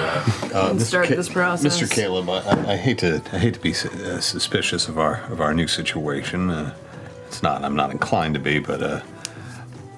[0.70, 0.82] and Mr.
[0.86, 1.80] start Ca- this process.
[1.80, 1.90] Mr.
[1.90, 5.22] Caleb, I, I, I hate to I hate to be su- uh, suspicious of our
[5.30, 6.50] of our new situation.
[6.50, 6.74] Uh,
[7.26, 7.64] it's not.
[7.64, 9.00] I'm not inclined to be, but uh,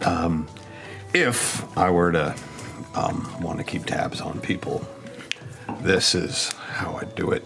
[0.03, 0.49] um,
[1.13, 2.35] if I were to
[2.95, 4.87] um, want to keep tabs on people,
[5.83, 7.45] this is how I do it.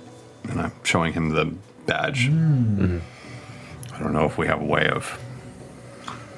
[0.48, 1.46] And I'm showing him the
[1.86, 2.28] badge.
[2.28, 5.18] I don't know if we have a way of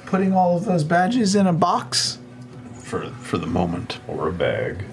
[0.05, 2.19] Putting all of those badges in a box.
[2.93, 4.85] For for the moment or a bag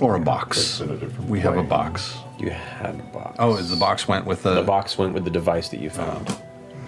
[0.00, 0.80] or a box.
[0.80, 1.66] in a different We have a way.
[1.66, 2.16] box.
[2.38, 3.36] You had a box.
[3.38, 4.54] Oh, is the box went with the?
[4.54, 6.00] The box went with the device that you oh.
[6.02, 6.26] found.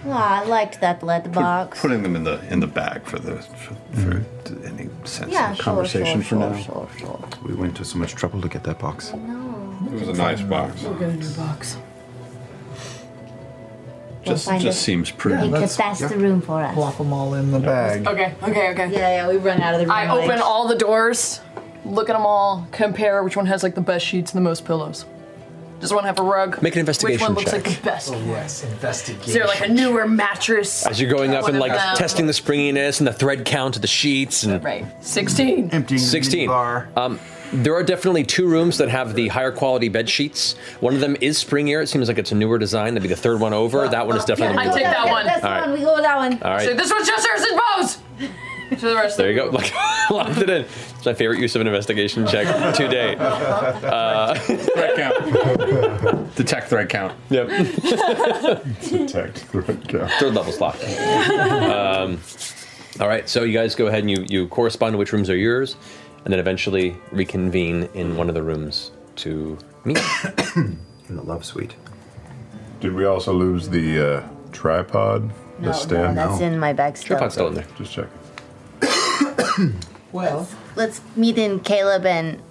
[0.05, 1.79] Oh, I liked that lead box.
[1.79, 4.65] Putting them in the in the bag for the for, for mm-hmm.
[4.71, 6.87] any sense Yeah, of sure, conversation sure, for sure, now.
[6.97, 7.47] sure, sure.
[7.47, 9.13] We went to so much trouble to get that box.
[9.13, 10.81] It was a nice box.
[10.83, 11.77] We'll get a new box.
[14.23, 14.81] Just find just it.
[14.81, 15.53] seems He prudent.
[15.53, 16.73] could test the room for us.
[16.73, 18.07] Plop them all in the bag.
[18.07, 18.91] Okay, okay, okay.
[18.91, 19.91] Yeah, yeah, we run out of the room.
[19.95, 21.41] I like- open all the doors,
[21.85, 24.65] look at them all, compare which one has like the best sheets and the most
[24.65, 25.05] pillows.
[25.81, 26.61] Does one have a rug?
[26.61, 27.35] Make an investigation.
[27.35, 27.65] Which investigation one looks check.
[27.65, 28.13] like the best?
[28.13, 29.27] Oh, Yes, investigation.
[29.27, 30.85] Is there like a newer mattress?
[30.85, 31.97] As you're going up One and of like them.
[31.97, 34.85] testing the springiness and the thread count of the sheets and Right.
[35.01, 35.71] 16.
[35.73, 36.49] Emptying 16.
[36.49, 37.19] Um,
[37.53, 40.55] There are definitely two rooms that have the higher quality bed sheets.
[40.79, 41.83] One of them is springier.
[41.83, 42.95] It seems like it's a newer design.
[42.95, 43.87] That'd be the third one over.
[43.87, 44.57] That one is definitely.
[44.57, 45.25] I take that one.
[45.25, 45.69] That's the All right.
[45.69, 45.73] one.
[45.79, 46.41] We go with that one.
[46.41, 46.65] All right.
[46.65, 47.97] Say, this was just Harrison Bose!
[48.79, 49.49] to the rest There of you go.
[49.51, 49.71] Like,
[50.09, 50.61] locked it in.
[50.63, 53.19] It's my favorite use of an investigation check to date.
[53.19, 56.35] Uh, threat count.
[56.35, 57.13] Detect threat count.
[57.29, 57.47] Yep.
[58.81, 60.11] Detect threat count.
[60.13, 60.83] Third level's locked.
[60.83, 62.19] Um,
[62.99, 65.35] all right, so you guys go ahead and you, you correspond to which rooms are
[65.37, 65.75] yours,
[66.23, 69.99] and then eventually reconvene in one of the rooms to meet.
[71.09, 71.75] In the love suite.
[72.79, 75.29] Did we also lose the uh, tripod?
[75.59, 76.15] No, the stand?
[76.15, 77.17] no, that's in my bag still.
[77.17, 77.67] Tripod's still in there.
[77.77, 79.73] Just checking.
[80.13, 82.41] Well, Let's meet in Caleb and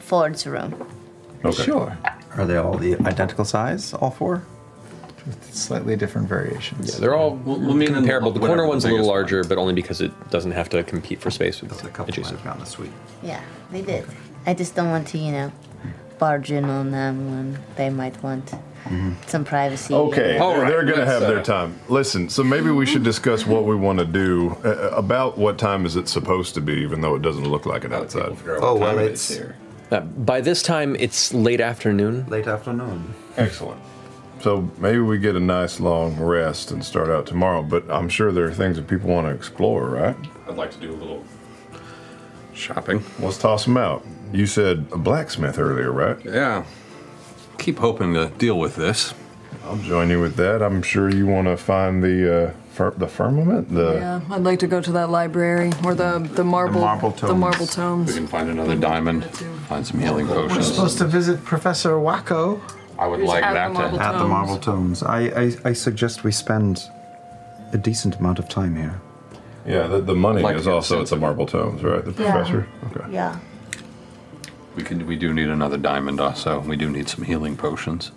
[0.00, 0.88] Fjord's room.
[1.44, 1.62] Okay.
[1.64, 1.96] sure.
[2.36, 4.44] Are they all the identical size, all four?
[5.50, 6.94] Slightly different variations.
[6.94, 8.30] Yeah, they're all meet in comparable.
[8.30, 10.82] The corner one's a little biggest one larger, but only because it doesn't have to
[10.82, 12.40] compete for space with adjacent.
[12.40, 12.92] found the suite.
[13.22, 14.06] Yeah, they did.
[14.46, 15.52] I just don't want to, you know,
[16.18, 18.54] barge in on them when they might want
[19.26, 19.94] some privacy.
[19.94, 21.78] Okay, or- they're, they're going to let's, have their uh, time.
[21.88, 24.56] Listen, so maybe we should discuss what we want to do.
[24.64, 27.84] Uh, about what time is it supposed to be, even though it doesn't look like
[27.84, 28.36] it outside?
[28.46, 29.38] Oh, well, it's
[29.90, 32.26] Uh, by this time, it's late afternoon.
[32.28, 33.14] late afternoon.
[33.36, 33.80] Excellent.
[34.40, 37.62] So maybe we get a nice long rest and start out tomorrow.
[37.62, 40.16] But I'm sure there are things that people want to explore, right?
[40.48, 41.24] I'd like to do a little
[42.54, 43.02] shopping.
[43.18, 44.04] Let's toss them out.
[44.32, 46.18] You said a blacksmith earlier, right?
[46.24, 46.64] Yeah.
[47.58, 49.14] Keep hoping to deal with this.
[49.64, 50.62] I'll join you with that.
[50.62, 53.68] I'm sure you want to find the uh, fir- the firmament.
[53.74, 57.34] The Yeah, I'd like to go to that library or the the marble marble the
[57.34, 58.08] marble tomes.
[58.08, 59.24] We can find another diamond,
[59.68, 60.56] find some healing potions.
[60.56, 62.60] We're supposed to visit Professor Waccoh.
[62.98, 65.02] I would Who's like at that the marble to At the Marble Tomes.
[65.02, 66.82] I, I, I suggest we spend
[67.72, 69.00] a decent amount of time here.
[69.66, 72.04] yeah, the, the money Like is to get a also at the Marble Tomes, right?
[72.04, 72.32] The Yeah.
[72.32, 72.68] professor.
[72.90, 73.12] Okay.
[73.12, 73.38] Yeah.
[74.74, 75.06] We can.
[75.06, 76.60] We do need another diamond, also.
[76.60, 78.12] We do need some healing potions,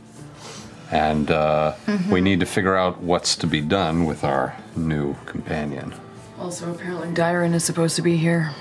[0.91, 2.11] and uh, Mm-hmm.
[2.11, 5.93] we need to figure out what's to be done with our new companion.
[6.39, 8.51] Also, apparently, Dairon is supposed to be here.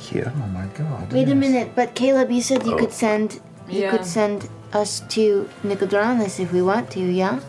[0.00, 0.32] Here?
[0.34, 1.12] Oh my god.
[1.12, 2.78] Wait a minute, but Caleb, you said you Oh.
[2.78, 3.90] could send you Yeah.
[3.90, 7.40] could send us to Nicodranas if we want to, yeah?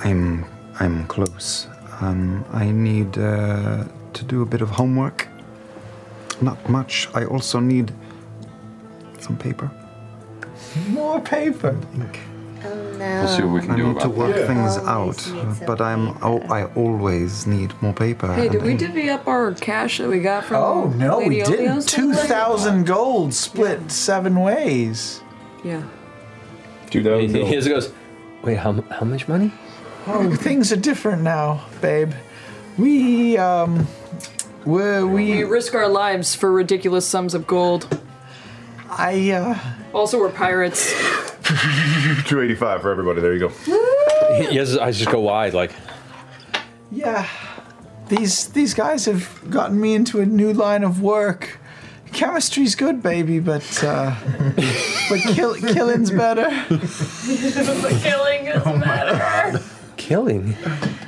[0.00, 0.44] I'm
[0.80, 1.66] I'm close.
[2.00, 5.28] Um, I need uh, to do a bit of homework.
[6.40, 7.08] Not much.
[7.14, 7.92] I also need
[9.18, 9.70] some paper.
[10.88, 11.76] More paper.
[12.64, 13.22] Oh no.
[13.22, 14.46] We'll see what we can I do need about to work that.
[14.46, 18.32] things Always out, some but I'm oh, I always need more paper.
[18.34, 20.62] Hey, did and we I- divvy up our cash that we got from?
[20.62, 21.68] Oh no, Lady we didn't.
[21.68, 21.86] Oleo's?
[21.86, 25.20] Two thousand gold split seven ways.
[25.64, 25.82] Yeah.
[26.90, 27.92] Two He, he just goes,
[28.42, 29.52] wait, how, how much money?
[30.06, 32.12] Oh, things are different now, babe.
[32.78, 33.86] We um,
[34.64, 38.00] we We we risk our lives for ridiculous sums of gold.
[38.88, 39.58] I uh,
[39.92, 40.92] Also, we're pirates.
[42.26, 43.20] Two eighty five for everybody.
[43.20, 43.48] There you go.
[44.36, 45.72] He, he has his eyes just go wide, like,
[46.90, 47.28] yeah.
[48.08, 51.58] These these guys have gotten me into a new line of work.
[52.12, 54.14] Chemistry's good, baby, but uh,
[55.08, 56.48] but kill, killing's better.
[56.68, 59.64] the killing is better.
[59.96, 60.54] killing.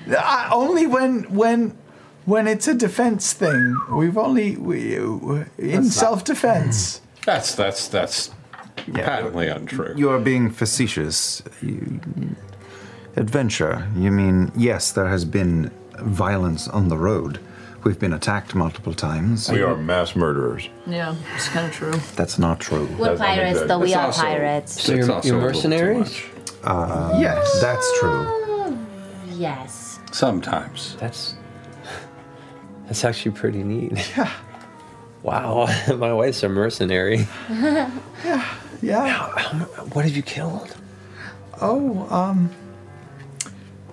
[0.08, 1.76] Uh, only when when
[2.24, 3.76] when it's a defense thing.
[3.90, 4.96] We've only we
[5.58, 7.00] in self defense.
[7.24, 8.30] That's that's that's
[8.92, 9.94] patently untrue.
[9.96, 11.42] You are being facetious.
[11.62, 12.00] You,
[13.16, 13.88] adventure.
[13.96, 14.92] You mean yes?
[14.92, 17.40] There has been violence on the road.
[17.82, 19.50] We've been attacked multiple times.
[19.50, 20.68] We are mass murderers.
[20.86, 21.94] Yeah, it's kind of true.
[22.14, 22.86] That's not true.
[22.98, 23.78] We're That's pirates, though.
[23.78, 24.82] We It's are also- pirates.
[24.82, 26.22] So you're, you're a little too mercenaries?
[26.62, 27.60] Uh, Yes.
[27.62, 28.78] that's true.
[29.30, 29.98] Yes.
[30.12, 30.96] Sometimes.
[31.00, 31.34] That's
[32.86, 33.92] that's actually pretty neat.
[34.16, 34.30] Yeah.
[35.22, 37.26] Wow, my wife's a mercenary.
[37.50, 38.44] Yeah.
[38.82, 39.28] Yeah.
[39.92, 40.74] What have you killed?
[41.60, 42.50] Oh, um,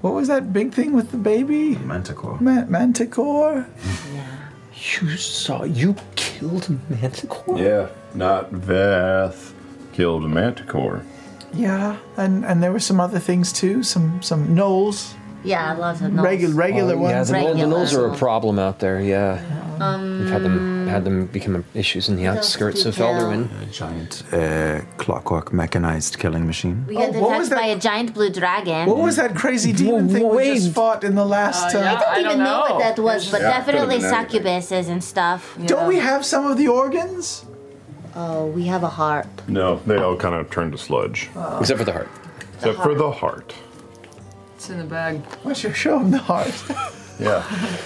[0.08, 1.76] what was that big thing with the baby?
[1.80, 2.38] Manticore.
[2.40, 3.68] Ma- manticore.
[4.14, 4.38] Yeah.
[5.02, 7.60] You saw you killed Manticore?
[7.60, 9.52] Yeah, not Veth
[9.92, 11.03] killed a manticore.
[11.53, 13.84] Yeah, and and there were some other things too.
[13.84, 15.16] Some some gnolls.
[15.44, 16.24] Yeah, lots of no's.
[16.24, 17.28] Regular regular Oh, yeah, ones.
[17.30, 17.78] the, Nol- the Regular.
[17.86, 19.00] Gnolls are a problem out there.
[19.00, 19.40] Yeah,
[19.80, 23.04] Um, we've had them had them become issues in the outskirts of you?
[23.04, 23.48] Felderwin.
[23.62, 26.86] A giant uh, clockwork mechanized killing machine.
[26.88, 28.88] We got Oh, what was attacked by that- a giant blue dragon.
[28.88, 31.76] What was that crazy demon thing we just fought in the last?
[31.76, 31.92] Uh, Uh, yeah.
[31.92, 32.46] I don't I even don't know.
[32.68, 32.76] know.
[32.76, 34.42] what that was, but Yeah, definitely been anything.
[34.44, 35.58] succubuses and stuff.
[35.66, 37.46] Don't we have some of the organs?
[38.16, 39.28] Oh, we have a heart.
[39.48, 42.10] No, they all kind of turned to sludge, Except for the heart.
[42.56, 43.54] except for the heart.
[44.58, 45.22] It's in the bag.
[45.44, 46.52] Why should show him the heart?
[47.19, 47.42] Yeah.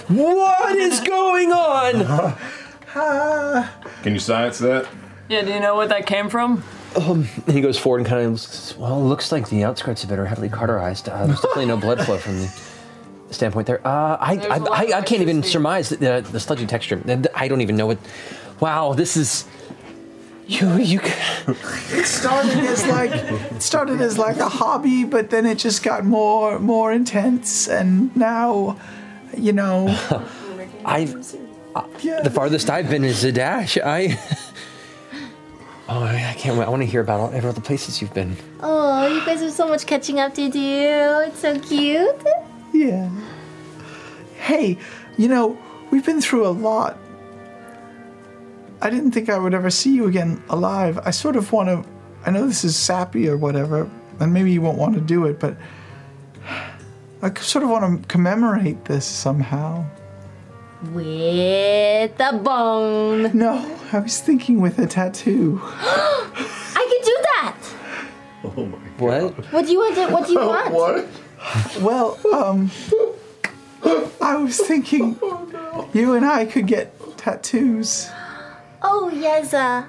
[0.08, 2.02] What is going on?
[2.94, 4.86] Ah, Can you science that?
[5.30, 6.62] Yeah, do you know what that came from?
[6.96, 10.04] Um, and he goes forward and kind of looks, well, it looks like the outskirts
[10.04, 11.08] of it are heavily cauterized.
[11.08, 12.52] Uh, there's definitely no blood flow from the
[13.30, 13.80] standpoint there.
[13.86, 17.00] Uh, I, I, I, I can't even surmise the, the, the sludgy texture.
[17.34, 17.98] I don't even know what.
[18.60, 19.46] Wow, this is.
[20.46, 21.00] You, you.
[21.90, 26.04] It started as like it started as like a hobby, but then it just got
[26.04, 28.76] more more intense, and now,
[29.36, 29.86] you know,
[30.84, 31.04] I.
[31.74, 31.84] Uh,
[32.22, 33.80] The farthest I've been is Zadash.
[33.82, 34.18] I.
[35.88, 36.64] Oh, I I can't wait.
[36.64, 38.36] I want to hear about all, every other places you've been.
[38.62, 40.60] Oh, you guys have so much catching up to do.
[41.26, 42.22] It's so cute.
[42.72, 43.10] yeah.
[44.38, 44.78] Hey,
[45.18, 45.58] you know,
[45.90, 46.96] we've been through a lot.
[48.82, 50.98] I didn't think I would ever see you again alive.
[51.04, 51.88] I sort of want to.
[52.26, 53.88] I know this is sappy or whatever,
[54.18, 55.56] and maybe you won't want to do it, but
[57.22, 59.84] I sort of want to commemorate this somehow.
[60.92, 63.30] With a bone.
[63.38, 65.60] No, I was thinking with a tattoo.
[66.74, 67.56] I could do that.
[68.44, 69.52] Oh my What?
[69.52, 69.94] What do you want?
[69.94, 70.74] To, what do you want?
[70.74, 71.08] What?
[71.80, 72.70] Well, um,
[74.20, 75.16] I was thinking
[75.92, 78.10] you and I could get tattoos.
[78.82, 79.86] Oh yes, uh,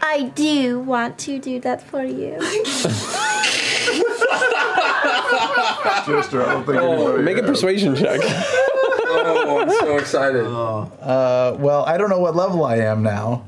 [0.00, 2.38] I do want to do that for you.
[6.06, 8.20] Jester, I don't think anybody Make a persuasion check.
[8.22, 10.46] oh, I'm so excited.
[10.46, 13.44] Uh, well, I don't know what level I am now.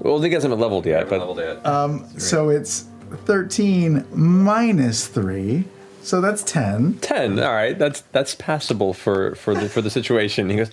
[0.00, 1.64] Well, they guys haven't leveled yet, but.
[1.64, 2.86] Um, so it's
[3.24, 5.64] 13 minus 3.
[6.02, 6.98] So that's 10.
[6.98, 10.72] 10 all right that's that's passable for for the for the situation he goes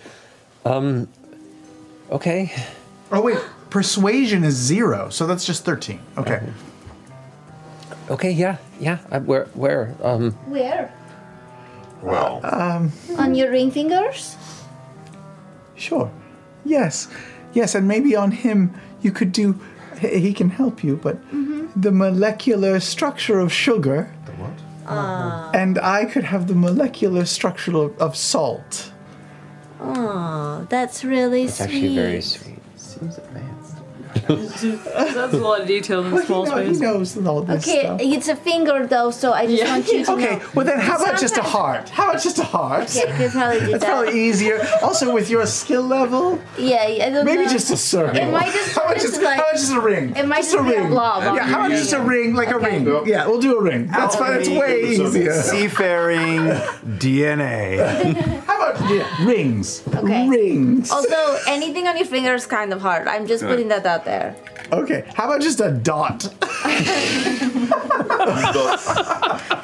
[0.65, 1.07] um
[2.09, 2.51] okay
[3.11, 3.38] Oh, wait.
[3.69, 5.09] Persuasion is 0.
[5.09, 5.99] So that's just 13.
[6.17, 6.41] Okay.
[8.09, 10.91] okay yeah yeah I, where where um Where?
[12.01, 14.35] Well, Um, On your ring fingers?
[15.75, 16.09] sure.
[16.65, 17.07] Yes.
[17.53, 19.59] Yes, and maybe on him you could do.
[19.99, 21.17] He he can help you, but
[21.75, 24.07] the molecular structure of sugar.
[24.25, 24.53] The what?
[24.88, 25.51] Ah.
[25.53, 28.91] And I could have the molecular structure of, of salt.
[29.81, 31.65] Oh, that's really It's sweet.
[31.65, 32.59] actually very sweet.
[32.77, 33.58] Seems advanced.
[34.13, 36.79] That's a lot of detail in a small He space.
[36.79, 38.01] knows all this Okay, stuff.
[38.01, 40.41] it's a finger though, so I just want you to Okay, know.
[40.55, 41.89] well then, how about just a heart?
[41.89, 42.89] How about just a heart?
[42.95, 43.89] Okay, could probably do That's that.
[43.91, 44.65] probably easier.
[44.81, 47.51] Also, with your skill level, Yeah, I don't maybe know.
[47.51, 48.17] just a circle.
[48.17, 50.15] It might just, how about just just, like how about just a ring?
[50.15, 50.89] It might just, just a be a ring.
[50.89, 51.23] blob.
[51.35, 52.85] Yeah, how about just a ring, like a ring?
[53.05, 53.88] Yeah, we'll do a ring.
[53.88, 54.39] That's fine.
[54.39, 55.33] It's way easier.
[55.49, 56.39] Seafaring
[56.97, 57.77] DNA.
[58.45, 59.83] How about yeah, rings?
[59.88, 60.27] Okay.
[60.27, 60.91] Rings.
[60.91, 63.07] Although anything on your finger is kind of hard.
[63.07, 64.35] I'm just putting that out there.
[64.71, 65.03] Okay.
[65.15, 66.25] How about just a dot?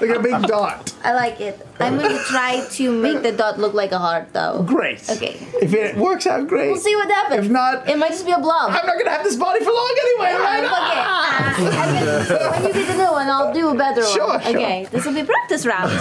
[0.02, 0.94] like a big dot.
[1.04, 1.66] I like it.
[1.80, 4.64] I'm going to try to make the dot look like a heart, though.
[4.64, 5.08] Great.
[5.10, 5.38] Okay.
[5.62, 6.72] If it works out, great.
[6.72, 7.46] We'll see what happens.
[7.46, 8.72] If not, it might just be a blob.
[8.72, 10.64] I'm not gonna have this body for long anyway, right?
[10.64, 10.72] Okay.
[10.74, 14.42] Ah, I can- when you get the new one, I'll do a better Sure, one.
[14.42, 14.50] sure.
[14.56, 14.88] Okay.
[14.92, 15.92] This will be practice round.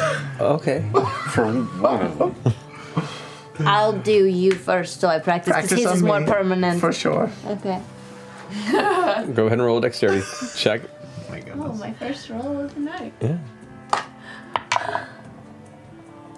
[0.40, 0.84] okay
[1.32, 2.34] for one.
[3.60, 6.80] I'll do you first, so I practice because Practice his on is more permanent.
[6.80, 7.30] For sure.
[7.46, 7.80] Okay.
[9.34, 10.22] go ahead and roll a dexterity
[10.56, 11.66] check Oh, my goodness.
[11.68, 13.12] Oh, my first roll of the night.
[13.20, 13.38] yeah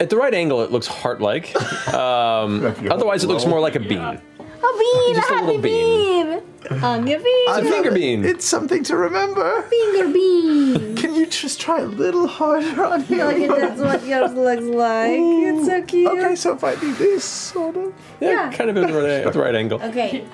[0.00, 1.54] at the right angle it looks heart-like
[1.94, 5.60] um, otherwise it looks more like a bean A bean, Just a a happy little
[5.60, 6.42] bean.
[6.70, 7.44] On um, your bean.
[7.48, 8.24] It's a finger bean.
[8.24, 9.62] It's something to remember.
[9.62, 10.96] Finger bean.
[11.04, 13.48] Can you just try a little harder on I feel him?
[13.50, 15.10] like that's what yours looks like.
[15.12, 16.10] It's so cute.
[16.12, 17.92] Okay, so if I do this, sort of.
[18.20, 20.26] yeah, kind of at the right, at the right angle Okay.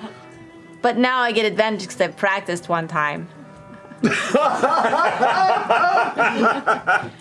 [0.81, 3.27] But now I get advantage because I've practiced one time.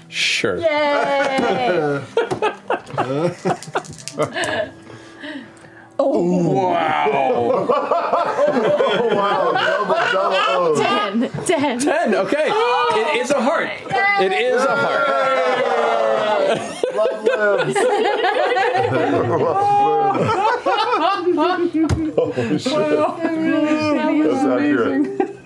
[0.09, 2.01] sure Yay!
[6.07, 7.67] Wow oh,
[9.15, 11.31] wow, Ten.
[11.45, 11.79] Ten.
[11.79, 13.71] 10 okay it is a heart
[14.21, 15.21] it is a heart
[22.17, 22.75] Holy shit.
[24.25, 25.39] That's accurate.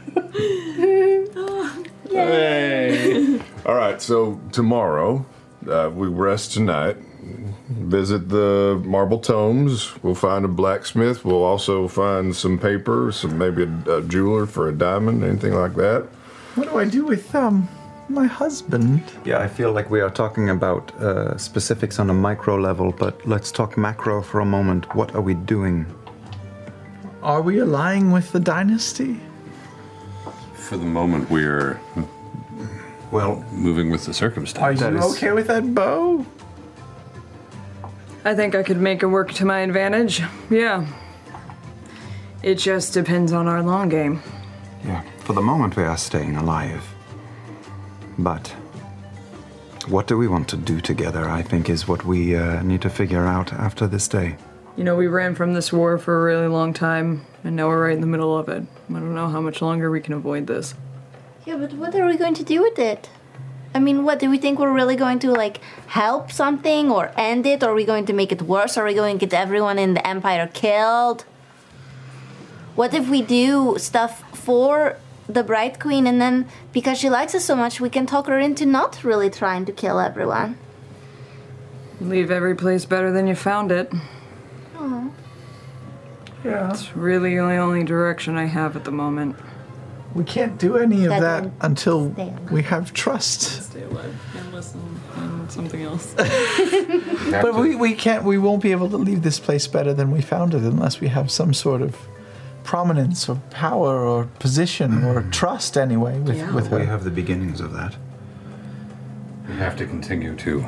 [2.11, 3.41] Yay.
[3.67, 5.25] All right, so tomorrow
[5.69, 6.97] uh, we rest tonight.
[7.69, 9.93] Visit the marble tomes.
[10.03, 11.25] We'll find a blacksmith.
[11.25, 15.75] We'll also find some paper, some maybe a, a jeweler for a diamond, anything like
[15.77, 16.03] that.
[16.55, 17.69] What do I do with um
[18.09, 19.03] my husband?
[19.25, 23.27] Yeah, I feel like we are talking about uh, specifics on a micro level, but
[23.27, 24.95] let's talk macro for a moment.
[24.95, 25.87] What are we doing?
[27.23, 29.19] Are we allying with the dynasty?
[30.55, 31.81] For the moment, we're
[33.11, 34.83] well, moving with the circumstances.
[34.83, 36.27] Are you okay with that Beau?
[38.25, 40.23] I think I could make it work to my advantage.
[40.51, 40.87] Yeah.
[42.43, 44.23] It just depends on our long game.
[44.85, 46.83] Yeah, for the moment we are staying alive.
[48.19, 48.49] But
[49.89, 52.91] what do we want to do together, I think, is what we uh, need to
[52.91, 54.37] figure out after this day.
[54.77, 57.85] You know, we ran from this war for a really long time, and now we're
[57.85, 58.63] right in the middle of it.
[58.91, 60.75] I don't know how much longer we can avoid this.
[61.45, 63.11] Yeah, but what are we going to do with it?
[63.75, 67.45] I mean, what do we think we're really going to like help something or end
[67.45, 67.63] it?
[67.63, 68.77] Or are we going to make it worse?
[68.77, 71.25] Are we going to get everyone in the empire killed?
[72.77, 74.97] What if we do stuff for
[75.29, 78.39] the Bright Queen and then because she likes us so much, we can talk her
[78.39, 80.57] into not really trying to kill everyone?
[82.01, 83.93] Leave every place better than you found it.
[84.77, 85.13] Oh.
[86.45, 86.71] Yeah.
[86.71, 89.37] It's really the only direction I have at the moment.
[90.15, 92.09] We can't do any of That that until
[92.51, 93.65] we have trust.
[93.65, 96.15] Stay alive and listen and something else.
[97.31, 100.21] But we, we can't we won't be able to leave this place better than we
[100.21, 101.97] found it unless we have some sort of
[102.63, 105.31] prominence or power or position or hmm.
[105.31, 106.79] trust anyway with, with her.
[106.79, 107.97] We have the beginnings of that.
[109.49, 110.67] We have to continue to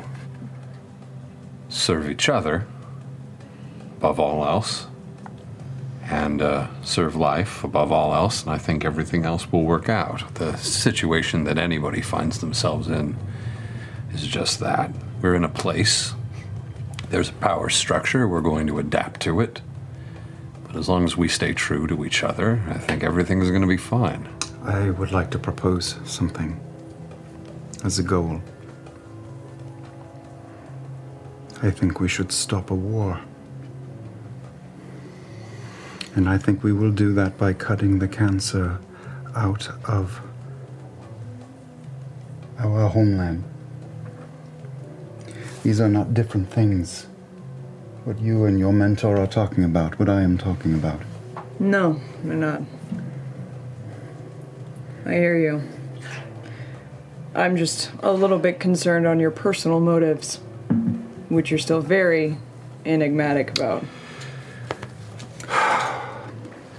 [1.69, 2.67] serve each other
[3.97, 4.87] above all else
[6.09, 10.35] and uh, serve life above all else, and I think everything else will work out.
[10.35, 13.17] The situation that anybody finds themselves in
[14.13, 14.91] is just that.
[15.21, 16.13] We're in a place,
[17.09, 19.61] there's a power structure, we're going to adapt to it.
[20.65, 23.67] But as long as we stay true to each other, I think everything's going to
[23.67, 24.29] be fine.
[24.63, 26.59] I would like to propose something
[27.83, 28.41] as a goal.
[31.63, 33.21] I think we should stop a war.
[36.17, 38.79] And I think we will do that by cutting the cancer
[39.35, 40.19] out of
[42.57, 43.43] our homeland.
[45.61, 47.05] These are not different things.
[48.03, 50.99] What you and your mentor are talking about, what I am talking about.
[51.59, 52.63] No, they're not.
[55.05, 55.61] I hear you.
[57.35, 60.37] I'm just a little bit concerned on your personal motives,
[61.29, 62.39] which you're still very
[62.85, 63.85] enigmatic about.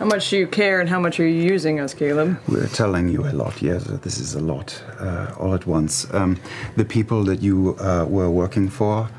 [0.09, 2.41] How much do you care and how much are you using us, Caleb?
[2.49, 3.85] We're telling you a lot, yes.
[3.85, 6.07] This is a lot, uh, all at once.
[6.15, 6.41] Um,
[6.77, 9.11] the people that you uh, were working for,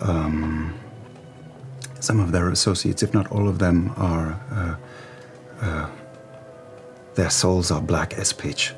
[0.00, 0.74] um,
[2.00, 4.32] some of their associates, if not all of them, are.
[4.50, 5.90] Uh, uh,
[7.14, 8.74] their souls are black as pitch.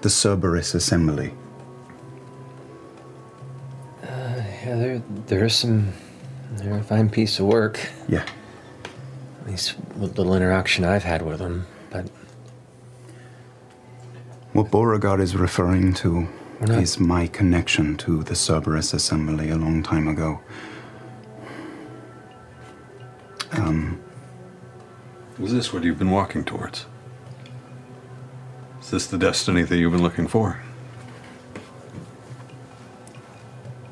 [0.00, 1.34] The Cerberus Assembly.
[4.02, 5.92] Uh, yeah, there, there is some.
[6.52, 7.80] They're a fine piece of work.
[8.08, 8.24] Yeah.
[9.40, 11.66] At least what little interaction I've had with them.
[11.90, 12.08] But
[14.52, 16.28] What Beauregard is referring to
[16.60, 20.40] not- is my connection to the Cerberus Assembly a long time ago.
[23.52, 23.98] Um,
[25.40, 26.86] Is this what you've been walking towards?
[28.80, 30.60] Is this the destiny that you've been looking for?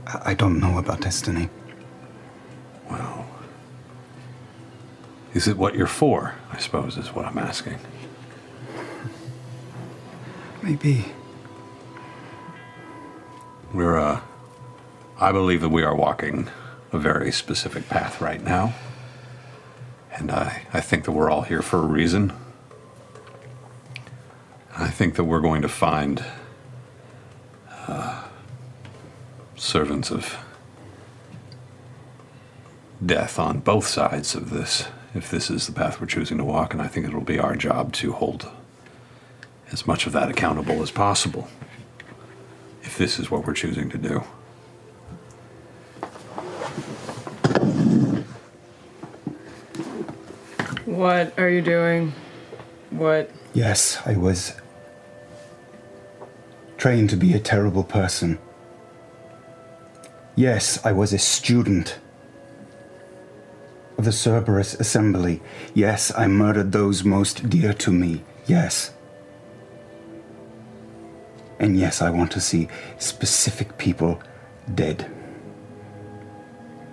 [0.07, 1.49] I I don't know about destiny.
[2.91, 3.27] Well,
[5.33, 6.35] is it what you're for?
[6.51, 7.79] I suppose is what I'm asking.
[10.63, 11.07] Maybe.
[13.73, 14.21] We're, uh,
[15.19, 16.49] I believe that we are walking
[16.93, 18.75] a very specific path right now.
[20.13, 22.33] And I, I think that we're all here for a reason.
[24.77, 26.25] I think that we're going to find
[27.87, 28.25] uh,
[29.57, 30.37] servants of
[33.05, 36.73] death on both sides of this, if this is the path we're choosing to walk.
[36.73, 38.51] And I think it'll be our job to hold
[39.73, 41.49] as much of that accountable as possible
[42.83, 44.25] if this is what we're choosing to do.
[50.85, 52.13] What are you doing?
[52.91, 53.31] What?
[53.55, 54.55] Yes, I was
[56.77, 58.41] trained to be a terrible person.
[60.35, 62.00] Yes, I was a student of
[64.05, 65.41] the Cerberus Assembly.
[65.75, 68.23] Yes, I murdered those most dear to me.
[68.47, 68.93] Yes.
[71.59, 74.21] And yes, I want to see specific people
[74.75, 75.11] dead.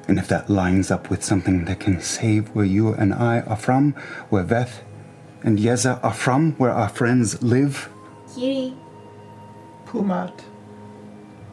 [0.08, 3.58] And if that lines up with something that can save where you and I are
[3.58, 3.94] from,
[4.30, 4.84] where Veth
[5.44, 7.90] and Yeza are from, where our friends live,
[8.34, 8.74] Kiri,
[9.86, 10.44] Pumat.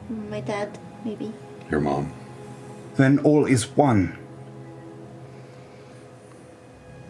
[0.09, 1.33] my dad, maybe.
[1.71, 2.13] Your mom.
[2.97, 4.17] then all is one.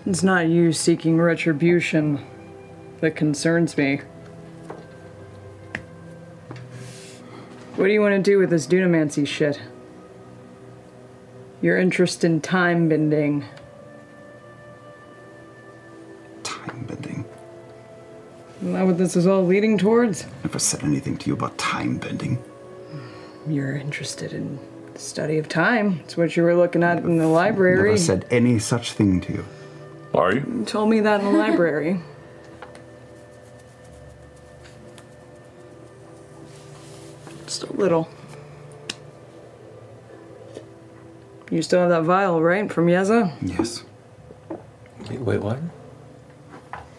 [0.07, 2.23] It's not you seeking retribution
[3.01, 4.03] that concerns me.
[7.77, 9.61] What do you want to do with this dunamancy shit?
[11.63, 13.47] Your interest in time bending.
[16.43, 17.25] Time bending?
[18.61, 20.27] Isn't that what this is all leading towards?
[20.45, 22.45] Never said anything to you about time bending.
[23.49, 24.59] You're interested in
[24.93, 26.01] the study of time.
[26.05, 27.93] It's what you were looking at in the library.
[27.93, 29.45] Never said any such thing to you.
[30.15, 30.45] Are you?
[30.59, 32.01] You told me that in the library.
[37.45, 38.09] Just a little.
[41.51, 42.73] You still have that vial, right?
[42.73, 43.35] From Yeza?
[43.43, 43.85] Yes.
[45.09, 45.59] Wait, wait what?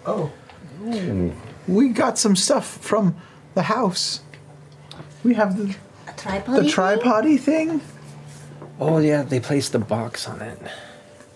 [0.05, 0.31] Oh.
[0.79, 1.31] Hmm.
[1.67, 3.15] We got some stuff from
[3.55, 4.21] the house.
[5.23, 5.75] We have the
[6.15, 6.55] tripod.
[6.57, 7.81] the tripody thing.
[8.79, 10.59] Oh yeah, they placed the box on it.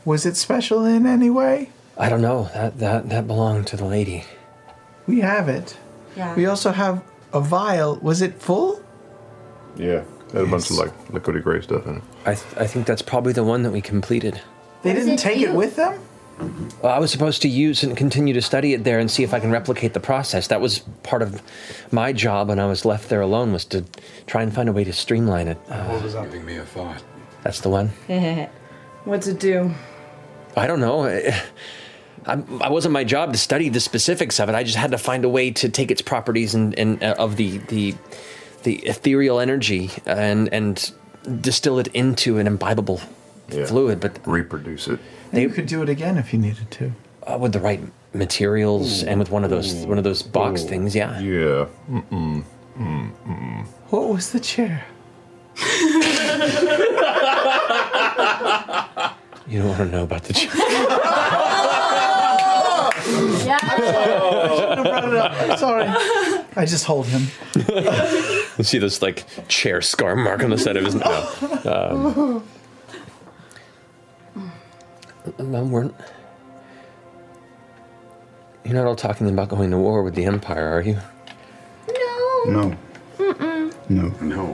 [0.10, 1.70] Was it special in any way?
[1.96, 2.50] I don't know.
[2.56, 4.26] That that that belonged to the lady.
[5.06, 5.78] We have it.
[6.18, 6.34] Yeah.
[6.36, 8.00] We also have a vial.
[8.02, 8.82] Was it full?
[9.78, 12.04] Yeah, had a bunch of like liquidy gray stuff in it.
[12.26, 14.42] I th- I think that's probably the one that we completed.
[14.82, 16.02] They didn't take it with them?
[16.82, 19.32] Well, I was supposed to use and continue to study it there and see if
[19.32, 20.48] I can replicate the process.
[20.48, 21.40] That was part of
[21.92, 23.86] my job when I was left there alone was to
[24.26, 25.60] try and find a way to streamline it.
[25.70, 27.04] Uh, Giving me a thought.
[27.44, 27.90] that's the one.
[29.06, 29.76] What's it do?
[30.60, 31.06] I don't know.
[31.06, 31.42] I,
[32.26, 34.56] I, I wasn't my job to study the specifics of it.
[34.56, 37.38] I just had to find a way to take its properties and, and uh, of
[37.38, 37.96] the the
[38.64, 40.92] the ethereal energy and and
[41.42, 43.02] distill it into an imbibable
[43.68, 44.00] fluid.
[44.02, 45.00] But reproduce it.
[45.32, 46.92] And you could do it again if you needed to.
[47.26, 47.82] uh, with the right
[48.14, 50.96] materials and with one of those one of those box things.
[50.96, 51.20] Yeah.
[51.20, 51.66] Yeah.
[51.90, 52.44] Mm-mm.
[52.78, 53.66] Mm-mm.
[53.92, 54.86] What was the chair?
[59.50, 60.34] You don't want to know about the.
[60.34, 60.48] Ch-
[63.52, 65.32] I shouldn't have brought it up.
[65.42, 65.86] I'm sorry.
[66.56, 67.24] I just hold him.
[68.58, 71.66] you see this like chair scar mark on the side of his mouth.
[71.66, 72.44] Um,
[75.38, 75.92] well, we're,
[78.64, 81.00] you're not all talking about going to war with the Empire, are you?
[82.46, 82.76] No.
[83.18, 83.74] Mm-mm.
[83.90, 84.10] No.
[84.22, 84.54] No.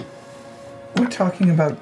[0.97, 1.77] We're talking about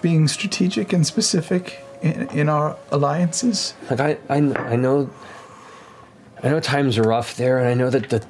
[0.00, 3.74] being strategic and specific in, in our alliances.
[3.90, 5.10] Like I, I, I know,
[6.42, 8.24] I know times are rough there, and I know that the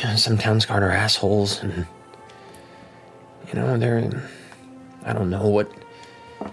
[0.00, 1.86] you know, some Townsguard are assholes, and
[3.48, 4.28] you know they're.
[5.04, 5.70] I don't know what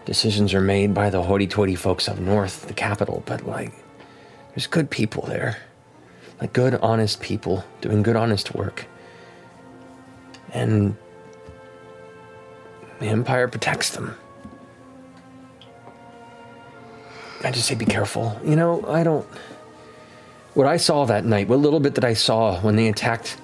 [0.05, 3.73] decisions are made by the hoity-toity folks up north, the capital, but like,
[4.49, 5.57] there's good people there,
[6.39, 8.85] like good, honest people doing good, honest work,
[10.53, 10.95] and
[12.99, 14.15] the Empire protects them.
[17.43, 18.39] I just say be careful.
[18.43, 19.25] You know, I don't.
[20.53, 23.37] What I saw that night, what little bit that I saw when they attacked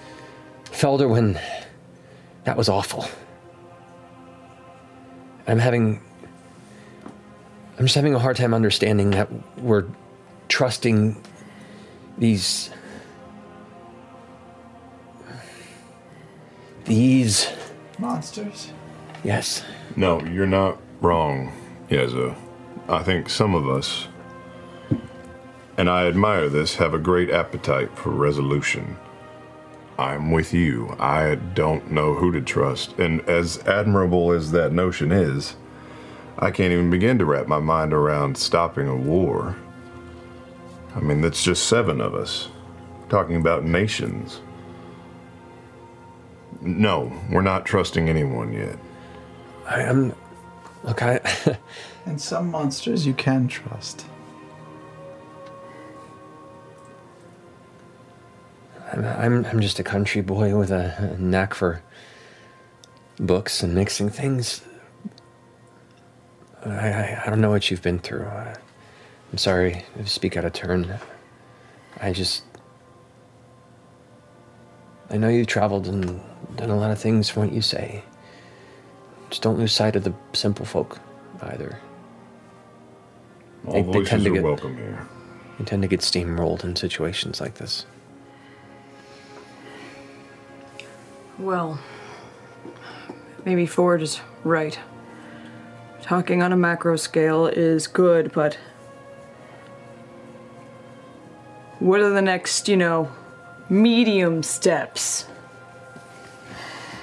[0.66, 1.40] Felderwin,
[2.44, 3.08] that was awful.
[5.48, 6.02] I'm having.
[7.78, 9.86] I'm just having a hard time understanding that we're
[10.50, 11.22] trusting
[12.18, 12.70] these.
[16.86, 17.50] These.
[17.98, 18.72] Monsters.
[19.24, 19.64] Yes.
[19.96, 21.52] No, you're not wrong,
[21.90, 22.36] Yeza.
[22.88, 24.08] I think some of us,
[25.78, 28.98] and I admire this, have a great appetite for resolution.
[29.98, 30.96] I'm with you.
[31.00, 33.00] I don't know who to trust.
[33.00, 35.56] And as admirable as that notion is,
[36.38, 39.56] I can't even begin to wrap my mind around stopping a war.
[40.94, 42.50] I mean, that's just seven of us
[43.10, 44.42] talking about nations.
[46.62, 48.78] No, we're not trusting anyone yet.
[49.68, 50.14] I am.
[50.86, 51.58] I.
[52.06, 54.06] And some monsters you can trust.
[58.92, 61.82] I'm, I'm, I'm just a country boy with a, a knack for
[63.20, 64.62] books and mixing things.
[66.64, 68.28] I, I, I don't know what you've been through.
[68.28, 71.00] I'm sorry to speak out of turn.
[72.00, 72.44] I just.
[75.10, 76.22] I know you've traveled and
[76.56, 78.04] done a lot of things from what you say.
[79.36, 80.98] Just don't lose sight of the simple folk
[81.42, 81.78] either.
[83.68, 85.06] All voices are welcome here.
[85.60, 87.86] They tend to get steamrolled in situations like this.
[91.38, 91.78] Well,
[93.44, 94.80] maybe Fjord is right.
[96.02, 98.58] Talking on a macro scale is good, but
[101.80, 103.12] what are the next, you know,
[103.68, 105.28] medium steps?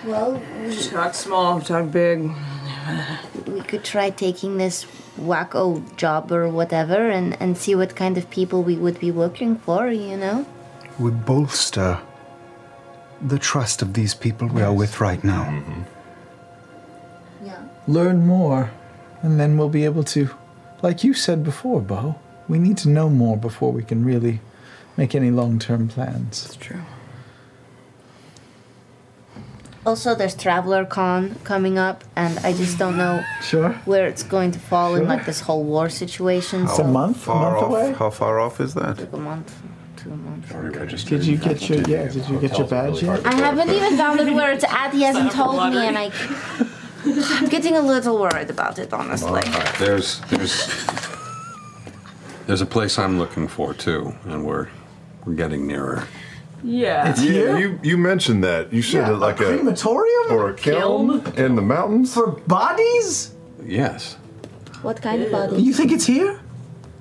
[0.04, 2.30] Well, we, Talk small, talk big.
[3.46, 4.84] we could try taking this
[5.18, 9.56] Waccoh job or whatever and, and see what kind of people we would be working
[9.56, 10.46] for, you know?
[10.98, 12.00] We bolster
[13.20, 15.44] the trust of these people we are with right now.
[15.44, 15.82] Mm-hmm.
[17.46, 17.62] Yeah.
[17.86, 18.70] Learn more,
[19.22, 20.30] and then we'll be able to,
[20.82, 24.40] like you said before, Beau, we need to know more before we can really
[24.96, 26.42] make any long term plans.
[26.42, 26.82] That's true.
[29.84, 33.70] Also, there's Traveler Con coming up, and I just don't know Sure.
[33.84, 36.64] where it's going to fall in like this whole war situation.
[36.64, 37.92] It's so a month, a month off, away.
[37.92, 38.98] How far off is that?
[38.98, 39.52] Like a month,
[39.96, 41.04] two months.
[41.04, 42.06] Did you get your yeah?
[42.08, 43.26] Did you get your badge yet?
[43.26, 44.92] I haven't even found it where it's at.
[44.92, 46.10] He hasn't told me, and I.
[47.04, 49.28] I'm getting a little worried about it, honestly.
[49.28, 50.68] All right, there's there's
[52.46, 54.68] there's a place I'm looking for too, and we're
[55.24, 56.06] we're getting nearer.
[56.64, 57.14] Yeah.
[57.20, 58.72] yeah, you you mentioned that.
[58.72, 62.32] You said Yeah, it like a a, crematorium or a kiln, in the mountains for
[62.46, 63.34] bodies.
[63.66, 64.16] Yes,
[64.82, 65.62] What kind of body?
[65.62, 66.38] You think it's here?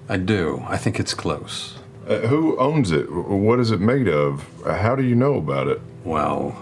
[0.09, 0.63] I do.
[0.67, 1.77] I think it's close.
[2.07, 3.05] Uh, who owns it?
[3.11, 4.43] What is it made of?
[4.65, 5.79] Uh, How do you know about it?
[6.03, 6.55] Well,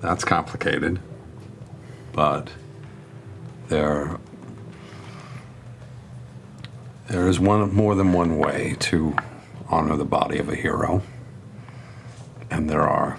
[0.00, 0.98] that's complicated,
[2.12, 2.50] but
[3.68, 4.18] there
[7.08, 9.14] there is one more than one way to
[9.68, 11.02] honor the body of a hero,
[12.50, 13.18] and there are.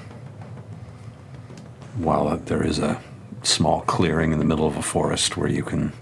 [1.98, 3.02] While there is a
[3.44, 5.94] small clearing in the middle of a forest where you can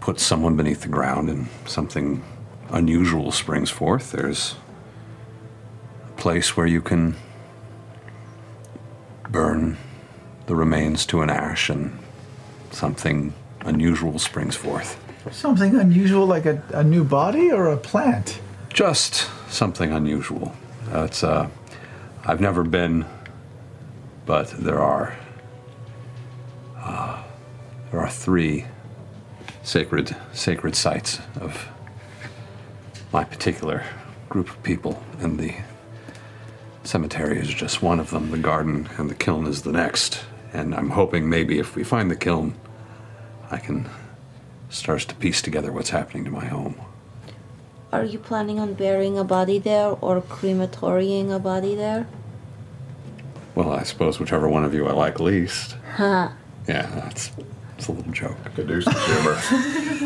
[0.00, 2.22] put someone beneath the ground and something
[2.70, 4.56] unusual springs forth, there's
[6.08, 7.14] a place where you can
[9.30, 9.76] burn
[10.46, 11.98] the remains to an ash and
[12.70, 14.98] something unusual springs forth.
[15.30, 18.40] Something unusual, like a, a new body or a plant.
[18.70, 20.52] Just something unusual.
[20.92, 21.48] Uh, it's uh,
[22.24, 23.04] I've never been,
[24.26, 25.16] but there are
[26.76, 27.22] uh,
[27.90, 28.66] there are three
[29.62, 31.68] sacred sacred sites of
[33.12, 33.84] my particular
[34.28, 35.54] group of people, and the
[36.84, 38.30] cemetery is just one of them.
[38.30, 40.24] The garden and the kiln is the next.
[40.52, 42.54] And I'm hoping maybe if we find the kiln,
[43.50, 43.88] I can
[44.68, 46.76] start to piece together what's happening to my home.
[47.92, 52.06] Are you planning on burying a body there or crematoriing a body there?
[53.54, 55.76] Well, I suppose whichever one of you I like least.
[55.96, 56.30] Huh.
[56.66, 57.30] Yeah, that's
[57.76, 58.36] it's a little joke.
[58.54, 59.36] Could do some humor.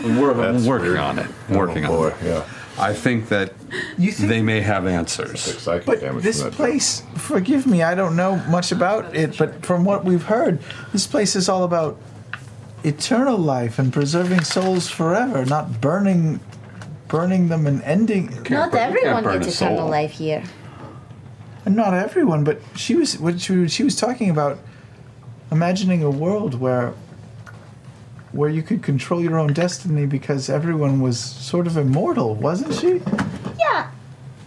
[0.05, 0.99] I'm That's working weird.
[0.99, 1.27] on it.
[1.49, 2.25] I'm working Oh, boy, on it.
[2.25, 2.45] Yeah.
[2.79, 3.53] I think that
[3.99, 5.65] they may have answers.
[5.65, 10.25] But this place, forgive me, I don't know much about it, but from what we've
[10.25, 10.59] heard,
[10.93, 11.97] this place is all about
[12.85, 16.41] eternal life and preserving souls forever, not burning
[17.09, 18.43] burning them and ending.
[18.51, 20.43] Not everyone gets eternal life here.
[21.65, 24.59] And not everyone, but she was what she, she was talking about
[25.51, 26.95] imagining a world where
[28.33, 33.01] where you could control your own destiny because everyone was sort of immortal, wasn't she?
[33.59, 33.91] Yeah.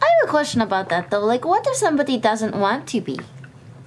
[0.01, 1.25] I have a question about that though.
[1.25, 3.19] Like, what if somebody doesn't want to be?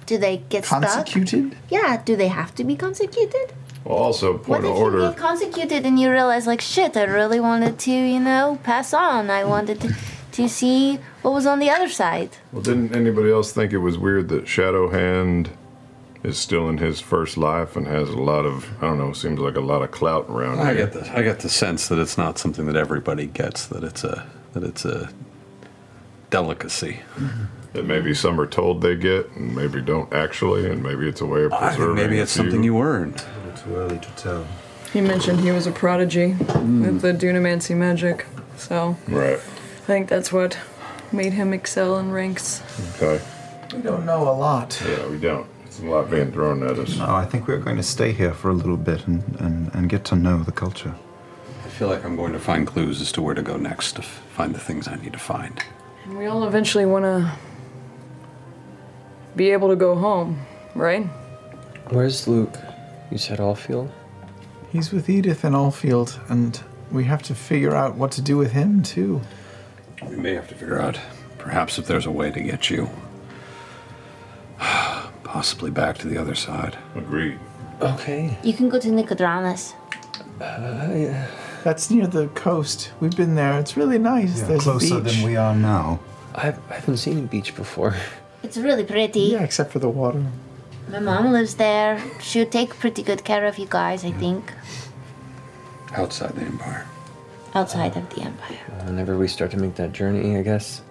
[0.05, 0.81] Do they get stuck?
[0.81, 1.55] Consecuted?
[1.69, 2.01] Yeah.
[2.03, 3.53] Do they have to be consecuted?
[3.85, 4.99] Well, also What point if of you order.
[5.09, 9.29] get consecuted and you realize, like, shit, I really wanted to, you know, pass on.
[9.29, 9.95] I wanted to,
[10.33, 12.29] to see what was on the other side.
[12.51, 15.49] Well, didn't anybody else think it was weird that Shadowhand
[16.23, 19.39] is still in his first life and has a lot of I don't know, seems
[19.39, 20.85] like a lot of clout around I here.
[20.87, 23.65] get the I get the sense that it's not something that everybody gets.
[23.67, 25.09] That it's a that it's a
[26.29, 26.99] delicacy.
[27.15, 27.43] Mm-hmm.
[27.73, 31.25] That maybe some are told they get and maybe don't actually, and maybe it's a
[31.25, 31.95] way of I think preserving.
[31.95, 32.75] maybe it's something few.
[32.75, 33.21] you earned.
[33.57, 34.45] Too early to tell.
[34.91, 36.81] He mentioned he was a prodigy hmm.
[36.81, 38.25] with the Dunamancy magic,
[38.57, 39.37] so Right.
[39.37, 40.57] I think that's what
[41.11, 42.61] made him excel in ranks.
[42.95, 43.23] Okay.
[43.75, 44.81] We don't know a lot.
[44.87, 45.47] Yeah, we don't.
[45.65, 46.95] It's a lot being thrown at us.
[46.99, 49.73] Oh, No, I think we're going to stay here for a little bit and, and,
[49.73, 50.93] and get to know the culture.
[51.65, 54.03] I feel like I'm going to find clues as to where to go next to
[54.03, 55.59] find the things I need to find.
[56.05, 57.31] And we all eventually want to
[59.35, 61.05] be able to go home, right?
[61.89, 62.55] Where's Luc?
[63.11, 63.91] You said Alfield?
[64.71, 66.59] He's with Edith and Alfield, and
[66.91, 69.21] we have to figure out what to do with him too.
[70.07, 70.99] We may have to figure out,
[71.37, 72.89] perhaps, if there's a way to get you
[75.23, 76.77] possibly back to the other side.
[76.95, 77.39] Agreed.
[77.81, 78.37] Okay.
[78.43, 79.73] You can go to Nicodranas.
[80.41, 81.27] Uh,
[81.63, 82.91] That's near the coast.
[82.99, 83.59] We've been there.
[83.59, 84.41] It's really nice.
[84.41, 85.13] Yeah, There's closer a beach.
[85.15, 85.99] than we are now.
[86.35, 87.95] I've, I haven't seen a beach before.
[88.41, 89.19] It's really pretty.
[89.21, 90.23] Yeah, except for the water.
[90.89, 92.01] My mom lives there.
[92.19, 94.53] She'll take pretty good care of you guys, I think.
[95.95, 96.85] Outside the Empire.
[97.55, 98.57] Outside of the Empire.
[98.85, 100.81] Whenever we start to make that journey, I guess.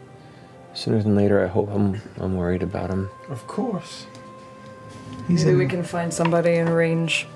[0.75, 3.11] Sooner than later, I hope I'm, I'm worried about him.
[3.29, 4.07] Of course.
[5.29, 7.27] Maybe we can find somebody and arrange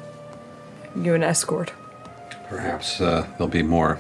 [0.97, 1.73] you an escort.
[2.49, 3.99] Perhaps uh, there'll be more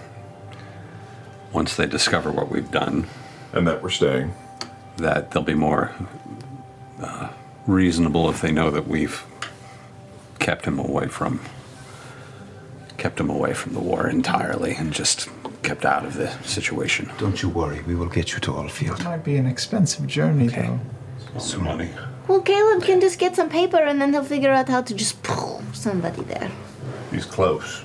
[1.53, 3.07] once they discover what we've done.
[3.53, 4.35] And that we're staying.
[4.97, 5.93] That there'll be more
[7.01, 7.29] uh,
[7.67, 9.25] reasonable if they know that we've
[10.39, 11.41] kept him away from
[12.97, 15.29] kept him away from the war entirely and just
[15.63, 17.11] kept out of the situation.
[17.19, 19.01] Don't you worry, we will get you to Alfield.
[19.01, 20.81] It might be an expensive journey, though.
[21.39, 21.91] Some money.
[22.27, 25.23] Well, Caleb can just get some paper and then he'll figure out how to just
[25.23, 26.51] pull somebody there.
[27.11, 27.85] He's close.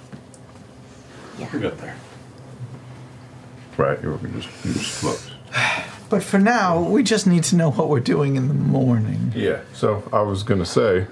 [1.37, 1.49] Yeah.
[1.53, 1.95] We got there.
[3.77, 5.31] Right, you're just, you're just close.
[6.11, 9.31] But for now, we just need to know what we're doing in the morning.
[9.33, 11.07] Yeah, so I was gonna say,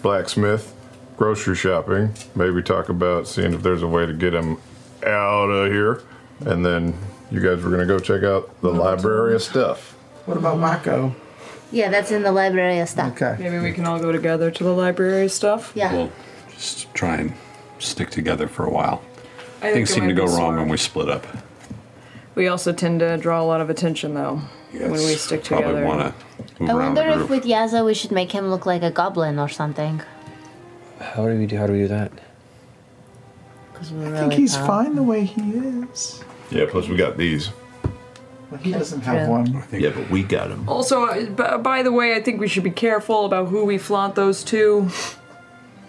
[0.00, 0.72] blacksmith,
[1.16, 4.58] grocery shopping, maybe talk about seeing if there's a way to get him
[5.04, 6.02] out of here,
[6.46, 6.94] and then
[7.32, 9.94] you guys were gonna go check out the library of stuff.
[10.26, 11.16] What about Mako?
[11.72, 13.20] Yeah, that's in the library of stuff.
[13.20, 13.36] Okay.
[13.42, 15.72] Maybe we can all go together to the library stuff.
[15.74, 15.92] Yeah.
[15.92, 16.12] We'll
[16.52, 17.34] just try and
[17.80, 19.02] stick together for a while.
[19.58, 20.58] I think Things it seem to go be wrong smart.
[20.60, 21.26] when we split up.
[22.34, 24.40] We also tend to draw a lot of attention, though,
[24.72, 25.84] when we stick Probably together.
[25.86, 26.14] want
[26.58, 29.48] to I wonder if with Yeza we should make him look like a goblin or
[29.48, 30.02] something.
[31.00, 31.56] How do we do?
[31.56, 32.10] How do we do that?
[33.72, 34.66] Because we I think he's can't.
[34.66, 36.24] fine the way he is.
[36.50, 37.50] Yeah, plus we got these.
[38.50, 39.30] Well, he doesn't have true.
[39.30, 39.64] one.
[39.72, 40.68] Yeah, but we got him.
[40.68, 43.78] Also, uh, b- by the way, I think we should be careful about who we
[43.78, 44.88] flaunt those to.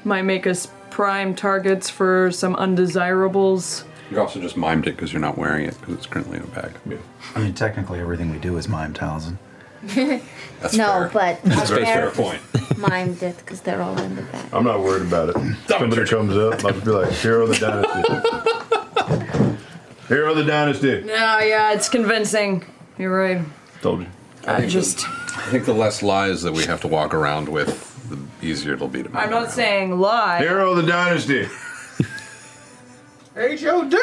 [0.03, 3.83] Might make us prime targets for some undesirables.
[4.11, 6.47] You also just mimed it because you're not wearing it because it's currently in a
[6.47, 6.71] bag.
[7.35, 9.37] I mean, technically, everything we do is mime, Taliesin.
[10.61, 12.41] That's no, but That's our a fair point.
[12.75, 14.53] mimed it because they're all in the back.
[14.53, 15.37] I'm not worried about it.
[15.67, 19.57] Somebody comes up, I'll be like, Hero of the Dynasty.
[20.07, 21.01] Hero of the Dynasty.
[21.01, 22.63] No, yeah, it's convincing.
[22.97, 23.43] You're right.
[23.81, 24.07] Told you.
[24.47, 25.07] I just.
[25.37, 28.87] I think the less lies that we have to walk around with, the easier it'll
[28.87, 30.39] be to I'm not saying lie.
[30.39, 31.47] Hero of the Dynasty.
[33.37, 33.97] H.O.D.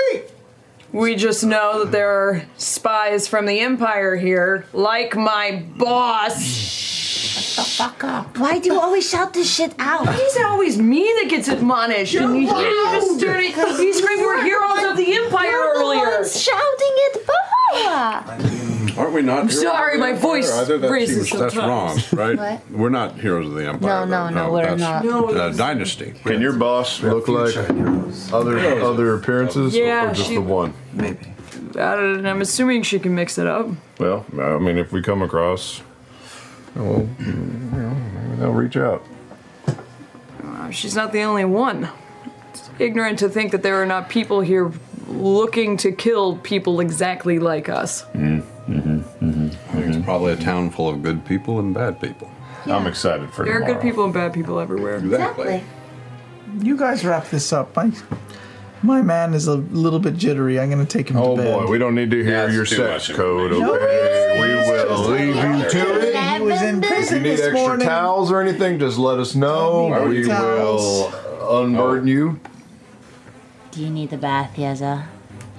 [0.93, 6.45] We just know that there are spies from the Empire here, like my boss.
[6.45, 8.37] Shut the fuck up.
[8.37, 10.07] Why do you always shout this shit out?
[10.07, 12.15] It's always me that gets admonished.
[12.15, 13.47] and you hear this dirty.
[13.83, 18.72] You scream, "We're heroes of the Empire" You're the ones shouting it back.
[18.99, 19.41] Aren't we not?
[19.41, 22.13] I'm sorry, my voice Either that raises seems, That's wrong, sometimes.
[22.39, 22.61] right?
[22.71, 22.71] What?
[22.71, 24.07] We're not heroes of the Empire.
[24.07, 24.47] No, no, though.
[24.47, 25.05] no, we're that's, not.
[25.05, 26.13] No, uh, Dynasty.
[26.25, 27.57] Can your boss look like
[28.33, 30.75] other other appearances Yeah, or just she- the one?
[30.93, 31.19] Maybe.
[31.75, 33.69] I don't- I'm assuming she can mix it up.
[33.99, 35.83] Well, I mean, if we come across,
[36.75, 39.05] well, you know, maybe they'll reach out.
[40.45, 41.89] Uh, She's not the only one.
[42.51, 44.71] It's ignorant to think that there are not people here
[45.09, 48.05] looking to kill people exactly like us.
[48.69, 50.05] Mm-hmm, mm-hmm, I think it's mm-hmm.
[50.05, 52.31] probably a town full of good people and bad people.
[52.67, 53.51] I'm excited for that.
[53.51, 54.99] There are good people and bad people everywhere.
[54.99, 55.65] Exactly.
[56.61, 57.75] You guys wrap this up.
[57.75, 57.91] My,
[58.83, 60.61] my man is a little bit jittery.
[60.61, 61.53] I'm going to take him Oh to bed.
[61.53, 63.53] boy, we don't need to hear That's your sex much code.
[63.53, 66.39] No, Okay, we will leave you to it.
[66.39, 67.87] He was in If you prison need this extra morning.
[67.87, 70.07] towels or anything, just let us know.
[70.09, 70.83] We towels.
[70.83, 72.13] will unburden oh.
[72.13, 72.41] you.
[73.73, 75.07] Do you need the bath, Yeza?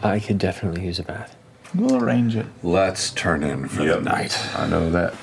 [0.03, 1.32] I could definitely use a bath.
[1.75, 2.45] We'll arrange it.
[2.61, 4.37] Let's turn in for the night.
[4.55, 5.15] I know that.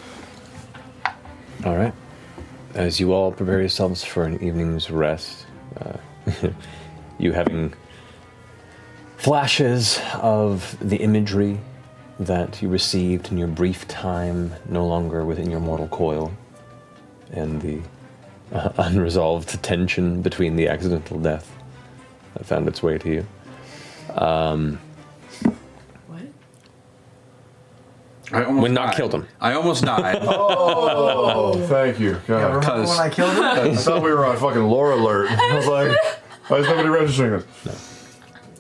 [1.65, 1.95] All right.
[2.75, 5.47] As you all prepare yourselves for an evening's rest,
[5.81, 5.97] uh,
[7.19, 7.73] you having
[9.17, 11.61] flashes of the imagery
[12.19, 16.33] that you received in your brief time, no longer within your mortal coil,
[17.33, 17.81] and the
[18.53, 21.55] uh, unresolved tension between the accidental death
[22.35, 23.27] that found its way to you.
[24.15, 24.81] Um,
[28.33, 28.97] I almost when not died.
[28.97, 29.26] killed him.
[29.41, 30.18] I almost died.
[31.42, 32.12] Oh, thank you.
[32.26, 32.39] God.
[32.39, 33.42] Yeah, remember when I killed him?
[33.42, 35.31] I thought we were on fucking lore alert.
[35.31, 35.97] I was like,
[36.49, 38.18] why is nobody registering this?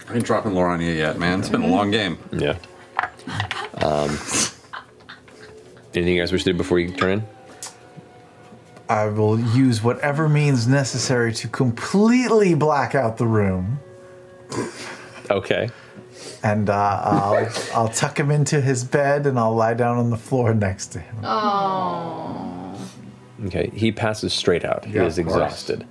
[0.08, 1.40] I ain't dropping lore on you yet, man.
[1.40, 2.18] It's been a long game.
[2.32, 2.56] Yeah.
[3.82, 4.10] Um,
[5.94, 7.26] anything you guys wish to do before you turn in?
[8.88, 13.78] I will use whatever means necessary to completely black out the room.
[15.30, 15.70] Okay.
[16.42, 20.16] And uh, I'll, I'll tuck him into his bed and I'll lie down on the
[20.16, 21.16] floor next to him.
[21.22, 22.78] Oh.
[23.46, 23.70] Okay.
[23.74, 24.84] He passes straight out.
[24.86, 25.86] He Yeah, is exhausted.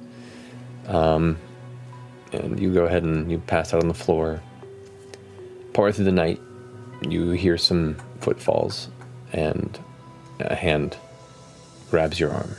[0.87, 1.37] Um,
[2.33, 4.41] and you go ahead and you pass out on the floor.
[5.73, 6.41] Part through the night,
[7.07, 8.89] you hear some footfalls,
[9.33, 9.79] and
[10.39, 10.97] a hand
[11.91, 12.55] grabs your arm.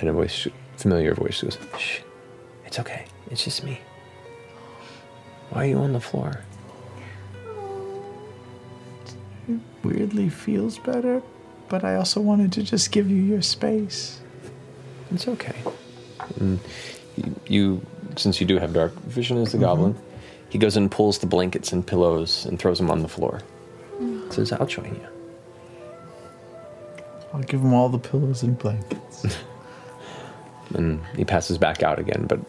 [0.00, 2.00] And a voice, familiar voice, goes, "Shh,
[2.66, 3.04] it's okay.
[3.30, 3.80] It's just me.
[5.50, 6.40] Why are you on the floor?"
[9.48, 11.22] It Weirdly feels better,
[11.68, 14.20] but I also wanted to just give you your space.
[15.12, 15.56] It's okay.
[16.40, 16.58] And
[17.16, 19.64] you, you, since you do have dark vision as the mm-hmm.
[19.64, 19.98] goblin,
[20.48, 23.40] he goes and pulls the blankets and pillows and throws them on the floor.
[24.30, 25.06] Says, "I'll join you."
[27.32, 29.26] I'll give him all the pillows and blankets.
[30.74, 32.40] And he passes back out again, but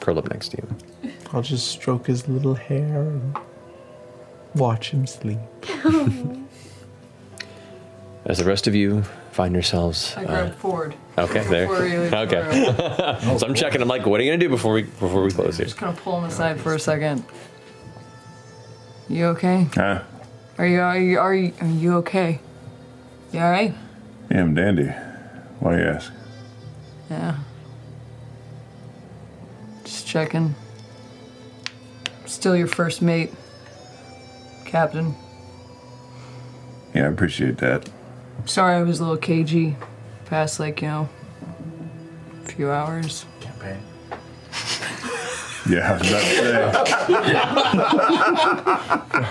[0.00, 0.76] curl up next to you.
[1.32, 3.36] I'll just stroke his little hair and
[4.54, 5.38] watch him sleep.
[8.24, 10.14] As the rest of you find yourselves.
[10.16, 10.94] I uh, Fjord.
[11.16, 11.68] Okay, there.
[11.68, 13.16] Before you leave Okay.
[13.38, 13.80] so I'm checking.
[13.80, 15.66] I'm like, what are you gonna do before we before we close here?
[15.66, 17.24] Just gonna pull him aside for a second.
[19.08, 19.68] You okay?
[19.74, 20.02] Huh?
[20.58, 22.40] Are you are you are you, are you okay?
[23.32, 23.74] You all right?
[24.30, 24.88] Yeah, I'm dandy.
[25.60, 26.12] Why you ask?
[27.10, 27.36] Yeah.
[29.84, 30.54] Just checking.
[32.26, 33.32] Still your first mate,
[34.64, 35.14] Captain.
[36.94, 37.88] Yeah, I appreciate that.
[38.44, 39.76] Sorry I was a little cagey.
[40.26, 41.08] Past like you know,
[42.44, 43.24] a few hours.
[43.40, 43.78] Campaign.
[45.68, 46.36] Yeah, I was about to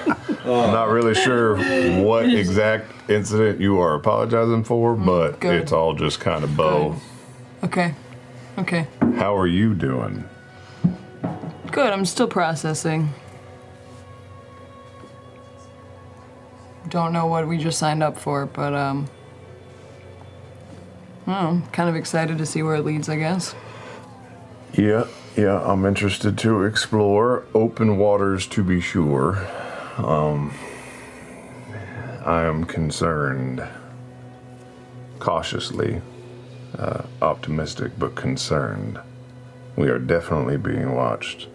[0.05, 0.25] say.
[0.45, 1.57] I'm not really sure
[2.03, 5.55] what exact incident you are apologizing for, mm, but good.
[5.55, 6.95] it's all just kind of bow.
[7.63, 7.95] Okay.
[8.57, 8.87] Okay.
[9.17, 10.23] How are you doing?
[11.75, 11.91] Good.
[11.91, 13.13] I'm still processing.
[16.87, 19.09] Don't know what we just signed up for, but um.
[21.27, 23.53] Know, kind of excited to see where it leads, I guess.
[24.71, 25.05] Yeah,
[25.35, 29.45] yeah, I'm interested to explore open waters to be sure.
[29.97, 30.53] Um,
[32.25, 33.67] I am concerned,
[35.19, 36.01] cautiously
[36.77, 38.97] uh, optimistic, but concerned.
[39.75, 41.49] We are definitely being watched.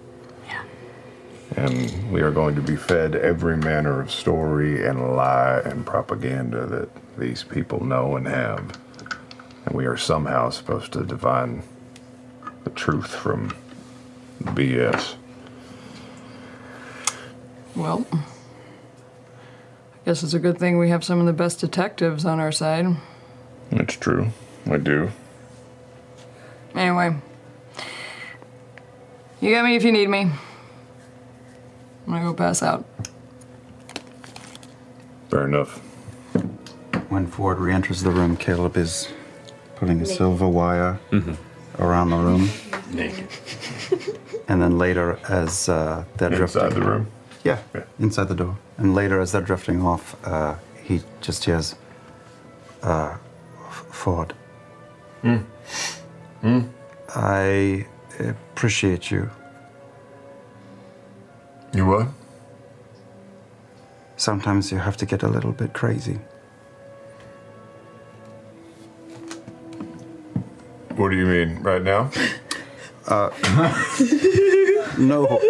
[1.60, 6.64] And we are going to be fed every manner of story and lie and propaganda
[6.64, 8.78] that these people know and have.
[9.66, 11.62] And we are somehow supposed to divine
[12.64, 13.54] the truth from
[14.42, 15.16] BS.
[17.76, 18.24] Well, I
[20.06, 22.86] guess it's a good thing we have some of the best detectives on our side.
[23.70, 24.30] It's true.
[24.64, 25.10] I do.
[26.74, 27.16] Anyway,
[29.42, 30.30] you got me if you need me.
[32.06, 32.84] I'm gonna go pass out.
[35.30, 35.78] Fair enough.
[37.08, 39.08] When Fjord re enters the room, Caleb is
[39.76, 40.98] putting a silver wire
[41.78, 42.48] around the room.
[42.92, 43.28] Naked.
[44.48, 46.62] And then later, as uh, they're drifting.
[46.64, 47.06] Inside the room?
[47.44, 47.58] Yeah,
[48.00, 48.58] inside the door.
[48.78, 51.76] And later, as they're drifting off, uh, he just hears
[52.82, 53.16] uh,
[53.68, 54.34] F- Fjord.
[55.22, 55.36] Hmm.
[56.40, 56.60] Hmm.
[57.14, 57.86] I
[58.18, 59.30] appreciate you.
[61.72, 62.08] You what?
[64.16, 66.18] Sometimes you have to get a little bit crazy.
[70.96, 72.10] What do you mean, right now?
[73.08, 73.30] Uh,
[74.98, 75.40] no,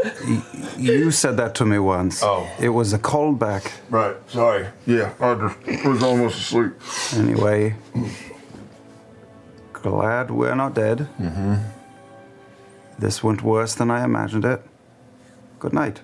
[0.79, 2.23] you said that to me once.
[2.23, 2.49] Oh.
[2.59, 3.71] It was a callback.
[3.91, 4.69] Right, sorry.
[4.87, 6.73] Yeah, I just was almost asleep.
[7.17, 7.75] Anyway,
[9.75, 11.09] glad we're not dead.
[11.19, 11.57] Mm-hmm.
[12.99, 14.63] This went worse than I imagined it.
[15.59, 16.01] Good night.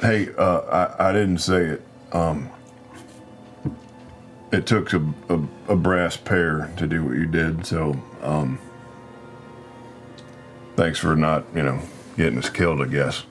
[0.00, 0.60] Hey, uh,
[0.98, 1.82] I, I didn't say it.
[2.12, 2.50] Um,
[4.52, 8.58] it took a, a, a brass pair to do what you did, so um,
[10.76, 11.80] thanks for not, you know,
[12.16, 13.24] getting us killed, I guess.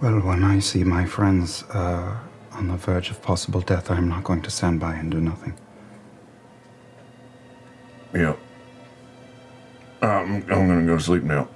[0.00, 2.16] Well, when I see my friends uh,
[2.52, 5.54] on the verge of possible death, I'm not going to stand by and do nothing.
[8.14, 8.34] Yeah.
[10.00, 11.48] Um, I'm gonna go sleep now.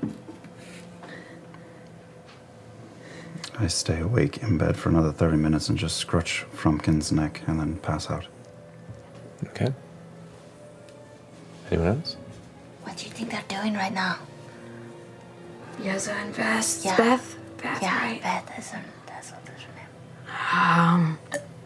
[3.59, 7.59] I stay awake in bed for another 30 minutes and just scrunch Frumpkin's neck and
[7.59, 8.27] then pass out.
[9.47, 9.73] Okay.
[11.71, 12.17] Anyone else?
[12.83, 14.19] What do you think they're doing right now?
[15.81, 16.85] Yeza and Beth.
[16.85, 16.97] Yeah.
[16.97, 17.37] Beth?
[17.63, 18.23] Beth, yeah, right?
[18.23, 18.73] Beth is
[19.07, 19.89] that's what is her name.
[20.53, 21.19] Um,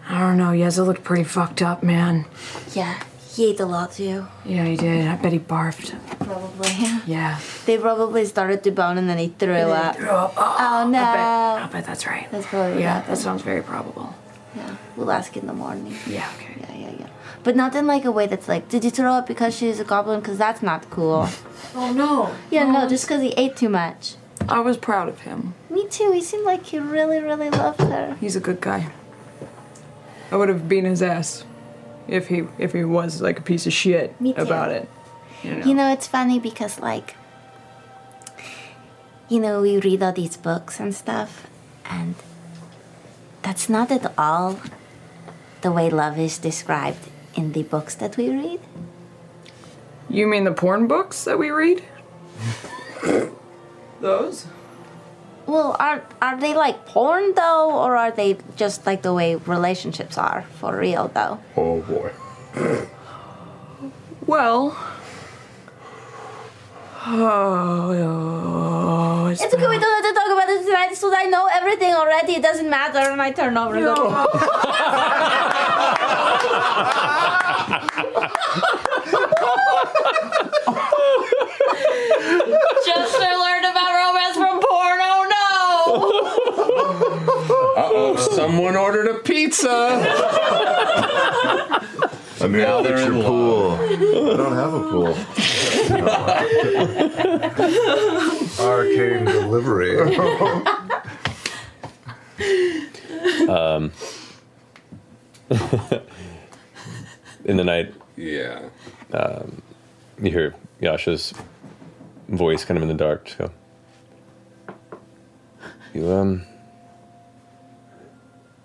[0.09, 0.51] I don't know.
[0.51, 2.27] Yeza looked pretty fucked up, man.
[2.73, 3.03] Yeah,
[3.41, 4.27] he ate a lot too.
[4.45, 5.09] Yeah, he did.
[5.09, 5.89] I bet he barfed.
[6.21, 6.69] Probably.
[7.07, 7.41] Yeah.
[7.67, 9.97] They probably started to bone and then he threw And up.
[9.97, 10.35] threw up.
[10.37, 10.99] Oh, no.
[11.03, 12.27] I bet, I bet that's right.
[12.31, 14.15] That's probably Yeah, that sounds very probable.
[14.55, 15.97] Yeah, we'll ask in the morning.
[16.07, 16.55] Yeah, okay.
[16.61, 17.07] Yeah, yeah, yeah.
[17.45, 19.85] But not in like a way that's like, did you throw up because she's a
[19.85, 20.21] goblin?
[20.21, 21.29] Because that's not cool.
[21.75, 22.35] Oh no.
[22.51, 24.17] Yeah, no, just because he ate too much.
[24.49, 25.55] I was proud of him.
[25.71, 26.11] Me too.
[26.11, 28.17] He seemed like he really, really loved her.
[28.21, 28.91] He's a good guy.
[30.33, 31.45] I would have beaten his ass
[32.11, 34.89] if he if he was like a piece of shit about it.
[35.43, 35.67] You know.
[35.67, 37.17] You know, it's funny because, like,
[39.29, 41.47] you know, we read all these books and stuff,
[41.87, 42.15] and
[43.41, 44.61] that's not at all
[45.63, 48.61] the way love is described in the books that we read.
[50.11, 51.83] You mean the porn books that we read?
[54.01, 54.47] Those?
[55.51, 60.17] Well, are are they like porn though, or are they just like the way relationships
[60.17, 61.41] are for real though?
[61.57, 62.13] Oh boy.
[64.27, 64.77] Well.
[67.03, 67.97] Oh,
[69.33, 69.67] it's, It's okay.
[69.67, 72.35] We don't have to talk about this tonight, so I know everything already.
[72.35, 73.97] It doesn't matter, and I turn over and go.
[82.87, 83.50] Just learned about romance from porn.
[86.13, 89.69] Oh Uh oh, someone ordered a pizza.
[92.43, 93.73] I mean, Now I'll they're in your pool.
[93.73, 95.17] I don't have a pool.
[98.67, 100.17] Arcane delivery.
[103.49, 103.93] Um,
[107.45, 108.69] in the night, Yeah.
[109.13, 109.61] um,
[110.23, 111.35] you hear Yasha's
[112.29, 113.27] voice kind of in the dark.
[113.27, 113.51] Just go.
[115.95, 116.43] You um.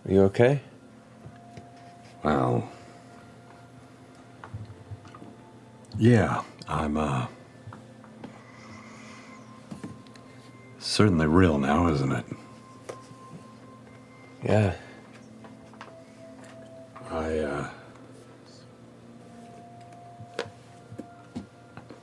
[0.06, 0.62] Are you okay?
[2.24, 2.70] Well.
[5.98, 7.28] Yeah, I'm, uh.
[10.78, 12.26] Certainly real now, isn't it?
[14.44, 14.76] Yeah.
[17.10, 17.70] I, uh.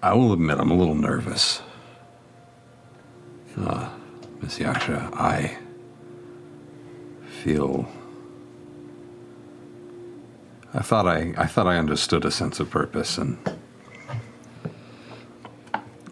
[0.03, 1.63] I will admit I'm a little nervous.
[3.57, 3.89] Uh,
[4.43, 5.57] Miss Yasha, I
[7.43, 7.89] feel.
[10.75, 13.39] I thought I, I thought I understood a sense of purpose, and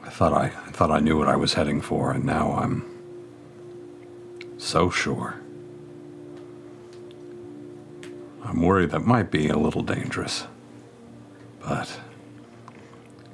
[0.04, 2.84] I thought I, I thought I knew what I was heading for, and now I'm
[4.58, 5.40] so sure.
[8.44, 10.46] I'm worried that might be a little dangerous,
[11.60, 12.00] but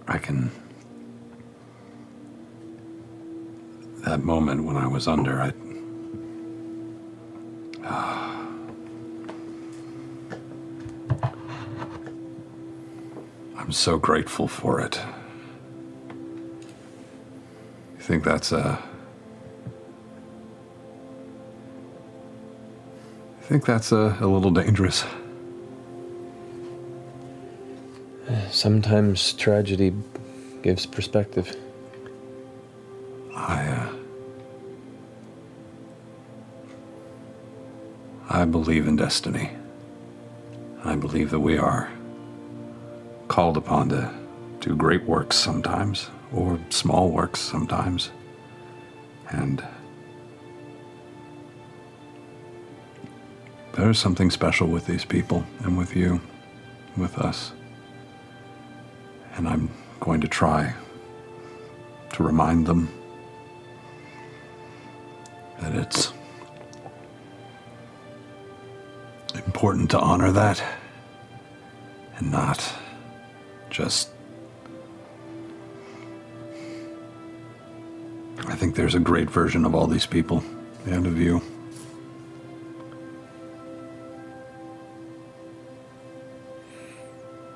[0.08, 0.50] I can.
[4.06, 5.52] That moment when I was under, I.
[13.58, 15.00] I'm so grateful for it.
[17.94, 18.78] You think that's a.
[23.40, 25.04] I think that's a, a little dangerous.
[28.52, 29.92] Sometimes tragedy
[30.62, 31.56] gives perspective.
[33.34, 33.95] I, uh,
[38.28, 39.50] I believe in destiny.
[40.84, 41.90] I believe that we are
[43.28, 44.12] called upon to
[44.60, 48.10] do great works sometimes, or small works sometimes.
[49.30, 49.64] And
[53.72, 56.20] there's something special with these people and with you,
[56.96, 57.52] with us.
[59.36, 60.74] And I'm going to try
[62.14, 62.88] to remind them
[65.60, 66.12] that it's
[69.66, 70.62] important to honor that
[72.18, 72.72] and not
[73.68, 74.10] just.
[78.46, 80.44] I think there's a great version of all these people
[80.86, 81.42] and of you.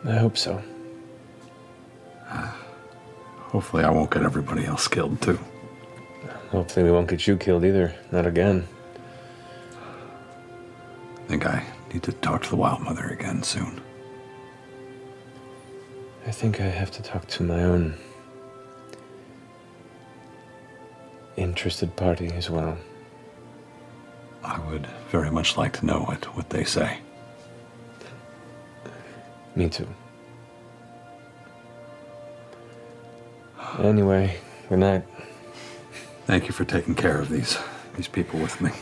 [0.05, 0.61] I hope so.
[3.53, 5.39] Hopefully, I won't get everybody else killed too.
[6.51, 7.95] Hopefully, we won't get you killed either.
[8.11, 8.67] Not again.
[12.51, 13.81] To the Wild Mother again soon.
[16.27, 17.95] I think I have to talk to my own
[21.37, 22.77] interested party as well.
[24.43, 26.99] I would very much like to know what, what they say.
[29.55, 29.87] Me too.
[33.79, 34.39] Anyway,
[34.69, 35.05] good night.
[36.27, 37.57] Thank you for taking care of these
[37.95, 38.73] these people with me.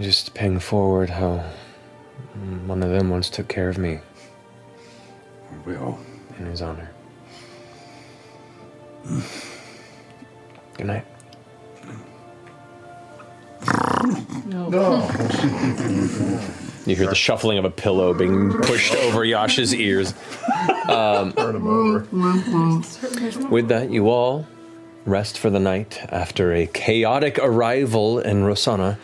[0.00, 1.44] Just paying forward how
[2.66, 4.00] one of them once took care of me.
[5.64, 5.98] We all.
[6.38, 6.90] In his honor.
[10.76, 11.06] Good night.
[14.46, 15.10] No.
[16.86, 20.12] You hear the shuffling of a pillow being pushed over Yasha's ears.
[20.86, 21.32] Um,
[23.50, 24.46] with that, you all
[25.06, 28.96] rest for the night after a chaotic arrival in Rosohna,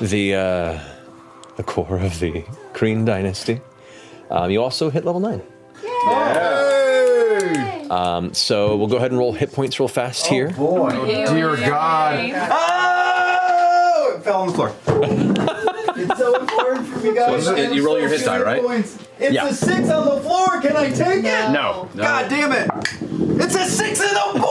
[0.00, 0.80] the uh,
[1.56, 3.60] the core of the Kryn dynasty.
[4.30, 5.42] Um, you also hit level nine.
[7.90, 10.54] Um, so we'll go ahead and roll hit points real fast here.
[10.56, 12.30] Oh boy, dear God.
[12.50, 14.14] Oh!
[14.18, 14.74] It fell on the floor.
[15.94, 17.44] It's so important for me, guys.
[17.44, 18.62] So it's- you roll your hit die, right?
[18.62, 18.96] Points.
[19.20, 19.46] It's Yeah.
[19.48, 20.58] a six on the floor.
[20.62, 21.50] Can I take it?
[21.52, 21.88] No.
[21.94, 22.68] God damn it!
[23.38, 24.41] It's a six on the board!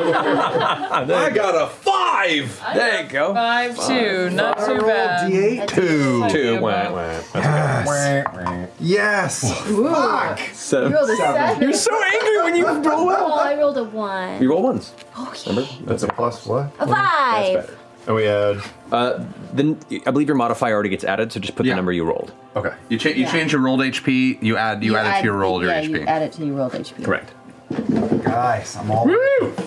[0.00, 2.60] I got a five.
[2.74, 3.34] There you go.
[3.34, 5.30] Five, two, not too bad.
[5.30, 5.68] D8.
[5.68, 6.28] Two.
[6.28, 6.60] Two.
[6.60, 8.66] Wah, wah.
[8.80, 9.40] Yes.
[9.64, 10.38] Fuck.
[10.52, 10.90] Seven.
[10.90, 11.62] You rolled a seven.
[11.62, 13.32] You're so angry when you roll well.
[13.32, 14.42] Oh, I rolled a one.
[14.42, 14.92] You roll ones.
[15.16, 15.68] Oh, Remember?
[15.84, 16.72] That's a plus what?
[16.80, 17.54] A five.
[17.54, 17.78] That's better.
[18.06, 18.62] And we add.
[18.90, 21.72] Uh, then I believe your modifier already gets added, so just put Yeah.
[21.72, 22.32] the number you rolled.
[22.56, 22.72] Okay.
[22.88, 23.30] You, cha- you Yeah.
[23.32, 24.38] change your rolled HP.
[24.42, 25.88] You add you, add it to your rolled yeah, HP.
[25.90, 27.04] you add it to your rolled HP.
[27.04, 27.32] Correct.
[27.70, 29.08] Guys, I'm all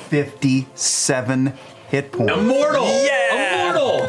[0.09, 1.53] 57
[1.89, 2.33] hit points.
[2.33, 2.85] Immortal!
[2.85, 3.71] Yeah!
[3.71, 4.01] Immortal!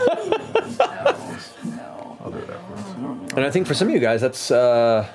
[3.37, 4.51] and I think for some of you guys, that's.
[4.51, 5.07] Uh,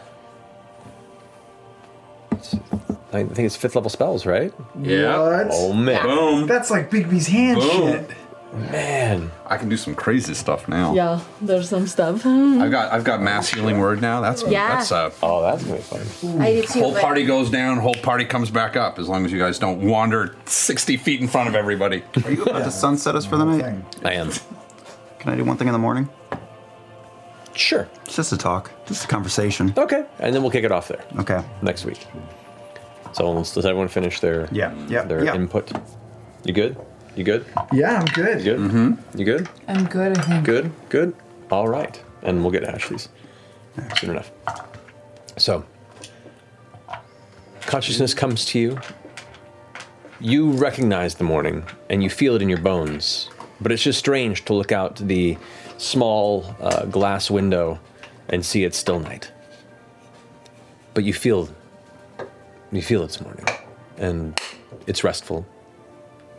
[3.14, 4.54] I think it's fifth level spells, right?
[4.80, 5.18] Yeah.
[5.18, 5.48] What?
[5.52, 6.04] Oh, man.
[6.04, 6.48] Boom.
[6.48, 7.92] That's like Bigby's hand Boom.
[7.92, 8.10] shit.
[8.54, 9.30] Man.
[9.46, 10.94] I can do some crazy stuff now.
[10.94, 12.26] Yeah, there's some stuff.
[12.26, 14.22] I've got I've got mass healing word now.
[14.22, 14.76] That's Yeah.
[14.76, 16.42] that's uh Oh, that's gonna be fun.
[16.42, 16.80] I did too.
[16.80, 19.82] whole party goes down, whole party comes back up as long as you guys don't
[19.82, 22.04] wander 60 feet in front of everybody.
[22.26, 23.84] Are you about to sunset us for the night?
[24.04, 24.32] I am.
[25.20, 26.10] Can I do one thing in the morning?
[27.54, 27.88] Sure.
[28.06, 29.74] It's just a talk, just a conversation.
[29.78, 30.06] Okay.
[30.20, 31.44] And then we'll kick it off there Okay.
[31.62, 32.06] next week.
[33.14, 35.34] So does everyone finish their Yeah, yeah, their yeah.
[35.36, 35.72] input?
[36.44, 36.78] You good?
[37.18, 37.46] You good?
[37.74, 38.38] Yeah, I'm good.
[38.38, 38.60] You good?
[38.60, 39.18] Mm-hmm.
[39.18, 39.50] You good?
[39.68, 40.46] I'm good, I think.
[40.46, 41.16] Good, good.
[41.50, 42.00] All right.
[42.22, 43.10] And we'll get to Ashley's
[43.98, 44.32] soon enough.
[45.38, 45.66] So,
[47.62, 48.80] consciousness comes to you.
[50.20, 53.32] You recognize the morning and you feel it in your bones,
[53.62, 55.40] but it's just strange to look out the
[55.80, 57.80] small uh, glass window
[58.30, 59.32] and see it's still night.
[60.94, 61.50] But you feel,
[62.72, 63.46] you feel it's morning,
[63.98, 64.40] and
[64.86, 65.48] it's restful.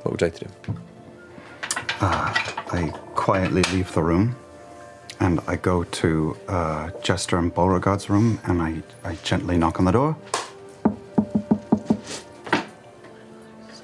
[0.09, 0.78] What would you like to do?
[2.01, 4.37] I quietly leave the room
[5.20, 9.85] and I go to uh, Jester and Beauregard's room and I, I gently knock on
[9.85, 10.17] the door.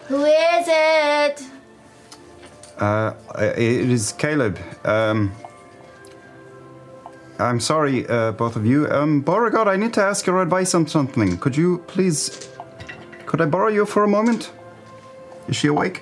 [0.09, 1.43] Who is it?
[2.79, 4.59] Uh, it is Caleb.
[4.83, 5.31] Um,
[7.39, 8.91] I'm sorry, uh, both of you.
[8.91, 11.37] Um, Beauregard, I need to ask your advice on something.
[11.37, 12.49] Could you please.
[13.27, 14.53] Could I borrow you for a moment?
[15.49, 16.01] Is she awake?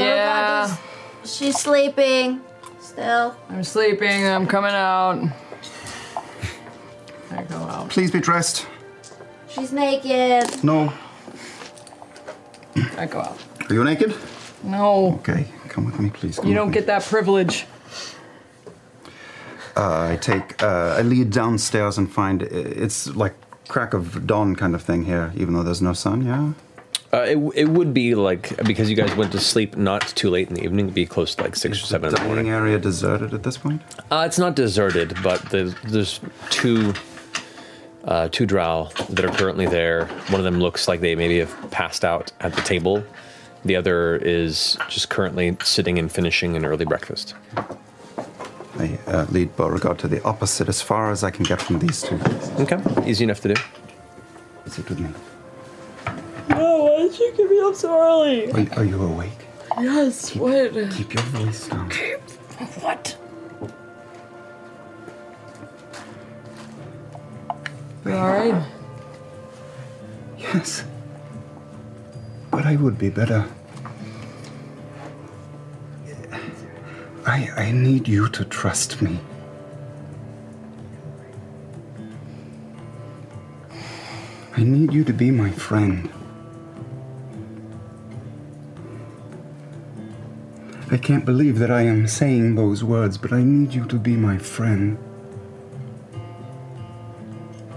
[0.00, 0.76] Yeah.
[1.24, 2.40] She's sleeping.
[2.80, 3.34] Still.
[3.48, 4.26] I'm sleeping.
[4.26, 5.22] I'm coming out.
[7.30, 7.88] I go out.
[7.90, 8.66] Please be dressed.
[9.48, 10.62] She's naked.
[10.64, 10.92] No.
[12.98, 13.38] I go out.
[13.68, 14.14] Are you naked?
[14.62, 16.36] No, Okay, come with me, please.
[16.38, 16.74] Come you don't me.
[16.74, 17.66] get that privilege.
[19.76, 23.34] Uh, I take, uh, I lead downstairs and find it's like
[23.68, 26.24] crack of dawn kind of thing here, even though there's no sun.
[26.24, 26.52] Yeah.
[27.14, 30.48] Uh, it, it would be like because you guys went to sleep not too late
[30.48, 30.86] in the evening.
[30.86, 32.50] It'd be close to like six or seven in the Dining morning.
[32.50, 33.82] area deserted at this point.
[34.10, 36.18] Uh, it's not deserted, but there's, there's
[36.50, 36.92] two
[38.04, 40.06] uh, two drow that are currently there.
[40.28, 43.04] One of them looks like they maybe have passed out at the table.
[43.64, 47.34] The other is just currently sitting and finishing an early breakfast.
[48.78, 52.02] I uh, lead Beauregard to the opposite as far as I can get from these
[52.02, 52.18] two.
[52.58, 52.78] Okay,
[53.08, 53.60] easy enough to do.
[54.66, 55.10] Sit with me.
[56.48, 58.52] No, why did you get me up so early?
[58.52, 59.30] Are, are you awake?
[59.80, 60.72] Yes, what?
[60.92, 61.90] Keep your voice down.
[62.80, 63.16] What?
[68.04, 68.62] You alright?
[70.38, 70.84] Yes.
[72.50, 73.46] But I would be better.
[77.26, 79.18] I, I need you to trust me.
[84.56, 86.08] I need you to be my friend.
[90.94, 94.14] I can't believe that I am saying those words, but I need you to be
[94.14, 94.96] my friend.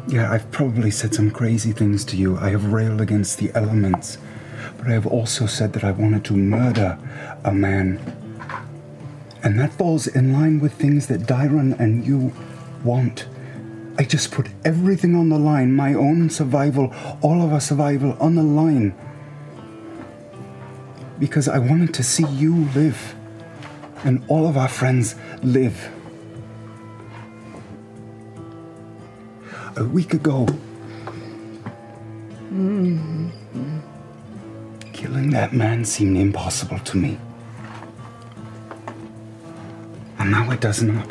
[0.08, 2.38] Yeah, I've probably said some crazy things to you.
[2.38, 4.20] I have railed against the elements,
[4.78, 7.00] but I have also said that I wanted to murder
[7.44, 8.00] a man.
[9.42, 12.32] And that falls in line with things that Dairon and you
[12.84, 13.26] want.
[13.98, 18.36] I just put everything on the line my own survival, all of our survival on
[18.36, 18.94] the line.
[21.20, 23.16] Because I wanted to see you live,
[24.04, 25.90] and all of our friends live.
[29.76, 30.48] A week ago,
[34.94, 37.18] killing that man seemed impossible to me.
[40.20, 41.10] And now it does not.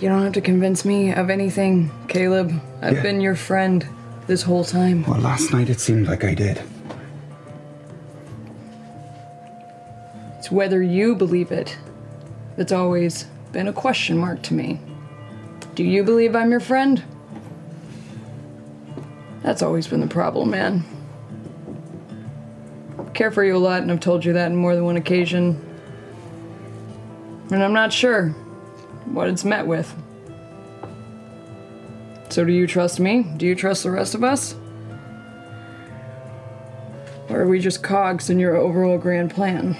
[0.00, 2.52] You don't have to convince me of anything, Caleb.
[2.80, 3.02] I've Yeah.
[3.02, 3.84] been your friend
[4.26, 5.04] this whole time.
[5.06, 6.60] Well, last night it seemed like I did.
[10.48, 11.76] It's whether you believe it
[12.56, 14.80] that's always been a question mark to me.
[15.74, 17.04] Do you believe I'm your friend?
[19.42, 20.86] That's always been the problem, man.
[22.98, 24.96] I care for you a lot, and I've told you that on more than one
[24.96, 25.62] occasion.
[27.50, 28.30] And I'm not sure
[29.04, 29.94] what it's met with.
[32.30, 33.24] So, do you trust me?
[33.36, 34.54] Do you trust the rest of us?
[37.28, 39.76] Or are we just cogs in your overall grand plan?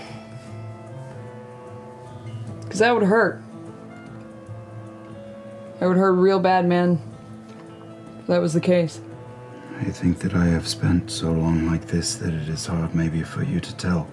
[2.78, 3.42] Because that would hurt.
[5.80, 7.02] That would hurt real bad, man.
[8.20, 9.00] If that was the case.
[9.80, 13.24] I think that I have spent so long like this that it is hard maybe
[13.24, 14.06] for you to tell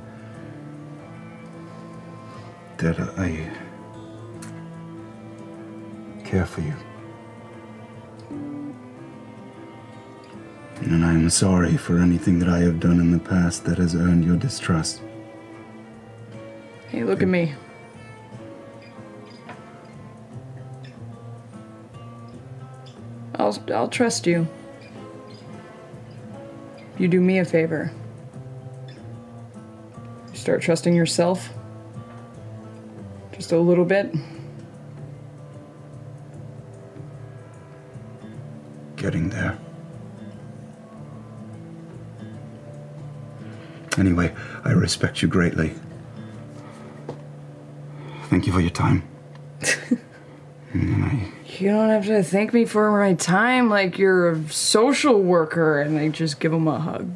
[2.77, 3.51] that I
[6.23, 6.73] care for you.
[10.81, 13.93] And I am sorry for anything that I have done in the past that has
[13.93, 15.03] earned your distrust.
[16.89, 17.53] Hey, look at me.
[23.37, 24.47] I'll, I'll trust you.
[26.97, 27.91] You do me a favor.
[30.31, 31.49] You start trusting yourself.
[33.33, 34.13] Just a little bit.
[38.95, 39.57] Getting there.
[43.97, 44.33] Anyway,
[44.63, 45.73] I respect you greatly.
[48.29, 49.03] Thank you for your time.
[50.73, 55.21] and I You don't have to thank me for my time like you're a social
[55.21, 57.09] worker and I just give him a hug.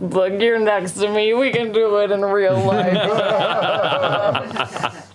[0.00, 1.34] Look, you're next to me.
[1.34, 2.94] We can do it in real life.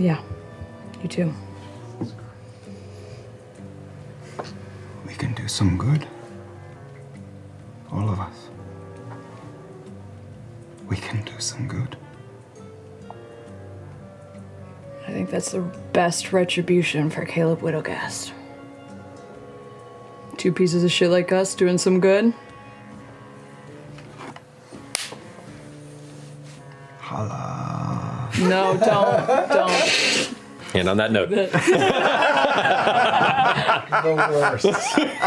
[0.00, 0.20] yeah,
[1.02, 1.32] you too.
[5.06, 6.06] We can do some good.
[7.92, 8.48] All of us.
[10.88, 11.96] We can do some good.
[15.06, 15.60] I think that's the
[15.92, 18.32] best retribution for Caleb Widogast.
[20.38, 22.32] Two pieces of shit like us doing some good.
[27.00, 27.89] Holla.
[28.38, 30.34] No, don't, don't.
[30.72, 31.50] And on that note, the
[34.30, 34.64] worst.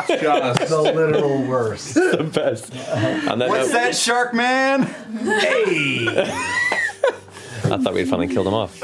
[0.08, 1.94] Just the literal worst.
[1.96, 2.72] the best.
[3.30, 4.84] On that What's note, that, Shark Man?
[4.84, 6.08] Hey!
[7.66, 8.82] I thought we'd finally killed him off.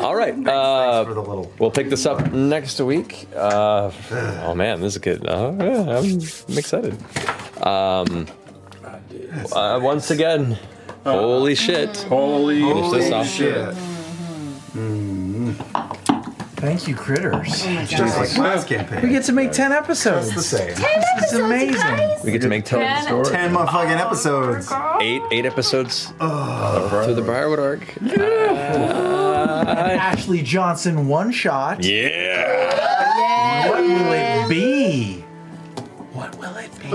[0.00, 0.34] All right.
[0.46, 1.04] Uh,
[1.58, 3.26] We'll pick this up next week.
[3.34, 3.90] Uh,
[4.44, 5.26] oh man, this is good.
[5.26, 6.20] Uh, yeah, I'm
[6.58, 6.96] excited.
[7.62, 8.26] Um,
[9.52, 10.58] uh, once again,
[11.04, 11.96] holy shit!
[12.08, 13.26] Holy, Finish this off.
[13.26, 13.74] shit.
[16.56, 17.64] Thank you, critters.
[17.66, 19.00] Oh Just like last campaign.
[19.02, 20.26] We get to make 10 episodes.
[20.30, 20.74] Just the same.
[20.76, 22.18] It's amazing.
[22.22, 24.70] We get to make ten, Ten motherfucking episodes.
[25.00, 27.96] eight eight episodes through the Briarwood arc.
[28.02, 29.64] An uh,
[30.00, 31.82] Ashley Johnson one shot.
[31.82, 33.68] Yeah.
[33.70, 35.20] What will it be?
[36.12, 36.88] What will it be?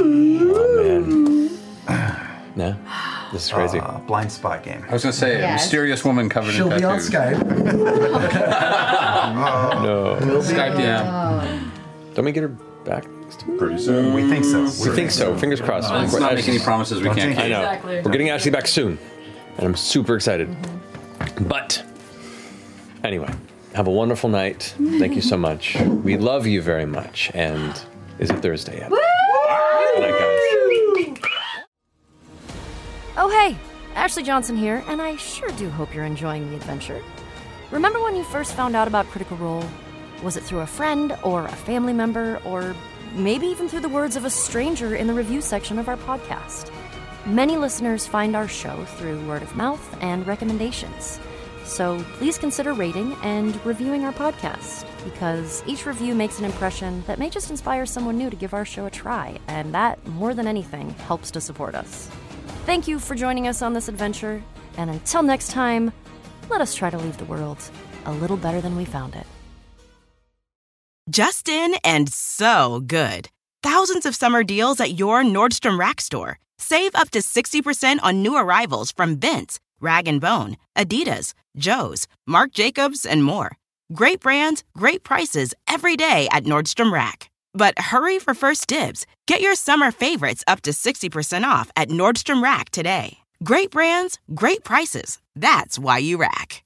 [3.34, 3.80] This is crazy.
[3.80, 4.86] Uh, blind spot game.
[4.90, 5.62] I was gonna say a Yes.
[5.64, 7.10] mysterious woman covered She'll in be on tattoos.
[7.10, 7.38] Skype.
[9.84, 10.18] no.
[10.22, 11.72] We'll be Skype on- DM.
[12.16, 12.50] Don't we get her
[12.86, 13.06] back
[13.58, 14.14] pretty soon?
[14.14, 14.64] We think so.
[14.90, 15.36] We think so.
[15.38, 15.92] Fingers crossed.
[15.92, 17.44] Let's not make any promises we Don't can't keep.
[17.46, 17.60] I know.
[17.62, 18.02] Exactly.
[18.04, 18.98] We're getting Ashley back soon,
[19.58, 20.56] and I'm super excited.
[21.42, 21.84] But
[23.04, 23.30] anyway,
[23.74, 24.74] have a wonderful night.
[24.78, 25.76] Thank you so much.
[25.82, 27.32] We love you very much.
[27.34, 27.72] And
[28.20, 28.90] is it Thursday yet?
[28.90, 30.40] Good night, guys.
[33.18, 33.56] Oh, hey,
[33.96, 37.02] Ashley Johnson here, and I sure do hope you're enjoying the adventure.
[37.72, 39.64] Remember when you first found out about Critical Role?
[40.22, 42.76] Was it through a friend or a family member, or
[43.14, 46.70] maybe even through the words of a stranger in the review section of our podcast?
[47.26, 51.18] Many listeners find our show through word of mouth and recommendations.
[51.64, 57.18] So please consider rating and reviewing our podcast because each review makes an impression that
[57.18, 60.48] may just inspire someone new to give our show a try, and that, more than
[60.48, 62.12] anything, helps to support us.
[62.66, 64.44] Thank you for joining us on this adventure,
[64.78, 65.92] and until next time,
[66.50, 67.58] let us try to leave the world
[68.06, 69.26] a little better than we found it.
[71.10, 73.30] Justin and so good.
[73.62, 76.40] Thousands of summer deals at your Nordstrom Rack store.
[76.58, 82.52] Save up to 60% on new arrivals from Vince, Rag & Bone, Adidas, Joe's, Marc
[82.54, 83.58] Jacobs, and more.
[83.94, 87.30] Great brands, great prices every day at Nordstrom Rack.
[87.56, 89.08] But hurry for first dibs.
[89.26, 93.20] Get your summer favorites up to 60% off at Nordstrom Rack today.
[93.44, 95.20] Great brands, great prices.
[95.36, 96.64] That's why you rack.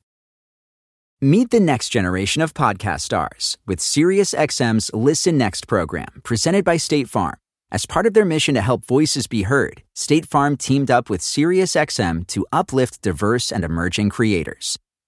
[1.22, 7.10] Meet the next generation of podcast stars with SiriusXM's Listen Next program, presented by State
[7.10, 7.36] Farm.
[7.72, 11.22] As part of their mission to help voices be heard, State Farm teamed up with
[11.22, 14.80] SiriusXM to uplift diverse and emerging creators.